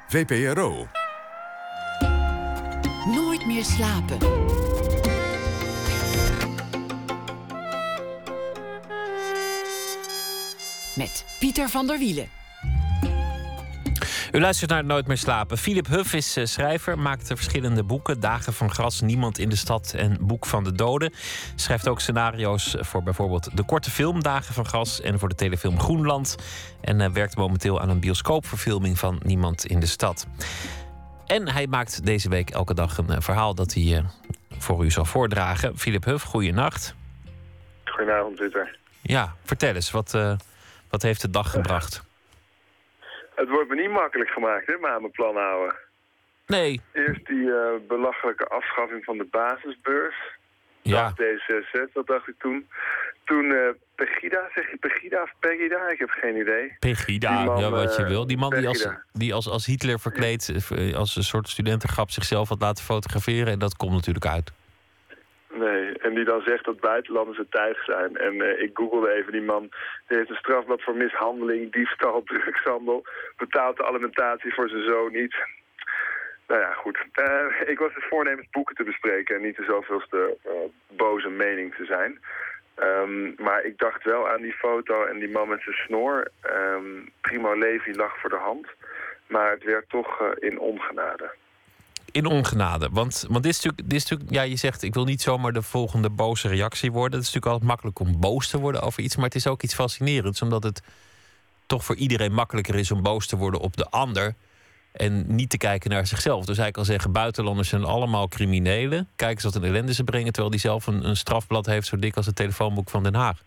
VPRO. 0.08 0.88
Nooit 3.16 3.46
meer 3.46 3.64
slapen. 3.64 4.18
Met 10.96 11.26
Pieter 11.40 11.70
van 11.70 11.88
der 11.88 12.00
Wielen. 12.00 12.43
U 14.34 14.40
luistert 14.40 14.70
naar 14.70 14.86
Nooit 14.86 15.08
meer 15.08 15.18
slapen. 15.18 15.58
Philip 15.58 15.88
Huff 15.88 16.14
is 16.14 16.38
eh, 16.38 16.46
schrijver, 16.46 17.00
maakt 17.00 17.28
verschillende 17.28 17.84
boeken. 17.84 18.20
Dagen 18.20 18.54
van 18.54 18.72
gras, 18.72 19.02
Niemand 19.02 19.38
in 19.38 19.50
de 19.50 19.56
stad 19.56 19.94
en 19.98 20.18
Boek 20.22 20.46
van 20.46 20.64
de 20.64 20.72
Doden. 20.72 21.14
Schrijft 21.56 21.88
ook 21.88 22.00
scenario's 22.00 22.76
voor 22.80 23.04
bijvoorbeeld 23.04 23.58
de 23.58 23.64
korte 23.64 23.92
film 23.92 24.24
Dagen 24.24 24.54
van 24.54 24.66
Gras... 24.66 25.02
en 25.02 25.20
voor 25.20 25.30
de 25.30 25.36
telefilm 25.36 25.80
Groenland. 25.80 26.36
En 26.82 27.00
uh, 27.00 27.10
werkt 27.10 27.36
momenteel 27.36 27.82
aan 27.82 27.90
een 27.90 28.00
bioscoopverfilming 28.00 29.00
van 29.00 29.20
Niemand 29.24 29.66
in 29.66 29.80
de 29.80 29.86
stad. 29.86 30.28
En 31.26 31.50
hij 31.50 31.68
maakt 31.68 32.06
deze 32.06 32.30
week 32.30 32.50
elke 32.50 32.74
dag 32.74 32.98
een 32.98 33.12
uh, 33.12 33.16
verhaal 33.20 33.56
dat 33.56 33.74
hij 33.74 34.06
voor 34.58 34.86
u 34.86 34.92
zal 34.92 35.06
voordragen. 35.06 35.78
Philip 35.78 36.04
Huff, 36.04 36.24
goeienacht. 36.24 36.96
Goedenavond, 37.86 38.36
Pieter. 38.36 38.78
Ja, 39.02 39.36
vertel 39.44 39.76
eens, 39.76 39.92
wat, 39.92 40.18
wat 40.90 41.02
heeft 41.02 41.22
de 41.22 41.30
dag 41.30 41.52
gebracht? 41.52 42.04
Het 43.36 43.50
wordt 43.50 43.70
me 43.70 43.76
niet 43.76 43.92
makkelijk 43.92 44.30
gemaakt, 44.30 44.68
hè, 44.68 44.78
maar 44.78 44.92
aan 44.92 45.02
mijn 45.02 45.12
plan 45.12 45.36
houden. 45.36 45.76
Nee. 46.48 46.82
Eerst 46.92 47.26
die 47.26 47.36
uh, 47.38 47.58
belachelijke 47.88 48.48
afschaffing 48.48 49.04
van 49.04 49.18
de 49.18 49.28
basisbeurs. 49.32 50.16
Ja. 50.82 51.14
D66, 51.22 51.92
dat 51.94 52.08
dacht 52.08 52.28
ik 52.28 52.36
toen. 52.40 52.68
Toen 53.24 53.46
uh, 53.46 53.70
Pegida, 53.96 54.50
zeg 54.54 54.72
je 54.72 54.78
Pegida 54.78 55.22
of 55.22 55.32
Pegida? 55.40 55.90
Ik 55.90 56.00
heb 56.00 56.10
geen 56.10 56.36
idee. 56.36 56.76
Pegida, 56.80 57.44
man, 57.44 57.60
ja, 57.60 57.70
wat 57.70 57.96
je 57.96 58.02
uh, 58.02 58.08
wil. 58.08 58.28
Die 58.28 58.38
man 58.38 58.50
die 58.50 58.68
als, 58.68 58.88
die 59.12 59.34
als, 59.34 59.50
als 59.50 59.66
Hitler 59.66 60.00
verkleed, 60.00 60.54
als 60.96 61.16
een 61.16 61.24
soort 61.24 61.50
studentengrap 61.50 62.12
zichzelf 62.12 62.50
had 62.50 62.62
laten 62.62 62.84
fotograferen. 62.84 63.54
En 63.54 63.60
dat 63.60 63.76
komt 63.76 63.92
natuurlijk 63.92 64.26
uit. 64.26 64.52
Nee, 65.54 65.98
en 65.98 66.14
die 66.14 66.26
dan 66.26 66.42
zegt 66.42 66.66
dat 66.66 66.80
buitenlanders 66.80 67.38
het 67.38 67.52
thuis 67.52 67.86
zijn. 67.86 68.18
En 68.18 68.36
uh, 68.36 68.62
ik 68.62 68.70
googelde 68.74 69.12
even 69.12 69.32
die 69.32 69.42
man. 69.42 69.70
Die 70.08 70.18
heeft 70.18 70.30
een 70.30 70.36
strafblad 70.36 70.82
voor 70.82 70.96
mishandeling, 70.96 71.72
diefstal, 71.72 72.24
drugshandel. 72.26 73.06
Betaalt 73.38 73.78
de 73.78 73.86
alimentatie 73.86 74.54
voor 74.54 74.70
zijn 74.70 74.84
zoon 74.84 75.12
niet. 75.12 75.36
Nou 76.48 76.62
ja, 76.62 76.74
goed. 76.74 76.98
Uh, 77.16 77.70
ik 77.70 77.80
was 77.80 77.94
dus 77.94 78.06
voornemens 78.10 78.50
boeken 78.52 78.76
te 78.76 78.84
bespreken 78.84 79.36
en 79.36 79.42
niet 79.42 79.56
de 79.56 79.64
zoveelste 79.64 80.38
uh, 80.46 80.52
boze 80.98 81.30
mening 81.30 81.76
te 81.76 81.86
zijn. 81.86 82.20
Um, 82.76 83.36
maar 83.38 83.64
ik 83.64 83.78
dacht 83.78 84.04
wel 84.04 84.30
aan 84.30 84.42
die 84.42 84.54
foto 84.54 85.06
en 85.06 85.20
die 85.20 85.30
man 85.30 85.48
met 85.48 85.62
zijn 85.62 85.76
snor. 85.76 86.28
Um, 86.52 87.10
Primo 87.22 87.58
Levi 87.58 87.94
lag 87.96 88.20
voor 88.20 88.30
de 88.30 88.36
hand. 88.36 88.68
Maar 89.28 89.52
het 89.52 89.64
werd 89.64 89.90
toch 89.90 90.36
in 90.40 90.60
ongenade 90.60 91.32
in 92.14 92.26
ongenade. 92.26 92.90
Want, 92.92 93.26
want 93.30 93.44
dit, 93.44 93.52
is 93.52 93.62
natuurlijk, 93.62 93.90
dit 93.90 94.02
is 94.02 94.10
natuurlijk, 94.10 94.32
ja, 94.32 94.42
je 94.42 94.56
zegt, 94.56 94.84
ik 94.84 94.94
wil 94.94 95.06
niet 95.06 95.22
zomaar 95.22 95.54
de 95.54 95.62
volgende 95.62 96.10
boze 96.10 96.48
reactie 96.48 96.92
worden. 96.92 97.20
Het 97.20 97.28
is 97.28 97.34
natuurlijk 97.34 97.52
altijd 97.52 97.70
makkelijk 97.70 98.00
om 98.00 98.20
boos 98.20 98.48
te 98.48 98.60
worden 98.60 98.82
over 98.82 99.04
iets, 99.04 99.16
maar 99.16 99.26
het 99.26 99.36
is 99.36 99.48
ook 99.48 99.62
iets 99.62 99.74
fascinerends, 99.74 100.42
omdat 100.42 100.64
het 100.64 100.82
toch 101.66 101.84
voor 101.86 101.96
iedereen 101.96 102.34
makkelijker 102.34 102.76
is 102.76 102.92
om 102.92 103.02
boos 103.02 103.28
te 103.28 103.38
worden 103.38 103.60
op 103.60 103.78
de 103.78 103.90
ander 103.90 104.34
en 104.92 105.36
niet 105.36 105.50
te 105.50 105.58
kijken 105.58 105.90
naar 105.90 106.08
zichzelf. 106.08 106.46
Dus 106.46 106.58
hij 106.58 106.72
kan 106.72 106.86
zeggen, 106.86 107.12
buitenlanders 107.12 107.70
zijn 107.70 107.84
allemaal 107.84 108.28
criminelen. 108.28 109.08
Kijk 109.16 109.34
eens 109.34 109.44
wat 109.44 109.56
een 109.56 109.64
ellende 109.64 109.94
ze 109.94 110.04
brengen, 110.04 110.32
terwijl 110.32 110.50
hij 110.50 110.60
zelf 110.60 110.88
een, 110.88 111.08
een 111.08 111.18
strafblad 111.18 111.66
heeft 111.66 111.88
zo 111.88 111.98
dik 111.98 112.16
als 112.16 112.26
het 112.26 112.36
telefoonboek 112.36 112.90
van 112.90 113.04
Den 113.04 113.16
Haag. 113.16 113.42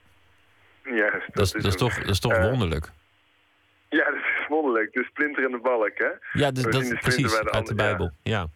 Ja, 0.85 1.11
dat, 1.11 1.23
dat, 1.33 1.47
is, 1.47 1.53
dat 1.53 1.65
is, 1.65 1.77
toch, 1.77 1.99
dat 1.99 2.09
is 2.09 2.21
toch 2.21 2.33
uh, 2.33 2.43
wonderlijk. 2.43 2.91
Ja, 3.89 4.05
dat 4.05 4.15
is 4.15 4.47
wonderlijk. 4.49 4.93
De 4.93 5.05
splinter 5.05 5.45
in 5.45 5.51
de 5.51 5.61
balk, 5.63 5.93
hè? 5.95 6.41
Ja, 6.41 6.51
dus, 6.51 6.63
dat 6.63 6.83
is 6.83 7.01
precies 7.01 7.31
de 7.31 7.51
uit 7.51 7.67
de 7.67 7.75
Bijbel. 7.75 8.11
Ja. 8.23 8.39
ja. 8.41 8.49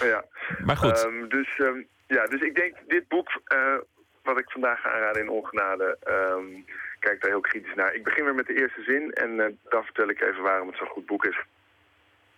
Ja. 0.00 0.24
Maar 0.64 0.76
goed. 0.76 1.04
Um, 1.04 1.28
dus, 1.28 1.58
um, 1.58 1.86
ja, 2.06 2.26
dus 2.26 2.40
ik 2.40 2.54
denk, 2.54 2.76
dit 2.86 3.08
boek, 3.08 3.28
uh, 3.54 3.76
wat 4.22 4.38
ik 4.38 4.50
vandaag 4.50 4.80
ga 4.80 4.92
aanraden 4.92 5.22
in 5.22 5.28
Ongenade, 5.28 5.98
um, 6.08 6.64
kijk 6.98 7.20
daar 7.20 7.30
heel 7.30 7.40
kritisch 7.40 7.74
naar. 7.74 7.94
Ik 7.94 8.04
begin 8.04 8.24
weer 8.24 8.34
met 8.34 8.46
de 8.46 8.60
eerste 8.60 8.82
zin 8.82 9.12
en 9.12 9.30
uh, 9.30 9.46
dan 9.68 9.84
vertel 9.84 10.08
ik 10.08 10.20
even 10.20 10.42
waarom 10.42 10.68
het 10.68 10.76
zo'n 10.76 10.86
goed 10.86 11.06
boek 11.06 11.24
is. 11.24 11.38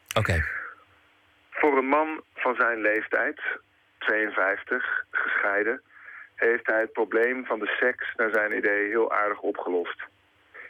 Oké. 0.08 0.18
Okay. 0.18 0.44
Voor 1.50 1.78
een 1.78 1.88
man 1.88 2.22
van 2.34 2.54
zijn 2.54 2.80
leeftijd, 2.80 3.40
52, 3.98 5.04
gescheiden, 5.10 5.82
heeft 6.34 6.66
hij 6.66 6.80
het 6.80 6.92
probleem 6.92 7.46
van 7.46 7.58
de 7.58 7.66
seks 7.66 8.14
naar 8.16 8.30
zijn 8.32 8.56
idee 8.56 8.88
heel 8.88 9.12
aardig 9.12 9.40
opgelost. 9.40 10.02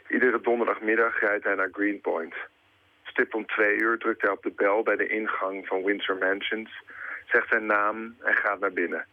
Iedere 0.07 0.41
donderdagmiddag 0.41 1.19
rijdt 1.19 1.43
hij 1.43 1.55
naar 1.55 1.69
Greenpoint. 1.71 2.35
Stip 3.15 3.33
om 3.33 3.45
twee 3.45 3.75
uur 3.77 3.97
drukt 3.97 4.21
hij 4.21 4.31
op 4.31 4.43
de 4.43 4.51
bel 4.55 4.83
bij 4.83 4.95
de 4.95 5.07
ingang 5.07 5.67
van 5.67 5.83
Windsor 5.83 6.17
Mansions, 6.17 6.81
zegt 7.25 7.47
zijn 7.49 7.65
naam 7.65 8.15
en 8.23 8.35
gaat 8.35 8.59
naar 8.59 8.73
binnen. 8.73 9.05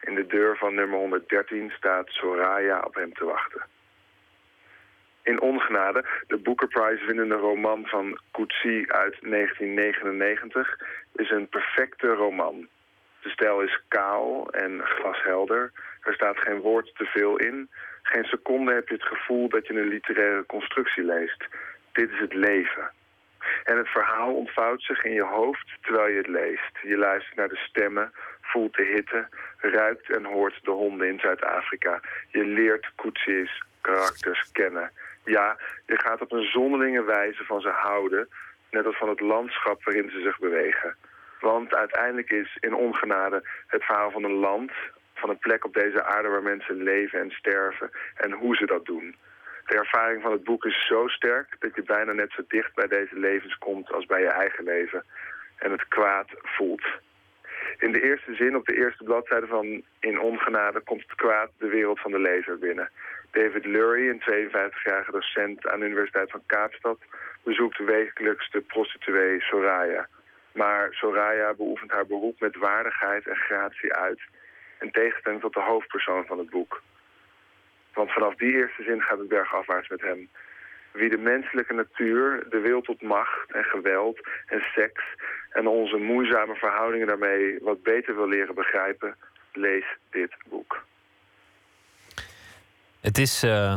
In 0.00 0.14
de 0.14 0.26
deur 0.26 0.56
van 0.56 0.74
nummer 0.74 0.98
113 0.98 1.70
staat 1.70 2.08
Soraya 2.08 2.80
op 2.80 2.94
hem 2.94 3.12
te 3.14 3.24
wachten. 3.24 3.62
In 5.22 5.40
Ongenade, 5.40 6.04
de 6.26 6.36
Booker 6.36 6.68
Prize 6.68 7.04
winnende 7.04 7.34
roman 7.34 7.86
van 7.86 8.20
Coetzee 8.30 8.92
uit 8.92 9.16
1999, 9.20 10.78
is 11.14 11.30
een 11.30 11.48
perfecte 11.48 12.06
roman. 12.06 12.68
De 13.22 13.28
stijl 13.28 13.60
is 13.60 13.80
kaal 13.88 14.50
en 14.50 14.80
glashelder. 14.84 15.72
Er 16.00 16.14
staat 16.14 16.38
geen 16.38 16.60
woord 16.60 16.94
te 16.96 17.04
veel 17.04 17.36
in. 17.36 17.70
Geen 18.02 18.24
seconde 18.24 18.72
heb 18.72 18.88
je 18.88 18.94
het 18.94 19.06
gevoel 19.06 19.48
dat 19.48 19.66
je 19.66 19.74
een 19.74 19.88
literaire 19.88 20.46
constructie 20.46 21.04
leest. 21.04 21.44
Dit 21.92 22.10
is 22.10 22.18
het 22.18 22.34
leven. 22.34 22.96
En 23.64 23.76
het 23.76 23.88
verhaal 23.88 24.34
ontvouwt 24.34 24.82
zich 24.82 25.04
in 25.04 25.12
je 25.12 25.24
hoofd 25.24 25.70
terwijl 25.82 26.08
je 26.08 26.16
het 26.16 26.26
leest. 26.26 26.78
Je 26.82 26.96
luistert 26.96 27.36
naar 27.36 27.48
de 27.48 27.56
stemmen, 27.56 28.12
voelt 28.40 28.74
de 28.74 28.84
hitte, 28.84 29.28
ruikt 29.56 30.10
en 30.10 30.24
hoort 30.24 30.58
de 30.62 30.70
honden 30.70 31.08
in 31.08 31.18
Zuid-Afrika. 31.18 32.00
Je 32.28 32.44
leert 32.44 32.90
Coetzee's 32.96 33.62
karakters 33.80 34.52
kennen. 34.52 34.90
Ja, 35.24 35.56
je 35.86 36.00
gaat 36.00 36.20
op 36.20 36.32
een 36.32 36.50
zonderlinge 36.50 37.04
wijze 37.04 37.44
van 37.44 37.60
ze 37.60 37.68
houden, 37.68 38.28
net 38.70 38.86
als 38.86 38.96
van 38.96 39.08
het 39.08 39.20
landschap 39.20 39.84
waarin 39.84 40.10
ze 40.10 40.20
zich 40.20 40.38
bewegen. 40.38 40.96
Want 41.40 41.74
uiteindelijk 41.74 42.30
is 42.30 42.56
in 42.60 42.74
ongenade 42.74 43.42
het 43.66 43.84
verhaal 43.84 44.10
van 44.10 44.24
een 44.24 44.38
land, 44.38 44.72
van 45.14 45.30
een 45.30 45.38
plek 45.38 45.64
op 45.64 45.74
deze 45.74 46.04
aarde 46.04 46.28
waar 46.28 46.42
mensen 46.42 46.82
leven 46.82 47.20
en 47.20 47.30
sterven 47.30 47.90
en 48.14 48.32
hoe 48.32 48.56
ze 48.56 48.66
dat 48.66 48.84
doen. 48.84 49.16
De 49.68 49.74
ervaring 49.74 50.22
van 50.22 50.32
het 50.32 50.44
boek 50.44 50.64
is 50.64 50.86
zo 50.86 51.08
sterk 51.08 51.56
dat 51.58 51.74
je 51.74 51.82
bijna 51.82 52.12
net 52.12 52.32
zo 52.32 52.42
dicht 52.48 52.74
bij 52.74 52.86
deze 52.86 53.18
levens 53.18 53.58
komt 53.58 53.92
als 53.92 54.06
bij 54.06 54.20
je 54.20 54.28
eigen 54.28 54.64
leven. 54.64 55.04
En 55.56 55.70
het 55.70 55.88
kwaad 55.88 56.28
voelt. 56.42 56.86
In 57.78 57.92
de 57.92 58.02
eerste 58.02 58.34
zin 58.34 58.56
op 58.56 58.66
de 58.66 58.76
eerste 58.76 59.04
bladzijde 59.04 59.46
van 59.46 59.82
In 60.00 60.20
Ongenade 60.20 60.80
komt 60.80 61.02
het 61.02 61.14
kwaad 61.14 61.50
de 61.58 61.66
wereld 61.66 62.00
van 62.00 62.10
de 62.10 62.18
lezer 62.18 62.58
binnen. 62.58 62.90
David 63.30 63.64
Lurie, 63.64 64.10
een 64.10 64.22
52-jarige 64.22 65.10
docent 65.10 65.66
aan 65.66 65.80
de 65.80 65.86
Universiteit 65.86 66.30
van 66.30 66.42
Kaapstad, 66.46 66.98
bezoekt 67.42 67.78
wekelijks 67.78 68.50
de 68.50 68.60
prostituee 68.60 69.40
Soraya. 69.40 70.08
Maar 70.52 70.88
Soraya 70.90 71.54
beoefent 71.54 71.90
haar 71.90 72.06
beroep 72.06 72.40
met 72.40 72.56
waardigheid 72.56 73.26
en 73.26 73.36
gratie 73.36 73.92
uit, 73.92 74.20
in 74.80 74.90
tegenstelling 74.90 75.40
tot 75.40 75.54
de 75.54 75.60
hoofdpersoon 75.60 76.26
van 76.26 76.38
het 76.38 76.50
boek. 76.50 76.82
Want 77.98 78.12
vanaf 78.12 78.34
die 78.34 78.52
eerste 78.52 78.82
zin 78.82 79.00
gaat 79.00 79.18
het 79.18 79.28
bergafwaarts 79.28 79.88
met 79.88 80.00
hem. 80.00 80.28
Wie 80.92 81.10
de 81.10 81.16
menselijke 81.16 81.74
natuur, 81.74 82.46
de 82.50 82.58
wil 82.58 82.80
tot 82.80 83.02
macht 83.02 83.52
en 83.52 83.64
geweld 83.64 84.18
en 84.46 84.60
seks 84.74 85.02
en 85.50 85.66
onze 85.66 85.96
moeizame 85.96 86.54
verhoudingen 86.54 87.06
daarmee 87.06 87.58
wat 87.60 87.82
beter 87.82 88.14
wil 88.14 88.28
leren 88.28 88.54
begrijpen, 88.54 89.16
lees 89.52 89.84
dit 90.10 90.36
boek. 90.48 90.84
Het 93.00 93.18
is, 93.18 93.44
uh, 93.44 93.76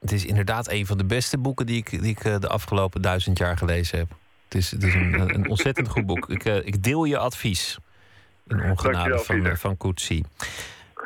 het 0.00 0.12
is 0.12 0.26
inderdaad 0.26 0.70
een 0.70 0.86
van 0.86 0.98
de 0.98 1.06
beste 1.06 1.38
boeken 1.38 1.66
die 1.66 1.76
ik, 1.76 1.90
die 1.90 2.10
ik 2.16 2.24
uh, 2.24 2.38
de 2.38 2.48
afgelopen 2.48 3.02
duizend 3.02 3.38
jaar 3.38 3.56
gelezen 3.56 3.98
heb. 3.98 4.08
Het 4.44 4.54
is, 4.54 4.70
het 4.70 4.82
is 4.82 4.94
een, 4.94 5.34
een 5.34 5.48
ontzettend 5.48 5.88
goed 5.88 6.06
boek. 6.06 6.28
Ik, 6.28 6.44
uh, 6.44 6.66
ik 6.66 6.82
deel 6.82 7.04
je 7.04 7.18
advies 7.18 7.78
in 8.46 8.60
ongenade 8.60 9.18
van, 9.18 9.56
van 9.56 9.76
Coetzee. 9.76 10.24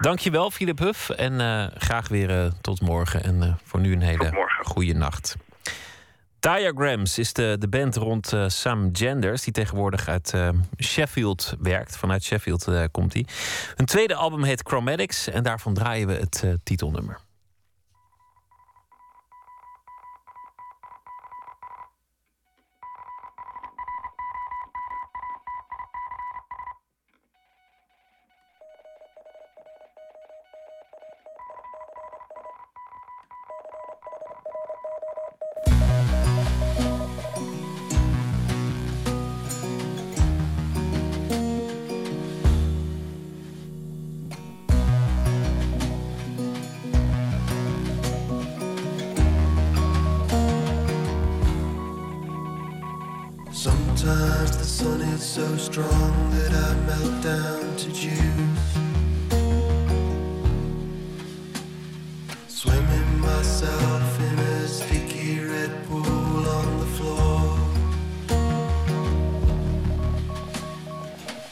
Dankjewel, 0.03 0.51
Philip 0.51 0.79
Huff. 0.79 1.11
En 1.11 1.33
uh, 1.33 1.67
graag 1.75 2.09
weer 2.09 2.31
uh, 2.31 2.51
tot 2.61 2.81
morgen. 2.81 3.25
En 3.25 3.43
uh, 3.43 3.55
voor 3.65 3.81
nu 3.81 3.93
een 3.93 4.03
hele 4.03 4.49
goede 4.63 4.95
nacht. 4.95 5.37
Diagrams 6.41 7.19
is 7.19 7.33
de, 7.33 7.57
de 7.59 7.69
band 7.69 7.97
rond 7.97 8.33
Sam 8.47 8.89
Genders, 8.93 9.43
die 9.43 9.53
tegenwoordig 9.53 10.09
uit 10.09 10.35
Sheffield 10.83 11.55
werkt. 11.61 11.97
Vanuit 11.97 12.25
Sheffield 12.25 12.69
komt 12.91 13.13
hij. 13.13 13.27
Hun 13.77 13.87
tweede 13.87 14.15
album 14.15 14.43
heet 14.43 14.63
Chromatics 14.63 15.29
en 15.29 15.43
daarvan 15.43 15.75
draaien 15.75 16.07
we 16.07 16.15
het 16.15 16.45
titelnummer. 16.65 17.19
Sometimes 54.43 54.59
the 54.59 54.85
sun 54.85 55.01
is 55.03 55.23
so 55.23 55.57
strong 55.57 56.31
that 56.33 56.53
I 56.53 56.75
melt 56.85 57.23
down 57.23 57.77
to 57.77 57.93
juice. 57.93 58.73
Swimming 62.49 63.21
myself 63.21 64.21
in 64.21 64.39
a 64.41 64.67
sticky 64.67 65.45
red 65.45 65.71
pool 65.87 66.49
on 66.59 66.81
the 66.81 66.87
floor. 66.97 67.57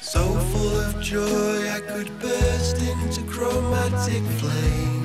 So 0.01 0.25
full 0.51 0.81
of 0.81 1.01
joy, 1.01 1.71
I 1.71 1.81
could 1.87 2.11
burst 2.19 2.83
into 2.83 3.23
chromatic 3.23 4.25
flame. 4.41 5.00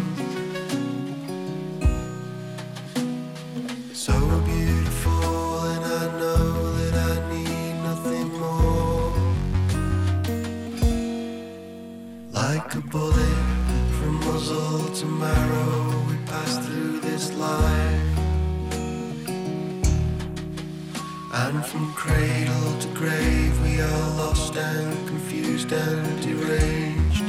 From 21.75 21.93
cradle 21.93 22.79
to 22.79 22.87
grave, 22.93 23.61
we 23.63 23.81
are 23.81 24.09
lost 24.15 24.55
and 24.55 25.07
confused 25.09 25.73
and 25.73 26.21
deranged. 26.23 27.25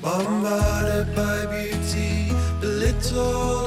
Bombarded 0.00 1.08
by 1.16 1.46
beauty, 1.46 2.30
belittled 2.60 3.65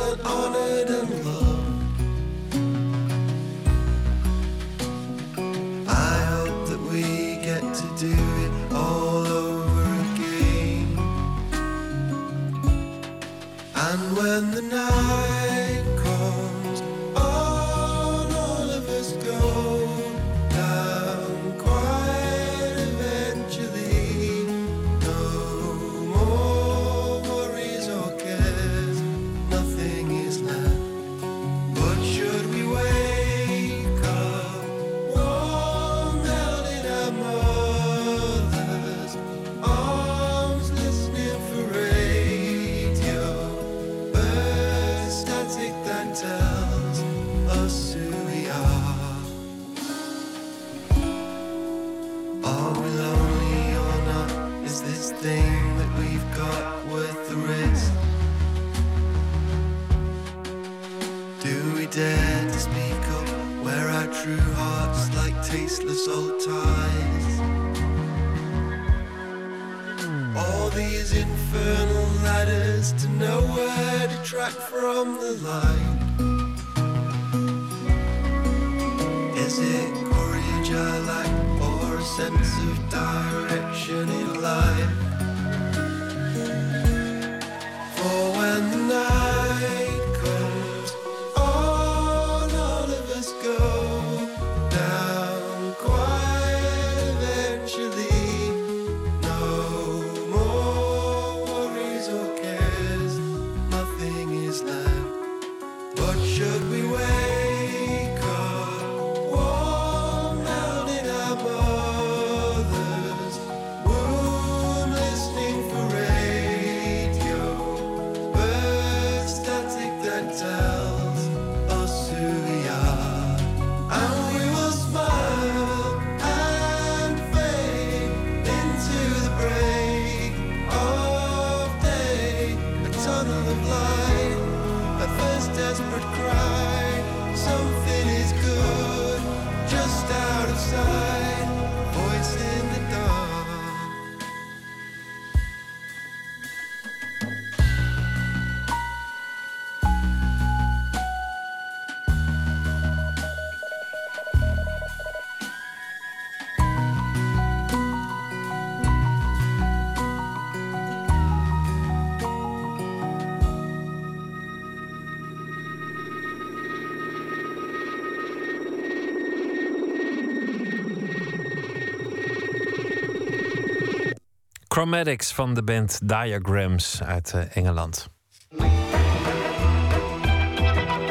Chromatics 174.80 175.34
van 175.34 175.54
de 175.54 175.64
band 175.64 176.00
Diagrams 176.04 177.04
uit 177.04 177.34
eh, 177.34 177.58
Engeland. 177.58 178.10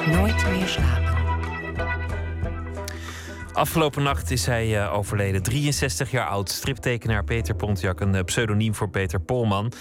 Nooit 0.07 0.51
meer 0.51 0.69
slapen. 0.69 1.18
Afgelopen 3.59 4.03
nacht 4.03 4.31
is 4.31 4.47
hij 4.47 4.83
eh, 4.83 4.95
overleden. 4.95 5.43
63 5.43 6.11
jaar 6.11 6.27
oud. 6.27 6.51
Striptekenaar 6.51 7.25
Peter 7.25 7.55
Pontiac, 7.55 8.01
een 8.01 8.15
eh, 8.15 8.25
pseudoniem 8.25 8.75
voor 8.75 8.89
Peter 8.89 9.21
Polman. 9.21 9.73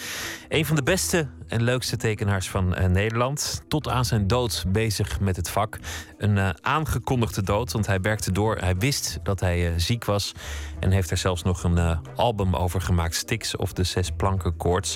Een 0.49 0.65
van 0.65 0.75
de 0.75 0.83
beste 0.83 1.27
en 1.47 1.63
leukste 1.63 1.97
tekenaars 1.97 2.49
van 2.49 2.75
eh, 2.75 2.87
Nederland. 2.87 3.63
Tot 3.67 3.89
aan 3.89 4.05
zijn 4.05 4.27
dood 4.27 4.65
bezig 4.67 5.19
met 5.19 5.35
het 5.35 5.49
vak. 5.49 5.79
Een 6.17 6.63
aangekondigde 6.63 7.43
dood, 7.43 7.71
want 7.71 7.87
hij 7.87 8.01
werkte 8.01 8.31
door. 8.31 8.57
Hij 8.57 8.77
wist 8.77 9.19
dat 9.23 9.39
hij 9.39 9.73
ziek 9.79 10.05
was. 10.05 10.31
En 10.79 10.91
heeft 10.91 11.11
er 11.11 11.17
zelfs 11.17 11.43
nog 11.43 11.63
een 11.63 11.99
album 12.15 12.55
over 12.55 12.81
gemaakt. 12.81 13.15
Stix 13.15 13.55
of 13.55 13.73
de 13.73 13.83
Zes 13.83 14.11
Planken 14.17 14.57
Koorts. 14.57 14.95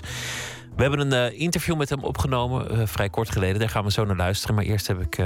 We 0.76 0.82
hebben 0.82 1.12
een 1.12 1.38
interview 1.38 1.78
met 1.78 1.90
hem 1.90 2.04
opgenomen, 2.04 2.88
vrij 2.88 3.10
kort 3.10 3.32
geleden. 3.32 3.60
Daar 3.60 3.70
gaan 3.70 3.84
we 3.84 3.92
zo 3.92 4.06
naar 4.06 4.16
luisteren. 4.16 4.56
Maar 4.56 4.66
eerst 4.66 4.88
heb 4.88 5.02
ik 5.02 5.20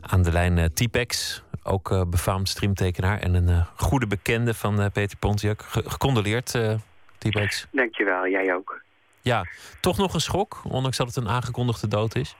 aan 0.00 0.22
de 0.22 0.32
lijn 0.32 0.58
eh 0.58 0.64
T-Pex, 0.64 1.42
ook 1.62 1.90
eh, 1.90 2.02
befaamd 2.06 2.48
streamtekenaar 2.48 3.18
en 3.18 3.34
een 3.34 3.48
eh, 3.48 3.66
goede 3.76 4.06
bekende 4.06 4.54
van 4.54 4.90
Peter 4.92 5.18
Pontiac. 5.18 5.62
Ge- 5.62 5.90
gecondoleerd, 5.90 6.54
eh 6.54 6.74
T-Pex. 7.18 7.66
Dankjewel, 7.72 8.28
jij 8.28 8.54
ook. 8.54 8.80
Ja, 9.20 9.44
toch 9.80 9.98
nog 9.98 10.14
een 10.14 10.20
schok, 10.20 10.60
ondanks 10.64 10.96
dat 10.96 11.06
het 11.06 11.16
een 11.16 11.28
aangekondigde 11.28 11.88
dood 11.88 12.14
is. 12.14 12.36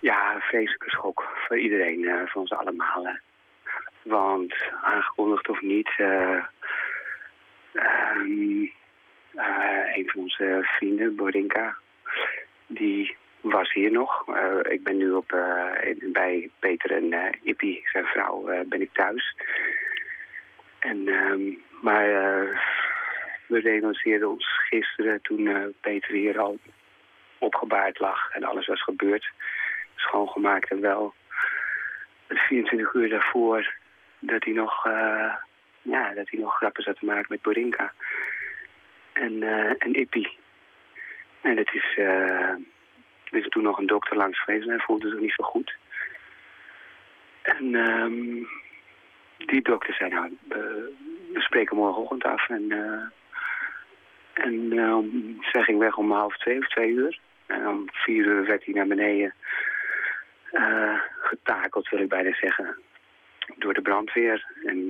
Ja, 0.00 0.34
een 0.34 0.40
vreselijke 0.40 0.90
schok 0.90 1.22
voor 1.46 1.58
iedereen, 1.58 2.04
eh, 2.04 2.14
voor 2.26 2.40
ons 2.40 2.50
allemaal. 2.52 3.04
hè. 3.04 3.12
Want 4.02 4.54
aangekondigd 4.82 5.48
of 5.48 5.60
niet, 5.62 5.90
eh, 5.96 6.44
ehm, 7.72 8.62
eh, 9.34 9.96
een 9.96 10.10
van 10.12 10.22
onze 10.22 10.58
vrienden, 10.78 11.16
Borinka, 11.16 11.76
die 12.66 13.16
was 13.40 13.72
hier 13.72 13.90
nog. 13.92 14.28
Eh, 14.28 14.72
ik 14.72 14.82
ben 14.82 14.96
nu 14.96 15.10
op, 15.12 15.32
in- 15.82 16.12
bij 16.12 16.50
Peter 16.58 16.90
en 16.92 17.12
eh 17.12 17.32
Ippie, 17.42 17.82
zijn 17.92 18.04
vrouw, 18.04 18.64
ben 18.66 18.80
ik 18.80 18.92
thuis. 18.92 19.36
En, 20.78 21.08
ehm, 21.08 21.40
maar 21.82 22.06
we 23.46 23.58
realiseerden 23.60 24.28
ons 24.28 24.46
gisteren 24.68 25.20
toen 25.22 25.74
Peter 25.80 26.14
hier 26.14 26.38
al 26.38 26.58
opgebaard 27.38 27.98
lag 27.98 28.30
en 28.32 28.44
alles 28.44 28.66
was 28.66 28.82
gebeurd. 28.82 29.30
Schoongemaakt 29.94 30.70
en 30.70 30.80
wel. 30.80 31.14
24 32.28 32.94
uur 32.94 33.08
daarvoor 33.08 33.74
dat 34.18 34.44
hij 34.44 34.52
nog, 34.52 34.84
ja, 35.82 36.12
dat 36.14 36.30
hij 36.30 36.40
nog 36.40 36.56
grappen 36.56 36.82
zat 36.82 36.98
te 36.98 37.04
maken 37.04 37.26
met 37.28 37.42
Borinka. 37.42 37.92
En, 39.12 39.42
en 39.78 39.92
Ippie. 39.94 40.38
En 41.40 41.56
het 41.56 41.74
is, 41.74 41.94
eh, 41.96 42.54
er 43.30 43.38
is 43.38 43.48
toen 43.48 43.62
nog 43.62 43.78
een 43.78 43.86
dokter 43.86 44.16
langs 44.16 44.42
geweest 44.42 44.62
en 44.64 44.70
hij 44.70 44.84
voelde 44.84 45.08
zich 45.08 45.20
niet 45.20 45.34
zo 45.36 45.44
goed. 45.44 45.76
En 47.42 47.74
ehm, 47.74 48.44
die 49.36 49.62
dokter 49.62 49.94
zei 49.94 50.10
nou, 50.10 50.36
eh, 50.48 50.58
we 51.32 51.40
spreken 51.40 51.76
morgenochtend 51.76 52.24
af. 52.24 52.48
En, 52.48 52.70
eh, 52.70 53.02
en 54.44 54.72
eh, 54.72 54.98
zij 55.52 55.62
ging 55.62 55.78
weg 55.78 55.96
om 55.96 56.12
half 56.12 56.36
twee 56.36 56.58
of 56.58 56.68
twee 56.68 56.90
uur. 56.90 57.18
En 57.46 57.68
om 57.68 57.84
vier 57.92 58.24
uur 58.24 58.44
werd 58.44 58.64
hij 58.64 58.74
naar 58.74 58.86
beneden 58.86 59.34
eh, 60.50 61.00
getakeld, 61.18 61.88
wil 61.88 62.00
ik 62.00 62.08
bijna 62.08 62.34
zeggen, 62.34 62.78
door 63.56 63.74
de 63.74 63.82
brandweer. 63.82 64.46
En 64.64 64.86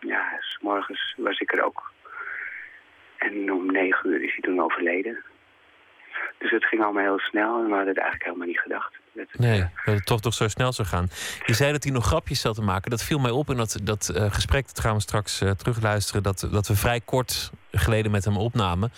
ja, 0.00 0.36
s 0.40 0.58
morgens 0.60 1.14
was 1.16 1.38
ik 1.38 1.52
er 1.52 1.62
ook. 1.64 1.92
En 3.16 3.52
om 3.52 3.72
negen 3.72 4.10
uur 4.10 4.22
is 4.22 4.32
hij 4.32 4.40
toen 4.40 4.62
overleden. 4.62 5.24
Dus 6.38 6.50
het 6.50 6.64
ging 6.64 6.82
allemaal 6.82 7.02
heel 7.02 7.18
snel 7.18 7.58
en 7.58 7.64
we 7.64 7.74
hadden 7.74 7.88
het 7.88 7.98
eigenlijk 7.98 8.24
helemaal 8.24 8.46
niet 8.46 8.60
gedacht. 8.60 8.92
Dat 9.12 9.26
het, 9.30 9.40
Nee, 9.40 9.60
dat 9.84 9.94
het 9.94 10.06
toch 10.06 10.20
toch 10.20 10.34
zo 10.34 10.48
snel 10.48 10.72
zou 10.72 10.88
gaan. 10.88 11.06
Je 11.44 11.54
zei 11.54 11.72
dat 11.72 11.84
hij 11.84 11.92
nog 11.92 12.06
grapjes 12.06 12.40
zat 12.40 12.54
te 12.54 12.62
maken. 12.62 12.90
Dat 12.90 13.02
viel 13.02 13.18
mij 13.18 13.30
op 13.30 13.50
in 13.50 13.56
dat, 13.56 13.80
dat 13.82 14.08
eh, 14.08 14.32
gesprek, 14.32 14.66
dat 14.66 14.80
gaan 14.80 14.94
we 14.94 15.00
straks 15.00 15.40
eh, 15.40 15.50
terugluisteren... 15.50 16.22
Dat, 16.22 16.48
dat 16.52 16.68
we 16.68 16.76
vrij 16.76 17.00
kort 17.00 17.50
geleden 17.70 18.10
met 18.10 18.24
hem 18.24 18.36
opnamen. 18.36 18.90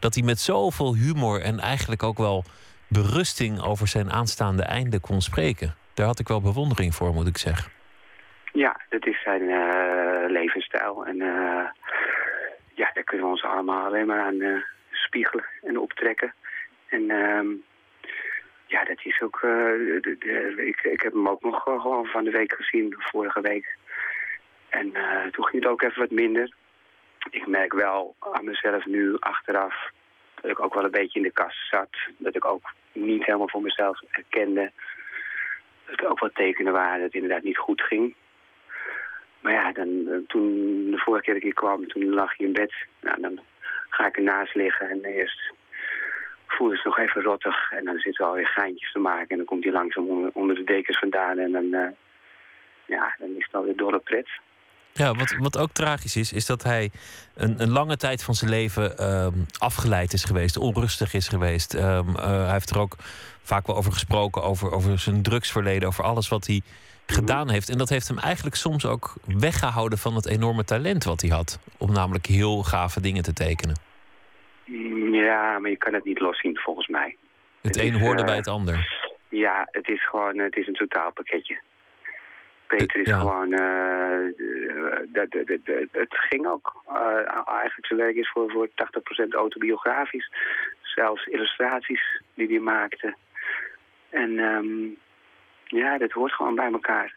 Dat 0.00 0.14
hij 0.14 0.24
met 0.24 0.38
zoveel 0.38 0.94
humor 0.94 1.40
en 1.40 1.58
eigenlijk 1.58 2.02
ook 2.02 2.18
wel 2.18 2.44
berusting... 2.88 3.62
over 3.62 3.88
zijn 3.88 4.10
aanstaande 4.10 4.62
einde 4.62 5.00
kon 5.00 5.20
spreken. 5.20 5.74
Daar 5.94 6.06
had 6.06 6.18
ik 6.18 6.28
wel 6.28 6.40
bewondering 6.40 6.94
voor, 6.94 7.14
moet 7.14 7.26
ik 7.26 7.38
zeggen. 7.38 7.72
Ja, 8.52 8.80
dat 8.88 9.06
is 9.06 9.22
zijn 9.22 9.48
eh, 9.50 10.30
levensstijl. 10.30 11.06
En 11.06 11.16
ja, 12.74 12.90
daar 12.94 13.04
kunnen 13.04 13.26
we 13.26 13.32
ons 13.32 13.44
allemaal 13.44 13.86
alleen 13.86 14.06
maar 14.06 14.20
aan 14.20 14.62
spiegelen 14.90 15.44
en 15.62 15.78
optrekken. 15.78 16.34
En 16.92 17.10
ehm, 17.10 17.50
ja, 18.66 18.84
dat 18.84 19.00
is 19.04 19.20
ook... 19.20 19.36
eh, 19.36 19.50
de, 20.00 20.54
ik, 20.66 20.80
ik 20.80 21.00
heb 21.00 21.12
hem 21.12 21.28
ook 21.28 21.42
nog 21.42 21.66
eh, 21.66 21.80
gewoon 21.80 22.06
van 22.06 22.24
de 22.24 22.30
week 22.30 22.54
gezien, 22.54 22.94
vorige 22.98 23.40
week. 23.40 23.76
En 24.68 24.94
eh, 24.94 25.26
toen 25.26 25.44
ging 25.44 25.62
het 25.62 25.72
ook 25.72 25.82
even 25.82 26.00
wat 26.00 26.10
minder. 26.10 26.54
Ik 27.30 27.46
merk 27.46 27.72
wel 27.72 28.14
aan 28.18 28.44
mezelf 28.44 28.86
nu 28.86 29.16
achteraf 29.18 29.90
dat 30.40 30.50
ik 30.50 30.60
ook 30.60 30.74
wel 30.74 30.84
een 30.84 30.90
beetje 30.90 31.18
in 31.18 31.24
de 31.24 31.32
kast 31.32 31.68
zat. 31.70 31.96
Dat 32.18 32.36
ik 32.36 32.44
ook 32.44 32.72
niet 32.92 33.24
helemaal 33.24 33.48
voor 33.48 33.62
mezelf 33.62 34.00
herkende 34.08 34.72
dat 35.86 36.00
er 36.00 36.08
ook 36.08 36.18
wat 36.18 36.34
tekenen 36.34 36.72
waren 36.72 36.96
dat 36.96 37.06
het 37.06 37.14
inderdaad 37.14 37.42
niet 37.42 37.58
goed 37.58 37.82
ging. 37.82 38.14
Maar 39.40 39.52
ja, 39.52 39.72
dan, 39.72 40.24
toen 40.26 40.46
de 40.90 40.98
vorige 40.98 41.24
keer 41.24 41.34
dat 41.34 41.42
ik 41.42 41.48
hier 41.48 41.54
kwam, 41.54 41.88
toen 41.88 42.14
lag 42.14 42.36
je 42.36 42.44
in 42.44 42.52
bed. 42.52 42.72
Nou, 43.00 43.20
dan 43.20 43.40
ga 43.88 44.06
ik 44.06 44.16
ernaast 44.16 44.54
liggen 44.54 44.88
en 44.88 45.04
eerst 45.04 45.52
voelde 46.52 46.74
het 46.74 46.84
nog 46.84 46.98
even 46.98 47.22
rottig. 47.22 47.72
En 47.72 47.84
dan 47.84 47.98
zitten 47.98 48.24
we 48.24 48.30
alweer 48.30 48.46
geintjes 48.46 48.92
te 48.92 48.98
maken. 48.98 49.28
En 49.28 49.36
dan 49.36 49.46
komt 49.46 49.64
hij 49.64 49.72
langzaam 49.72 50.08
onder, 50.08 50.30
onder 50.32 50.56
de 50.56 50.64
dekens 50.64 50.98
vandaan. 50.98 51.38
En 51.38 51.52
dan, 51.52 51.72
eh, 51.72 51.90
ja, 52.86 53.14
dan 53.18 53.28
is 53.36 53.44
het 53.44 53.54
alweer 53.54 53.76
dolle 53.76 53.98
pret. 53.98 54.28
Ja, 54.92 55.14
wat, 55.14 55.34
wat 55.38 55.58
ook 55.58 55.72
tragisch 55.72 56.16
is, 56.16 56.32
is 56.32 56.46
dat 56.46 56.62
hij 56.62 56.90
een, 57.34 57.62
een 57.62 57.70
lange 57.70 57.96
tijd 57.96 58.22
van 58.22 58.34
zijn 58.34 58.50
leven 58.50 58.98
ehm, 58.98 59.38
afgeleid 59.58 60.12
is 60.12 60.24
geweest, 60.24 60.56
onrustig 60.56 61.14
is 61.14 61.28
geweest. 61.28 61.74
Ehm, 61.74 62.16
eh, 62.16 62.24
hij 62.24 62.52
heeft 62.52 62.70
er 62.70 62.78
ook 62.78 62.96
vaak 63.42 63.66
wel 63.66 63.76
over 63.76 63.92
gesproken, 63.92 64.42
over, 64.42 64.72
over 64.72 64.98
zijn 64.98 65.22
drugsverleden, 65.22 65.88
over 65.88 66.04
alles 66.04 66.28
wat 66.28 66.46
hij 66.46 66.60
gedaan 67.06 67.50
heeft. 67.50 67.68
En 67.68 67.78
dat 67.78 67.88
heeft 67.88 68.08
hem 68.08 68.18
eigenlijk 68.18 68.56
soms 68.56 68.86
ook 68.86 69.14
weggehouden 69.26 69.98
van 69.98 70.14
het 70.14 70.26
enorme 70.26 70.64
talent 70.64 71.04
wat 71.04 71.20
hij 71.20 71.30
had. 71.30 71.58
Om 71.78 71.92
namelijk 71.92 72.26
heel 72.26 72.62
gave 72.62 73.00
dingen 73.00 73.22
te 73.22 73.32
tekenen. 73.32 73.91
Mm, 74.64 75.14
Ja, 75.14 75.58
maar 75.58 75.70
je 75.70 75.76
kan 75.76 75.94
het 75.94 76.04
niet 76.04 76.20
loszien 76.20 76.58
volgens 76.58 76.86
mij. 76.88 77.16
Het 77.60 77.74
Het 77.74 77.84
een 77.84 77.94
is, 77.94 78.00
hoorde 78.00 78.20
eh, 78.20 78.26
bij 78.26 78.36
het 78.36 78.46
ander. 78.48 79.00
Ja, 79.28 79.68
het 79.70 79.88
is 79.88 80.06
gewoon 80.08 80.38
het 80.38 80.56
is 80.56 80.66
een 80.66 80.74
totaalpakketje. 80.74 81.60
Peter 82.66 83.00
is 83.00 83.06
Ja. 83.08 83.18
gewoon... 83.18 83.52
eh, 83.52 84.18
het 85.92 86.14
ging 86.14 86.46
ook. 86.46 86.82
eh, 86.88 87.48
eigenlijk 87.58 87.86
zijn 87.86 87.98
werk 88.00 88.16
is 88.16 88.30
voor, 88.30 88.50
voor 88.50 88.68
80% 88.74 89.32
autobiografisch. 89.34 90.30
Zelfs 90.80 91.24
illustraties 91.26 92.20
die 92.34 92.48
hij 92.48 92.58
maakte. 92.58 93.14
En 94.10 94.38
ehm, 94.38 94.86
ja, 95.64 95.98
dat 95.98 96.10
hoort 96.12 96.32
gewoon 96.32 96.54
bij 96.54 96.72
elkaar. 96.72 97.14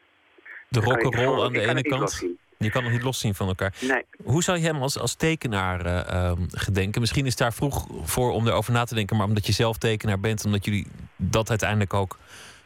De 0.67 0.79
rock'n'roll 0.79 1.43
aan 1.45 1.53
de 1.53 1.61
ene 1.67 1.81
kant. 1.81 2.25
Je 2.57 2.71
kan 2.71 2.83
het 2.83 2.91
niet 2.93 3.03
loszien 3.03 3.35
van 3.35 3.47
elkaar. 3.47 3.73
Nee. 3.81 4.03
Hoe 4.23 4.43
zou 4.43 4.57
je 4.57 4.65
hem 4.65 4.81
als, 4.81 4.99
als 4.99 5.15
tekenaar 5.15 5.85
eh, 5.85 6.07
ehm, 6.09 6.41
gedenken? 6.47 7.01
Misschien 7.01 7.25
is 7.25 7.35
daar 7.35 7.53
vroeg 7.53 7.87
voor 8.03 8.31
om 8.31 8.47
erover 8.47 8.73
na 8.73 8.83
te 8.83 8.95
denken, 8.95 9.17
maar 9.17 9.27
omdat 9.27 9.45
je 9.45 9.51
zelf 9.51 9.77
tekenaar 9.77 10.19
bent, 10.19 10.45
omdat 10.45 10.65
jullie 10.65 10.87
dat 11.15 11.49
uiteindelijk 11.49 11.93
ook 11.93 12.17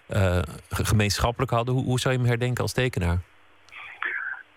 eh, 0.07 0.41
ge- 0.69 0.85
gemeenschappelijk 0.85 1.51
hadden, 1.51 1.73
hoe, 1.73 1.83
hoe 1.83 1.99
zou 1.99 2.13
je 2.13 2.19
hem 2.19 2.29
herdenken 2.29 2.63
als 2.63 2.73
tekenaar? 2.73 3.17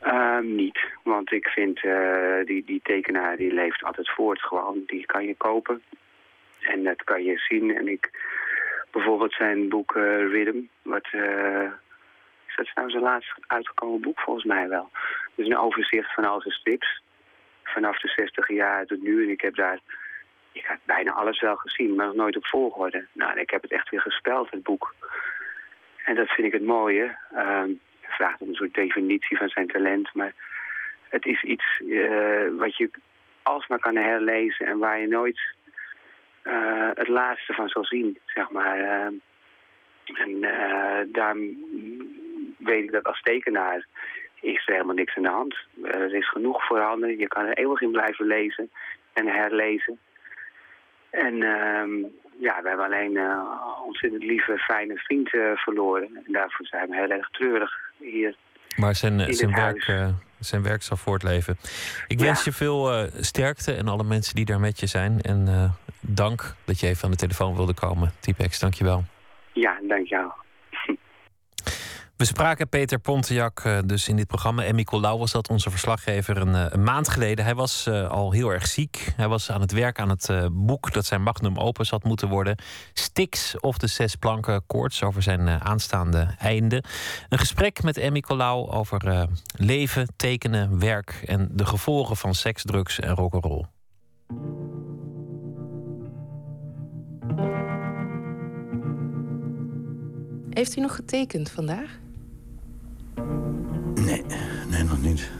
Ehm, 0.01 0.55
niet, 0.55 0.79
want 1.05 1.33
ik 1.33 1.47
vind 1.47 1.85
eh, 1.85 2.47
die, 2.47 2.65
die 2.67 2.81
tekenaar 2.83 3.37
die 3.37 3.55
leeft 3.55 3.85
altijd 3.85 4.11
voort 4.11 4.41
gewoon. 4.41 4.77
Die 4.87 5.07
kan 5.07 5.25
je 5.25 5.35
kopen 5.37 5.83
en 6.61 6.83
dat 6.85 7.05
kan 7.05 7.23
je 7.25 7.39
zien. 7.49 7.77
En 7.77 7.89
ik, 7.89 8.11
bijvoorbeeld 8.91 9.33
zijn 9.33 9.69
boek 9.69 9.93
Rhythm, 10.33 10.59
wat, 10.83 11.09
eh, 12.57 12.65
is 12.65 12.73
dat 12.75 12.77
nou 12.77 12.91
zijn 12.91 13.03
laatst 13.03 13.35
uitgekomen 13.47 14.01
boek 14.01 14.21
volgens 14.21 14.45
mij 14.45 14.69
wel. 14.69 14.91
Dus 15.35 15.47
een 15.47 15.59
overzicht 15.59 16.15
van 16.15 16.25
al 16.25 16.41
zijn 16.41 16.55
strips, 16.55 17.03
vanaf 17.63 18.01
de 18.01 18.09
60 18.09 18.49
jaar 18.49 18.87
tot 18.87 19.03
nu. 19.03 19.25
En 19.25 19.31
ik 19.31 19.41
heb 19.41 19.55
daar, 19.55 19.79
ik 20.53 20.67
heb 20.67 20.79
bijna 20.85 21.13
alles 21.13 21.41
wel 21.41 21.57
gezien, 21.57 21.95
maar 21.95 22.07
nog 22.07 22.15
nooit 22.15 22.37
op 22.37 22.47
volgorde. 22.47 23.07
Nou, 23.13 23.39
ik 23.39 23.51
heb 23.51 23.63
het 23.63 23.73
echt 23.73 23.91
weer 23.91 24.01
gespeld, 24.01 24.51
het 24.51 24.63
boek. 24.63 24.95
En 26.05 26.15
dat 26.15 26.29
vind 26.29 26.47
ik 26.47 26.53
het 26.53 26.65
mooie. 26.65 27.17
Hij 27.29 27.79
vraagt 28.01 28.41
om 28.41 28.49
een 28.49 28.55
soort 28.55 28.75
definitie 28.75 29.37
van 29.37 29.49
zijn 29.49 29.67
talent. 29.67 30.15
Maar 30.15 30.35
het 31.09 31.27
is 31.27 31.43
iets 31.43 31.83
eh, 31.89 32.49
wat 32.59 32.77
je 32.77 32.91
alsmaar 33.43 33.79
kan 33.79 33.97
herlezen 33.97 34.67
en 34.67 34.79
waar 34.79 35.01
je 35.01 35.09
nooit 35.09 35.41
eh, 36.43 36.91
het 36.95 37.09
laatste 37.09 37.53
van 37.53 37.69
zal 37.69 37.85
zien, 37.85 38.19
zeg 38.27 38.51
maar. 38.51 38.79
Ehm, 38.79 39.13
en 40.05 40.45
eh 40.45 41.01
daar 41.07 41.37
weet 42.65 42.85
ik 42.85 42.93
dat 42.93 43.05
als 43.05 43.23
tekenaar 43.23 43.87
is 44.41 44.67
er 44.67 44.73
helemaal 44.73 44.95
niks 44.95 45.17
aan 45.17 45.23
de 45.23 45.29
hand. 45.29 45.57
Eh, 45.83 46.01
er 46.01 46.15
is 46.15 46.29
genoeg 46.31 46.67
voorhanden. 46.67 47.19
Je 47.19 47.29
kan 47.29 47.47
er 47.47 47.57
eeuwig 47.59 47.81
in 47.81 47.91
blijven 47.91 48.27
lezen 48.27 48.71
en 49.13 49.27
herlezen. 49.27 49.99
En 51.11 51.43
ehm, 51.43 51.93
ja, 52.39 52.63
we 52.63 52.69
hebben 52.69 52.85
alleen 52.87 53.17
een 53.17 53.41
ontzettend 53.85 54.23
lieve, 54.23 54.59
fijne 54.59 54.97
vriend 54.97 55.35
eh, 55.35 55.53
verloren. 55.55 56.11
En 56.27 56.33
daarvoor 56.33 56.67
zijn 56.67 56.89
we 56.89 56.97
heel 56.97 57.11
erg 57.11 57.31
treurig 57.31 57.73
hier. 57.99 58.37
Maar 58.77 58.95
zijn, 58.95 59.35
zijn, 59.35 59.55
werk, 59.55 60.13
zijn 60.39 60.63
werk 60.63 60.83
zal 60.83 60.97
voortleven. 60.97 61.57
Ik 62.07 62.19
Ja. 62.21 62.25
wens 62.25 62.45
je 62.45 62.53
veel 62.53 63.09
sterkte 63.21 63.73
en 63.75 63.89
alle 63.89 64.05
mensen 64.05 64.35
die 64.35 64.45
daar 64.45 64.61
met 64.61 64.81
je 64.81 64.87
zijn. 64.87 65.21
En 65.21 65.73
dank 66.01 66.55
dat 66.65 66.81
je 66.81 66.87
even 66.87 67.05
aan 67.05 67.11
de 67.11 67.17
telefoon 67.17 67.57
wilde 67.57 67.75
komen. 67.75 68.13
Typex, 68.21 68.59
dank 68.59 68.75
je 68.75 68.85
wel. 68.85 69.05
Ja, 69.53 69.79
dank 69.83 70.07
jou. 70.07 70.31
We 72.17 72.25
spraken 72.25 72.69
Peter 72.69 72.99
Pontiac 72.99 73.61
eh, 73.65 73.79
dus 73.85 74.09
in 74.09 74.17
dit 74.17 74.27
programma. 74.27 74.65
En 74.65 74.75
Nicolaou 74.75 75.19
was 75.19 75.33
dat, 75.33 75.49
onze 75.49 75.71
verslaggever, 75.71 76.37
een, 76.37 76.55
eh, 76.55 76.67
een 76.69 76.83
maand 76.83 77.09
geleden. 77.09 77.45
Hij 77.45 77.55
was 77.55 77.87
eh, 77.87 78.09
al 78.09 78.31
heel 78.33 78.51
erg 78.51 78.67
ziek. 78.67 79.13
Hij 79.17 79.29
was 79.29 79.51
aan 79.51 79.61
het 79.61 79.73
werk 79.73 79.99
aan 79.99 80.09
het 80.09 80.31
boek 80.53 80.93
dat 80.93 81.07
zijn 81.07 81.23
magnum 81.23 81.59
opus 81.59 81.91
had 81.91 82.05
moeten 82.05 82.29
worden. 82.29 82.57
Styx 82.93 83.61
of 83.61 83.79
de 83.79 83.87
zes 83.87 84.17
planken 84.17 84.67
koorts 84.67 85.03
over 85.03 85.23
zijn 85.23 85.49
aanstaande 85.49 86.35
einde. 86.39 86.85
Een 87.29 87.39
gesprek 87.39 87.83
met 87.83 87.97
Emmy 87.97 88.21
Colau 88.21 88.71
over 88.71 89.29
leven, 89.57 90.09
tekenen, 90.17 90.79
werk... 90.79 91.23
en 91.27 91.49
de 91.53 91.67
gevolgen 91.67 92.17
van 92.17 92.35
seks, 92.35 92.63
drugs 92.63 93.01
en 93.01 93.15
rock'n'roll. 93.15 93.65
Heeft 100.55 100.77
u 100.77 100.81
nog 100.81 100.95
getekend 100.95 101.51
vandaag? 101.51 101.99
Nee, 103.95 104.23
nee, 104.71 104.83
nog 104.85 105.03
niet. 105.03 105.31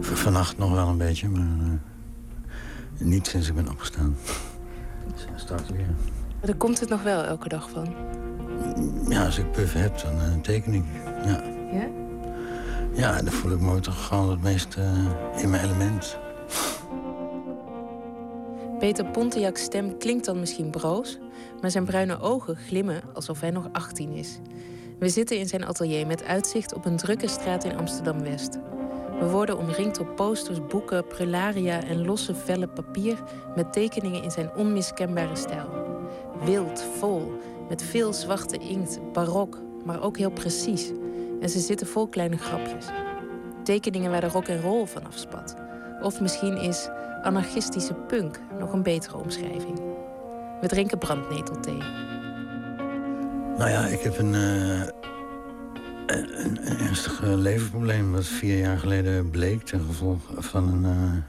V- 0.00 0.18
vannacht 0.22 0.58
nog 0.58 0.72
wel 0.72 0.88
een 0.88 0.96
beetje, 0.98 1.28
maar 1.28 1.46
eh, 1.60 3.06
niet 3.06 3.26
sinds 3.26 3.48
ik 3.48 3.54
ben 3.54 3.68
opgestaan. 3.70 4.16
Start 5.36 5.68
weer. 5.70 5.86
Maar 6.38 6.46
dan 6.46 6.56
komt 6.56 6.80
het 6.80 6.88
nog 6.88 7.02
wel 7.02 7.24
elke 7.24 7.48
dag 7.48 7.70
van. 7.70 7.94
Ja, 9.08 9.24
als 9.24 9.38
ik 9.38 9.52
puff 9.52 9.72
heb, 9.72 9.98
dan 9.98 10.20
eh, 10.20 10.40
teken 10.42 10.74
ik. 10.74 10.84
Ja. 11.24 11.42
Ja? 11.72 11.88
ja, 12.94 13.22
dan 13.22 13.32
voel 13.32 13.52
ik 13.52 13.60
me 13.60 13.80
toch 13.80 14.06
gewoon 14.06 14.30
het 14.30 14.42
meest 14.42 14.74
eh, 14.76 15.42
in 15.42 15.50
mijn 15.50 15.64
element. 15.64 16.18
Peter 18.78 19.04
Pontiac's 19.06 19.62
stem 19.62 19.98
klinkt 19.98 20.24
dan 20.24 20.40
misschien 20.40 20.70
broos, 20.70 21.18
maar 21.60 21.70
zijn 21.70 21.84
bruine 21.84 22.20
ogen 22.20 22.56
glimmen 22.56 23.02
alsof 23.14 23.40
hij 23.40 23.50
nog 23.50 23.68
18 23.72 24.12
is. 24.12 24.38
We 24.98 25.08
zitten 25.08 25.38
in 25.38 25.48
zijn 25.48 25.64
atelier 25.64 26.06
met 26.06 26.24
uitzicht 26.24 26.74
op 26.74 26.84
een 26.84 26.96
drukke 26.96 27.28
straat 27.28 27.64
in 27.64 27.76
Amsterdam 27.76 28.22
West. 28.22 28.58
We 29.18 29.30
worden 29.30 29.58
omringd 29.58 29.96
door 29.96 30.06
posters, 30.06 30.66
boeken, 30.66 31.06
prularia 31.06 31.84
en 31.84 32.04
losse 32.04 32.34
vellen 32.34 32.72
papier 32.72 33.22
met 33.56 33.72
tekeningen 33.72 34.22
in 34.22 34.30
zijn 34.30 34.54
onmiskenbare 34.56 35.36
stijl. 35.36 35.68
Wild, 36.44 36.82
vol, 36.98 37.32
met 37.68 37.82
veel 37.82 38.12
zwarte 38.12 38.58
inkt, 38.58 39.12
barok, 39.12 39.58
maar 39.84 40.02
ook 40.02 40.16
heel 40.16 40.30
precies. 40.30 40.90
En 41.40 41.48
ze 41.48 41.58
zitten 41.58 41.86
vol 41.86 42.08
kleine 42.08 42.36
grapjes. 42.36 42.86
Tekeningen 43.62 44.10
waar 44.10 44.20
de 44.20 44.28
rock 44.28 44.46
en 44.46 44.60
roll 44.60 44.86
van 44.86 45.06
afspat. 45.06 45.56
Of 46.02 46.20
misschien 46.20 46.56
is 46.56 46.88
anarchistische 47.22 47.94
punk 47.94 48.40
nog 48.58 48.72
een 48.72 48.82
betere 48.82 49.16
omschrijving. 49.16 49.80
We 50.60 50.66
drinken 50.66 50.98
brandnetelthee. 50.98 51.78
Nou 53.58 53.70
ja, 53.70 53.86
ik 53.86 54.00
heb 54.00 54.18
een, 54.18 54.34
eh, 54.34 54.80
een, 56.06 56.58
ernstig 56.78 57.20
leverprobleem... 57.22 58.12
wat 58.12 58.26
vier 58.26 58.58
jaar 58.58 58.78
geleden 58.78 59.30
bleek 59.30 59.62
ten 59.62 59.80
gevolge 59.80 60.42
van 60.42 60.84
een, 60.84 61.24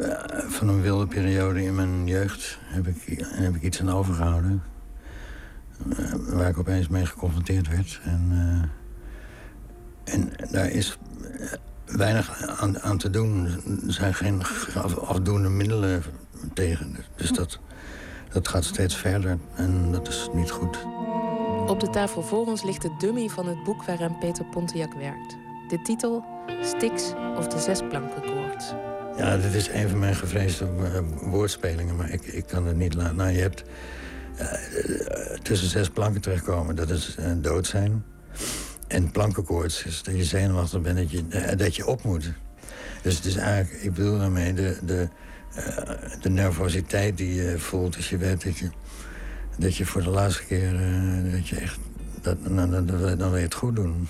eh, 0.00 0.18
van 0.48 0.68
een 0.68 0.80
wilde 0.82 1.06
periode 1.06 1.62
in 1.62 1.74
mijn 1.74 2.06
jeugd. 2.06 2.58
Heb 2.62 2.86
ik, 2.86 3.24
heb 3.24 3.54
ik 3.54 3.62
iets 3.62 3.80
aan 3.80 3.90
overgehouden. 3.92 4.62
eh, 5.96 6.12
waar 6.14 6.48
ik 6.48 6.58
opeens 6.58 6.88
mee 6.88 7.06
geconfronteerd 7.06 7.68
werd. 7.68 8.00
En, 8.04 8.30
en 10.04 10.30
daar 10.50 10.70
is 10.70 10.98
weinig 11.86 12.46
aan, 12.60 12.80
aan 12.80 12.98
te 12.98 13.10
doen. 13.10 13.46
Er 13.86 13.92
zijn 13.92 14.14
geen 14.14 14.42
af- 14.42 14.98
afdoende 14.98 15.48
middelen 15.48 16.02
tegen. 16.54 16.96
Dus 17.16 17.30
dat, 17.30 17.58
dat 18.32 18.48
gaat 18.48 18.64
steeds 18.64 18.96
verder 18.96 19.38
en 19.54 19.92
dat 19.92 20.08
is 20.08 20.28
niet 20.32 20.50
goed. 20.50 20.78
Op 21.66 21.80
de 21.80 21.90
tafel 21.90 22.22
voor 22.22 22.46
ons 22.46 22.62
ligt 22.62 22.82
de 22.82 22.94
dummy 22.98 23.28
van 23.28 23.46
het 23.46 23.64
boek 23.64 23.84
waaraan 23.84 24.18
Peter 24.18 24.44
Pontiac 24.44 24.92
werkt. 24.92 25.36
De 25.68 25.82
titel 25.82 26.24
Styx 26.62 27.12
of 27.36 27.46
de 27.46 27.58
Zesplankenkoorts. 27.58 28.74
Ja, 29.16 29.36
dit 29.36 29.54
is 29.54 29.68
een 29.68 29.88
van 29.88 29.98
mijn 29.98 30.14
gevreesde 30.14 30.64
eh, 30.64 31.00
woordspelingen, 31.30 31.96
maar 31.96 32.10
ik, 32.10 32.22
ik 32.22 32.46
kan 32.46 32.66
het 32.66 32.76
niet 32.76 32.94
laten. 32.94 33.16
Nou, 33.16 33.30
je 33.30 33.40
hebt 33.40 33.62
eh, 34.36 34.52
eh, 34.52 35.38
tussen 35.42 35.68
zes 35.68 35.88
planken 35.88 36.20
terechtkomen, 36.20 36.76
dat 36.76 36.90
is 36.90 37.16
dood 37.36 37.66
zijn. 37.66 38.04
En 38.88 39.10
plankenkoorts 39.10 39.84
is 39.84 40.02
dat 40.02 40.16
je 40.16 40.24
zenuwachtig 40.24 40.80
bent 40.80 40.96
dat 40.96 41.10
je, 41.10 41.54
dat 41.56 41.76
je 41.76 41.86
op 41.86 42.02
moet. 42.02 42.32
Dus 43.02 43.16
het 43.16 43.24
is 43.24 43.36
eigenlijk, 43.36 43.82
ik 43.82 43.92
bedoel 43.92 44.18
daarmee, 44.18 44.52
de, 44.52 44.78
de, 44.82 45.08
de 46.20 46.30
nervositeit 46.30 47.16
die 47.16 47.34
je 47.34 47.58
voelt 47.58 47.96
als 47.96 48.10
je 48.10 48.16
weet 48.16 48.44
dat 48.44 48.58
je, 48.58 48.70
dat 49.58 49.76
je 49.76 49.86
voor 49.86 50.02
de 50.02 50.10
laatste 50.10 50.44
keer, 50.44 50.74
eh, 50.74 51.32
dat 51.32 51.48
je 51.48 51.56
echt, 51.56 51.78
dat, 52.20 52.36
dan, 52.44 52.70
dan, 52.70 52.86
dan, 52.86 53.18
dan 53.18 53.30
wil 53.30 53.36
je 53.36 53.44
het 53.44 53.54
goed 53.54 53.76
doen. 53.76 54.08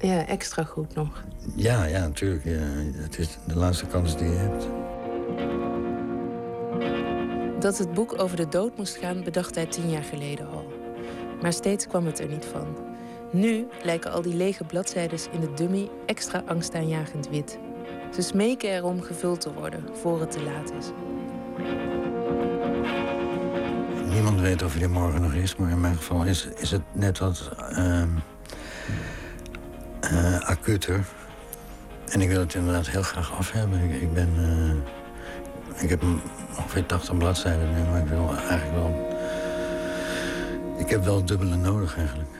Ja, 0.00 0.26
extra 0.26 0.64
goed 0.64 0.94
nog. 0.94 1.24
Ja, 1.56 1.84
ja, 1.84 2.00
natuurlijk. 2.00 2.44
Ja. 2.44 2.60
Het 3.02 3.18
is 3.18 3.38
de 3.46 3.56
laatste 3.56 3.86
kans 3.86 4.16
die 4.16 4.28
je 4.28 4.36
hebt. 4.36 4.66
Dat 7.62 7.78
het 7.78 7.92
boek 7.92 8.20
over 8.20 8.36
de 8.36 8.48
dood 8.48 8.76
moest 8.76 8.96
gaan, 8.96 9.24
bedacht 9.24 9.54
hij 9.54 9.66
tien 9.66 9.90
jaar 9.90 10.02
geleden 10.02 10.48
al. 10.48 10.72
Maar 11.42 11.52
steeds 11.52 11.86
kwam 11.86 12.06
het 12.06 12.20
er 12.20 12.28
niet 12.28 12.44
van. 12.44 12.76
Nu 13.32 13.66
lijken 13.82 14.12
al 14.12 14.22
die 14.22 14.34
lege 14.34 14.64
bladzijden 14.64 15.18
in 15.32 15.40
de 15.40 15.54
dummy 15.54 15.88
extra 16.06 16.42
angstaanjagend 16.46 17.28
wit. 17.28 17.58
Ze 18.14 18.22
smeken 18.22 18.70
erom 18.70 19.02
gevuld 19.02 19.40
te 19.40 19.52
worden 19.52 19.84
voor 20.00 20.20
het 20.20 20.30
te 20.30 20.42
laat 20.42 20.72
is. 20.78 20.86
Niemand 24.12 24.40
weet 24.40 24.62
of 24.62 24.74
hij 24.74 24.88
morgen 24.88 25.22
nog 25.22 25.32
is, 25.32 25.56
maar 25.56 25.70
in 25.70 25.80
mijn 25.80 25.96
geval 25.96 26.24
is, 26.24 26.48
is 26.56 26.70
het 26.70 26.82
net 26.92 27.18
wat 27.18 27.50
uh, 27.72 28.02
acuter. 30.40 31.04
En 32.08 32.20
ik 32.20 32.28
wil 32.28 32.40
het 32.40 32.54
inderdaad 32.54 32.88
heel 32.88 33.02
graag 33.02 33.32
af 33.32 33.52
hebben. 33.52 33.80
Ik, 33.80 34.12
ben. 34.12 34.28
Uh, 34.38 35.82
ik 35.82 35.88
heb 35.88 36.02
ongeveer 36.58 36.86
80 36.86 37.16
bladzijden 37.16 37.90
maar 37.90 38.00
ik 38.00 38.08
wil 38.08 38.28
eigenlijk 38.28 38.72
wel. 38.72 39.12
Ik 40.78 40.90
heb 40.90 41.04
wel 41.04 41.24
dubbele 41.24 41.56
nodig 41.56 41.96
eigenlijk. 41.96 42.30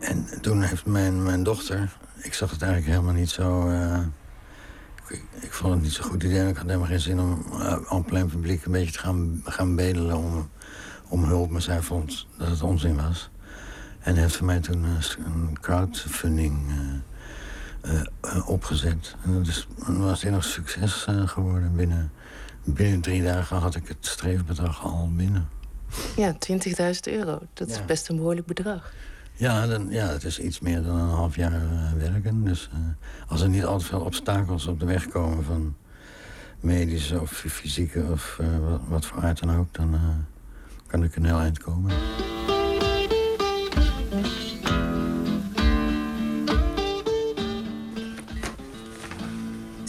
En 0.00 0.26
toen 0.40 0.62
heeft 0.62 0.86
mijn, 0.86 1.22
mijn 1.22 1.42
dochter. 1.42 1.90
Ik 2.22 2.34
zag 2.34 2.50
het 2.50 2.62
eigenlijk 2.62 2.92
helemaal 2.92 3.20
niet 3.20 3.30
zo. 3.30 3.68
Uh, 3.68 4.00
ik, 5.08 5.22
ik, 5.40 5.52
vond 5.52 5.74
het 5.74 5.82
niet 5.82 5.92
zo 5.92 6.02
goed 6.02 6.22
idee. 6.22 6.48
Ik 6.48 6.56
had 6.56 6.66
helemaal 6.66 6.86
geen 6.86 7.00
zin 7.00 7.20
om 7.20 7.44
uh, 7.52 7.76
aan 7.88 8.04
plein 8.04 8.26
publiek 8.26 8.64
een 8.64 8.72
beetje 8.72 8.92
te 8.92 8.98
gaan, 8.98 9.40
gaan 9.44 9.76
bedelen 9.76 10.16
om, 10.16 10.50
om 11.08 11.24
hulp. 11.24 11.50
Maar 11.50 11.62
zij 11.62 11.82
vond 11.82 12.26
dat 12.38 12.48
het 12.48 12.62
onzin 12.62 12.96
was. 12.96 13.30
En 14.00 14.16
heeft 14.16 14.36
voor 14.36 14.46
mij 14.46 14.60
toen 14.60 14.84
een 14.84 15.58
crowdfunding 15.60 16.58
uh, 17.84 18.02
uh, 18.24 18.48
opgezet. 18.48 19.16
En 19.24 19.34
dat, 19.34 19.46
is, 19.46 19.68
was 19.86 20.22
een 20.22 20.42
succes 20.42 21.06
geworden. 21.24 21.76
Binnen, 21.76 22.12
binnen 22.64 23.00
drie 23.00 23.22
dagen 23.22 23.56
had 23.56 23.74
ik 23.74 23.88
het 23.88 24.06
streefbedrag 24.06 24.84
al 24.84 25.10
binnen. 25.12 25.48
Ja, 26.16 26.32
20.000 26.32 27.00
euro. 27.02 27.38
Dat 27.52 27.68
is 27.68 27.84
best 27.84 28.08
een 28.08 28.16
behoorlijk 28.16 28.46
bedrag. 28.46 28.92
Ja, 29.40 29.66
dan, 29.66 29.90
ja, 29.90 30.06
het 30.06 30.24
is 30.24 30.40
iets 30.40 30.60
meer 30.60 30.82
dan 30.82 30.96
een 30.96 31.08
half 31.08 31.36
jaar 31.36 31.52
eh, 31.52 31.92
werken. 31.92 32.44
Dus 32.44 32.70
als 33.28 33.40
er 33.40 33.48
niet 33.48 33.64
al 33.64 33.78
te 33.78 33.84
veel 33.84 34.00
obstakels 34.00 34.66
op 34.66 34.80
de 34.80 34.86
weg 34.86 35.08
komen 35.08 35.44
van 35.44 35.76
medische 36.60 37.20
of 37.20 37.30
fysieke 37.30 38.04
of 38.10 38.36
eh, 38.40 38.58
wat, 38.58 38.80
wat 38.88 39.06
voor 39.06 39.22
aard 39.22 39.40
dan 39.40 39.56
ook, 39.56 39.74
dan 39.74 39.94
eh, 39.94 40.00
kan 40.86 41.04
ik 41.04 41.16
een 41.16 41.24
heel 41.24 41.38
eind 41.38 41.58
komen. 41.58 41.92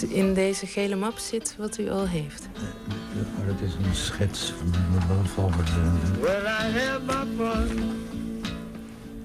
In 0.10 0.34
deze 0.34 0.66
gele 0.66 0.96
map 0.96 1.18
zit 1.18 1.56
wat 1.58 1.78
u 1.78 1.90
al 1.90 2.08
heeft. 2.08 2.50
Oh, 3.40 3.48
dat 3.48 3.62
is 3.62 3.74
een 3.74 3.96
schets 3.96 4.52
van 4.52 4.70
mijn 4.70 5.06
brandvolgers. 5.08 5.72
Well, 6.22 6.42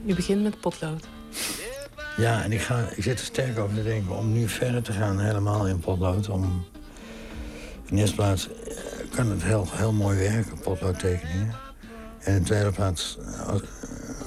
U 0.06 0.14
begint 0.14 0.42
met 0.42 0.60
potlood. 0.60 1.04
Ja, 2.16 2.42
en 2.42 2.52
ik, 2.52 2.60
ga, 2.60 2.88
ik 2.94 3.02
zit 3.02 3.18
er 3.18 3.24
sterk 3.24 3.58
over 3.58 3.76
te 3.76 3.82
denken 3.82 4.16
om 4.16 4.32
nu 4.32 4.48
verder 4.48 4.82
te 4.82 4.92
gaan, 4.92 5.20
helemaal 5.20 5.66
in 5.66 5.78
potlood. 5.78 6.28
Om, 6.28 6.64
in 7.84 7.98
eerste 7.98 8.14
plaats 8.14 8.48
eh, 8.48 8.76
kan 9.14 9.30
het 9.30 9.42
heel, 9.42 9.66
heel 9.70 9.92
mooi 9.92 10.18
werken, 10.18 10.58
potloodtekeningen. 10.58 11.54
En 12.18 12.32
in 12.34 12.38
de 12.38 12.44
tweede 12.44 12.70
plaats, 12.70 13.18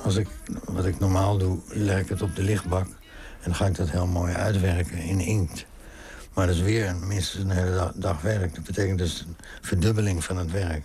als, 0.04 0.16
ik, 0.16 0.28
wat 0.66 0.86
ik 0.86 1.00
normaal 1.00 1.38
doe, 1.38 1.60
leg 1.68 2.00
ik 2.00 2.10
het 2.10 2.22
op 2.22 2.36
de 2.36 2.44
lichtbak. 2.44 2.86
En 2.86 3.44
dan 3.44 3.56
ga 3.56 3.66
ik 3.66 3.76
dat 3.76 3.90
heel 3.90 4.08
mooi 4.08 4.34
uitwerken 4.34 4.98
in 4.98 5.20
inkt. 5.20 5.66
Maar 6.34 6.48
dat 6.48 6.56
is 6.56 6.62
weer 6.62 6.96
minstens 6.96 7.44
een 7.44 7.50
hele 7.50 7.76
dag, 7.76 7.92
dag 7.96 8.22
werk. 8.22 8.56
Dat 8.56 8.64
betekent 8.64 8.98
dus 8.98 9.26
een 9.28 9.36
verdubbeling 9.62 10.24
van 10.24 10.38
het 10.38 10.52
werk. 10.52 10.84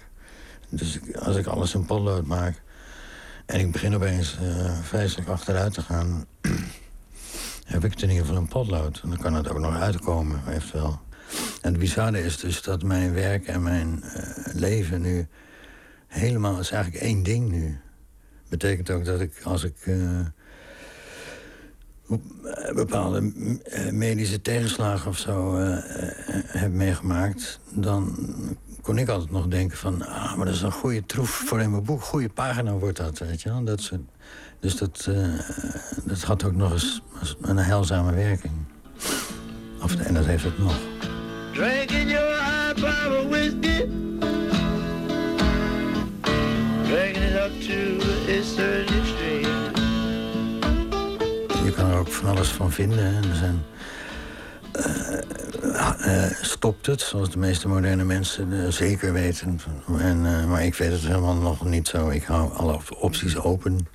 Dus 0.69 0.99
als 1.19 1.37
ik 1.37 1.47
alles 1.47 1.75
in 1.75 1.87
potlood 1.87 2.27
maak... 2.27 2.63
en 3.47 3.61
ik 3.61 3.73
begin 3.73 3.95
opeens 3.95 4.39
eh 4.41 4.81
vreselijk 4.83 5.29
achteruit 5.29 5.75
te 5.75 5.83
gaan... 5.83 6.25
heb 7.65 7.85
ik 7.85 8.01
in 8.01 8.09
ieder 8.09 8.25
geval 8.25 8.41
een 8.41 8.49
potlood. 8.49 9.01
En 9.03 9.09
dan 9.09 9.19
kan 9.19 9.35
het 9.35 9.49
ook 9.49 9.59
nog 9.59 9.81
uitkomen, 9.81 10.41
eventueel. 10.49 11.01
En 11.63 11.71
het 11.71 11.79
bizarre 11.79 12.25
is 12.25 12.37
dus 12.37 12.63
dat 12.63 12.83
mijn 12.83 13.15
werk 13.15 13.47
en 13.47 13.63
mijn 13.63 14.03
eh, 14.03 14.55
leven 14.55 15.01
nu... 15.01 15.27
helemaal 16.07 16.59
is 16.59 16.71
eigenlijk 16.71 17.05
één 17.05 17.23
ding 17.23 17.51
nu. 17.51 17.81
Betekent 18.49 18.91
ook 18.91 19.05
dat 19.05 19.21
ik 19.21 19.41
als 19.43 19.65
ik... 19.65 19.77
eh, 19.87 20.21
bepaalde 22.75 23.21
medische 23.91 24.41
tegenslagen 24.41 25.11
of 25.11 25.19
zo 25.19 25.57
heb 26.47 26.73
meegemaakt... 26.73 27.61
dan 27.71 28.17
kon 28.85 28.99
ik 28.99 29.09
altijd 29.09 29.31
nog 29.31 29.47
denken 29.47 29.79
van... 29.79 30.07
ah, 30.07 30.37
maar 30.37 30.47
dat 30.47 30.55
is 30.55 30.63
een 30.63 30.73
goede 30.73 31.07
troef 31.07 31.31
voor 31.31 31.61
in 31.61 31.71
mijn 31.71 31.85
boek. 31.85 32.03
Goede 32.03 32.29
pagina 32.29 32.73
wordt 32.73 32.97
dat, 32.97 33.19
weet 33.19 33.43
je 33.43 33.49
wel. 33.49 33.65
Dat 33.65 33.81
soort, 33.81 34.01
dus 34.61 34.77
dat, 34.77 35.07
eh, 35.11 35.39
dat 36.05 36.23
had 36.23 36.45
ook 36.45 36.55
nog 36.55 36.73
eens 36.73 37.03
een 37.41 37.57
heilzame 37.57 38.15
werking. 38.15 38.53
Of, 39.83 39.95
en 39.97 40.15
dat 40.15 40.25
heeft 40.25 40.45
het 40.45 40.59
nog. 40.59 40.77
Drinking 41.53 42.11
your 42.11 42.35
high 42.35 42.75
power 42.75 43.29
whiskey. 43.29 43.89
Drinking 46.83 47.25
it 47.25 47.35
up 47.35 47.61
to 47.61 47.79
its 48.33 48.55
third 48.55 48.91
extreme. 48.91 49.71
Je 51.65 51.73
kan 51.77 51.91
er 51.91 51.99
ook 51.99 52.09
van 52.09 52.31
alles 52.31 52.49
van 52.49 52.73
vinden. 52.73 53.15
Er 53.15 53.37
zijn, 53.37 53.65
eh, 54.75 56.25
eh, 56.25 56.31
stopt 56.43 56.87
het, 56.87 57.01
zoals 57.01 57.31
de 57.31 57.39
meeste 57.39 57.69
moderne 57.69 58.05
mensen 58.05 58.65
eh, 58.65 58.71
zeker 58.71 59.13
weten. 59.13 59.61
En, 59.99 60.27
eh, 60.27 60.45
maar 60.47 60.65
ik 60.65 60.75
weet 60.75 60.93
het 60.93 61.01
helemaal 61.01 61.35
nog 61.35 61.65
niet 61.65 61.89
zo. 61.89 62.09
Ik 62.09 62.25
hou 62.25 62.53
alle 62.53 62.73
op- 62.73 62.97
opties 63.01 63.37
open. 63.37 63.87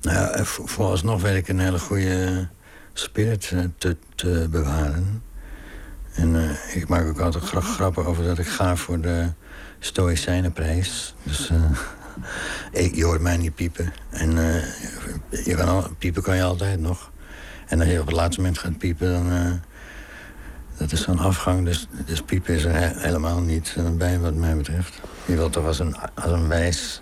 Nou 0.00 0.32
eh, 0.32 0.44
vooralsnog 0.44 1.22
weet 1.22 1.36
ik 1.36 1.48
een 1.48 1.58
hele 1.60 1.78
goede 1.78 2.48
spirit 2.92 3.52
eh, 3.54 3.90
te, 4.14 4.48
bewaren. 4.50 5.22
En 6.14 6.36
eh, 6.36 6.76
ik 6.76 6.88
maak 6.88 7.06
ook 7.06 7.20
altijd 7.20 7.44
gra- 7.44 7.60
grappen 7.60 8.06
over 8.06 8.24
dat 8.24 8.38
ik 8.38 8.46
ga 8.46 8.76
voor 8.76 9.00
de 9.00 9.28
Stoïcijnenprijs. 9.78 11.14
Dus 11.22 11.50
eh, 12.72 12.94
je 12.96 13.04
hoort 13.04 13.20
mij 13.20 13.36
niet 13.36 13.54
piepen. 13.54 13.92
En 14.10 14.38
eh, 14.38 15.44
je 15.44 15.54
kan 15.54 15.96
piepen 15.98 16.22
kan 16.22 16.36
je 16.36 16.42
altijd 16.42 16.80
nog. 16.80 17.10
En 17.66 17.80
als 17.80 17.88
je 17.88 18.00
op 18.00 18.06
het 18.06 18.16
laatste 18.16 18.40
moment 18.40 18.58
gaat 18.58 18.78
piepen, 18.78 19.10
dan... 19.12 19.60
dat 20.78 20.92
is 20.92 21.02
zo'n 21.02 21.18
afgang, 21.18 21.64
dus, 21.64 21.86
dus 22.06 22.22
piepen 22.22 22.54
is 22.54 22.64
er 22.64 22.74
he- 22.74 23.00
helemaal 23.00 23.40
niet 23.40 23.74
eh, 23.76 23.84
bij 23.90 24.18
wat 24.18 24.34
mij 24.34 24.56
betreft. 24.56 25.00
Je 25.26 25.34
wilt 25.36 25.52
toch 25.52 25.66
als 25.66 25.78
een, 25.78 25.96
als 26.14 26.32
een 26.32 26.48
wijs, 26.48 27.00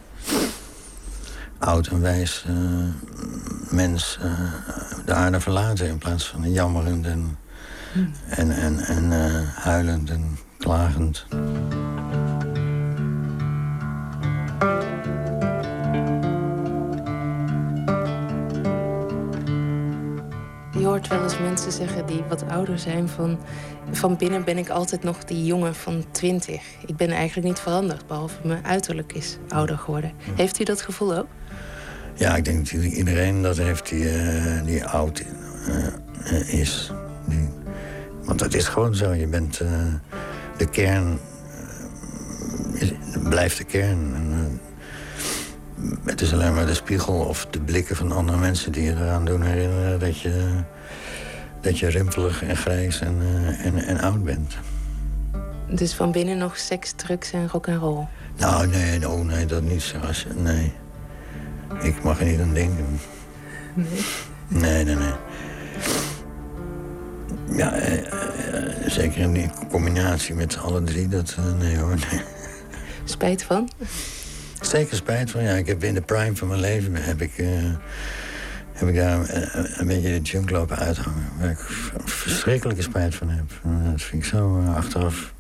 oud 1.58 1.86
en 1.86 2.00
wijs 2.00 2.44
eh, 2.48 2.54
mens 3.70 4.18
eh, 4.22 4.32
de 5.06 5.12
aarde 5.12 5.40
verlaten... 5.40 5.88
in 5.88 5.98
plaats 5.98 6.26
van 6.26 6.42
een 6.44 6.52
jammerend 6.52 7.06
en, 7.06 7.38
en, 8.26 8.50
en, 8.50 8.78
en 8.78 9.12
eh, 9.12 9.48
huilend 9.54 10.10
en 10.10 10.38
klagend. 10.58 11.26
Wel 21.12 21.22
eens 21.22 21.38
mensen 21.38 21.72
zeggen 21.72 22.06
die 22.06 22.24
wat 22.28 22.44
ouder 22.48 22.78
zijn 22.78 23.08
van... 23.08 23.38
van 23.90 24.16
binnen 24.16 24.44
ben 24.44 24.58
ik 24.58 24.68
altijd 24.68 25.02
nog 25.02 25.24
die 25.24 25.44
jongen 25.44 25.74
van 25.74 26.04
20. 26.10 26.62
Ik 26.86 26.96
ben 26.96 27.10
eigenlijk 27.10 27.48
niet 27.48 27.58
veranderd, 27.58 28.06
behalve 28.06 28.34
mijn 28.44 28.66
uiterlijk 28.66 29.12
is 29.12 29.36
ouder 29.48 29.78
geworden. 29.78 30.12
Heeft 30.34 30.60
u 30.60 30.64
dat 30.64 30.80
gevoel 30.82 31.16
ook? 31.16 31.26
Ja, 32.14 32.36
ik 32.36 32.44
denk 32.44 32.70
dat 32.70 32.82
iedereen 32.82 33.42
dat 33.42 33.56
heeft 33.56 33.88
die, 33.88 34.08
eh, 34.08 34.64
die 34.64 34.84
oud 34.86 35.22
eh, 35.66 35.86
eh, 36.24 36.60
is. 36.60 36.92
Die, 37.24 37.48
want 38.24 38.38
dat 38.38 38.54
is 38.54 38.64
gewoon 38.68 38.94
zo. 38.94 39.12
Je 39.12 39.26
bent 39.26 39.58
de 40.56 40.68
kern. 40.70 41.18
is- 42.72 42.92
blijft 43.28 43.58
de 43.58 43.64
kern. 43.64 44.14
En, 44.14 44.60
het 46.04 46.20
is 46.20 46.32
alleen 46.32 46.54
maar 46.54 46.66
de 46.66 46.74
spiegel 46.74 47.14
of 47.14 47.46
de 47.50 47.60
blikken 47.60 47.96
van 47.96 48.12
andere 48.12 48.38
mensen 48.38 48.72
die 48.72 48.82
je 48.82 48.90
eraan 48.90 49.24
doen 49.24 49.42
herinneren 49.42 49.98
dat 49.98 50.20
je, 50.20 50.62
dat 51.62 51.78
je 51.78 51.88
rimpelig 51.88 52.42
en 52.42 52.56
grijs 52.56 53.00
en, 53.00 53.16
eh, 53.20 53.66
en, 53.66 53.74
en 53.84 54.00
oud 54.00 54.24
bent. 54.24 54.56
Dus 55.68 55.94
van 55.94 56.12
binnen 56.12 56.38
nog 56.38 56.56
seks, 56.56 56.92
drugs 56.96 57.32
en 57.32 57.48
rock 57.48 57.68
and 57.68 57.80
roll. 57.80 58.06
Nou, 58.36 58.66
nee, 58.66 59.08
oh, 59.08 59.24
nee, 59.24 59.46
dat 59.46 59.62
niet. 59.62 59.82
Zoals, 59.82 60.26
nee. 60.36 60.72
Ik 61.82 62.02
mag 62.02 62.20
er 62.20 62.26
niet 62.26 62.40
aan 62.40 62.54
denken. 62.54 63.00
Nee. 63.74 63.86
Nee, 64.48 64.84
nee, 64.84 64.94
nee. 64.94 65.12
Ja, 67.56 67.72
eh, 67.72 67.98
eh, 67.98 68.90
zeker 68.90 69.20
in 69.20 69.32
die 69.32 69.50
combinatie 69.70 70.34
met 70.34 70.58
alle 70.58 70.82
drie, 70.82 71.08
dat... 71.08 71.36
nee 71.58 71.78
hoor, 71.78 71.96
nee. 72.10 72.20
Spijt 73.04 73.42
van? 73.42 73.70
Zeker 74.60 74.96
spijt 74.96 75.30
van, 75.30 75.42
ja. 75.42 75.52
Ik 75.52 75.66
heb 75.66 75.84
in 75.84 75.94
de 75.94 76.00
prime 76.00 76.36
van 76.36 76.48
mijn 76.48 76.60
leven 76.60 76.94
heb 76.94 77.20
ik, 77.20 77.32
heb 78.82 78.94
ik 78.94 79.00
daar 79.00 79.24
eh, 79.24 79.78
een 79.78 79.86
beetje 79.86 80.08
de 80.08 80.20
junk 80.20 80.50
lopen 80.50 80.76
uithangen. 80.76 81.28
Waar 81.38 81.50
ik 81.50 81.58
verschrikkelijke 82.04 82.82
spijt 82.82 83.14
van 83.14 83.28
heb. 83.28 83.50
Eh, 83.64 83.90
dat 83.90 84.02
vind 84.02 84.22
ik 84.22 84.28
zo 84.28 84.60
eh, 84.60 84.74
achteraf. 84.76 85.32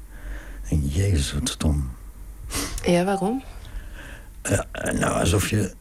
Denk, 0.68 0.82
Jezus, 0.86 1.32
wat 1.32 1.48
stom. 1.48 1.90
Ja, 2.84 3.04
waarom? 3.04 3.42
Ja, 4.42 4.64
eh, 4.72 4.92
nou, 4.92 5.20
alsof 5.20 5.48
je... 5.48 5.72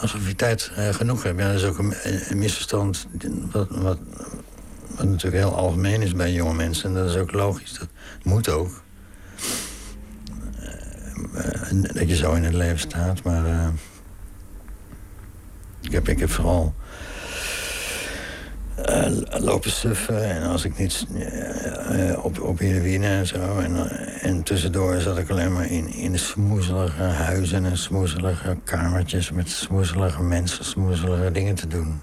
alsof 0.00 0.26
je 0.26 0.34
tijd 0.36 0.70
eh, 0.76 0.94
genoeg 0.94 1.22
hebt. 1.22 1.38
Ja, 1.38 1.46
dat 1.46 1.56
is 1.56 1.64
ook 1.64 1.78
een, 1.78 1.94
een 2.30 2.38
misverstand 2.38 3.06
wat, 3.50 3.68
wat, 3.70 3.98
wat 4.96 5.06
natuurlijk 5.06 5.42
heel 5.42 5.54
algemeen 5.54 6.02
is 6.02 6.12
bij 6.12 6.32
jonge 6.32 6.54
mensen. 6.54 6.88
En 6.88 6.94
dat 6.94 7.10
is 7.10 7.16
ook 7.16 7.32
logisch, 7.32 7.78
dat 7.78 7.88
moet 8.22 8.48
ook. 8.48 8.82
Uh, 11.34 11.82
dat 11.82 12.08
je 12.08 12.16
zo 12.16 12.32
in 12.32 12.44
het 12.44 12.54
leven 12.54 12.78
staat, 12.78 13.22
maar... 13.22 13.72
Ik, 15.86 15.92
heb, 15.92 16.08
ik 16.08 16.18
heb 16.18 16.30
vooral 16.30 16.74
uh, 18.88 19.06
lopen 19.40 19.70
suffen. 19.70 20.24
En 20.24 20.42
als 20.42 20.64
ik 20.64 20.78
niet 20.78 21.06
uh, 21.92 22.24
op, 22.24 22.40
op 22.40 22.58
heroïne 22.58 23.06
en 23.06 23.26
zo. 23.26 23.58
En, 23.58 23.90
en 24.20 24.42
tussendoor 24.42 25.00
zat 25.00 25.18
ik 25.18 25.30
alleen 25.30 25.52
maar 25.52 25.70
in, 25.70 25.94
in 25.94 26.18
smoezelige 26.18 27.02
huizen 27.02 27.64
en 27.64 27.78
smoezelige 27.78 28.56
kamertjes 28.64 29.30
met 29.30 29.48
smoezelige 29.48 30.22
mensen, 30.22 30.64
smoezelige 30.64 31.30
dingen 31.32 31.54
te 31.54 31.66
doen. 31.66 32.00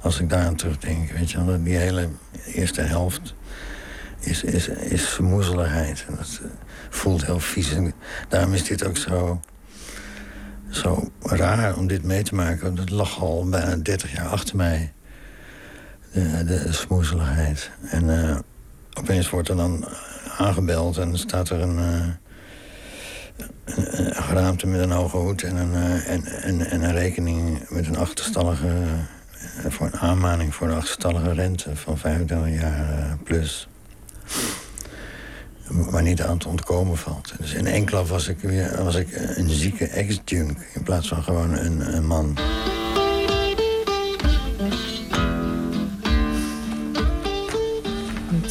Als 0.00 0.20
ik 0.20 0.28
daar 0.28 0.44
aan 0.44 0.56
terugdenk, 0.56 1.10
weet 1.10 1.30
je 1.30 1.44
wel, 1.44 1.62
die 1.62 1.76
hele 1.76 2.08
eerste 2.46 2.80
helft 2.80 3.34
is, 4.20 4.44
is, 4.44 4.68
is 4.68 5.12
smoezeligheid. 5.12 6.04
En 6.08 6.14
dat 6.16 6.40
voelt 6.90 7.26
heel 7.26 7.40
vies. 7.40 7.72
Daarom 8.28 8.54
is 8.54 8.64
dit 8.64 8.86
ook 8.86 8.96
zo, 8.96 9.40
zo 10.76 11.10
raar 11.22 11.76
om 11.76 11.86
dit 11.86 12.02
mee 12.02 12.22
te 12.22 12.34
maken. 12.34 12.64
Want 12.64 12.78
het 12.78 12.90
lag 12.90 13.20
al 13.20 13.48
bijna 13.48 13.76
30 13.76 14.12
jaar 14.12 14.26
achter 14.26 14.56
mij 14.56 14.92
de, 16.12 16.44
de 16.44 16.72
smoezeligheid. 16.72 17.70
En 17.90 18.04
uh, 18.04 18.36
opeens 18.98 19.30
wordt 19.30 19.48
er 19.48 19.56
dan 19.56 19.84
aangebeld 20.38 20.98
en 20.98 21.18
staat 21.18 21.48
er 21.48 21.60
een, 21.60 21.78
uh, 21.78 22.06
een, 23.64 24.16
een 24.16 24.22
geraamte 24.22 24.66
met 24.66 24.80
een 24.80 24.90
hoge 24.90 25.16
hoed 25.16 25.42
en 25.42 25.56
een, 25.56 25.74
en, 26.04 26.24
en, 26.24 26.70
en, 26.70 26.82
een 26.82 26.92
rekening 26.92 27.68
met 27.68 27.86
een 27.86 27.96
achterstallige. 27.96 28.68
voor 29.68 29.86
een 29.86 29.98
aanmaning 29.98 30.54
voor 30.54 30.68
de 30.68 30.74
achterstallige 30.74 31.32
rente 31.32 31.76
van 31.76 31.98
25 31.98 32.60
jaar 32.60 33.18
plus. 33.24 33.68
Waar 35.68 36.02
niet 36.02 36.22
aan 36.22 36.38
te 36.38 36.48
ontkomen 36.48 36.96
valt. 36.96 37.32
Dus 37.38 37.54
in 37.54 37.66
één 37.66 37.84
klap 37.84 38.08
was 38.08 38.28
ik, 38.28 38.38
weer, 38.38 38.82
was 38.84 38.94
ik 38.94 39.08
een 39.12 39.50
zieke 39.50 39.86
ex-junk 39.86 40.58
in 40.74 40.82
plaats 40.82 41.08
van 41.08 41.22
gewoon 41.22 41.52
een, 41.52 41.94
een 41.96 42.06
man. 42.06 42.38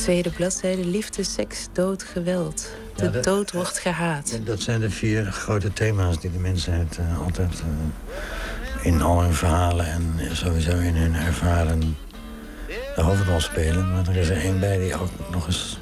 tweede 0.04 0.30
bladzijde. 0.30 0.86
Liefde, 0.86 1.24
seks, 1.24 1.68
dood, 1.72 2.04
geweld. 2.04 2.70
De 2.96 3.10
dat, 3.10 3.24
dood 3.24 3.52
wordt 3.52 3.80
gehaat. 3.80 4.40
Dat 4.46 4.62
zijn 4.62 4.80
de 4.80 4.90
vier 4.90 5.26
grote 5.26 5.74
thema's 5.74 6.20
die 6.20 6.32
de 6.32 6.40
mensheid 6.40 6.98
uh, 7.00 7.22
altijd 7.22 7.54
uh, 7.60 8.86
in 8.86 9.02
al 9.02 9.22
hun 9.22 9.34
verhalen 9.34 9.86
en 9.86 10.20
sowieso 10.32 10.78
in 10.78 10.96
hun 10.96 11.16
ervaren 11.16 11.98
de 12.96 13.02
hoofdrol 13.02 13.40
spelen. 13.40 13.92
Maar 13.92 14.08
er 14.08 14.16
is 14.16 14.30
er 14.30 14.38
één 14.38 14.60
bij 14.60 14.78
die 14.78 15.00
ook 15.00 15.10
nog 15.32 15.48
eens 15.48 15.80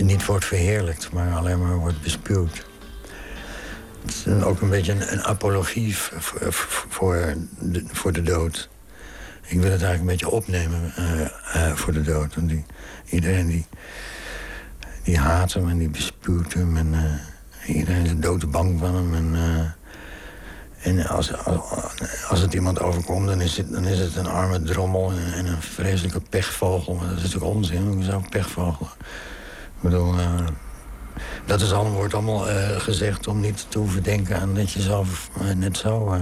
niet 0.00 0.26
wordt 0.26 0.44
verheerlijkt, 0.44 1.12
maar 1.12 1.36
alleen 1.36 1.62
maar 1.62 1.76
wordt 1.76 2.02
bespuwd. 2.02 2.66
Het 4.04 4.26
is 4.26 4.42
ook 4.42 4.60
een 4.60 4.70
beetje 4.70 4.92
een, 4.92 5.12
een 5.12 5.22
apologie 5.22 5.96
voor 5.96 7.34
de, 7.58 7.84
voor 7.92 8.12
de 8.12 8.22
dood 8.22 8.70
ik 9.52 9.60
wil 9.60 9.70
het 9.70 9.82
eigenlijk 9.82 10.00
een 10.00 10.06
beetje 10.06 10.30
opnemen 10.30 10.92
uh, 10.98 11.20
uh, 11.56 11.72
voor 11.74 11.92
de 11.92 12.02
dood. 12.02 12.34
Want 12.34 12.48
die, 12.48 12.64
iedereen 13.08 13.46
die, 13.46 13.66
die 15.02 15.18
haat 15.18 15.52
hem 15.52 15.68
en 15.68 15.78
die 15.78 15.88
bespuwt 15.88 16.54
hem. 16.54 16.76
En 16.76 16.92
uh, 16.92 17.76
iedereen 17.76 18.04
is 18.04 18.16
dood 18.16 18.50
bang 18.50 18.78
van 18.78 18.94
hem. 18.94 19.14
En, 19.14 19.74
en 20.82 21.06
als, 21.06 21.44
als, 22.28 22.40
het 22.40 22.54
iemand 22.54 22.80
overkomt, 22.80 23.26
dan 23.26 23.40
is 23.40 23.56
het, 23.56 23.72
dan 23.72 23.84
is 23.84 23.98
het 23.98 24.16
een 24.16 24.26
arme 24.26 24.62
drommel 24.62 25.10
en, 25.10 25.32
en 25.32 25.46
een 25.46 25.62
vreselijke 25.62 26.20
pechvogel. 26.20 26.94
Maar 26.94 27.08
dat 27.08 27.16
is 27.16 27.22
natuurlijk 27.22 27.54
onzin, 27.54 27.86
hoezo 27.86 28.24
pechvogel? 28.28 28.86
Ik 28.86 29.31
bedoel, 29.82 30.14
dat 31.46 31.60
is 31.60 31.72
allemaal, 31.72 31.92
wordt 31.92 32.14
allemaal 32.14 32.44
gezegd 32.78 33.26
om 33.26 33.40
niet 33.40 33.66
te 33.68 33.78
hoeven 33.78 34.02
denken 34.02 34.40
aan 34.40 34.54
dat 34.54 34.70
je 34.70 34.80
zelf 34.80 35.30
net 35.54 35.76
zo 35.76 36.16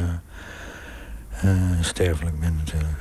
sterfelijk 1.80 2.40
bent 2.40 2.56
natuurlijk. 2.56 2.98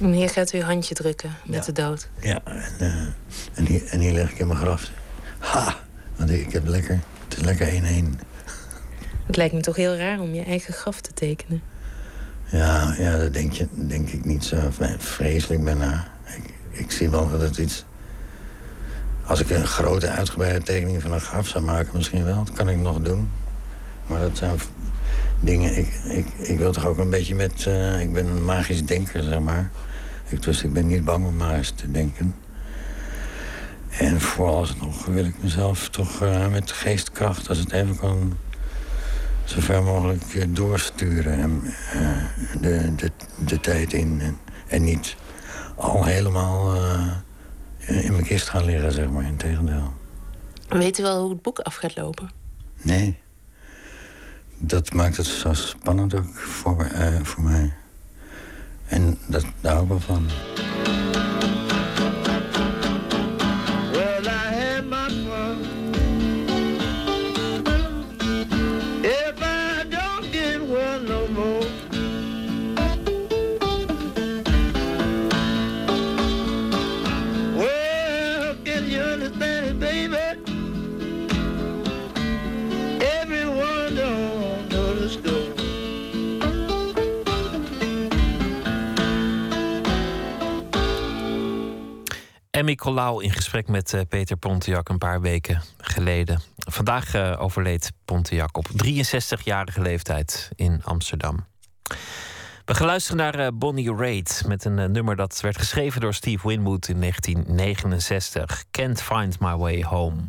En 0.00 0.12
hier 0.12 0.30
gaat 0.30 0.52
u 0.52 0.58
uw 0.58 0.64
handje 0.64 0.94
drukken 0.94 1.36
met 1.44 1.64
de 1.64 1.72
dood. 1.72 2.08
Ja, 2.20 2.40
en, 2.78 3.14
en, 3.54 3.66
hier, 3.66 3.84
en 3.84 4.00
hier 4.00 4.12
leg 4.12 4.30
ik 4.30 4.38
in 4.38 4.46
mijn 4.46 4.58
graf. 4.58 4.90
Ha! 5.38 5.76
Want 6.16 6.30
ik 6.30 6.52
heb 6.52 6.66
lekker, 6.66 7.00
het 7.28 7.36
is 7.36 7.44
lekker 7.44 7.66
1-1. 7.66 7.76
Het 9.26 9.36
lijkt 9.36 9.54
me 9.54 9.60
toch 9.60 9.76
heel 9.76 9.96
raar 9.96 10.20
om 10.20 10.34
je 10.34 10.42
eigen 10.42 10.74
graf 10.74 11.00
te 11.00 11.12
tekenen. 11.12 11.62
Ja, 12.54 12.94
ja 12.98 13.16
dat 13.16 13.32
denk, 13.32 13.52
je, 13.52 13.66
denk 13.72 14.08
ik 14.08 14.24
niet 14.24 14.44
zo 14.44 14.56
vreselijk 14.98 15.64
bijna. 15.64 16.06
Ik, 16.24 16.54
ik 16.70 16.90
zie 16.90 17.10
wel 17.10 17.30
dat 17.30 17.40
het 17.40 17.56
iets... 17.56 17.84
Als 19.26 19.40
ik 19.40 19.50
een 19.50 19.66
grote 19.66 20.08
uitgebreide 20.08 20.62
tekening 20.62 21.02
van 21.02 21.12
een 21.12 21.20
graf 21.20 21.48
zou 21.48 21.64
maken, 21.64 21.96
misschien 21.96 22.24
wel. 22.24 22.44
Dat 22.44 22.52
kan 22.52 22.68
ik 22.68 22.76
nog 22.76 23.00
doen. 23.00 23.30
Maar 24.06 24.20
dat 24.20 24.36
zijn 24.36 24.58
dingen. 25.40 25.78
Ik, 25.78 25.94
ik, 26.04 26.26
ik 26.38 26.58
wil 26.58 26.72
toch 26.72 26.86
ook 26.86 26.98
een 26.98 27.10
beetje 27.10 27.34
met... 27.34 27.64
Uh, 27.68 28.00
ik 28.00 28.12
ben 28.12 28.26
een 28.26 28.44
magisch 28.44 28.84
denker, 28.84 29.22
zeg 29.22 29.40
maar. 29.40 29.70
Ik, 30.28 30.42
dus 30.42 30.62
ik 30.62 30.72
ben 30.72 30.86
niet 30.86 31.04
bang 31.04 31.26
om 31.26 31.36
magisch 31.36 31.70
te 31.70 31.90
denken. 31.90 32.34
En 33.98 34.20
vooralsnog 34.20 35.06
wil 35.06 35.24
ik 35.24 35.34
mezelf 35.42 35.88
toch 35.88 36.22
uh, 36.22 36.48
met 36.48 36.72
geestkracht, 36.72 37.48
als 37.48 37.58
het 37.58 37.72
even 37.72 37.96
kan... 37.96 38.36
zo 39.44 39.60
ver 39.60 39.82
mogelijk 39.82 40.34
uh, 40.34 40.44
doorsturen 40.48 41.38
en, 41.38 41.62
de, 42.60 42.94
de, 42.94 43.10
de 43.46 43.60
tijd 43.60 43.92
in. 43.92 44.20
En, 44.20 44.38
en 44.66 44.84
niet 44.84 45.16
al 45.76 46.04
helemaal 46.04 46.74
in 47.86 48.12
mijn 48.12 48.24
kist 48.24 48.48
gaan 48.48 48.64
liggen, 48.64 48.92
zeg 48.92 49.10
maar. 49.10 49.24
Integendeel. 49.24 49.92
Weet 50.68 50.98
u 50.98 51.02
wel 51.02 51.20
hoe 51.20 51.30
het 51.30 51.42
boek 51.42 51.58
af 51.58 51.74
gaat 51.74 51.96
lopen? 51.96 52.30
Nee 52.82 53.22
dat 54.66 54.92
maakt 54.92 55.16
het 55.16 55.26
zo 55.26 55.52
spannend 55.52 56.14
ook 56.14 56.34
voor, 56.34 56.90
uh, 56.94 57.22
voor 57.22 57.42
mij. 57.42 57.72
En 58.86 59.18
dat, 59.26 59.44
daar 59.60 59.72
hou 59.72 59.82
ik 59.82 59.88
wel 59.88 60.00
van. 60.00 60.26
Colau 92.72 93.22
in 93.22 93.30
gesprek 93.30 93.68
met 93.68 93.92
uh, 93.92 94.00
Peter 94.08 94.36
Pontiac 94.36 94.88
een 94.88 94.98
paar 94.98 95.20
weken 95.20 95.62
geleden. 95.78 96.40
Vandaag 96.56 97.14
uh, 97.14 97.36
overleed 97.38 97.92
Pontiac 98.04 98.56
op 98.56 98.68
63-jarige 98.68 99.80
leeftijd 99.80 100.50
in 100.54 100.80
Amsterdam. 100.84 101.46
We 102.64 102.74
gaan 102.74 102.86
luisteren 102.86 103.16
naar 103.16 103.40
uh, 103.40 103.46
Bonnie 103.54 103.94
Raitt 103.96 104.42
met 104.46 104.64
een 104.64 104.92
nummer 104.92 105.16
dat 105.16 105.40
werd 105.40 105.58
geschreven 105.58 106.00
door 106.00 106.14
Steve 106.14 106.48
Winwood 106.48 106.88
in 106.88 107.00
1969. 107.00 108.64
Can't 108.70 109.02
Find 109.02 109.40
My 109.40 109.56
Way 109.56 109.82
Home. 109.82 110.22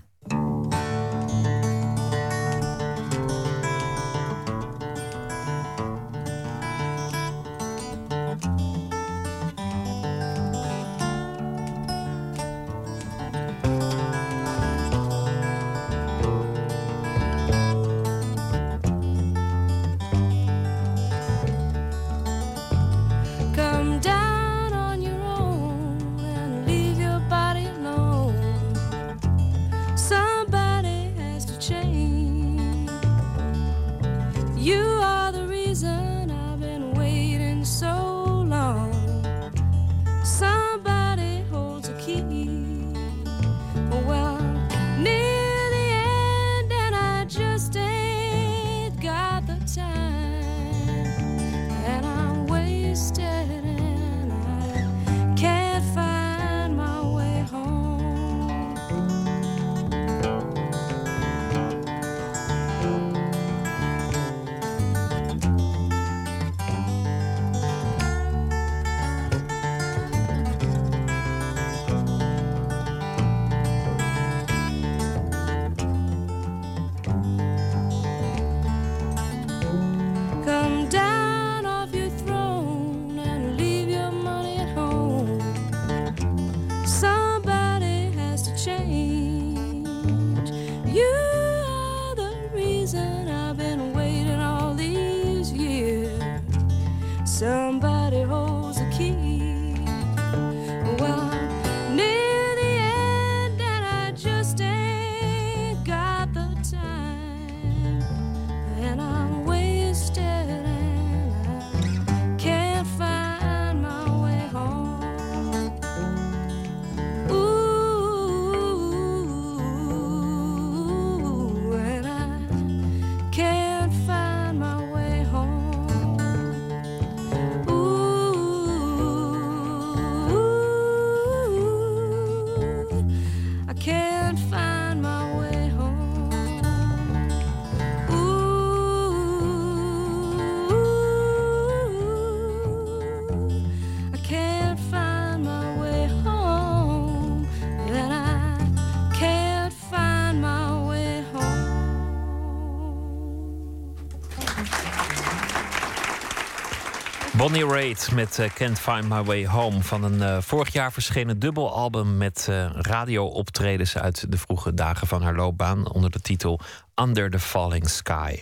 Bonnie 157.56 157.96
met 158.14 158.38
uh, 158.40 158.50
Can't 158.54 158.80
Find 158.80 159.10
My 159.10 159.24
Way 159.24 159.46
Home. 159.46 159.82
Van 159.82 160.04
een 160.04 160.20
uh, 160.20 160.38
vorig 160.42 160.74
jaar 160.74 160.92
verschenen 160.92 161.40
dubbelalbum 161.40 162.18
met 162.18 162.48
uh, 162.50 162.70
radio-optredens 162.74 163.98
uit 163.98 164.32
de 164.32 164.38
vroege 164.38 164.74
dagen 164.74 165.08
van 165.08 165.22
haar 165.22 165.36
loopbaan. 165.36 165.92
onder 165.92 166.12
de 166.12 166.20
titel 166.20 166.60
Under 167.02 167.30
the 167.30 167.40
Falling 167.40 167.90
Sky. 167.90 168.42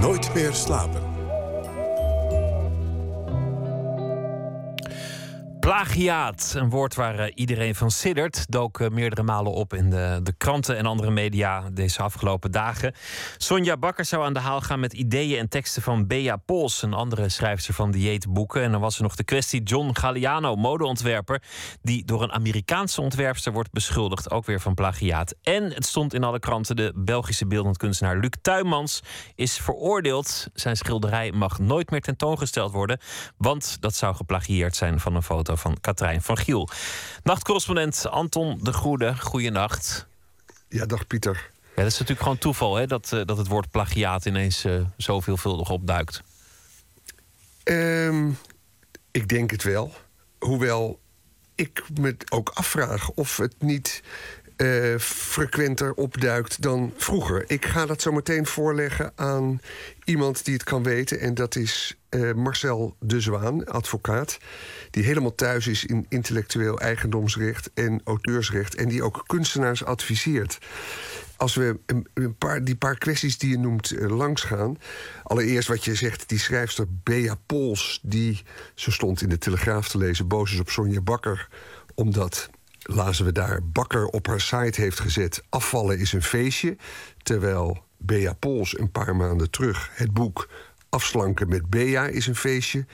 Nooit 0.00 0.34
meer 0.34 0.52
slapen. 0.52 1.15
Plagiaat, 5.66 6.52
een 6.56 6.70
woord 6.70 6.94
waar 6.94 7.20
uh, 7.20 7.32
iedereen 7.34 7.74
van 7.74 7.90
siddert, 7.90 8.52
dook 8.52 8.80
uh, 8.80 8.88
meerdere 8.88 9.22
malen 9.22 9.52
op 9.52 9.74
in 9.74 9.90
de, 9.90 10.20
de, 10.22 10.32
kranten 10.32 10.76
en 10.76 10.86
andere 10.86 11.10
media 11.10 11.70
deze 11.72 12.02
afgelopen 12.02 12.50
dagen. 12.50 12.94
Sonja 13.36 13.76
Bakker 13.76 14.04
zou 14.04 14.24
aan 14.24 14.32
de 14.32 14.40
haal 14.40 14.60
gaan 14.60 14.80
met 14.80 14.92
ideeën 14.92 15.38
en 15.38 15.48
teksten 15.48 15.82
van 15.82 16.06
Bea 16.06 16.36
Pols, 16.36 16.82
een 16.82 16.92
andere 16.92 17.28
schrijfster 17.28 17.74
van 17.74 17.90
dieetboeken. 17.90 18.62
En 18.62 18.72
dan 18.72 18.80
was 18.80 18.96
er 18.96 19.02
nog 19.02 19.16
de 19.16 19.24
kwestie 19.24 19.62
John 19.62 19.90
Galliano, 19.92 20.56
modeontwerper, 20.56 21.42
die 21.82 22.04
door 22.04 22.22
een 22.22 22.32
Amerikaanse 22.32 23.00
ontwerpster 23.00 23.52
wordt 23.52 23.72
beschuldigd, 23.72 24.30
ook 24.30 24.46
weer 24.46 24.60
van 24.60 24.74
plagiaat. 24.74 25.34
En 25.42 25.62
het 25.72 25.86
stond 25.86 26.14
in 26.14 26.24
alle 26.24 26.38
kranten, 26.38 26.76
de 26.76 26.92
Belgische 26.96 27.46
beeldend 27.46 27.76
kunstenaar 27.76 28.16
Luc 28.16 28.32
Tuymans 28.42 29.02
is 29.34 29.56
veroordeeld. 29.56 30.46
Zijn 30.54 30.76
schilderij 30.76 31.32
mag 31.32 31.58
nooit 31.58 31.90
meer 31.90 32.02
tentoongesteld 32.02 32.72
worden, 32.72 33.00
want 33.36 33.76
dat 33.80 33.94
zou 33.94 34.14
geplagieerd 34.14 34.76
zijn 34.76 35.00
van 35.00 35.14
een 35.14 35.22
foto 35.22 35.54
van 35.56 35.80
Katrijn 35.80 36.22
van 36.22 36.36
Giel. 36.36 36.68
Nachtcorrespondent 37.22 38.06
Anton 38.06 38.58
de 38.62 38.72
Goede, 38.72 39.16
goeienacht. 39.18 40.06
Ja, 40.68 40.86
dag 40.86 41.06
Pieter. 41.06 41.50
Ja, 41.76 41.82
dat 41.82 41.92
is 41.92 41.98
natuurlijk 41.98 42.20
gewoon 42.20 42.38
toeval 42.38 42.76
hè, 42.76 42.86
dat, 42.86 43.10
uh, 43.14 43.24
dat 43.24 43.36
het 43.38 43.46
woord 43.46 43.70
plagiaat 43.70 44.24
ineens 44.24 44.64
uh, 44.64 44.80
zo 44.96 45.20
veelvuldig 45.20 45.70
opduikt. 45.70 46.22
Um, 47.64 48.38
ik 49.10 49.28
denk 49.28 49.50
het 49.50 49.62
wel. 49.62 49.92
Hoewel 50.38 51.00
ik 51.54 51.82
me 52.00 52.16
ook 52.28 52.50
afvraag 52.54 53.10
of 53.10 53.36
het 53.36 53.54
niet 53.58 54.02
uh, 54.56 54.98
frequenter 54.98 55.94
opduikt 55.94 56.62
dan 56.62 56.92
vroeger. 56.96 57.44
Ik 57.46 57.64
ga 57.64 57.86
dat 57.86 58.02
zo 58.02 58.12
meteen 58.12 58.46
voorleggen 58.46 59.12
aan 59.14 59.60
iemand 60.04 60.44
die 60.44 60.54
het 60.54 60.64
kan 60.64 60.82
weten. 60.82 61.20
En 61.20 61.34
dat 61.34 61.56
is 61.56 61.95
uh, 62.10 62.32
Marcel 62.32 62.96
de 63.00 63.20
Zwaan, 63.20 63.64
advocaat. 63.64 64.38
Die 64.90 65.04
helemaal 65.04 65.34
thuis 65.34 65.66
is 65.66 65.84
in 65.84 66.06
intellectueel 66.08 66.80
eigendomsrecht 66.80 67.70
en 67.74 68.00
auteursrecht. 68.04 68.74
En 68.74 68.88
die 68.88 69.02
ook 69.02 69.24
kunstenaars 69.26 69.84
adviseert. 69.84 70.58
Als 71.36 71.54
we 71.54 71.78
een, 72.14 72.36
paar, 72.38 72.64
die 72.64 72.76
paar 72.76 72.98
kwesties 72.98 73.38
die 73.38 73.50
je 73.50 73.58
noemt 73.58 73.92
uh, 73.92 74.16
langsgaan. 74.16 74.78
Allereerst 75.22 75.68
wat 75.68 75.84
je 75.84 75.94
zegt, 75.94 76.28
die 76.28 76.38
schrijfster 76.38 76.86
Bea 77.02 77.36
Pols... 77.46 78.00
die, 78.02 78.42
zo 78.74 78.90
stond 78.90 79.22
in 79.22 79.28
de 79.28 79.38
Telegraaf 79.38 79.88
te 79.88 79.98
lezen, 79.98 80.28
boos 80.28 80.52
is 80.52 80.60
op 80.60 80.70
Sonja 80.70 81.00
Bakker... 81.00 81.48
omdat 81.94 82.50
lazen 82.82 83.24
we 83.24 83.32
daar 83.32 83.60
Bakker 83.64 84.06
op 84.06 84.26
haar 84.26 84.40
site 84.40 84.80
heeft 84.80 85.00
gezet... 85.00 85.42
afvallen 85.48 85.98
is 85.98 86.12
een 86.12 86.22
feestje, 86.22 86.76
terwijl 87.22 87.84
Bea 87.96 88.32
Pols 88.32 88.78
een 88.78 88.90
paar 88.90 89.16
maanden 89.16 89.50
terug... 89.50 89.90
het 89.92 90.12
boek 90.12 90.48
Afslanken 90.96 91.48
met 91.48 91.70
Bea 91.70 92.06
is 92.06 92.26
een 92.26 92.36
feestje 92.36 92.86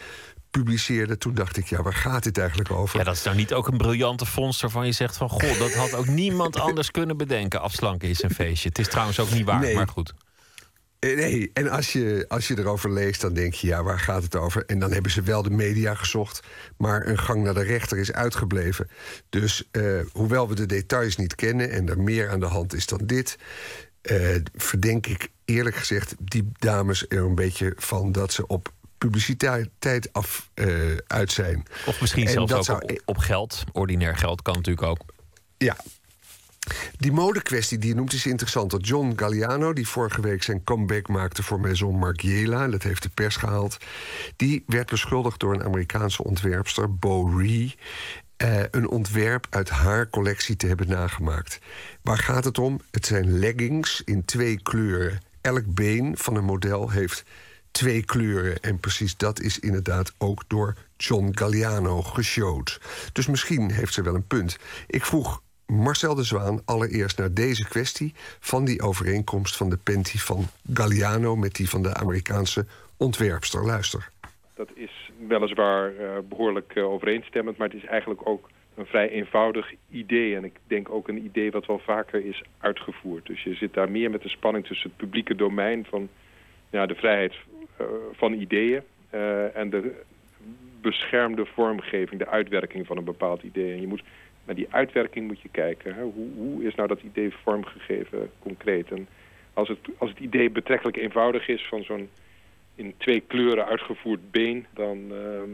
publiceerde. 0.50 1.18
Toen 1.18 1.34
dacht 1.34 1.56
ik, 1.56 1.66
ja, 1.66 1.82
waar 1.82 1.94
gaat 1.94 2.22
dit 2.22 2.38
eigenlijk 2.38 2.70
over? 2.70 2.98
Ja, 2.98 3.04
dat 3.04 3.14
is 3.14 3.22
nou 3.22 3.36
niet 3.36 3.52
ook 3.52 3.68
een 3.68 3.76
briljante 3.76 4.26
fonds 4.26 4.60
waarvan 4.60 4.86
je 4.86 4.92
zegt 4.92 5.16
van... 5.16 5.28
goh, 5.28 5.58
dat 5.58 5.74
had 5.74 5.94
ook 5.94 6.06
niemand 6.06 6.58
anders 6.68 6.90
kunnen 6.90 7.16
bedenken. 7.16 7.60
Afslanken 7.60 8.08
is 8.08 8.22
een 8.22 8.34
feestje. 8.34 8.68
Het 8.68 8.78
is 8.78 8.88
trouwens 8.88 9.20
ook 9.20 9.30
niet 9.30 9.44
waar, 9.44 9.60
nee. 9.60 9.74
maar 9.74 9.88
goed. 9.88 10.14
Nee, 11.00 11.50
en 11.52 11.68
als 11.70 11.92
je, 11.92 12.24
als 12.28 12.48
je 12.48 12.58
erover 12.58 12.92
leest, 12.92 13.20
dan 13.20 13.34
denk 13.34 13.54
je, 13.54 13.66
ja, 13.66 13.82
waar 13.82 14.00
gaat 14.00 14.22
het 14.22 14.36
over? 14.36 14.66
En 14.66 14.78
dan 14.78 14.92
hebben 14.92 15.10
ze 15.10 15.22
wel 15.22 15.42
de 15.42 15.50
media 15.50 15.94
gezocht, 15.94 16.40
maar 16.76 17.06
een 17.06 17.18
gang 17.18 17.42
naar 17.42 17.54
de 17.54 17.62
rechter 17.62 17.98
is 17.98 18.12
uitgebleven. 18.12 18.88
Dus 19.28 19.68
uh, 19.72 20.00
hoewel 20.12 20.48
we 20.48 20.54
de 20.54 20.66
details 20.66 21.16
niet 21.16 21.34
kennen 21.34 21.70
en 21.70 21.88
er 21.88 22.00
meer 22.00 22.30
aan 22.30 22.40
de 22.40 22.46
hand 22.46 22.74
is 22.74 22.86
dan 22.86 23.00
dit, 23.04 23.38
uh, 24.10 24.36
verdenk 24.54 25.06
ik 25.06 25.28
eerlijk 25.44 25.76
gezegd 25.76 26.14
die 26.18 26.50
dames 26.52 27.04
er 27.08 27.18
een 27.18 27.34
beetje 27.34 27.72
van 27.76 28.12
dat 28.12 28.32
ze 28.32 28.46
op 28.46 28.72
publiciteit 28.98 30.08
af 30.12 30.50
uh, 30.54 30.96
uit 31.06 31.32
zijn. 31.32 31.62
Of 31.86 32.00
misschien 32.00 32.26
En 32.26 32.32
zelfs 32.32 32.52
ook 32.52 32.64
zou- 32.64 32.82
op, 32.82 33.00
op 33.04 33.18
geld. 33.18 33.64
Ordinair 33.72 34.16
geld 34.16 34.42
kan 34.42 34.54
natuurlijk 34.54 34.86
ook. 34.86 34.98
Ja. 35.58 35.76
Die 36.96 37.12
modekwestie 37.12 37.78
die 37.78 37.88
je 37.88 37.94
noemt 37.94 38.12
is 38.12 38.26
interessant. 38.26 38.70
Dat 38.70 38.86
John 38.86 39.12
Galliano, 39.16 39.72
die 39.72 39.88
vorige 39.88 40.20
week 40.20 40.42
zijn 40.42 40.64
comeback 40.64 41.08
maakte 41.08 41.42
voor 41.42 41.60
Maison 41.60 41.98
Margiela, 41.98 42.68
dat 42.68 42.82
heeft 42.82 43.02
de 43.02 43.08
pers 43.08 43.36
gehaald, 43.36 43.76
die 44.36 44.64
werd 44.66 44.90
beschuldigd 44.90 45.40
door 45.40 45.54
een 45.54 45.64
Amerikaanse 45.64 46.24
ontwerpster, 46.24 46.94
Bo 46.94 47.26
Ree, 47.36 47.74
eh, 48.36 48.62
een 48.70 48.88
ontwerp 48.88 49.46
uit 49.50 49.68
haar 49.68 50.10
collectie 50.10 50.56
te 50.56 50.66
hebben 50.66 50.88
nagemaakt. 50.88 51.58
Waar 52.02 52.18
gaat 52.18 52.44
het 52.44 52.58
om? 52.58 52.80
Het 52.90 53.06
zijn 53.06 53.38
leggings 53.38 54.02
in 54.04 54.24
twee 54.24 54.62
kleuren. 54.62 55.20
Elk 55.40 55.74
been 55.74 56.16
van 56.18 56.36
een 56.36 56.44
model 56.44 56.90
heeft 56.90 57.24
twee 57.70 58.04
kleuren. 58.04 58.60
En 58.60 58.78
precies 58.78 59.16
dat 59.16 59.40
is 59.40 59.58
inderdaad 59.58 60.12
ook 60.18 60.44
door 60.46 60.76
John 60.96 61.30
Galliano 61.34 62.02
geshowd. 62.02 62.80
Dus 63.12 63.26
misschien 63.26 63.70
heeft 63.70 63.92
ze 63.92 64.02
wel 64.02 64.14
een 64.14 64.26
punt. 64.26 64.56
Ik 64.86 65.04
vroeg 65.04 65.42
Marcel 65.66 66.14
de 66.14 66.22
Zwaan 66.22 66.62
allereerst 66.64 67.18
naar 67.18 67.32
deze 67.32 67.64
kwestie 67.64 68.14
van 68.40 68.64
die 68.64 68.82
overeenkomst 68.82 69.56
van 69.56 69.70
de 69.70 69.76
pentie 69.76 70.22
van 70.22 70.48
Galliano 70.72 71.36
met 71.36 71.54
die 71.54 71.68
van 71.68 71.82
de 71.82 71.94
Amerikaanse 71.94 72.66
ontwerpster. 72.96 73.64
Luister. 73.64 74.11
Dat 74.66 74.76
is 74.76 75.10
weliswaar 75.28 75.96
eh, 75.96 76.18
behoorlijk 76.28 76.72
eh, 76.74 76.90
overeenstemmend, 76.90 77.56
maar 77.56 77.68
het 77.68 77.76
is 77.76 77.84
eigenlijk 77.84 78.28
ook 78.28 78.50
een 78.74 78.86
vrij 78.86 79.08
eenvoudig 79.08 79.72
idee. 79.90 80.36
En 80.36 80.44
ik 80.44 80.56
denk 80.66 80.90
ook 80.90 81.08
een 81.08 81.24
idee 81.24 81.50
wat 81.50 81.66
wel 81.66 81.78
vaker 81.78 82.24
is 82.24 82.42
uitgevoerd. 82.58 83.26
Dus 83.26 83.42
je 83.42 83.54
zit 83.54 83.74
daar 83.74 83.90
meer 83.90 84.10
met 84.10 84.22
de 84.22 84.28
spanning 84.28 84.66
tussen 84.66 84.88
het 84.88 84.98
publieke 84.98 85.34
domein 85.34 85.84
van 85.84 86.08
ja, 86.70 86.86
de 86.86 86.94
vrijheid 86.94 87.34
eh, 87.76 87.86
van 88.12 88.32
ideeën 88.32 88.82
en 89.54 89.70
de 89.70 90.02
beschermde 90.80 91.46
vormgeving, 91.46 92.20
de 92.20 92.28
uitwerking 92.28 92.86
van 92.86 92.96
een 92.96 93.04
bepaald 93.04 93.42
idee. 93.42 93.72
En 93.72 93.80
je 93.80 93.86
moet 93.86 94.02
naar 94.44 94.54
die 94.54 94.68
uitwerking 94.70 95.26
moet 95.26 95.40
je 95.40 95.48
kijken. 95.48 95.94
Hè? 95.94 96.02
Hoe, 96.02 96.28
hoe 96.36 96.64
is 96.64 96.74
nou 96.74 96.88
dat 96.88 97.02
idee 97.02 97.32
vormgegeven 97.42 98.30
concreet? 98.38 98.90
En 98.90 99.08
als 99.54 99.68
het, 99.68 99.78
als 99.98 100.10
het 100.10 100.18
idee 100.18 100.50
betrekkelijk 100.50 100.96
eenvoudig 100.96 101.48
is 101.48 101.66
van 101.68 101.82
zo'n 101.82 102.08
in 102.82 102.94
twee 102.98 103.20
kleuren 103.20 103.66
uitgevoerd 103.66 104.30
been, 104.30 104.66
dan 104.74 104.98
ehm, 105.10 105.50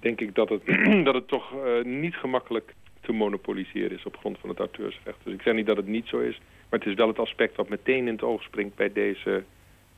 denk 0.00 0.20
ik 0.20 0.34
dat 0.34 0.48
het, 0.48 0.62
dat 1.06 1.14
het 1.14 1.28
toch 1.28 1.52
eh, 1.52 1.84
niet 1.84 2.14
gemakkelijk 2.14 2.74
te 3.00 3.12
monopoliseren 3.12 3.98
is 3.98 4.04
op 4.04 4.16
grond 4.16 4.38
van 4.40 4.48
het 4.48 4.58
auteursrecht. 4.58 5.18
Dus 5.22 5.34
ik 5.34 5.42
zeg 5.42 5.54
niet 5.54 5.66
dat 5.66 5.76
het 5.76 5.86
niet 5.86 6.06
zo 6.06 6.18
is, 6.18 6.40
maar 6.68 6.78
het 6.78 6.88
is 6.88 6.94
wel 6.94 7.08
het 7.08 7.18
aspect 7.18 7.56
wat 7.56 7.68
meteen 7.68 8.06
in 8.06 8.12
het 8.12 8.22
oog 8.22 8.42
springt 8.42 8.76
bij 8.76 8.92
deze 8.92 9.44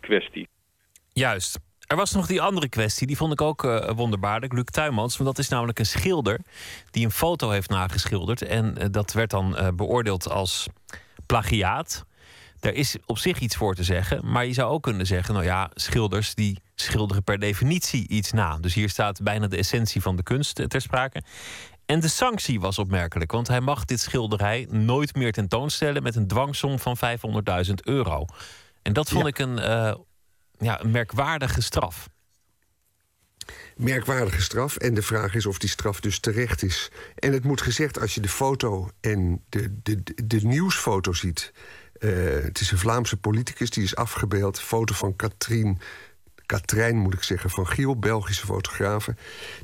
kwestie. 0.00 0.48
Juist. 1.12 1.58
Er 1.86 1.96
was 1.96 2.12
nog 2.12 2.26
die 2.26 2.40
andere 2.40 2.68
kwestie, 2.68 3.06
die 3.06 3.16
vond 3.16 3.32
ik 3.32 3.40
ook 3.40 3.64
eh, 3.64 3.90
wonderbaarlijk. 3.90 4.52
Luc 4.52 4.64
Tuymans, 4.64 5.16
want 5.16 5.28
dat 5.30 5.38
is 5.38 5.48
namelijk 5.48 5.78
een 5.78 5.86
schilder 5.86 6.40
die 6.90 7.04
een 7.04 7.10
foto 7.10 7.50
heeft 7.50 7.68
nageschilderd. 7.68 8.42
En 8.42 8.76
eh, 8.76 8.86
dat 8.90 9.12
werd 9.12 9.30
dan 9.30 9.72
beoordeeld 9.76 10.28
als 10.28 10.68
plagiaat. 11.26 12.04
Daar 12.60 12.72
is 12.72 12.96
op 13.06 13.18
zich 13.18 13.38
iets 13.38 13.56
voor 13.56 13.74
te 13.74 13.84
zeggen, 13.84 14.30
maar 14.30 14.46
je 14.46 14.52
zou 14.52 14.70
ook 14.72 14.82
kunnen 14.82 15.06
zeggen: 15.06 15.34
nou 15.34 15.46
ja, 15.46 15.70
schilders 15.74 16.34
die 16.34 16.62
schilderen 16.74 17.24
per 17.24 17.38
definitie 17.38 18.08
iets 18.08 18.32
na. 18.32 18.58
Dus 18.58 18.74
hier 18.74 18.88
staat 18.88 19.22
bijna 19.22 19.46
de 19.46 19.56
essentie 19.56 20.02
van 20.02 20.16
de 20.16 20.22
kunst 20.22 20.58
eh, 20.58 20.66
ter 20.66 20.80
sprake. 20.80 21.22
En 21.86 22.00
de 22.00 22.08
sanctie 22.08 22.60
was 22.60 22.78
opmerkelijk, 22.78 23.32
want 23.32 23.48
hij 23.48 23.60
mag 23.60 23.84
dit 23.84 24.00
schilderij 24.00 24.66
nooit 24.70 25.14
meer 25.14 25.32
tentoonstellen 25.32 26.02
met 26.02 26.16
een 26.16 26.26
dwangsom 26.26 26.78
van 26.78 26.96
500.000 27.66 27.74
euro. 27.82 28.24
En 28.82 28.92
dat 28.92 29.10
vond 29.10 29.26
ik 29.26 29.38
een, 29.38 29.58
eh, 29.58 29.94
ja, 30.58 30.80
een 30.82 30.90
merkwaardige 30.90 31.62
straf. 31.62 32.08
merkwaardige 33.76 34.42
straf. 34.42 34.76
En 34.76 34.94
de 34.94 35.02
vraag 35.02 35.34
is 35.34 35.46
of 35.46 35.58
die 35.58 35.68
straf 35.68 36.00
dus 36.00 36.18
terecht 36.18 36.62
is. 36.62 36.90
En 37.14 37.32
het 37.32 37.44
moet 37.44 37.60
gezegd, 37.62 38.00
als 38.00 38.14
je 38.14 38.20
de 38.20 38.28
foto 38.28 38.90
en 39.00 39.44
de, 39.48 39.80
de, 39.82 40.02
de 40.24 40.40
nieuwsfoto 40.42 41.12
ziet. 41.12 41.52
Eh, 42.00 42.42
het 42.42 42.60
is 42.60 42.70
een 42.70 42.78
Vlaamse 42.78 43.16
politicus, 43.16 43.70
die 43.70 43.84
is 43.84 43.96
afgebeeld. 43.96 44.60
Foto 44.60 44.94
van 44.94 45.16
Katrien. 45.16 45.78
Katrijn 46.46 46.96
moet 46.96 47.14
ik 47.14 47.22
zeggen, 47.22 47.50
van 47.50 47.66
Giel, 47.66 47.98
Belgische 47.98 48.46
fotografe. 48.46 49.16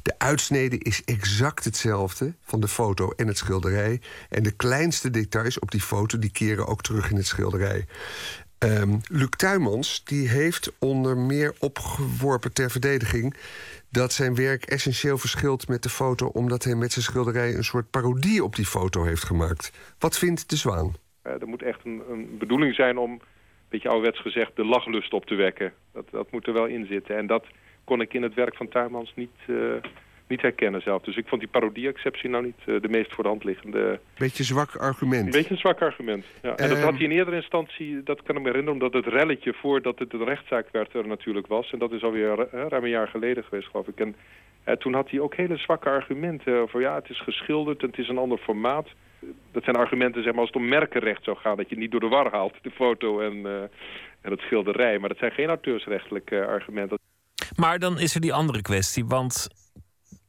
De 0.03 0.19
uitsnede 0.19 0.79
is 0.79 1.05
exact 1.05 1.65
hetzelfde 1.65 2.35
van 2.43 2.61
de 2.61 2.69
foto 2.69 3.11
en 3.11 3.27
het 3.27 3.39
schilderij. 3.39 4.01
En 4.29 4.43
de 4.43 4.51
kleinste 4.51 5.11
details 5.11 5.59
op 5.59 5.71
die 5.71 5.81
foto 5.81 6.19
die 6.19 6.31
keren 6.31 6.67
ook 6.67 6.83
terug 6.83 7.11
in 7.11 7.17
het 7.17 7.27
schilderij. 7.27 7.87
Ehm, 8.59 8.99
Luc 9.03 9.31
Tuymans 9.37 10.05
die 10.05 10.29
heeft 10.29 10.73
onder 10.79 11.17
meer 11.17 11.55
opgeworpen 11.59 12.53
ter 12.53 12.71
verdediging 12.71 13.37
dat 13.91 14.13
zijn 14.13 14.35
werk 14.35 14.65
essentieel 14.65 15.19
verschilt 15.19 15.69
met 15.69 15.83
de 15.83 15.89
foto 15.89 16.27
omdat 16.27 16.65
hij 16.65 16.75
met 16.75 16.93
zijn 16.93 17.05
schilderij 17.05 17.55
een 17.55 17.65
soort 17.65 17.91
parodie 17.91 18.45
op 18.45 18.57
die 18.57 18.67
foto 18.67 19.05
heeft 19.05 19.25
gemaakt. 19.25 19.71
Wat 19.99 20.19
vindt 20.19 20.51
de 20.51 20.57
Zwaan? 20.57 20.95
Eh, 21.27 21.40
er 21.40 21.48
moet 21.48 21.62
echt 21.62 21.81
een, 21.85 22.03
een 22.11 22.39
bedoeling 22.39 22.74
zijn 22.74 22.98
om, 22.98 23.11
een 23.12 23.20
beetje 23.69 23.89
ouderwets 23.89 24.20
gezegd, 24.20 24.57
de 24.57 24.65
lachlust 24.65 25.12
op 25.12 25.27
te 25.27 25.35
wekken. 25.35 25.73
Dat, 25.93 26.05
dat 26.11 26.31
moet 26.31 26.47
er 26.47 26.53
wel 26.53 26.66
in 26.66 26.86
zitten. 26.86 27.16
En 27.16 27.27
dat 27.27 27.47
kon 27.85 28.01
ik 28.01 28.15
in 28.15 28.23
het 28.23 28.35
werk 28.35 28.57
van 28.57 28.69
Tuymans 28.69 29.12
niet, 29.15 29.36
eh, 29.47 29.55
niet 30.28 30.43
herkennen 30.43 30.82
zelf. 30.82 31.03
Dus 31.03 31.16
ik 31.16 31.28
vond 31.28 31.40
die 31.40 31.51
parodie-exceptie 31.51 32.31
nou 32.31 32.44
niet 32.44 32.59
eh, 32.66 32.81
de 32.81 32.89
meest 32.89 33.12
voor 33.15 33.23
de 33.24 33.31
hand 33.31 33.44
liggende. 33.44 34.01
Beetje 34.19 34.44
zwak 34.44 34.77
argument. 34.77 35.24
Een 35.24 35.31
beetje 35.31 35.51
een 35.51 35.59
zwak 35.61 35.82
argument. 35.82 36.24
Ja. 36.43 36.57
En 36.57 36.69
dat 36.69 36.77
Ehm. 36.77 36.86
had 36.86 36.94
hij 36.94 37.05
in 37.05 37.11
eerdere 37.11 37.36
instantie, 37.36 38.03
dat 38.03 38.23
kan 38.23 38.36
ik 38.36 38.43
me 38.43 38.48
herinneren, 38.48 38.82
omdat 38.82 39.05
het 39.05 39.15
relletje 39.15 39.53
voordat 39.53 39.98
het 39.98 40.12
een 40.12 40.24
rechtszaak 40.24 40.66
werd 40.73 40.94
er 40.94 41.07
natuurlijk 41.07 41.47
was. 41.47 41.73
En 41.73 41.78
dat 41.78 41.93
is 41.93 42.03
alweer 42.03 42.40
eh, 42.40 42.66
ruim 42.69 42.85
een 42.85 42.90
jaar 42.90 43.09
geleden 43.09 43.44
geweest, 43.44 43.69
geloof 43.69 43.89
ik. 43.89 44.01
En 44.01 44.16
toen 44.78 44.94
had 44.94 45.11
hij 45.11 45.20
ook 45.20 45.35
hele 45.35 45.57
zwakke 45.57 45.89
argumenten 45.89 46.61
over 46.61 46.81
ja, 46.81 46.94
het 46.94 47.11
is 47.11 47.20
geschilderd 47.20 47.82
en 47.82 47.89
het 47.89 47.98
is 47.98 48.09
een 48.09 48.19
ander 48.19 48.39
formaat. 48.39 48.89
Dat 49.53 49.65
zijn 49.65 49.77
argumenten 49.77 50.23
zeg 50.23 50.33
maar, 50.33 50.41
als 50.41 50.51
het 50.53 50.63
om 50.63 50.69
merkenrecht 50.69 51.25
zou 51.25 51.37
gaan, 51.37 51.57
dat 51.57 51.69
je 51.69 51.77
niet 51.77 51.91
door 51.91 52.01
de 52.01 52.09
war 52.09 52.31
haalt, 52.31 52.55
de 52.63 52.71
foto 52.71 53.21
en, 53.21 53.47
eh, 53.47 53.63
en 54.21 54.31
het 54.31 54.41
schilderij. 54.41 54.99
Maar 54.99 55.09
dat 55.09 55.19
zijn 55.19 55.33
geen 55.33 55.49
auteursrechtelijke 55.49 56.39
eh, 56.39 56.49
argumenten. 56.49 56.99
Maar 57.57 57.79
dan 57.79 57.99
is 57.99 58.15
er 58.15 58.21
die 58.21 58.33
andere 58.33 58.63
kwestie. 58.63 59.07
Want 59.07 59.49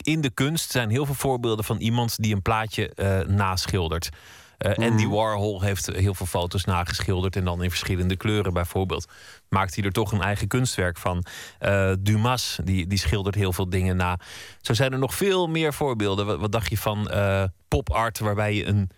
in 0.03 0.21
de 0.21 0.33
kunst 0.33 0.71
zijn 0.71 0.89
heel 0.89 1.05
veel 1.05 1.15
voorbeelden 1.15 1.65
van 1.65 1.77
iemand 1.77 2.21
die 2.23 2.35
een 2.35 2.41
plaatje 2.41 2.93
eh, 2.93 3.19
naschildert. 3.19 4.09
Eh, 4.57 4.71
Andy 4.87 5.03
Mhm. 5.03 5.13
Warhol 5.13 5.61
heeft 5.61 5.85
heel 5.85 6.13
veel 6.13 6.25
foto's 6.25 6.63
nageschilderd 6.65 7.35
en 7.35 7.43
dan 7.45 7.63
in 7.63 7.69
verschillende 7.69 8.15
kleuren 8.15 8.53
bijvoorbeeld. 8.53 9.07
Maakt 9.49 9.75
hij 9.75 9.83
er 9.83 9.91
toch 9.91 10.11
een 10.11 10.21
eigen 10.21 10.47
kunstwerk 10.47 10.97
van. 10.97 11.25
Eh, 11.59 11.91
Dumas, 11.99 12.59
die, 12.63 12.87
die 12.87 12.97
schildert 12.97 13.35
heel 13.35 13.53
veel 13.53 13.69
dingen 13.69 13.95
na. 13.95 14.19
Zo 14.61 14.73
zijn 14.73 14.91
er 14.93 14.99
nog 14.99 15.15
veel 15.15 15.47
meer 15.47 15.73
voorbeelden. 15.73 16.25
Wat, 16.25 16.39
wat 16.39 16.51
dacht 16.51 16.69
je 16.69 16.77
van 16.77 17.09
eh, 17.09 17.43
pop-art 17.67 18.19
waarbij 18.19 18.53
je 18.53 18.65
een, 18.65 18.89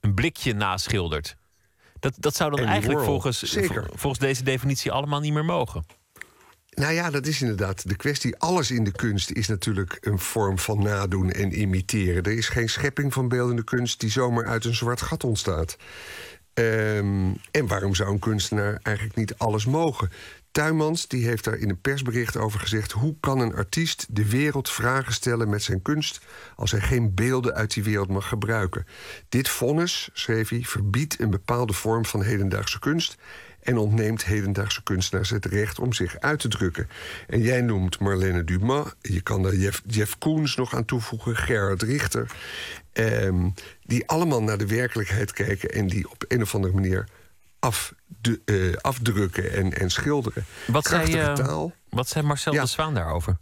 een 0.00 0.14
blikje 0.14 0.54
naschildert? 0.54 1.36
Dat, 2.00 2.14
dat 2.18 2.36
zou 2.36 2.50
dan 2.50 2.58
Andy 2.58 2.70
eigenlijk 2.70 3.00
Warhol, 3.00 3.20
volgens, 3.20 3.42
zeker. 3.52 3.86
volgens 3.94 4.20
deze 4.20 4.42
definitie 4.42 4.92
allemaal 4.92 5.20
niet 5.20 5.32
meer 5.32 5.44
mogen. 5.44 5.84
Nou 6.70 6.92
ja, 6.92 7.10
dat 7.10 7.26
is 7.26 7.40
inderdaad 7.40 7.88
de 7.88 7.96
kwestie. 7.96 8.36
Alles 8.36 8.70
in 8.70 8.84
de 8.84 8.92
kunst 8.92 9.30
is 9.30 9.48
natuurlijk 9.48 9.98
een 10.00 10.18
vorm 10.18 10.58
van 10.58 10.82
nadoen 10.82 11.30
en 11.30 11.60
imiteren. 11.60 12.22
Er 12.22 12.36
is 12.36 12.48
geen 12.48 12.68
schepping 12.68 13.12
van 13.12 13.28
beeldende 13.28 13.64
kunst 13.64 14.00
die 14.00 14.10
zomaar 14.10 14.46
uit 14.46 14.64
een 14.64 14.74
zwart 14.74 15.00
gat 15.00 15.24
ontstaat. 15.24 15.76
Ehm, 16.54 17.32
en 17.50 17.66
waarom 17.66 17.94
zou 17.94 18.10
een 18.10 18.18
kunstenaar 18.18 18.80
eigenlijk 18.82 19.16
niet 19.16 19.34
alles 19.38 19.66
mogen? 19.66 20.10
Tuymans 20.52 21.08
die 21.08 21.26
heeft 21.26 21.44
daar 21.44 21.58
in 21.58 21.68
een 21.68 21.80
persbericht 21.80 22.36
over 22.36 22.60
gezegd... 22.60 22.92
hoe 22.92 23.16
kan 23.20 23.40
een 23.40 23.54
artiest 23.54 24.06
de 24.10 24.28
wereld 24.28 24.70
vragen 24.70 25.12
stellen 25.12 25.48
met 25.48 25.62
zijn 25.62 25.82
kunst... 25.82 26.20
als 26.56 26.70
hij 26.70 26.80
geen 26.80 27.14
beelden 27.14 27.54
uit 27.54 27.74
die 27.74 27.82
wereld 27.82 28.08
mag 28.08 28.28
gebruiken? 28.28 28.86
Dit 29.28 29.48
vonnis, 29.48 30.08
schreef 30.12 30.48
hij, 30.48 30.62
verbiedt 30.62 31.20
een 31.20 31.30
bepaalde 31.30 31.72
vorm 31.72 32.04
van 32.04 32.22
hedendaagse 32.22 32.78
kunst... 32.78 33.16
en 33.62 33.78
ontneemt 33.78 34.24
hedendaagse 34.24 34.82
kunstenaars 34.82 35.30
het 35.30 35.44
recht 35.44 35.78
om 35.78 35.92
zich 35.92 36.18
uit 36.18 36.40
te 36.40 36.48
drukken. 36.48 36.88
En 37.26 37.40
jij 37.40 37.60
noemt 37.60 37.98
Marlene 37.98 38.44
Dumas, 38.44 38.88
je 39.00 39.20
kan 39.20 39.42
daar 39.42 39.54
Jeff, 39.54 39.82
Jeff 39.86 40.18
Koens 40.18 40.56
nog 40.56 40.74
aan 40.74 40.84
toevoegen... 40.84 41.36
Gerard 41.36 41.82
Richter, 41.82 42.30
ehm, 42.92 43.48
die 43.82 44.08
allemaal 44.08 44.42
naar 44.42 44.58
de 44.58 44.66
werkelijkheid 44.66 45.32
kijken... 45.32 45.70
en 45.70 45.86
die 45.86 46.10
op 46.10 46.24
een 46.28 46.42
of 46.42 46.54
andere 46.54 46.74
manier 46.74 47.08
af, 47.58 47.94
de, 48.06 48.40
eh, 48.44 48.76
afdrukken 48.80 49.52
en, 49.52 49.78
en 49.78 49.90
schilderen. 49.90 50.44
Wat 50.66 50.86
zei, 50.86 51.34
taal. 51.34 51.72
wat 51.88 52.08
zei 52.08 52.26
Marcel 52.26 52.52
Ja. 52.52 52.62
de 52.62 52.68
Zwaan 52.68 52.94
daarover? 52.94 53.36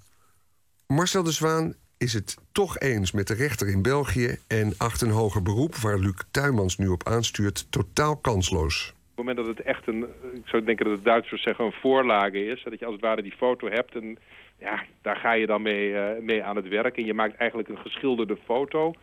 Marcel 0.87 1.23
de 1.23 1.33
Zwaan 1.33 1.75
is 1.97 2.13
het 2.13 2.35
toch 2.53 2.79
eens 2.79 3.13
met 3.13 3.27
de 3.27 3.35
rechter 3.35 3.69
in 3.69 3.83
België... 3.83 4.39
en 4.47 4.75
acht 4.77 5.01
een 5.01 5.11
hoger 5.11 5.43
beroep, 5.43 5.77
waar 5.77 5.99
Luc 5.99 6.15
Tuymans 6.31 6.77
nu 6.77 6.89
op 6.89 7.09
aanstuurt... 7.09 7.67
totaal 7.71 8.17
kansloos. 8.17 8.95
Op 9.19 9.27
het 9.27 9.37
moment 9.37 9.57
dat 9.57 9.67
het 9.67 9.77
echt 9.77 9.87
een, 9.87 10.03
ik 10.35 10.49
zou 10.49 10.65
denken 10.65 10.85
dat 10.85 10.95
het 10.95 11.05
Duitsers 11.05 11.43
zeggen, 11.43 11.65
een 11.65 11.73
voorlage 11.73 12.47
is. 12.47 12.63
Dat 12.63 12.79
je 12.79 12.85
als 12.85 12.95
het 12.95 13.05
ware 13.05 13.23
die 13.23 13.37
foto 13.37 13.69
hebt 13.69 13.95
en 13.95 14.19
ja, 14.59 14.83
daar 15.03 15.17
ga 15.17 15.33
je 15.33 15.47
dan 15.47 15.63
mee, 15.63 15.97
eh, 15.97 16.23
mee 16.23 16.45
aan 16.45 16.57
het 16.57 16.69
werk. 16.69 16.97
En 16.97 17.05
je 17.05 17.15
maakt 17.15 17.37
eigenlijk 17.37 17.69
een 17.69 17.79
geschilderde 17.79 18.37
foto. 18.45 18.95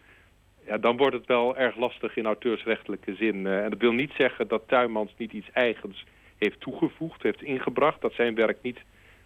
Ja, 0.66 0.78
dan 0.78 0.98
wordt 0.98 1.16
het 1.16 1.26
wel 1.26 1.58
erg 1.58 1.76
lastig 1.76 2.18
in 2.18 2.26
auteursrechtelijke 2.26 3.16
zin. 3.16 3.48
Eh, 3.48 3.64
en 3.64 3.70
dat 3.70 3.80
wil 3.80 3.92
niet 3.92 4.12
zeggen 4.18 4.48
dat 4.48 4.68
Tuymans 4.68 5.14
niet 5.18 5.32
iets 5.34 5.52
eigens 5.54 6.06
heeft 6.38 6.60
toegevoegd, 6.60 7.24
heeft 7.24 7.42
ingebracht. 7.42 8.02
Dat 8.02 8.14
zijn 8.14 8.36
werk 8.36 8.58
niet 8.62 8.80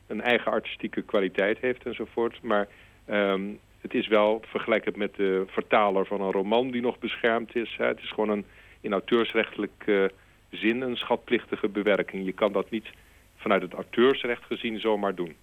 een 0.07 0.22
eigen 0.22 0.52
artistieke 0.52 1.02
kwaliteit 1.02 1.57
heeft 1.57 1.86
enzovoort. 1.86 2.41
Maar 2.41 2.68
ehm, 3.06 3.41
het 3.82 3.94
is 3.94 4.07
wel 4.07 4.41
vergelijkend 4.45 4.95
met 4.95 5.16
de 5.16 5.44
vertaler 5.48 6.06
van 6.06 6.22
een 6.22 6.32
roman 6.32 6.72
die 6.72 6.82
nog 6.82 6.99
beschermd 6.99 7.56
is. 7.56 7.76
Hè. 7.78 7.86
Het 7.86 8.02
is 8.02 8.10
gewoon 8.10 8.30
een 8.30 8.45
in 8.82 8.91
auteursrechtelijke 8.91 10.11
zin 10.51 10.81
een 10.81 10.95
schatplichtige 10.95 11.67
bewerking. 11.69 12.26
Je 12.26 12.34
kan 12.34 12.51
dat 12.51 12.69
niet 12.71 12.85
vanuit 13.38 13.61
het 13.61 13.73
auteursrecht 13.73 14.43
gezien 14.43 14.80
zomaar 14.80 15.15
doen. 15.15 15.35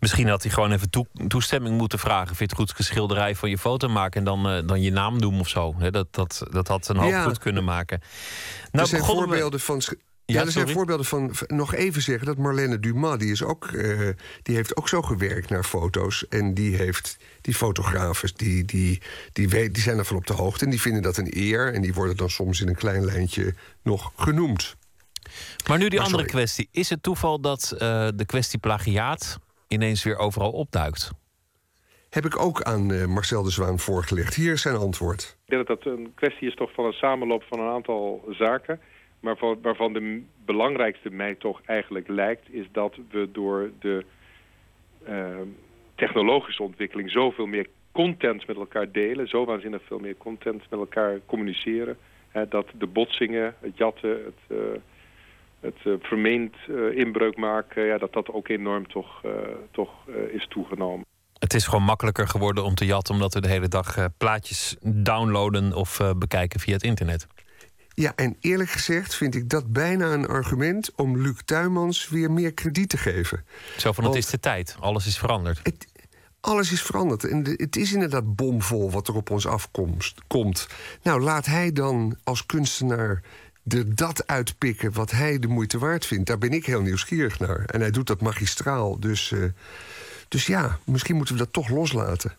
Misschien 0.00 0.28
had 0.28 0.42
hij 0.42 0.52
gewoon 0.52 0.72
even 0.72 0.90
toe- 0.90 1.06
toestemming 1.28 1.76
moeten 1.78 1.98
vragen. 1.98 2.26
Vind 2.36 2.38
je 2.50 2.56
het 2.56 2.68
goed 2.68 2.78
een 2.78 2.84
schilderij 2.84 3.34
van 3.34 3.50
je 3.50 3.58
foto 3.58 3.88
maken 3.88 4.18
en 4.18 4.24
dan, 4.24 4.48
eh, 4.48 4.66
dan 4.66 4.82
je 4.82 4.90
naam 4.90 5.20
doen 5.20 5.40
of 5.40 5.48
zo? 5.48 5.74
Hè, 5.78 5.90
dat, 5.90 6.06
dat, 6.14 6.46
dat 6.50 6.68
had 6.68 6.88
een 6.88 6.96
hoop 6.96 7.10
Ja. 7.10 7.22
goed 7.22 7.38
kunnen 7.38 7.64
maken. 7.64 8.00
er 8.70 8.86
zijn 8.86 9.00
we- 9.00 9.06
voorbeelden 9.06 9.60
van. 9.60 9.82
Ja, 10.26 10.34
er 10.34 10.50
zijn 10.50 10.52
sorry. 10.52 10.72
voorbeelden 10.72 11.06
van. 11.06 11.34
Nog 11.46 11.74
even 11.74 12.02
zeggen 12.02 12.26
dat 12.26 12.36
Marlene 12.36 12.80
Dumas, 12.80 13.18
die, 13.18 13.30
is 13.30 13.42
ook, 13.42 13.66
eh, 13.66 14.08
die 14.42 14.54
heeft 14.56 14.76
ook 14.76 14.88
zo 14.88 15.02
gewerkt 15.02 15.50
naar 15.50 15.64
foto's. 15.64 16.28
En 16.28 16.54
die 16.54 16.76
heeft 16.76 17.16
die 17.40 17.54
fotografen, 17.54 18.30
die, 18.36 18.64
die, 18.64 19.02
die, 19.32 19.48
weet, 19.48 19.74
die 19.74 19.82
zijn 19.82 19.98
ervan 19.98 20.16
op 20.16 20.26
de 20.26 20.32
hoogte. 20.32 20.64
En 20.64 20.70
die 20.70 20.80
vinden 20.80 21.02
dat 21.02 21.16
een 21.16 21.30
eer. 21.36 21.74
En 21.74 21.82
die 21.82 21.94
worden 21.94 22.16
dan 22.16 22.30
soms 22.30 22.60
in 22.60 22.68
een 22.68 22.74
klein 22.74 23.04
lijntje 23.04 23.54
nog 23.82 24.12
genoemd. 24.16 24.76
Maar 25.68 25.78
nu 25.78 25.88
die 25.88 25.98
Maar 25.98 26.06
andere 26.06 26.28
sorry. 26.28 26.38
kwestie. 26.38 26.68
Is 26.72 26.90
het 26.90 27.02
toeval 27.02 27.40
dat 27.40 27.74
eh, 27.78 28.08
de 28.14 28.24
kwestie 28.26 28.58
plagiaat 28.58 29.38
ineens 29.68 30.02
weer 30.02 30.16
overal 30.16 30.50
opduikt? 30.50 31.10
Heb 32.10 32.24
ik 32.24 32.38
ook 32.38 32.62
aan 32.62 32.92
eh, 32.92 33.06
Marcel 33.06 33.42
de 33.42 33.50
Zwaan 33.50 33.78
voorgelegd. 33.78 34.34
Hier 34.34 34.52
is 34.52 34.62
zijn 34.62 34.76
antwoord. 34.76 35.36
Ik 35.44 35.50
denk 35.50 35.66
dat 35.66 35.82
dat 35.82 35.92
een 35.92 36.12
kwestie 36.14 36.48
is 36.48 36.54
toch 36.54 36.72
van 36.74 36.84
een 36.84 36.92
samenloop 36.92 37.42
van 37.42 37.60
een 37.60 37.72
aantal 37.72 38.24
zaken. 38.30 38.80
Maar 39.20 39.36
van- 39.36 39.58
waarvan 39.62 39.92
de 39.92 40.22
belangrijkste 40.44 41.10
mij 41.10 41.34
toch 41.34 41.60
eigenlijk 41.64 42.08
lijkt... 42.08 42.52
is 42.52 42.66
dat 42.72 42.96
we 43.10 43.28
door 43.32 43.70
de 43.78 44.04
eh, 45.04 45.40
technologische 45.94 46.62
ontwikkeling 46.62 47.10
zoveel 47.10 47.46
meer 47.46 47.66
content 47.92 48.46
met 48.46 48.56
elkaar 48.56 48.92
delen. 48.92 49.28
Zo 49.28 49.44
waanzinnig 49.44 49.82
veel 49.86 49.98
meer 49.98 50.16
content 50.16 50.62
met 50.70 50.80
elkaar 50.80 51.20
communiceren. 51.26 51.96
Hè, 52.28 52.48
dat 52.48 52.66
de 52.78 52.86
botsingen, 52.86 53.54
het 53.60 53.76
jatten, 53.76 54.10
het, 54.10 54.42
eh, 54.48 54.56
het 55.60 55.78
eh, 55.84 55.92
vermeend 56.00 56.54
eh, 56.68 56.98
inbreuk 56.98 57.36
maken... 57.36 57.84
Ja, 57.84 57.98
dat 57.98 58.12
dat 58.12 58.32
ook 58.32 58.48
enorm 58.48 58.88
toch, 58.88 59.22
toch 59.70 59.92
is 60.32 60.46
toegenomen. 60.48 61.04
Het 61.38 61.54
is 61.54 61.66
gewoon 61.66 61.84
makkelijker 61.84 62.28
geworden 62.28 62.64
om 62.64 62.74
te 62.74 62.84
jatten... 62.84 63.14
omdat 63.14 63.34
we 63.34 63.40
de 63.40 63.48
hele 63.48 63.68
dag 63.68 64.08
plaatjes 64.18 64.76
downloaden 64.80 65.72
of 65.72 66.00
bekijken 66.18 66.60
via 66.60 66.72
het 66.72 66.82
internet. 66.82 67.26
Ja, 67.98 68.12
en 68.16 68.36
eerlijk 68.40 68.70
gezegd 68.70 69.14
vind 69.14 69.34
ik 69.34 69.48
dat 69.48 69.72
bijna 69.72 70.12
een 70.12 70.26
argument 70.28 70.90
om 70.94 71.20
Luc 71.20 71.36
Tuymans 71.44 72.08
weer 72.08 72.30
meer 72.30 72.52
krediet 72.54 72.88
te 72.88 72.96
geven. 72.96 73.44
Zo 73.76 73.92
van, 73.92 74.04
het 74.04 74.14
is 74.14 74.26
de 74.26 74.40
tijd. 74.40 74.76
Alles 74.80 75.06
is 75.06 75.18
veranderd. 75.18 75.60
Alles 76.40 76.72
is 76.72 76.82
veranderd. 76.82 77.24
En 77.24 77.42
de- 77.42 77.54
het 77.56 77.76
is 77.76 77.92
inderdaad 77.92 78.34
bomvol 78.36 78.90
wat 78.90 79.08
er 79.08 79.14
op 79.14 79.30
ons 79.30 79.46
afkomt. 79.46 80.14
Komt. 80.26 80.66
Nou, 81.02 81.20
laat 81.20 81.46
hij 81.46 81.72
dan 81.72 82.16
als 82.24 82.46
kunstenaar 82.46 83.22
er 83.68 83.94
dat 83.94 84.26
uitpikken 84.26 84.92
wat 84.92 85.10
hij 85.10 85.38
de 85.38 85.48
moeite 85.48 85.78
waard 85.78 86.06
vindt. 86.06 86.26
Daar 86.26 86.38
ben 86.38 86.52
ik 86.52 86.66
heel 86.66 86.80
nieuwsgierig 86.80 87.38
naar. 87.38 87.64
En 87.64 87.80
hij 87.80 87.90
doet 87.90 88.06
dat 88.06 88.20
magistraal. 88.20 89.00
Dus, 89.00 89.32
eh, 89.32 89.38
dus 90.28 90.46
ja, 90.46 90.78
misschien 90.84 91.16
moeten 91.16 91.34
we 91.34 91.40
dat 91.40 91.52
toch 91.52 91.68
loslaten. 91.68 92.36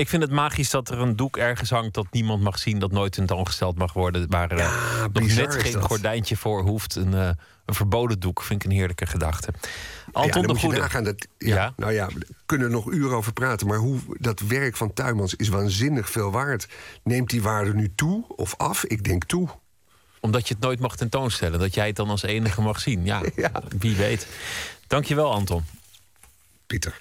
Ik 0.00 0.08
vind 0.08 0.22
het 0.22 0.32
magisch 0.32 0.70
dat 0.70 0.90
er 0.90 0.98
een 0.98 1.16
doek 1.16 1.36
ergens 1.36 1.70
hangt 1.70 1.94
dat 1.94 2.06
niemand 2.10 2.42
mag 2.42 2.58
zien, 2.58 2.78
dat 2.78 2.92
nooit 2.92 3.12
tentoongesteld 3.12 3.78
mag 3.78 3.92
worden, 3.92 4.30
waar 4.30 4.50
eh, 4.50 5.04
nog 5.12 5.34
net 5.34 5.54
geen 5.54 5.82
gordijntje 5.82 6.36
voor 6.36 6.62
hoeft. 6.62 6.94
Een, 6.94 7.14
eh, 7.14 7.30
een 7.64 7.74
verboden 7.74 8.20
doek 8.20 8.42
vind 8.42 8.64
ik 8.64 8.70
een 8.70 8.76
heerlijke 8.76 9.06
gedachte. 9.06 9.52
Anton 10.12 10.42
ja, 10.42 10.48
de 10.48 10.58
Goede. 10.58 10.78
nagaan 10.78 11.04
dat, 11.04 11.26
ja, 11.38 11.72
Nou 11.76 11.92
ja, 11.92 12.06
we 12.06 12.26
kunnen 12.46 12.66
er 12.66 12.72
nog 12.72 12.90
uren 12.92 13.16
over 13.16 13.32
praten. 13.32 13.66
Maar 13.66 13.78
hoe, 13.78 13.98
dat 14.18 14.40
werk 14.40 14.76
van 14.76 14.92
Tuymans 14.92 15.34
is 15.34 15.48
waanzinnig 15.48 16.10
veel 16.10 16.30
waard. 16.30 16.68
Neemt 17.02 17.30
die 17.30 17.42
waarde 17.42 17.74
nu 17.74 17.92
toe 17.94 18.24
of 18.28 18.56
af? 18.56 18.84
Ik 18.84 19.04
denk 19.04 19.24
toe. 19.24 19.48
Omdat 20.20 20.48
je 20.48 20.54
het 20.54 20.62
nooit 20.62 20.80
mag 20.80 20.96
tentoonstellen. 20.96 21.58
Dat 21.58 21.74
jij 21.74 21.86
het 21.86 21.96
dan 21.96 22.10
als 22.10 22.22
enige 22.22 22.60
mag 22.60 22.80
zien. 22.80 23.04
Ja, 23.04 23.22
wie 23.78 23.96
weet. 23.96 24.26
Dankjewel, 24.86 25.32
Anton. 25.32 25.64
Pieter. 26.66 27.00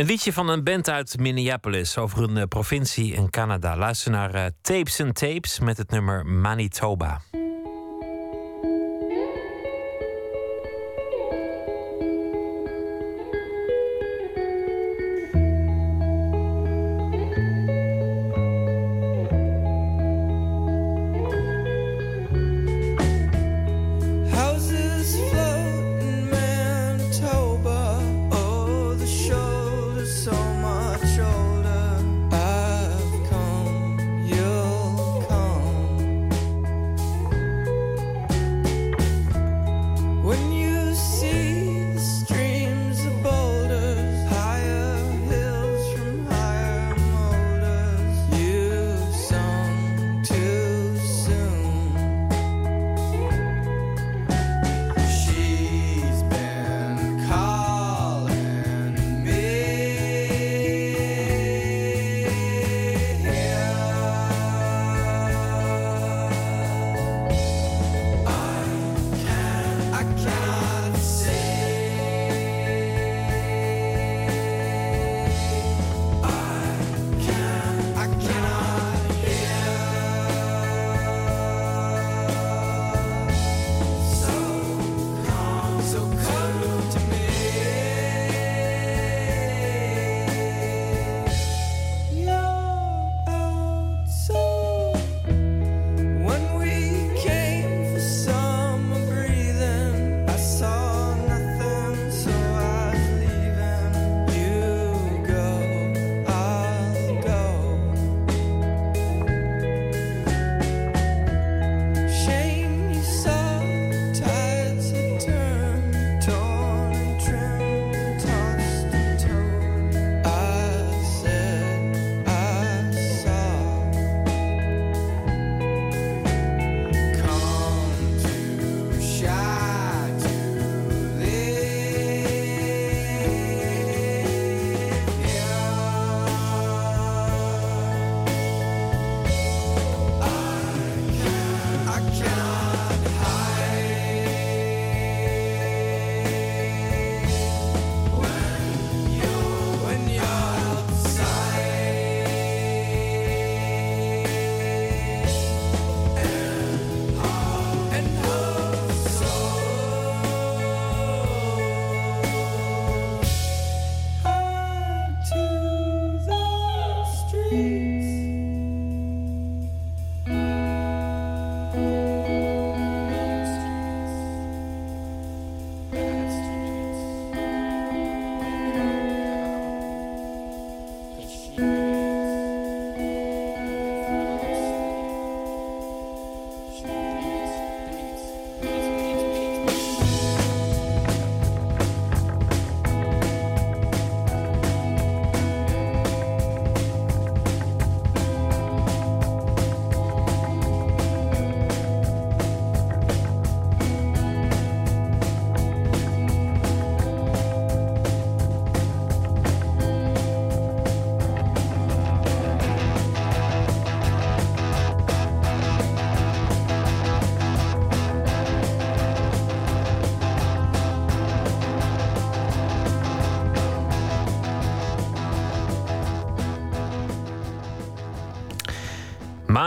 Een 0.00 0.06
liedje 0.06 0.32
van 0.32 0.48
een 0.48 0.64
band 0.64 0.88
uit 0.88 1.18
Minneapolis 1.18 1.98
over 1.98 2.22
een 2.22 2.36
eh, 2.36 2.44
provincie 2.48 3.12
in 3.12 3.30
Canada. 3.30 3.76
Luister 3.76 4.10
naar 4.10 4.34
eh, 4.34 4.44
Tapes 4.60 5.00
and 5.00 5.14
Tapes 5.14 5.58
met 5.58 5.76
het 5.76 5.90
nummer 5.90 6.26
Manitoba. 6.26 7.20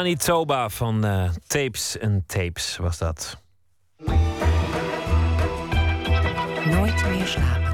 Manitoba 0.04 0.70
van 0.70 1.06
uh, 1.06 1.30
Tapes 1.48 1.98
en 1.98 2.24
Tapes 2.28 2.78
was 2.78 2.98
dat. 2.98 3.42
Nooit 6.66 7.06
meer 7.10 7.28
slapen. 7.28 7.72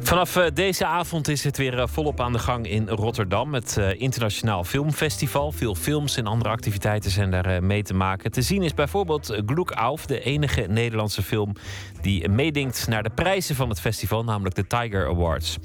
Vanaf 0.00 0.36
uh, 0.36 0.44
deze 0.54 0.86
avond 0.86 1.28
is 1.28 1.44
het 1.44 1.56
weer 1.56 1.78
uh, 1.78 1.86
volop 1.86 2.20
aan 2.20 2.32
de 2.32 2.38
gang 2.38 2.68
in 2.68 2.88
Rotterdam. 2.88 3.54
Het 3.54 3.76
Internationaal 3.96 4.64
Filmfestival. 4.64 5.52
Veel 5.52 5.74
films 5.74 6.16
en 6.16 6.26
andere 6.26 6.50
activiteiten 6.50 7.10
zijn 7.10 7.30
daar 7.30 7.62
mee 7.62 7.82
te 7.82 7.94
maken. 7.94 8.30
Te 8.30 8.42
zien 8.42 8.62
is 8.62 8.74
bijvoorbeeld 8.74 9.42
Gloek 9.46 9.70
Auf, 9.70 10.06
de 10.06 10.20
enige 10.20 10.60
Nederlandse 10.60 11.22
film 11.22 11.52
die 12.00 12.28
meedingt 12.28 12.88
naar 12.88 13.02
de 13.02 13.10
prijzen 13.10 13.54
van 13.54 13.68
het 13.68 13.80
festival, 13.80 14.24
namelijk 14.24 14.54
de 14.54 14.66
Tiger 14.66 15.08
Awards. 15.08 15.56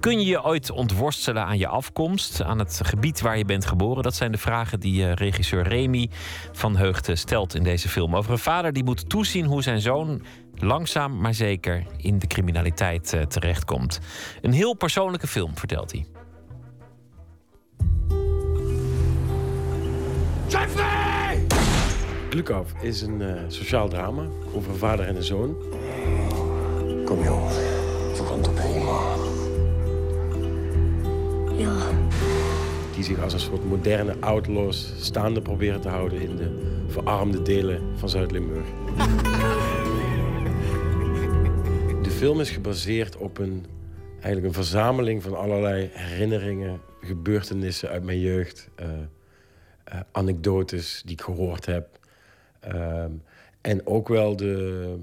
Kun 0.00 0.20
je 0.20 0.26
je 0.26 0.44
ooit 0.44 0.70
ontworstelen 0.70 1.44
aan 1.44 1.58
je 1.58 1.66
afkomst, 1.66 2.42
aan 2.42 2.58
het 2.58 2.80
gebied 2.84 3.20
waar 3.20 3.38
je 3.38 3.44
bent 3.44 3.66
geboren? 3.66 4.02
Dat 4.02 4.14
zijn 4.14 4.32
de 4.32 4.38
vragen 4.38 4.80
die 4.80 5.12
regisseur 5.12 5.68
Remy 5.68 6.08
van 6.52 6.76
Heugden 6.76 7.18
stelt 7.18 7.54
in 7.54 7.62
deze 7.62 7.88
film. 7.88 8.16
Over 8.16 8.32
een 8.32 8.38
vader 8.38 8.72
die 8.72 8.84
moet 8.84 9.08
toezien 9.08 9.44
hoe 9.44 9.62
zijn 9.62 9.80
zoon 9.80 10.22
langzaam 10.54 11.20
maar 11.20 11.34
zeker 11.34 11.86
in 11.96 12.18
de 12.18 12.26
criminaliteit 12.26 13.12
uh, 13.12 13.22
terechtkomt. 13.22 14.00
Een 14.40 14.52
heel 14.52 14.74
persoonlijke 14.74 15.26
film, 15.26 15.58
vertelt 15.58 15.92
hij. 15.92 16.06
Jeffrey! 20.48 21.46
Glukov 22.30 22.70
is 22.80 23.00
een 23.00 23.20
uh, 23.20 23.40
sociaal 23.48 23.88
drama 23.88 24.22
over 24.54 24.70
een 24.70 24.78
vader 24.78 25.06
en 25.06 25.16
een 25.16 25.22
zoon. 25.22 25.56
Kom 27.04 27.22
joh, 27.22 27.48
we 28.16 28.24
gaan 28.28 28.38
op 28.38 28.58
Die 32.94 33.04
zich 33.04 33.22
als 33.22 33.32
een 33.32 33.40
soort 33.40 33.64
moderne 33.64 34.16
outlaws 34.20 34.92
staande 34.98 35.42
proberen 35.42 35.80
te 35.80 35.88
houden 35.88 36.20
in 36.20 36.36
de 36.36 36.82
verarmde 36.86 37.42
delen 37.42 37.98
van 37.98 38.08
Zuid-Limburg. 38.08 38.66
De 42.02 42.10
film 42.10 42.40
is 42.40 42.50
gebaseerd 42.50 43.16
op 43.16 43.38
een, 43.38 43.66
eigenlijk 44.12 44.46
een 44.46 44.52
verzameling 44.52 45.22
van 45.22 45.36
allerlei 45.36 45.90
herinneringen, 45.92 46.80
gebeurtenissen 47.00 47.88
uit 47.88 48.04
mijn 48.04 48.20
jeugd, 48.20 48.68
uh, 48.80 48.86
uh, 48.86 50.00
anekdotes 50.12 51.02
die 51.04 51.12
ik 51.12 51.20
gehoord 51.20 51.66
heb. 51.66 51.98
Um, 52.74 53.22
en 53.60 53.86
ook 53.86 54.08
wel 54.08 54.36
de, 54.36 54.96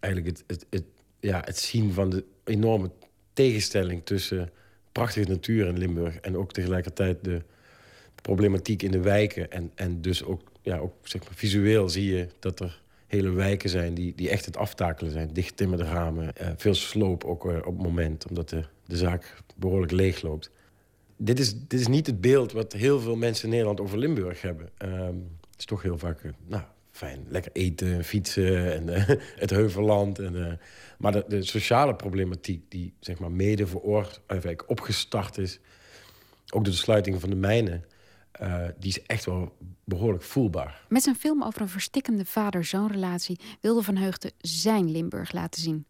eigenlijk 0.00 0.36
het, 0.36 0.44
het, 0.46 0.66
het, 0.70 0.84
ja, 1.20 1.42
het 1.44 1.58
zien 1.58 1.92
van 1.92 2.10
de 2.10 2.24
enorme 2.44 2.90
tegenstelling 3.32 4.04
tussen 4.04 4.50
prachtige 4.96 5.30
natuur 5.30 5.66
in 5.66 5.78
Limburg 5.78 6.16
en 6.16 6.36
ook 6.36 6.52
tegelijkertijd 6.52 7.24
de 7.24 7.42
problematiek 8.22 8.82
in 8.82 8.90
de 8.90 9.00
wijken. 9.00 9.50
En, 9.50 9.70
en 9.74 10.00
dus 10.00 10.24
ook, 10.24 10.40
ja, 10.62 10.78
ook 10.78 10.94
zeg 11.02 11.24
maar, 11.24 11.34
visueel 11.34 11.88
zie 11.88 12.14
je 12.14 12.28
dat 12.38 12.60
er 12.60 12.82
hele 13.06 13.30
wijken 13.30 13.70
zijn 13.70 13.94
die, 13.94 14.12
die 14.14 14.30
echt 14.30 14.44
het 14.44 14.56
aftakelen 14.56 15.12
zijn. 15.12 15.32
Dichttimmerde 15.32 15.84
ramen, 15.84 16.32
uh, 16.40 16.48
veel 16.56 16.74
sloop 16.74 17.24
ook 17.24 17.44
uh, 17.44 17.56
op 17.56 17.64
het 17.64 17.82
moment, 17.82 18.28
omdat 18.28 18.48
de, 18.48 18.64
de 18.86 18.96
zaak 18.96 19.42
behoorlijk 19.56 19.92
leeg 19.92 20.22
loopt. 20.22 20.50
Dit 21.16 21.38
is, 21.38 21.54
dit 21.54 21.80
is 21.80 21.88
niet 21.88 22.06
het 22.06 22.20
beeld 22.20 22.52
wat 22.52 22.72
heel 22.72 23.00
veel 23.00 23.16
mensen 23.16 23.44
in 23.44 23.50
Nederland 23.50 23.80
over 23.80 23.98
Limburg 23.98 24.42
hebben. 24.42 24.68
Uh, 24.84 25.04
het 25.50 25.58
is 25.58 25.64
toch 25.64 25.82
heel 25.82 25.98
vaak, 25.98 26.22
uh, 26.22 26.32
nou, 26.46 26.62
fijn, 26.96 27.26
lekker 27.28 27.52
eten, 27.52 28.04
fietsen 28.04 28.74
en 28.74 29.04
het 29.44 29.50
heuvelland. 29.50 30.18
En, 30.18 30.60
maar 30.98 31.12
de, 31.12 31.24
de, 31.28 31.42
sociale 31.42 31.94
problematiek 31.94 32.70
die 32.70 32.94
zeg 33.00 33.18
maar 33.18 33.30
mede 33.30 33.66
veroorzaakt, 33.66 34.66
opgestart 34.66 35.38
is, 35.38 35.58
ook 36.44 36.64
door 36.64 36.72
de 36.72 36.78
sluiting 36.78 37.20
van 37.20 37.30
de 37.30 37.36
mijnen... 37.36 37.84
Uh, 38.42 38.64
die 38.78 38.90
is 38.90 39.02
echt 39.02 39.24
wel 39.24 39.56
behoorlijk 39.84 40.22
voelbaar. 40.22 40.84
Met 40.88 41.02
zijn 41.02 41.16
film 41.16 41.44
over 41.44 41.60
een 41.60 41.68
verstikkende 41.68 42.24
vader-zoonrelatie 42.24 43.40
wilde 43.60 43.82
Van 43.82 43.96
Heugden 43.96 44.32
zijn 44.38 44.90
Limburg 44.90 45.32
laten 45.32 45.62
zien. 45.62 45.86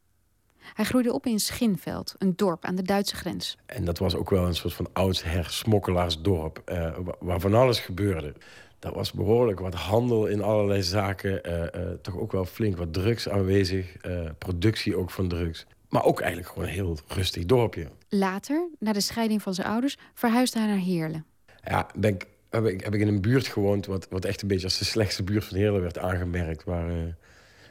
Hij 0.74 0.84
groeide 0.84 1.12
op 1.12 1.26
in 1.26 1.40
Schinveld, 1.40 2.14
een 2.18 2.36
dorp 2.36 2.64
aan 2.64 2.74
de 2.74 2.82
Duitse 2.82 3.16
grens. 3.16 3.56
En 3.66 3.84
dat 3.84 3.98
was 3.98 4.14
ook 4.14 4.30
wel 4.30 4.46
een 4.46 4.54
soort 4.54 4.74
van 4.74 4.88
oudsher 4.92 5.50
smokkelaarsdorp, 5.50 6.62
uh, 6.72 6.98
waar 7.18 7.40
van 7.40 7.54
alles 7.54 7.80
gebeurde. 7.80 8.34
Dat 8.78 8.94
was 8.94 9.12
behoorlijk 9.12 9.60
wat 9.60 9.74
handel 9.74 10.26
in 10.26 10.42
allerlei 10.42 10.82
zaken. 10.82 11.40
Uh, 11.46 11.90
toch 12.02 12.18
ook 12.18 12.32
wel 12.32 12.44
flink 12.44 12.76
wat 12.76 12.92
drugs 12.92 13.28
aanwezig. 13.28 13.96
productie 14.38 14.96
ook 14.96 15.10
van 15.10 15.28
drugs. 15.28 15.66
Maar 15.88 16.04
ook 16.04 16.20
eigenlijk 16.20 16.52
gewoon 16.52 16.68
een 16.68 16.74
heel 16.74 16.98
rustig 17.06 17.44
dorpje. 17.44 17.88
Later, 18.08 18.68
na 18.78 18.92
de 18.92 19.00
scheiding 19.00 19.42
van 19.42 19.54
zijn 19.54 19.66
ouders, 19.66 19.96
verhuisde 20.14 20.58
hij 20.58 20.68
naar 20.68 20.78
Heerlen. 20.78 21.24
Ja, 21.64 21.86
ben 21.94 22.14
ik 22.14 22.26
heb 22.50 22.66
ik, 22.66 22.84
heb 22.84 22.94
ik 22.94 23.00
in 23.00 23.08
een 23.08 23.20
buurt 23.20 23.46
gewoond... 23.46 23.86
Wat, 23.86 24.06
wat 24.10 24.24
echt 24.24 24.42
een 24.42 24.48
beetje 24.48 24.64
als 24.64 24.78
de 24.78 24.84
slechtste 24.84 25.22
buurt 25.22 25.44
van 25.44 25.56
Heerlen 25.56 25.80
werd 25.80 25.98
aangemerkt. 25.98 26.64
Waar, 26.64 26.90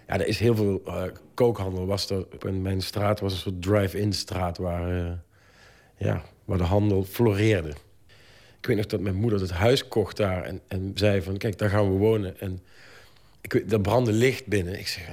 ja, 0.08 0.14
er 0.14 0.28
is 0.28 0.40
heel 0.40 0.56
veel 0.56 0.82
kookhandel. 1.34 1.86
Was 1.86 2.10
er, 2.10 2.28
in 2.40 2.62
mijn 2.62 2.82
straat 2.82 3.20
was 3.20 3.34
een 3.34 3.40
soort 3.40 3.62
drive-in 3.62 4.14
straat... 4.14 4.58
Waar, 4.58 5.20
ja, 5.98 6.24
waar 6.46 6.58
de 6.58 6.64
handel 6.64 7.04
floreerde. 7.04 7.74
Ik 8.66 8.72
weet 8.72 8.80
nog 8.80 8.90
dat 8.90 9.00
mijn 9.00 9.16
moeder 9.16 9.42
het 9.42 9.52
huis 9.52 9.88
kocht 9.88 10.18
daar... 10.18 10.44
en, 10.44 10.62
en 10.68 10.92
zei 10.96 11.22
van, 11.22 11.38
kijk, 11.38 11.58
daar 11.58 11.70
gaan 11.70 11.92
we 11.92 11.98
wonen. 11.98 12.40
En 12.40 12.60
ik, 13.42 13.72
er 13.72 13.82
brandde 13.82 14.12
licht 14.12 14.46
binnen. 14.48 14.80
Ik 14.80 14.88
zeg... 14.88 15.08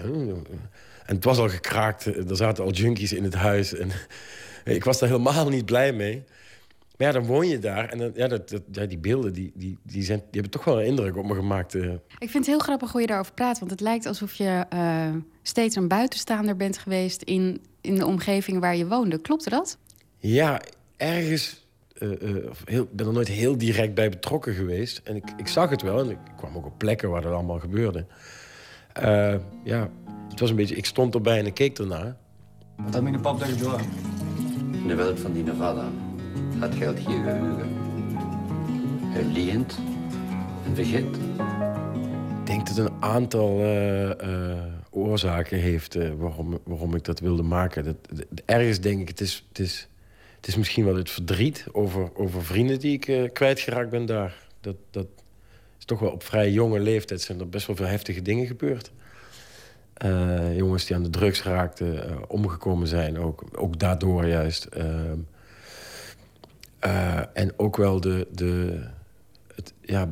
En 1.06 1.14
het 1.14 1.24
was 1.24 1.38
al 1.38 1.48
gekraakt. 1.48 2.04
Er 2.04 2.36
zaten 2.36 2.64
al 2.64 2.70
junkies 2.70 3.12
in 3.12 3.24
het 3.24 3.34
huis. 3.34 3.74
En 3.74 3.90
ik 4.64 4.84
was 4.84 4.98
daar 4.98 5.08
helemaal 5.08 5.48
niet 5.48 5.64
blij 5.64 5.92
mee. 5.92 6.24
Maar 6.96 7.06
ja, 7.06 7.12
dan 7.12 7.24
woon 7.24 7.48
je 7.48 7.58
daar. 7.58 7.88
En 7.88 7.98
dan, 7.98 8.12
ja, 8.14 8.28
dat, 8.28 8.48
dat, 8.48 8.62
ja, 8.72 8.86
die 8.86 8.98
beelden 8.98 9.32
die, 9.32 9.52
die, 9.54 9.78
die, 9.82 10.02
zijn, 10.02 10.18
die 10.18 10.40
hebben 10.40 10.50
toch 10.50 10.64
wel 10.64 10.80
een 10.80 10.86
indruk 10.86 11.16
op 11.16 11.26
me 11.26 11.34
gemaakt. 11.34 11.74
Uh. 11.74 11.92
Ik 12.18 12.30
vind 12.30 12.32
het 12.32 12.46
heel 12.46 12.58
grappig 12.58 12.92
hoe 12.92 13.00
je 13.00 13.06
daarover 13.06 13.32
praat. 13.32 13.58
Want 13.58 13.70
het 13.70 13.80
lijkt 13.80 14.06
alsof 14.06 14.34
je 14.34 14.64
uh, 14.74 15.08
steeds 15.42 15.76
een 15.76 15.88
buitenstaander 15.88 16.56
bent 16.56 16.78
geweest... 16.78 17.22
In, 17.22 17.60
in 17.80 17.94
de 17.94 18.06
omgeving 18.06 18.60
waar 18.60 18.76
je 18.76 18.86
woonde. 18.86 19.20
Klopt 19.20 19.50
dat? 19.50 19.78
Ja, 20.18 20.60
ergens... 20.96 21.61
Uh, 22.02 22.50
heel, 22.64 22.88
ben 22.92 23.06
er 23.06 23.12
nooit 23.12 23.28
heel 23.28 23.58
direct 23.58 23.94
bij 23.94 24.08
betrokken 24.08 24.54
geweest. 24.54 25.00
En 25.04 25.16
ik, 25.16 25.24
ik 25.36 25.48
zag 25.48 25.70
het 25.70 25.82
wel. 25.82 25.98
En 25.98 26.10
ik 26.10 26.18
kwam 26.36 26.56
ook 26.56 26.66
op 26.66 26.78
plekken 26.78 27.10
waar 27.10 27.22
dat 27.22 27.32
allemaal 27.32 27.58
gebeurde. 27.58 28.06
ja, 29.64 29.90
het 30.28 30.40
was 30.40 30.50
een 30.50 30.56
beetje... 30.56 30.76
Ik 30.76 30.86
stond 30.86 31.14
erbij 31.14 31.38
en 31.38 31.46
ik 31.46 31.54
keek 31.54 31.78
ernaar. 31.78 32.16
Wat 32.76 32.94
had 32.94 33.02
mijn 33.02 33.20
pap 33.20 33.38
daar 33.38 33.48
gedaan? 33.48 33.80
In 34.72 34.88
de 34.88 34.94
wereld 34.94 35.20
van 35.20 35.32
die 35.32 35.42
Nevada 35.42 35.88
het 36.58 36.74
geld 36.74 36.98
hier 36.98 37.22
gehugen. 37.22 37.70
Hij 39.02 39.24
leent 39.24 39.78
en 40.66 40.74
vergeet. 40.74 41.16
Ik 42.40 42.46
denk 42.46 42.66
dat 42.66 42.76
het 42.76 42.86
een 42.86 43.02
aantal 43.02 43.60
uh, 43.60 44.08
uh, 44.08 44.14
oorzaken 44.90 45.58
heeft 45.58 45.96
uh, 45.96 46.10
waarom, 46.18 46.58
waarom 46.64 46.94
ik 46.94 47.04
dat 47.04 47.20
wilde 47.20 47.42
maken. 47.42 47.84
Dat, 47.84 47.96
ergens 48.44 48.80
denk 48.80 49.00
ik, 49.00 49.08
het 49.08 49.20
is, 49.20 49.46
het, 49.48 49.58
is, 49.58 49.88
het 50.42 50.50
is 50.50 50.56
misschien 50.56 50.84
wel 50.84 50.96
het 50.96 51.10
verdriet 51.10 51.66
over, 51.72 52.16
over 52.16 52.44
vrienden 52.44 52.78
die 52.78 53.00
ik 53.00 53.32
kwijtgeraakt 53.32 53.90
ben 53.90 54.06
daar. 54.06 54.46
Dat, 54.60 54.76
dat 54.90 55.06
is 55.78 55.84
toch 55.84 55.98
wel 55.98 56.10
op 56.10 56.22
vrij 56.22 56.50
jonge 56.50 56.80
leeftijd 56.80 57.20
zijn 57.20 57.40
er 57.40 57.48
best 57.48 57.66
wel 57.66 57.76
veel 57.76 57.86
heftige 57.86 58.22
dingen 58.22 58.46
gebeurd. 58.46 58.92
jongens 60.56 60.84
die 60.84 60.96
aan 60.96 61.02
de 61.02 61.10
drugs 61.10 61.42
raakten, 61.42 62.18
omgekomen 62.30 62.86
zijn, 62.86 63.18
ook, 63.18 63.44
ook 63.52 63.78
daardoor 63.78 64.26
juist. 64.26 64.64
Ehm, 64.64 65.18
en 67.32 67.52
ook 67.56 67.76
wel 67.76 68.00
de, 68.00 68.26
de 68.30 68.82
het, 69.54 69.72
ja, 69.80 70.10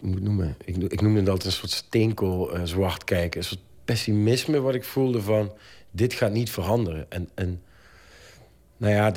moet 0.00 0.22
noemen? 0.22 0.56
Ik, 0.64 0.76
ik 0.76 1.00
noemde 1.00 1.32
het 1.32 1.44
een 1.44 1.52
soort 1.52 1.70
steenkool 1.70 2.50
zwart 2.64 3.04
kijken. 3.04 3.40
Een 3.40 3.46
soort 3.46 3.62
pessimisme 3.84 4.60
wat 4.60 4.74
ik 4.74 4.84
voelde 4.84 5.22
van... 5.22 5.52
dit 5.90 6.12
gaat 6.12 6.32
niet 6.32 6.50
veranderen. 6.50 7.06
En, 7.08 7.28
en 7.34 7.62
nou 8.76 8.94
ja, 8.94 9.12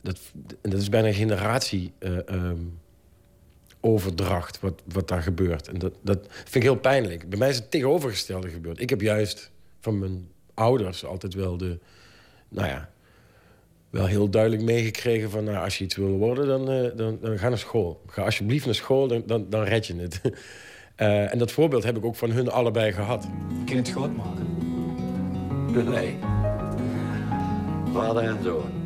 dat, 0.00 0.20
dat, 0.62 0.80
is 0.80 0.88
bijna 0.88 1.08
een 1.08 1.14
generatie... 1.14 1.92
Uh, 2.00 2.16
um, 2.30 2.78
overdracht 3.80 4.60
wat, 4.60 4.82
wat 4.92 5.08
daar 5.08 5.22
gebeurt. 5.22 5.68
En 5.68 5.78
dat, 5.78 5.92
dat 6.02 6.26
vind 6.30 6.54
ik 6.54 6.62
heel 6.62 6.76
pijnlijk. 6.76 7.28
Bij 7.28 7.38
mij 7.38 7.48
is 7.48 7.56
het 7.56 7.70
tegenovergestelde 7.70 8.48
gebeurd. 8.48 8.80
Ik 8.80 8.90
heb 8.90 9.00
juist 9.00 9.50
van 9.80 9.98
mijn 9.98 10.28
ouders 10.54 11.04
altijd 11.04 11.34
wel 11.34 11.56
de... 11.56 11.78
Nou 12.48 12.68
ja, 12.68 12.90
wel 13.90 14.06
heel 14.06 14.30
duidelijk 14.30 14.62
meegekregen 14.62 15.30
van... 15.30 15.44
Nou, 15.44 15.64
als 15.64 15.78
je 15.78 15.84
iets 15.84 15.96
wil 15.96 16.08
worden, 16.08 16.46
dan, 16.46 16.70
uh, 16.70 16.90
dan, 16.96 17.18
dan, 17.20 17.38
ga 17.38 17.48
naar 17.48 17.58
school. 17.58 18.02
Ga 18.06 18.22
alsjeblieft 18.22 18.64
naar 18.64 18.74
school, 18.74 19.08
dan, 19.26 19.46
dan, 19.48 19.62
red 19.62 19.86
je 19.86 19.96
het. 19.96 20.20
uh, 20.24 20.32
en 21.32 21.38
dat 21.38 21.52
voorbeeld 21.52 21.84
heb 21.84 21.96
ik 21.96 22.04
ook 22.04 22.16
van 22.16 22.30
hun 22.30 22.50
allebei 22.50 22.92
gehad. 22.92 23.26
Het 23.64 23.90
groot 23.90 24.16
maken? 24.16 24.48
Nee. 25.90 26.16
Vader 27.92 28.22
en 28.22 28.42
zoon. 28.42 28.79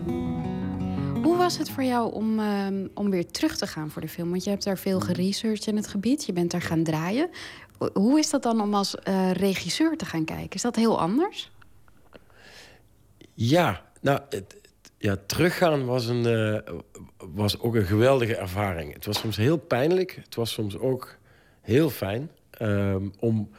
Hoe 1.24 1.36
was 1.36 1.58
het 1.58 1.70
voor 1.70 1.82
jou 1.82 2.12
om, 2.12 2.38
uh, 2.38 2.66
om 2.94 3.10
weer 3.10 3.26
terug 3.30 3.56
te 3.56 3.66
gaan 3.66 3.90
voor 3.90 4.02
de 4.02 4.08
film? 4.08 4.30
Want 4.30 4.44
je 4.44 4.50
hebt 4.50 4.64
daar 4.64 4.78
veel 4.78 5.00
geresearched 5.00 5.66
in 5.66 5.76
het 5.76 5.86
gebied. 5.86 6.24
Je 6.24 6.32
bent 6.32 6.50
daar 6.50 6.62
gaan 6.62 6.82
draaien. 6.82 7.30
Hoe 7.92 8.18
is 8.18 8.30
dat 8.30 8.42
dan 8.42 8.60
om 8.60 8.74
als 8.74 8.96
uh, 9.08 9.30
regisseur 9.32 9.96
te 9.96 10.04
gaan 10.04 10.24
kijken? 10.24 10.50
Is 10.50 10.62
dat 10.62 10.76
heel 10.76 11.00
anders? 11.00 11.50
Ja, 13.34 13.82
nou, 14.00 14.20
het, 14.28 14.56
ja, 14.98 15.16
teruggaan 15.26 15.84
was, 15.84 16.06
een, 16.06 16.26
eh, 16.26 16.74
was 17.16 17.60
ook 17.60 17.74
een 17.74 17.86
geweldige 17.86 18.36
ervaring. 18.36 18.92
Het 18.92 19.06
was 19.06 19.18
soms 19.18 19.36
heel 19.36 19.56
pijnlijk. 19.56 20.20
Het 20.24 20.34
was 20.34 20.52
soms 20.52 20.78
ook 20.78 21.16
heel 21.60 21.90
fijn. 21.90 22.30
ehm, 22.50 23.08
om 23.18 23.50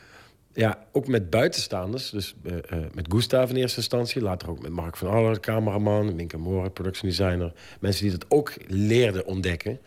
ja, 0.55 0.79
ook 0.91 1.07
met 1.07 1.29
buitenstaanders, 1.29 2.09
dus 2.09 2.35
eh, 2.43 2.57
eh, 2.57 2.85
met 2.93 3.05
Gustav 3.09 3.49
in 3.49 3.55
eerste 3.55 3.77
instantie, 3.77 4.21
later 4.21 4.49
ook 4.49 4.61
met 4.61 4.71
Mark 4.71 4.97
van 4.97 5.07
Aller, 5.07 5.39
cameraman, 5.39 6.15
Minke 6.15 6.37
Moore, 6.37 6.69
production 6.69 7.09
designer, 7.09 7.53
mensen 7.79 8.03
die 8.03 8.11
dat 8.11 8.25
ook 8.31 8.53
leerden 8.67 9.25
ontdekken, 9.25 9.79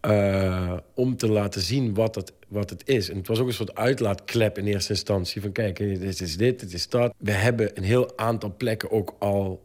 eh, 0.00 0.76
om 0.94 1.16
te 1.16 1.28
laten 1.28 1.60
zien 1.60 1.94
wat 1.94 2.14
het, 2.14 2.32
wat 2.48 2.70
het 2.70 2.88
is. 2.88 3.10
En 3.10 3.16
het 3.16 3.26
was 3.26 3.38
ook 3.38 3.46
een 3.46 3.52
soort 3.52 3.74
uitlaatklep 3.74 4.58
in 4.58 4.66
eerste 4.66 4.92
instantie 4.92 5.40
van 5.40 5.52
kijk, 5.52 5.76
dit 5.76 6.20
is 6.20 6.36
dit, 6.36 6.60
dit 6.60 6.72
is 6.72 6.88
dat. 6.88 7.14
We 7.18 7.32
hebben 7.32 7.70
een 7.74 7.84
heel 7.84 8.18
aantal 8.18 8.54
plekken 8.56 8.90
ook 8.90 9.16
al 9.18 9.62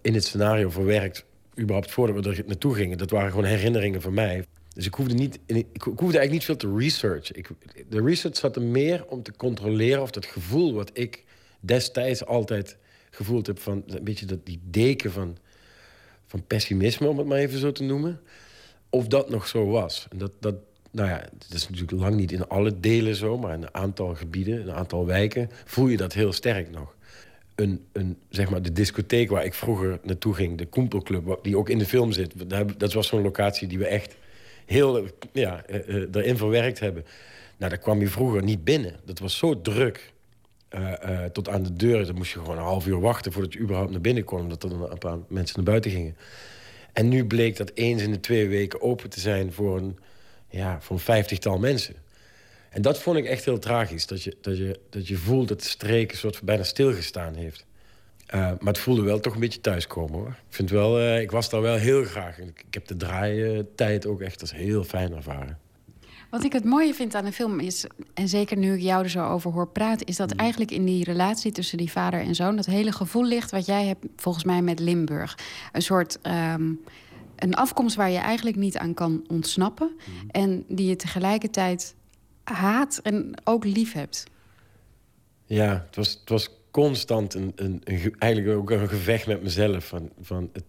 in 0.00 0.14
het 0.14 0.24
scenario 0.24 0.70
verwerkt, 0.70 1.24
überhaupt 1.58 1.90
voordat 1.90 2.24
we 2.24 2.30
er 2.30 2.42
naartoe 2.46 2.74
gingen. 2.74 2.98
Dat 2.98 3.10
waren 3.10 3.30
gewoon 3.30 3.44
herinneringen 3.44 4.02
van 4.02 4.14
mij. 4.14 4.44
Dus 4.74 4.86
ik 4.86 4.94
hoefde, 4.94 5.14
niet, 5.14 5.38
ik, 5.46 5.82
hoefde 5.82 6.02
eigenlijk 6.02 6.30
niet 6.30 6.44
veel 6.44 6.56
te 6.56 6.76
researchen. 6.76 7.36
Ik, 7.36 7.48
de 7.88 8.02
research 8.02 8.36
zat 8.36 8.56
er 8.56 8.62
meer 8.62 9.06
om 9.06 9.22
te 9.22 9.36
controleren 9.36 10.02
of 10.02 10.10
dat 10.10 10.26
gevoel 10.26 10.74
wat 10.74 10.90
ik 10.92 11.24
destijds 11.60 12.26
altijd 12.26 12.76
gevoeld 13.10 13.46
heb 13.46 13.58
van 13.58 13.82
een 13.86 14.04
beetje 14.04 14.26
dat, 14.26 14.46
die 14.46 14.60
deken 14.64 15.12
van, 15.12 15.36
van 16.26 16.46
pessimisme, 16.46 17.08
om 17.08 17.18
het 17.18 17.26
maar 17.26 17.38
even 17.38 17.58
zo 17.58 17.72
te 17.72 17.82
noemen, 17.82 18.20
of 18.90 19.06
dat 19.06 19.30
nog 19.30 19.46
zo 19.46 19.66
was. 19.66 20.06
En 20.10 20.18
dat, 20.18 20.32
dat, 20.40 20.54
nou 20.90 21.08
ja, 21.08 21.18
dat 21.18 21.52
is 21.52 21.68
natuurlijk 21.68 22.00
lang 22.00 22.16
niet 22.16 22.32
in 22.32 22.48
alle 22.48 22.80
delen 22.80 23.14
zo, 23.14 23.38
maar 23.38 23.54
in 23.54 23.62
een 23.62 23.74
aantal 23.74 24.14
gebieden, 24.14 24.60
een 24.60 24.72
aantal 24.72 25.06
wijken, 25.06 25.50
voel 25.64 25.88
je 25.88 25.96
dat 25.96 26.12
heel 26.12 26.32
sterk 26.32 26.70
nog. 26.70 26.94
Een, 27.54 27.84
een, 27.92 28.18
zeg 28.28 28.50
maar 28.50 28.62
de 28.62 28.72
discotheek 28.72 29.30
waar 29.30 29.44
ik 29.44 29.54
vroeger 29.54 29.98
naartoe 30.02 30.34
ging, 30.34 30.58
de 30.58 30.66
Koempelclub, 30.66 31.38
die 31.42 31.56
ook 31.56 31.68
in 31.68 31.78
de 31.78 31.86
film 31.86 32.12
zit, 32.12 32.32
dat 32.78 32.92
was 32.92 33.06
zo'n 33.06 33.22
locatie 33.22 33.68
die 33.68 33.78
we 33.78 33.86
echt 33.86 34.16
heel 34.66 35.06
ja, 35.32 35.64
uh, 35.70 35.88
uh, 35.88 36.06
erin 36.12 36.36
verwerkt 36.36 36.80
hebben. 36.80 37.04
Nou, 37.56 37.70
daar 37.70 37.80
kwam 37.80 38.00
je 38.00 38.08
vroeger 38.08 38.42
niet 38.42 38.64
binnen. 38.64 38.96
Dat 39.04 39.18
was 39.18 39.36
zo 39.36 39.60
druk. 39.60 40.12
Uh, 40.74 41.24
tot 41.24 41.48
aan 41.48 41.62
de 41.62 41.74
deur. 41.74 42.06
Dan 42.06 42.14
moest 42.14 42.32
je 42.32 42.38
gewoon 42.38 42.56
een 42.56 42.62
half 42.62 42.86
uur 42.86 43.00
wachten 43.00 43.32
voordat 43.32 43.52
je 43.52 43.58
überhaupt 43.58 43.90
naar 43.90 44.00
binnen 44.00 44.24
kon. 44.24 44.40
Omdat 44.40 44.62
er 44.62 44.68
dan 44.68 44.90
een 44.90 44.98
paar 44.98 45.18
mensen 45.28 45.56
naar 45.56 45.64
buiten 45.64 45.90
gingen. 45.90 46.16
En 46.92 47.08
nu 47.08 47.24
bleek 47.24 47.56
dat 47.56 47.70
eens 47.74 48.02
in 48.02 48.10
de 48.10 48.20
twee 48.20 48.48
weken 48.48 48.80
open 48.80 49.10
te 49.10 49.20
zijn 49.20 49.52
voor 49.52 49.76
een, 49.76 49.98
ja, 50.48 50.80
voor 50.80 50.96
een 50.96 51.02
vijftigtal 51.02 51.58
mensen. 51.58 51.94
En 52.70 52.82
dat 52.82 52.98
vond 52.98 53.16
ik 53.16 53.24
echt 53.24 53.44
heel 53.44 53.58
tragisch. 53.58 54.06
Dat 54.06 54.22
je, 54.22 54.36
dat 54.40 54.56
je, 54.56 54.80
dat 54.90 55.08
je 55.08 55.16
voelt 55.16 55.48
dat 55.48 55.60
de 55.60 55.68
streek 55.68 56.10
een 56.12 56.18
soort 56.18 56.36
van 56.36 56.46
bijna 56.46 56.62
stilgestaan 56.62 57.34
heeft. 57.34 57.66
Uh, 58.34 58.40
maar 58.40 58.72
het 58.72 58.78
voelde 58.78 59.02
wel 59.02 59.20
toch 59.20 59.34
een 59.34 59.40
beetje 59.40 59.60
thuiskomen 59.60 60.18
hoor. 60.18 60.28
Ik, 60.28 60.54
vind 60.54 60.70
wel, 60.70 61.00
uh, 61.00 61.20
ik 61.20 61.30
was 61.30 61.50
daar 61.50 61.60
wel 61.60 61.76
heel 61.76 62.04
graag. 62.04 62.38
Ik, 62.38 62.64
ik 62.66 62.74
heb 62.74 62.86
de 62.86 62.96
draaitijd 62.96 64.06
ook 64.06 64.20
echt 64.20 64.40
als 64.40 64.52
heel 64.52 64.84
fijn 64.84 65.12
ervaren. 65.12 65.58
Wat 66.30 66.44
ik 66.44 66.52
het 66.52 66.64
mooie 66.64 66.94
vind 66.94 67.14
aan 67.14 67.24
de 67.24 67.32
film 67.32 67.60
is, 67.60 67.86
en 68.14 68.28
zeker 68.28 68.56
nu 68.56 68.74
ik 68.74 68.80
jou 68.80 69.02
er 69.02 69.10
zo 69.10 69.24
over 69.26 69.52
hoor 69.52 69.68
praten, 69.68 70.06
is 70.06 70.16
dat 70.16 70.32
eigenlijk 70.32 70.70
in 70.70 70.84
die 70.84 71.04
relatie 71.04 71.52
tussen 71.52 71.78
die 71.78 71.90
vader 71.90 72.20
en 72.20 72.34
zoon 72.34 72.56
dat 72.56 72.66
hele 72.66 72.92
gevoel 72.92 73.24
ligt 73.24 73.50
wat 73.50 73.66
jij 73.66 73.86
hebt 73.86 74.06
volgens 74.16 74.44
mij 74.44 74.62
met 74.62 74.78
Limburg. 74.78 75.38
Een 75.72 75.82
soort 75.82 76.18
um, 76.22 76.80
een 77.36 77.54
afkomst 77.54 77.96
waar 77.96 78.10
je 78.10 78.18
eigenlijk 78.18 78.56
niet 78.56 78.76
aan 78.76 78.94
kan 78.94 79.24
ontsnappen 79.28 79.90
mm. 79.96 80.30
en 80.30 80.64
die 80.68 80.88
je 80.88 80.96
tegelijkertijd 80.96 81.94
haat 82.44 83.00
en 83.02 83.34
ook 83.44 83.64
lief 83.64 83.92
hebt. 83.92 84.24
Ja, 85.44 85.84
het 85.86 85.96
was, 85.96 86.12
het 86.20 86.28
was 86.28 86.50
constant 86.74 87.34
een, 87.34 87.52
een, 87.54 87.82
eigenlijk 88.18 88.56
ook 88.56 88.70
een 88.70 88.88
gevecht 88.88 89.26
met 89.26 89.42
mezelf. 89.42 89.84
Van, 89.84 90.10
van 90.20 90.50
het, 90.52 90.64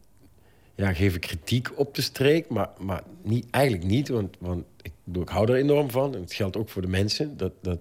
ja, 0.75 0.93
geef 0.93 1.15
ik 1.15 1.21
kritiek 1.21 1.79
op 1.79 1.95
de 1.95 2.01
streek, 2.01 2.49
maar, 2.49 2.69
maar 2.79 3.03
niet, 3.21 3.45
eigenlijk 3.49 3.83
niet. 3.83 4.07
Want, 4.07 4.35
want 4.39 4.63
ik, 4.81 4.91
ik 5.13 5.29
hou 5.29 5.51
er 5.51 5.55
enorm 5.55 5.89
van. 5.89 6.15
En 6.15 6.21
het 6.21 6.33
geldt 6.33 6.57
ook 6.57 6.69
voor 6.69 6.81
de 6.81 6.87
mensen. 6.87 7.37
Dat, 7.37 7.51
dat, 7.61 7.79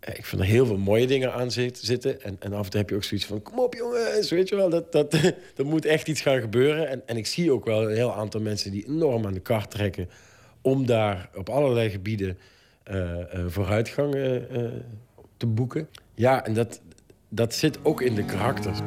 ik 0.00 0.24
vind 0.24 0.42
er 0.42 0.46
heel 0.46 0.66
veel 0.66 0.78
mooie 0.78 1.06
dingen 1.06 1.32
aan 1.32 1.50
zitten. 1.50 2.22
En, 2.22 2.36
en 2.38 2.52
af 2.52 2.64
en 2.64 2.70
toe 2.70 2.80
heb 2.80 2.90
je 2.90 2.96
ook 2.96 3.04
zoiets 3.04 3.26
van... 3.26 3.42
kom 3.42 3.58
op 3.58 3.74
jongens, 3.74 4.30
weet 4.30 4.48
je 4.48 4.56
wel. 4.56 4.70
Dat, 4.70 4.92
dat, 4.92 5.14
er 5.56 5.66
moet 5.66 5.84
echt 5.84 6.08
iets 6.08 6.20
gaan 6.20 6.40
gebeuren. 6.40 6.88
En, 6.88 7.02
en 7.06 7.16
ik 7.16 7.26
zie 7.26 7.52
ook 7.52 7.64
wel 7.64 7.82
een 7.82 7.96
heel 7.96 8.14
aantal 8.14 8.40
mensen 8.40 8.70
die 8.70 8.86
enorm 8.86 9.26
aan 9.26 9.34
de 9.34 9.40
kar 9.40 9.68
trekken... 9.68 10.10
om 10.60 10.86
daar 10.86 11.30
op 11.34 11.48
allerlei 11.48 11.90
gebieden 11.90 12.38
uh, 12.90 12.94
uh, 12.94 13.44
vooruitgang 13.46 14.12
te 15.36 15.46
boeken. 15.46 15.88
Ja, 16.14 16.44
en 16.44 16.54
dat, 16.54 16.80
dat 17.30 17.54
zit 17.54 17.78
ook 17.82 18.00
in 18.00 18.14
de 18.14 18.24
karakters. 18.24 18.78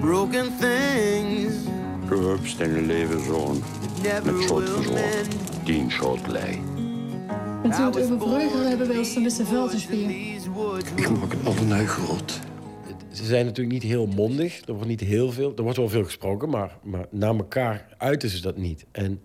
Broken 0.00 0.46
things. 0.58 1.54
In 2.58 2.76
een 2.76 2.86
levenzoon. 2.86 3.62
Met 4.24 4.42
schot 4.42 4.68
verzorgd. 4.68 5.36
Tien 5.64 5.90
schot 5.90 6.26
lei. 6.26 6.58
En 7.62 7.70
toen 7.70 7.70
we 7.70 7.98
het 7.98 8.00
over 8.00 8.16
Breugel 8.16 8.60
hebben, 8.60 8.88
wel 8.88 8.96
eens, 8.96 9.14
dan 9.14 9.24
is 9.24 9.36
de 9.36 9.44
vuilnisbier. 9.44 10.10
Ik 10.94 11.10
maak 11.10 11.32
het 11.32 11.44
allemaal 11.44 11.86
groot. 11.86 12.40
Ze 13.12 13.24
zijn 13.24 13.44
natuurlijk 13.44 13.82
niet 13.82 13.92
heel 13.92 14.06
mondig. 14.06 14.66
Er 14.66 14.72
wordt 14.74 14.88
niet 14.88 15.00
heel 15.00 15.32
veel. 15.32 15.52
Er 15.56 15.62
wordt 15.62 15.78
wel 15.78 15.88
veel 15.88 16.04
gesproken, 16.04 16.48
maar, 16.48 16.76
maar 16.82 17.06
naar 17.10 17.36
elkaar 17.36 17.86
uiten 17.98 18.28
ze 18.28 18.40
dat 18.40 18.56
niet. 18.56 18.84
En, 18.92 19.20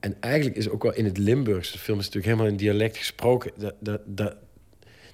en 0.00 0.16
eigenlijk 0.20 0.56
is 0.56 0.68
ook 0.68 0.82
wel 0.82 0.94
in 0.94 1.04
het 1.04 1.18
Limburgs, 1.18 1.72
de 1.72 1.78
film 1.78 1.98
is 1.98 2.04
natuurlijk 2.04 2.32
helemaal 2.32 2.52
in 2.52 2.58
dialect 2.58 2.96
gesproken. 2.96 3.50
Dat, 3.56 3.74
dat, 3.80 4.00
dat, 4.04 4.36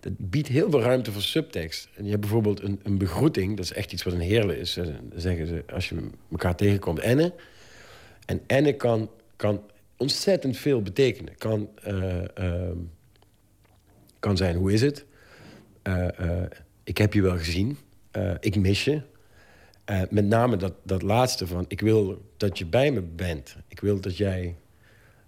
dat 0.01 0.13
biedt 0.17 0.49
heel 0.49 0.71
veel 0.71 0.81
ruimte 0.81 1.13
voor 1.13 1.23
subtekst. 1.23 1.89
En 1.95 2.05
je 2.05 2.11
hebt 2.11 2.21
bijvoorbeeld 2.21 2.63
een, 2.63 2.81
een 2.83 2.99
begroeting, 2.99 3.57
dat 3.57 3.65
is 3.65 3.73
echt 3.73 3.93
iets 3.93 4.03
wat 4.03 4.13
een 4.13 4.21
heerlijk 4.21 4.59
is. 4.59 4.79
Zeggen 5.15 5.47
ze, 5.47 5.65
als 5.73 5.89
je 5.89 5.97
elkaar 6.31 6.57
tegenkomt, 6.57 6.99
enne. 6.99 7.35
En 8.27 8.41
enne 8.47 8.73
kan, 8.73 9.11
kan 9.37 9.63
ontzettend 9.97 10.57
veel 10.57 10.83
betekenen. 10.83 11.37
Kan, 11.37 11.69
uh, 11.87 12.23
uh, 12.41 12.71
kan 14.19 14.37
zijn, 14.37 14.57
hoe 14.57 14.73
is 14.73 14.81
het? 14.81 15.05
Uh, 15.83 16.43
ik 16.85 16.99
heb 16.99 17.13
je 17.13 17.23
wel 17.23 17.39
gezien. 17.39 17.79
ik 18.41 18.57
mis 18.57 18.85
je. 18.85 19.03
met 20.11 20.25
name 20.25 20.57
dat, 20.57 20.75
dat 20.83 21.03
laatste 21.03 21.47
van, 21.47 21.65
ik 21.69 21.81
wil 21.81 22.31
dat 22.37 22.59
je 22.59 22.67
bij 22.67 22.91
me 22.91 23.01
bent. 23.01 23.57
Ik 23.69 23.81
wil 23.81 24.01
dat 24.01 24.17
jij 24.17 24.55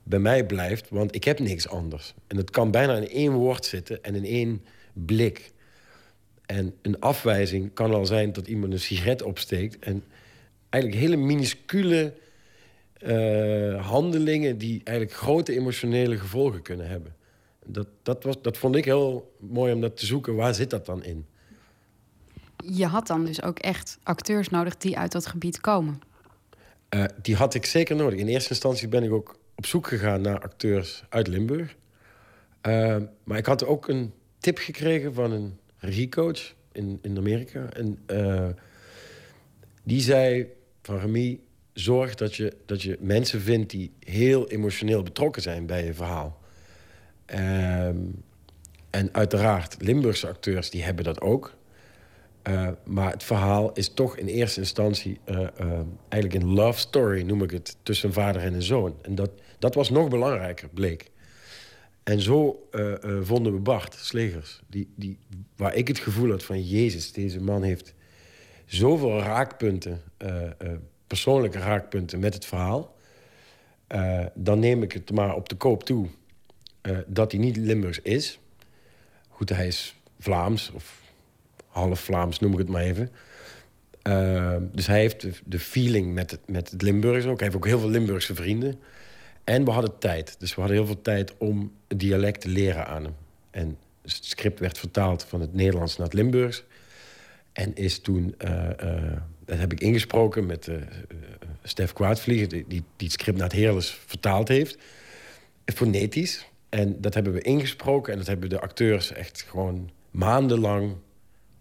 bij 0.03 0.19
mij 0.19 0.47
blijft, 0.47 0.89
want 0.89 1.15
ik 1.15 1.25
heb 1.25 1.39
niks 1.39 1.69
anders. 1.69 2.15
En 2.27 2.37
het 2.37 2.51
kan 2.51 2.71
bijna 2.71 2.97
in 2.97 3.09
één 3.09 3.33
woord 3.33 3.65
zitten 3.65 4.03
en 4.03 4.15
in 4.15 4.25
één 4.25 4.65
blik. 4.93 5.53
En 6.47 6.75
een 6.83 7.01
afwijzing 7.01 7.75
kan 7.75 7.95
al 7.95 8.07
zijn 8.07 8.33
dat 8.33 8.47
iemand 8.47 8.73
een 8.73 8.81
sigaret 8.81 9.23
opsteekt. 9.23 9.79
En 9.79 10.05
eigenlijk 10.69 11.03
hele 11.03 11.17
minuscule 11.17 12.15
uh, 13.07 13.87
handelingen 13.87 14.59
die 14.59 14.81
eigenlijk 14.85 15.17
grote 15.17 15.53
emotionele 15.53 16.19
gevolgen 16.19 16.63
kunnen 16.63 16.89
hebben. 16.89 17.15
Dat, 17.67 17.87
dat, 18.03 18.25
was, 18.25 18.43
dat 18.43 18.59
vond 18.59 18.77
ik 18.77 18.85
heel 18.85 19.35
mooi 19.39 19.73
om 19.73 19.81
dat 19.81 19.97
te 19.97 20.07
zoeken. 20.07 20.35
Waar 20.35 20.55
zit 20.55 20.71
dat 20.71 20.87
dan 20.87 21.05
in? 21.05 21.27
Je 22.57 22.87
had 22.87 23.07
dan 23.07 23.25
dus 23.25 23.43
ook 23.43 23.59
echt 23.59 23.99
acteurs 24.03 24.49
nodig 24.49 24.77
die 24.77 24.99
uit 24.99 25.13
dat 25.13 25.27
gebied 25.27 25.61
komen. 25.61 26.01
Uh, 26.95 27.05
die 27.23 27.37
had 27.37 27.55
ik 27.55 27.67
zeker 27.67 27.97
nodig. 27.97 28.19
In 28.19 28.29
eerste 28.29 28.51
instantie 28.51 28.89
ben 28.89 29.03
ik 29.03 29.13
ook 29.13 29.39
op 29.63 29.69
zoek 29.69 29.87
gegaan 29.87 30.21
naar 30.21 30.41
acteurs 30.41 31.05
uit 31.09 31.27
Limburg. 31.27 31.77
Uh, 32.67 32.97
maar 33.25 33.39
ik 33.39 33.47
had 33.47 33.65
ook 33.65 33.89
een 33.89 34.13
tip 34.39 34.59
gekregen 34.59 35.15
van 35.15 35.33
een 35.33 35.59
regiecoach 35.79 36.55
in, 36.73 36.99
in 37.03 37.17
Amerika. 37.17 37.69
En 37.73 37.99
uh, 38.07 38.49
die 39.83 40.01
zei 40.01 40.47
van 40.83 40.99
Remy, 40.99 41.41
zorg 41.73 42.15
dat 42.15 42.35
je, 42.35 42.57
dat 42.67 42.83
je 42.83 42.97
mensen 43.01 43.41
vindt 43.41 43.71
die 43.71 43.93
heel 43.99 44.49
emotioneel 44.49 45.03
betrokken 45.03 45.43
zijn 45.43 45.67
bij 45.67 45.85
je 45.85 45.95
verhaal. 45.95 46.41
Um, 47.27 48.23
en 48.91 49.09
uiteraard, 49.13 49.77
Limburgse 49.79 50.29
acteurs 50.29 50.71
die 50.71 50.83
hebben 50.83 51.05
dat 51.05 51.21
ook. 51.21 51.55
Uh, 52.49 52.69
maar 52.85 53.11
het 53.11 53.23
verhaal 53.23 53.73
is 53.73 53.89
toch 53.89 54.17
in 54.17 54.27
eerste 54.27 54.61
instantie 54.61 55.21
uh, 55.27 55.49
eigenlijk 56.09 56.45
een 56.45 56.53
love 56.53 56.79
story, 56.79 57.23
noem 57.23 57.43
ik 57.43 57.51
het, 57.51 57.77
tussen 57.83 58.09
een 58.09 58.15
vader 58.15 58.43
en 58.43 58.55
een 58.55 58.63
zoon. 58.63 58.97
En 59.03 59.15
dat, 59.15 59.31
dat 59.63 59.75
was 59.75 59.91
nog 59.91 60.09
belangrijker, 60.09 60.69
bleek. 60.69 61.11
En 62.03 62.21
zo 62.21 62.69
vonden 63.23 63.53
we 63.53 63.59
Bart 63.59 63.95
Slegers, 63.95 64.61
die, 64.67 64.89
die, 64.95 65.19
waar 65.57 65.75
ik 65.75 65.89
het 65.89 65.99
gevoel 65.99 66.31
had 66.31 66.43
van... 66.43 66.63
Jezus, 66.63 67.13
deze 67.13 67.41
man 67.41 67.63
heeft 67.63 67.95
zoveel 68.65 69.19
raakpunten, 69.19 70.03
persoonlijke 71.07 71.59
raakpunten 71.59 72.19
met 72.19 72.35
het 72.35 72.45
verhaal. 72.45 72.97
dan 74.35 74.59
neem 74.59 74.83
ik 74.83 74.93
het 74.93 75.11
maar 75.11 75.35
op 75.35 75.49
de 75.49 75.55
koop 75.55 75.85
toe 75.85 76.09
dat 77.07 77.33
hij 77.33 77.41
niet 77.41 77.57
Limburgs 77.57 78.01
is. 78.01 78.39
Goed, 79.29 79.49
hij 79.49 79.67
is 79.67 79.97
Vlaams 80.19 80.71
of 80.75 81.01
half 81.67 82.01
Vlaams, 82.01 82.39
noem 82.39 82.53
ik 82.53 82.59
het 82.59 82.69
maar 82.69 82.83
even. 82.83 83.11
Dus 84.73 84.87
hij 84.87 85.01
heeft 85.01 85.21
de, 85.21 85.33
de, 85.45 85.59
feeling 85.59 86.15
met 86.15 86.31
het, 86.31 86.41
met 86.47 86.71
het 86.71 86.83
Limburgs 86.83 87.27
ook. 87.27 87.39
Hij 87.39 87.47
heeft 87.47 87.57
ook 87.57 87.67
heel 87.67 87.79
veel 87.79 87.91
Limburgse 87.91 88.35
vrienden. 88.35 88.81
En 89.45 89.65
we 89.65 89.71
hadden 89.71 89.99
tijd. 89.99 90.37
Dus 90.39 90.55
we 90.55 90.61
hadden 90.61 90.79
heel 90.79 90.87
veel 90.87 91.03
tijd 91.03 91.35
om 91.39 91.73
het 91.89 92.01
dialect 92.01 92.41
te 92.41 92.49
leren 92.49 92.87
aan 92.87 93.05
hem. 93.05 93.15
En 93.51 93.79
dus 94.03 94.15
het 94.15 94.25
script 94.25 94.61
werd 94.61 94.79
vertaald 94.79 95.25
van 95.25 95.41
het 95.41 95.55
Nederlands 95.55 95.97
naar 95.97 96.07
het 96.07 96.17
Limburgs. 96.17 96.65
En 97.53 97.75
is 97.75 97.99
toen 97.99 98.35
uh, 98.45 98.69
uh, 98.85 99.13
dat 99.45 99.59
heb 99.59 99.73
ik 99.73 99.81
ingesproken 99.81 100.47
met 100.47 100.67
uh, 100.67 100.77
Stef 101.63 101.93
Kwaadvlieger... 101.93 102.49
Die, 102.49 102.65
die, 102.69 102.85
het 102.97 103.13
script 103.13 103.39
naar 103.39 103.47
het 103.47 103.57
Heerles 103.57 103.91
vertaald 104.07 104.49
heeft. 104.49 104.79
Fonetisch. 105.65 106.47
En 106.69 107.01
dat 107.01 107.15
hebben 107.15 107.33
we 107.33 107.41
ingesproken. 107.41 108.13
En 108.13 108.19
dat 108.19 108.27
hebben 108.27 108.49
de 108.49 108.61
acteurs 108.61 109.13
echt 109.13 109.45
gewoon 109.49 109.91
maandenlang 110.11 110.97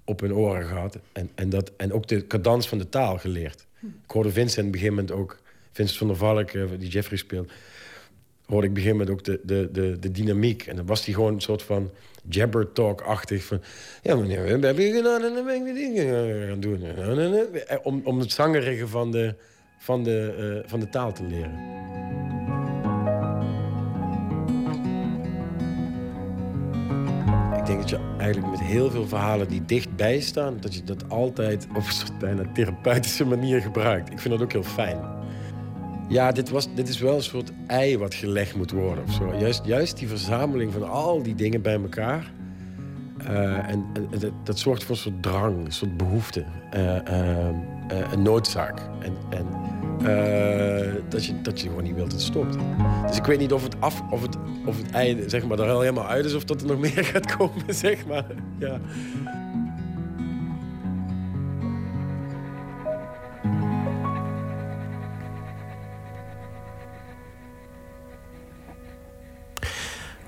op 0.06 0.20
hun 0.20 0.34
oren 0.34 0.66
gehad. 0.66 1.00
En, 1.12 1.30
en, 1.36 1.50
dat, 1.50 1.72
en 1.78 1.94
ook 1.94 2.08
de 2.08 2.28
cadans 2.28 2.68
van 2.68 2.78
de 2.78 2.90
taal 2.90 3.18
geleerd. 3.18 3.66
Ik 3.82 4.12
hoorde 4.12 4.32
Vincent 4.32 4.68
op 4.68 4.74
een 4.74 4.80
gegeven 4.80 4.96
moment 4.96 5.12
ook... 5.14 5.40
Vincent 5.72 5.98
van 5.98 6.08
der 6.08 6.16
Valk, 6.16 6.52
die 6.80 6.90
Jeffrey 6.90 7.18
speelt 7.18 7.52
hoorde 8.52 8.68
ik 8.68 8.74
begin 8.74 8.98
met 8.98 9.10
ook 9.10 9.24
de, 9.24 9.40
de, 9.44 9.70
de, 9.72 10.00
de 10.00 10.12
dynamiek. 10.12 10.66
En 10.68 10.76
dan 10.76 10.86
was 10.86 11.06
hij 11.06 11.14
gewoon 11.14 11.34
een 11.34 11.42
soort 11.42 11.64
van 11.64 11.92
jabber 12.30 12.72
talk-achtig. 12.72 13.44
Van, 13.44 13.62
ja, 14.02 14.16
meneer, 14.16 14.44
we 14.44 14.66
hebben 14.66 14.84
je 14.84 14.94
gedaan 14.94 15.24
en 15.24 15.34
dan 15.34 15.46
ben 15.46 15.68
ik 15.68 15.74
dingen 15.74 16.48
gaan 16.48 16.60
doen. 16.60 16.84
Om, 17.84 18.02
om 18.04 18.20
het 18.20 18.32
zangerige 18.32 18.88
van 18.88 19.12
de, 19.12 19.36
van, 19.78 20.04
de, 20.04 20.36
uh, 20.64 20.70
van 20.70 20.80
de 20.80 20.90
taal 20.90 21.14
te 21.14 21.24
leren. 21.24 21.80
Ik 27.58 27.66
denk 27.66 27.80
dat 27.80 27.90
je 27.90 28.16
eigenlijk 28.18 28.52
met 28.52 28.62
heel 28.62 28.92
veel 28.92 29.08
verhalen 29.08 29.48
die 29.48 29.66
dichtbij 29.66 30.20
staan... 30.20 30.58
dat 30.60 30.74
je 30.76 30.84
dat 30.84 31.10
altijd 31.10 31.68
op 31.70 31.76
een 31.76 31.92
soort 31.92 32.20
bijna 32.20 32.52
therapeutische 32.54 33.26
manier 33.26 33.62
gebruikt. 33.62 34.12
Ik 34.12 34.20
vind 34.20 34.34
dat 34.34 34.44
ook 34.44 34.52
heel 34.52 34.64
fijn. 34.64 35.21
Ja, 36.12 36.32
dit, 36.32 36.50
was, 36.50 36.68
dit 36.76 36.90
is 36.90 37.00
wel 37.00 37.16
een 37.16 37.24
soort 37.24 37.52
ei 37.68 37.98
wat 37.98 38.14
gelegd 38.14 38.56
moet 38.56 38.72
worden. 38.72 39.04
Of 39.04 39.14
zo. 39.14 39.34
Juist, 39.40 39.62
juist 39.66 39.98
die 39.98 40.08
verzameling 40.08 40.74
van 40.74 40.90
al 40.90 41.24
die 41.24 41.36
dingen 41.36 41.62
bij 41.62 41.74
elkaar. 41.74 42.32
Uh, 43.22 43.70
en, 43.70 43.86
en 43.94 44.34
dat, 44.44 44.60
zorgt 44.60 44.84
voor 44.84 44.96
een 44.96 45.02
soort 45.02 45.24
drang, 45.24 45.66
een 45.66 45.72
soort 45.72 45.98
behoefte. 45.98 46.44
Uh, 46.76 46.96
uh, 46.96 47.48
een 48.12 48.22
noodzaak. 48.22 48.80
En, 49.00 49.14
en 49.30 49.46
dat, 51.10 51.26
je, 51.26 51.42
dat 51.42 51.62
je 51.62 51.68
gewoon 51.68 51.84
niet 51.84 51.96
wilt 51.96 52.12
dat 52.12 52.20
het 52.20 52.30
stopt. 52.30 52.58
Dus 53.08 53.18
ik 53.18 53.26
weet 53.26 53.40
niet 53.40 53.54
of 53.54 53.64
het, 53.64 53.76
af, 53.80 54.02
of 54.10 54.22
het, 54.22 54.38
of 54.66 54.78
het 54.78 54.92
ei 54.92 55.24
zeg 55.28 55.46
maar, 55.46 55.60
er 55.60 55.70
al 55.70 55.80
helemaal 55.80 56.08
uit 56.08 56.26
is... 56.26 56.34
of 56.34 56.44
dat 56.44 56.62
er 56.62 56.68
nog 56.68 56.80
meer 56.96 57.06
gaat 57.06 57.36
komen, 57.36 57.74
zeg 57.74 58.06
maar. 58.06 58.26
Ja. 58.60 58.80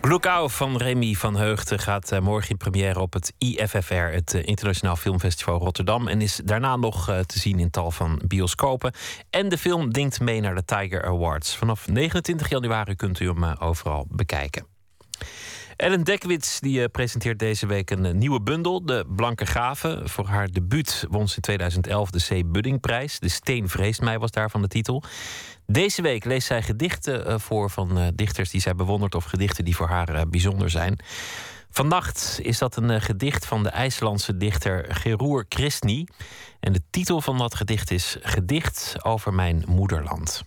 Lookout 0.07 0.51
van 0.51 0.77
Remy 0.77 1.13
van 1.13 1.35
Heugten 1.35 1.80
gaat 1.80 2.11
eh, 2.11 2.19
morgen 2.19 2.49
in 2.49 2.57
première 2.57 2.99
op 2.99 3.13
het 3.13 3.34
IFFR, 3.38 3.93
het 3.93 4.34
eh, 4.34 4.45
Internationaal 4.45 4.95
Filmfestival 4.95 5.59
Rotterdam. 5.59 6.07
En 6.07 6.21
is 6.21 6.41
daarna 6.45 6.75
nog 6.75 7.09
eh, 7.09 7.19
te 7.19 7.39
zien 7.39 7.59
in 7.59 7.69
tal 7.69 7.91
van 7.91 8.21
bioscopen. 8.27 8.93
En 9.30 9.49
de 9.49 9.57
film 9.57 9.93
dingt 9.93 10.19
mee 10.19 10.41
naar 10.41 10.55
de 10.55 10.65
Tiger 10.65 11.05
Awards. 11.05 11.55
Vanaf 11.55 11.88
29 11.88 12.49
januari 12.49 12.95
kunt 12.95 13.19
u 13.19 13.27
hem 13.27 13.43
overal 13.43 14.05
bekijken. 14.09 14.73
Ellen 15.76 16.04
Dekwits 16.04 16.60
die 16.60 16.90
presenteert 16.90 17.40
deze 17.40 17.66
week 17.66 17.90
een 17.90 18.18
nieuwe 18.18 18.41
bundel, 18.41 18.86
De 18.86 19.06
Blanke 19.16 19.45
Gaven. 19.45 20.10
Voor 20.10 20.28
haar 20.28 20.48
debuut 20.52 21.06
won 21.10 21.28
ze 21.28 21.36
in 21.36 21.41
2011 21.41 22.10
de 22.10 22.41
C. 22.41 22.52
Buddingprijs. 22.52 23.20
De 23.20 23.30
Steen 23.30 23.70
vreest 23.70 24.02
mij 24.02 24.20
was 24.20 24.32
daarvan 24.32 24.62
de 24.62 24.68
titel. 24.68 25.04
Deze 25.66 26.02
week 26.02 26.26
leest 26.26 26.48
zij 26.48 26.62
gedichten 26.62 27.26
eh, 27.26 27.40
voor 27.40 27.70
van 27.70 27.98
eh, 27.98 28.08
dichters 28.16 28.50
die 28.50 28.62
zij 28.62 28.76
bewondert 28.76 29.16
of 29.16 29.24
gedichten 29.24 29.66
die 29.66 29.76
voor 29.76 29.88
haar 29.88 30.10
eh, 30.10 30.22
bijzonder 30.30 30.70
zijn. 30.70 31.00
Vannacht 31.70 32.40
is 32.41 32.58
dat 32.58 32.76
een 32.76 33.02
gedicht 33.02 33.45
van 33.45 33.64
de 33.64 33.70
IJslandse 33.70 34.38
dichter 34.38 34.86
Geroer 34.90 35.45
Christny. 35.50 36.08
En 36.60 36.74
de 36.74 36.82
titel 36.90 37.22
van 37.22 37.38
dat 37.38 37.56
gedicht 37.56 37.91
is 37.91 38.18
Gedicht 38.22 38.95
over 39.06 39.34
mijn 39.34 39.64
moederland. 39.68 40.44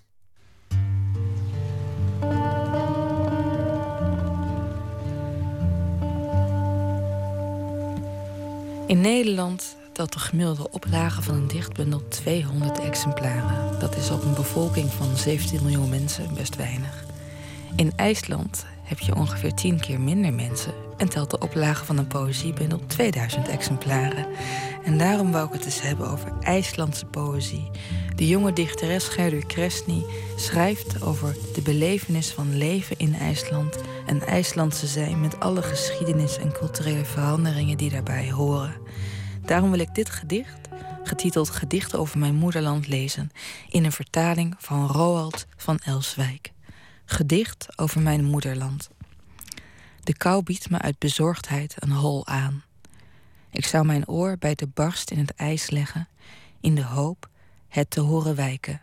In 8.86 9.00
Nederland 9.00 9.76
telt 9.92 10.12
de 10.12 10.18
gemiddelde 10.18 10.70
oplage 10.70 11.22
van 11.22 11.34
een 11.34 11.48
dichtbundel 11.48 12.08
200 12.08 12.78
exemplaren. 12.78 13.80
Dat 13.80 13.96
is 13.96 14.10
op 14.10 14.24
een 14.24 14.34
bevolking 14.34 14.90
van 14.90 15.16
17 15.16 15.62
miljoen 15.62 15.88
mensen 15.88 16.34
best 16.34 16.56
weinig. 16.56 17.04
In 17.76 17.92
IJsland 17.96 18.66
heb 18.82 18.98
je 18.98 19.14
ongeveer 19.14 19.54
10 19.54 19.80
keer 19.80 20.00
minder 20.00 20.32
mensen 20.32 20.72
en 20.96 21.08
telt 21.08 21.30
de 21.30 21.38
oplage 21.38 21.84
van 21.84 21.98
een 21.98 22.06
poëziebundel 22.06 22.80
2000 22.86 23.48
exemplaren. 23.48 24.26
En 24.84 24.98
daarom 24.98 25.32
wou 25.32 25.46
ik 25.46 25.52
het 25.52 25.64
eens 25.64 25.82
hebben 25.82 26.10
over 26.10 26.32
IJslandse 26.40 27.06
poëzie. 27.06 27.70
De 28.16 28.26
jonge 28.26 28.52
dichteres 28.52 29.08
Gerdur 29.08 29.46
Kresny 29.46 30.04
schrijft 30.36 31.02
over 31.02 31.36
de 31.54 31.62
belevenis 31.62 32.32
van 32.32 32.56
leven 32.56 32.98
in 32.98 33.14
IJsland, 33.14 33.78
een 34.06 34.22
IJslandse 34.22 34.86
zijn 34.86 35.20
met 35.20 35.40
alle 35.40 35.62
geschiedenis 35.62 36.38
en 36.38 36.52
culturele 36.52 37.04
veranderingen 37.04 37.76
die 37.76 37.90
daarbij 37.90 38.30
horen. 38.30 38.74
Daarom 39.44 39.70
wil 39.70 39.78
ik 39.78 39.94
dit 39.94 40.10
gedicht, 40.10 40.68
getiteld 41.02 41.50
Gedichten 41.50 41.98
over 41.98 42.18
mijn 42.18 42.34
moederland, 42.34 42.88
lezen 42.88 43.30
in 43.68 43.84
een 43.84 43.92
vertaling 43.92 44.54
van 44.58 44.86
Roald 44.86 45.46
van 45.56 45.78
Elswijk. 45.78 46.52
Gedicht 47.04 47.78
over 47.78 48.00
mijn 48.00 48.24
moederland. 48.24 48.90
De 50.00 50.16
kou 50.16 50.42
biedt 50.42 50.70
me 50.70 50.78
uit 50.78 50.98
bezorgdheid 50.98 51.74
een 51.78 51.92
hol 51.92 52.26
aan. 52.26 52.64
Ik 53.50 53.66
zou 53.66 53.84
mijn 53.84 54.08
oor 54.08 54.36
bij 54.38 54.54
de 54.54 54.66
barst 54.66 55.10
in 55.10 55.18
het 55.18 55.34
ijs 55.34 55.70
leggen, 55.70 56.08
in 56.60 56.74
de 56.74 56.84
hoop 56.84 57.28
het 57.68 57.90
te 57.90 58.00
horen 58.00 58.34
wijken, 58.34 58.82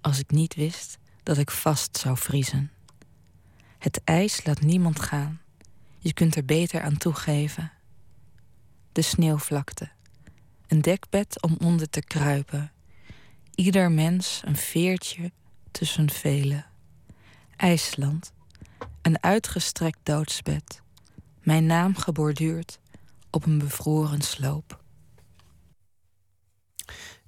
als 0.00 0.18
ik 0.18 0.30
niet 0.30 0.54
wist 0.54 0.98
dat 1.22 1.38
ik 1.38 1.50
vast 1.50 1.96
zou 1.96 2.16
vriezen. 2.16 2.70
Het 3.78 4.00
ijs 4.04 4.44
laat 4.44 4.60
niemand 4.60 5.00
gaan. 5.00 5.40
Je 5.98 6.12
kunt 6.12 6.36
er 6.36 6.44
beter 6.44 6.82
aan 6.82 6.96
toegeven 6.96 7.72
de 8.96 9.02
sneeuwvlakte. 9.02 9.88
Een 10.66 10.80
dekbed 10.80 11.42
om 11.42 11.56
onder 11.58 11.90
te 11.90 12.00
kruipen. 12.00 12.72
Ieder 13.54 13.90
mens 13.90 14.42
een 14.44 14.56
veertje 14.56 15.32
tussen 15.70 16.10
velen. 16.10 16.66
IJsland, 17.56 18.32
een 19.02 19.22
uitgestrekt 19.22 19.98
doodsbed. 20.02 20.82
Mijn 21.42 21.66
naam 21.66 21.96
geborduurd 21.96 22.78
op 23.30 23.46
een 23.46 23.58
bevroren 23.58 24.22
sloop. 24.22 24.84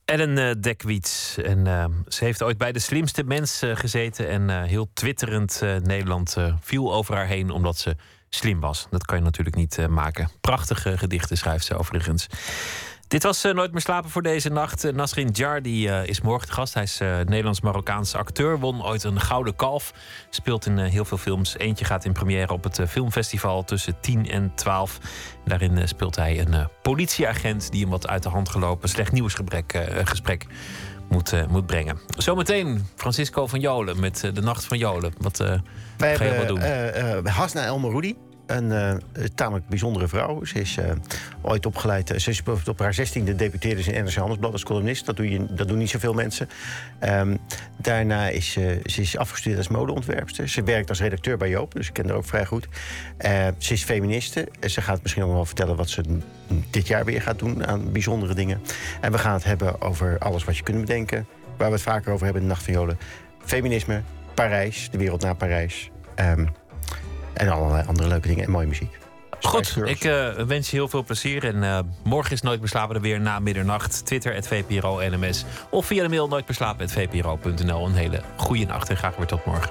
Ellen 0.08 0.38
uh, 0.38 0.50
Dekwiets. 0.60 1.36
En 1.36 1.66
uh, 1.66 1.84
ze 2.06 2.24
heeft 2.24 2.42
ooit 2.42 2.58
bij 2.58 2.72
de 2.72 2.78
slimste 2.78 3.24
mensen 3.24 3.76
gezeten. 3.76 4.28
En 4.28 4.48
uh, 4.48 4.62
heel 4.62 4.88
twitterend 4.92 5.62
Nederland 5.82 6.36
viel 6.60 6.94
over 6.94 7.14
haar 7.14 7.26
heen 7.26 7.50
omdat 7.50 7.76
ze 7.76 7.96
slim 8.28 8.60
was. 8.60 8.86
Dat 8.90 9.04
kan 9.04 9.18
je 9.18 9.24
natuurlijk 9.24 9.56
niet 9.56 9.88
maken. 9.88 10.28
Prachtige 10.40 10.98
gedichten 10.98 11.36
schrijft 11.36 11.64
ze 11.64 11.76
overigens. 11.76 12.26
Dit 13.08 13.22
was 13.22 13.44
uh, 13.44 13.52
Nooit 13.52 13.72
meer 13.72 13.80
slapen 13.80 14.10
voor 14.10 14.22
deze 14.22 14.48
nacht. 14.48 14.84
Uh, 14.84 14.92
Nasrin 14.92 15.28
Jar 15.28 15.62
die, 15.62 16.06
is 16.06 16.20
morgen 16.20 16.48
de 16.48 16.54
gast. 16.54 16.74
Hij 16.74 16.82
is 16.82 16.98
Nederlands-Marokkaanse 17.24 18.18
acteur. 18.18 18.58
Won 18.58 18.84
ooit 18.84 19.04
een 19.04 19.20
gouden 19.20 19.56
kalf. 19.56 19.92
Speelt 20.30 20.66
in 20.66 20.78
heel 20.78 21.04
veel 21.04 21.16
films. 21.16 21.58
Eentje 21.58 21.84
gaat 21.84 22.04
in 22.04 22.12
première 22.12 22.52
op 22.52 22.64
het 22.64 22.80
filmfestival 22.88 23.64
tussen 23.64 24.00
10 24.00 24.30
en 24.30 24.52
12. 24.54 24.98
Daarin 25.44 25.88
speelt 25.88 26.16
hij 26.16 26.40
een 26.40 26.68
politieagent... 26.82 27.70
die 27.70 27.84
een 27.84 27.90
wat 27.90 28.08
uit 28.08 28.22
de 28.22 28.28
hand 28.28 28.48
gelopen 28.48 28.88
slecht 28.88 29.12
nieuwsgesprek 29.12 29.88
gesprek 30.04 30.46
moet, 31.08 31.48
moet 31.48 31.66
brengen. 31.66 31.98
Zometeen 32.16 32.86
Francisco 32.96 33.46
van 33.46 33.60
Jolen 33.60 34.00
met 34.00 34.20
De 34.20 34.40
Nacht 34.40 34.64
van 34.64 34.78
Jolen. 34.78 35.12
Wat 35.18 35.38
wij 35.96 36.16
ga 36.16 36.24
je 36.24 36.30
hebben, 36.30 36.46
doen? 36.46 36.60
Uh, 36.60 37.22
uh, 37.24 37.36
Hasna 37.36 37.64
Elmeroudi. 37.64 38.16
Een 38.48 38.70
uh, 38.70 39.24
tamelijk 39.34 39.68
bijzondere 39.68 40.08
vrouw. 40.08 40.44
Ze 40.44 40.60
is 40.60 40.78
ooit 41.42 41.66
opgeleid. 41.66 42.12
ze 42.16 42.30
is 42.30 42.42
op 42.68 42.78
haar 42.78 42.94
zestiende 42.94 43.34
debuteerde 43.34 43.82
ze 43.82 43.92
in 43.92 44.04
NRC 44.04 44.14
Handelsblad 44.14 44.52
als 44.52 44.64
columnist. 44.64 45.06
Dat, 45.06 45.16
doe 45.16 45.30
je, 45.30 45.46
dat 45.50 45.68
doen 45.68 45.78
niet 45.78 45.90
zoveel 45.90 46.12
mensen. 46.12 46.48
Um, 47.04 47.38
daarna 47.76 48.28
is 48.28 48.52
ze 48.52 48.80
is 48.84 49.16
afgestudeerd 49.16 49.58
als 49.58 49.68
modeontwerpster. 49.68 50.48
Ze 50.48 50.62
werkt 50.62 50.88
als 50.88 51.00
redacteur 51.00 51.36
bij 51.36 51.48
Joop, 51.48 51.74
dus 51.74 51.88
ik 51.88 51.92
ken 51.92 52.06
haar 52.06 52.16
ook 52.16 52.24
vrij 52.24 52.46
goed. 52.46 52.68
ze 53.58 53.72
is 53.72 53.84
feministe. 53.84 54.48
Ze 54.60 54.80
gaat 54.80 55.02
misschien 55.02 55.22
nog 55.22 55.32
wel 55.32 55.44
vertellen 55.44 55.76
wat 55.76 55.88
ze 55.88 56.02
dit 56.70 56.86
jaar 56.86 57.04
weer 57.04 57.22
gaat 57.22 57.38
doen 57.38 57.66
aan 57.66 57.92
bijzondere 57.92 58.34
dingen. 58.34 58.60
En 59.00 59.12
we 59.12 59.18
gaan 59.18 59.32
het 59.32 59.44
hebben 59.44 59.80
over 59.80 60.18
alles 60.18 60.44
wat 60.44 60.56
je 60.56 60.62
kunt 60.62 60.80
bedenken. 60.80 61.26
Waar 61.56 61.68
we 61.68 61.74
het 61.74 61.82
vaker 61.82 62.12
over 62.12 62.24
hebben 62.24 62.42
in 62.42 62.48
de 62.48 62.54
Nacht 62.54 62.64
van 62.64 62.74
Jolen. 62.74 62.98
Feminisme, 63.44 64.02
Parijs, 64.34 64.90
de 64.90 64.98
wereld 64.98 65.22
na 65.22 65.32
Parijs. 65.32 65.90
Um, 66.16 66.48
en 67.38 67.48
allerlei 67.48 67.84
andere 67.86 68.08
leuke 68.08 68.28
dingen 68.28 68.44
en 68.44 68.50
mooie 68.50 68.66
muziek. 68.66 68.98
Goed, 69.40 69.76
ik 69.84 70.04
uh, 70.04 70.32
wens 70.32 70.70
je 70.70 70.76
heel 70.76 70.88
veel 70.88 71.04
plezier. 71.04 71.44
En 71.44 71.56
uh, 71.56 71.78
morgen 72.04 72.32
is 72.32 72.40
Nooit 72.40 72.60
Beslapen 72.60 72.94
er 72.94 73.00
weer 73.00 73.20
na 73.20 73.38
middernacht. 73.38 74.06
Twitter, 74.06 74.42
VPRO 74.42 75.00
NMS. 75.10 75.44
Of 75.70 75.86
via 75.86 76.02
de 76.02 76.08
mail 76.08 76.28
nooitbeslapen.vpro.nl. 76.28 77.86
Een 77.86 77.94
hele 77.94 78.22
goede 78.36 78.64
nacht 78.66 78.90
en 78.90 78.96
graag 78.96 79.16
weer 79.16 79.26
tot 79.26 79.44
morgen. 79.44 79.70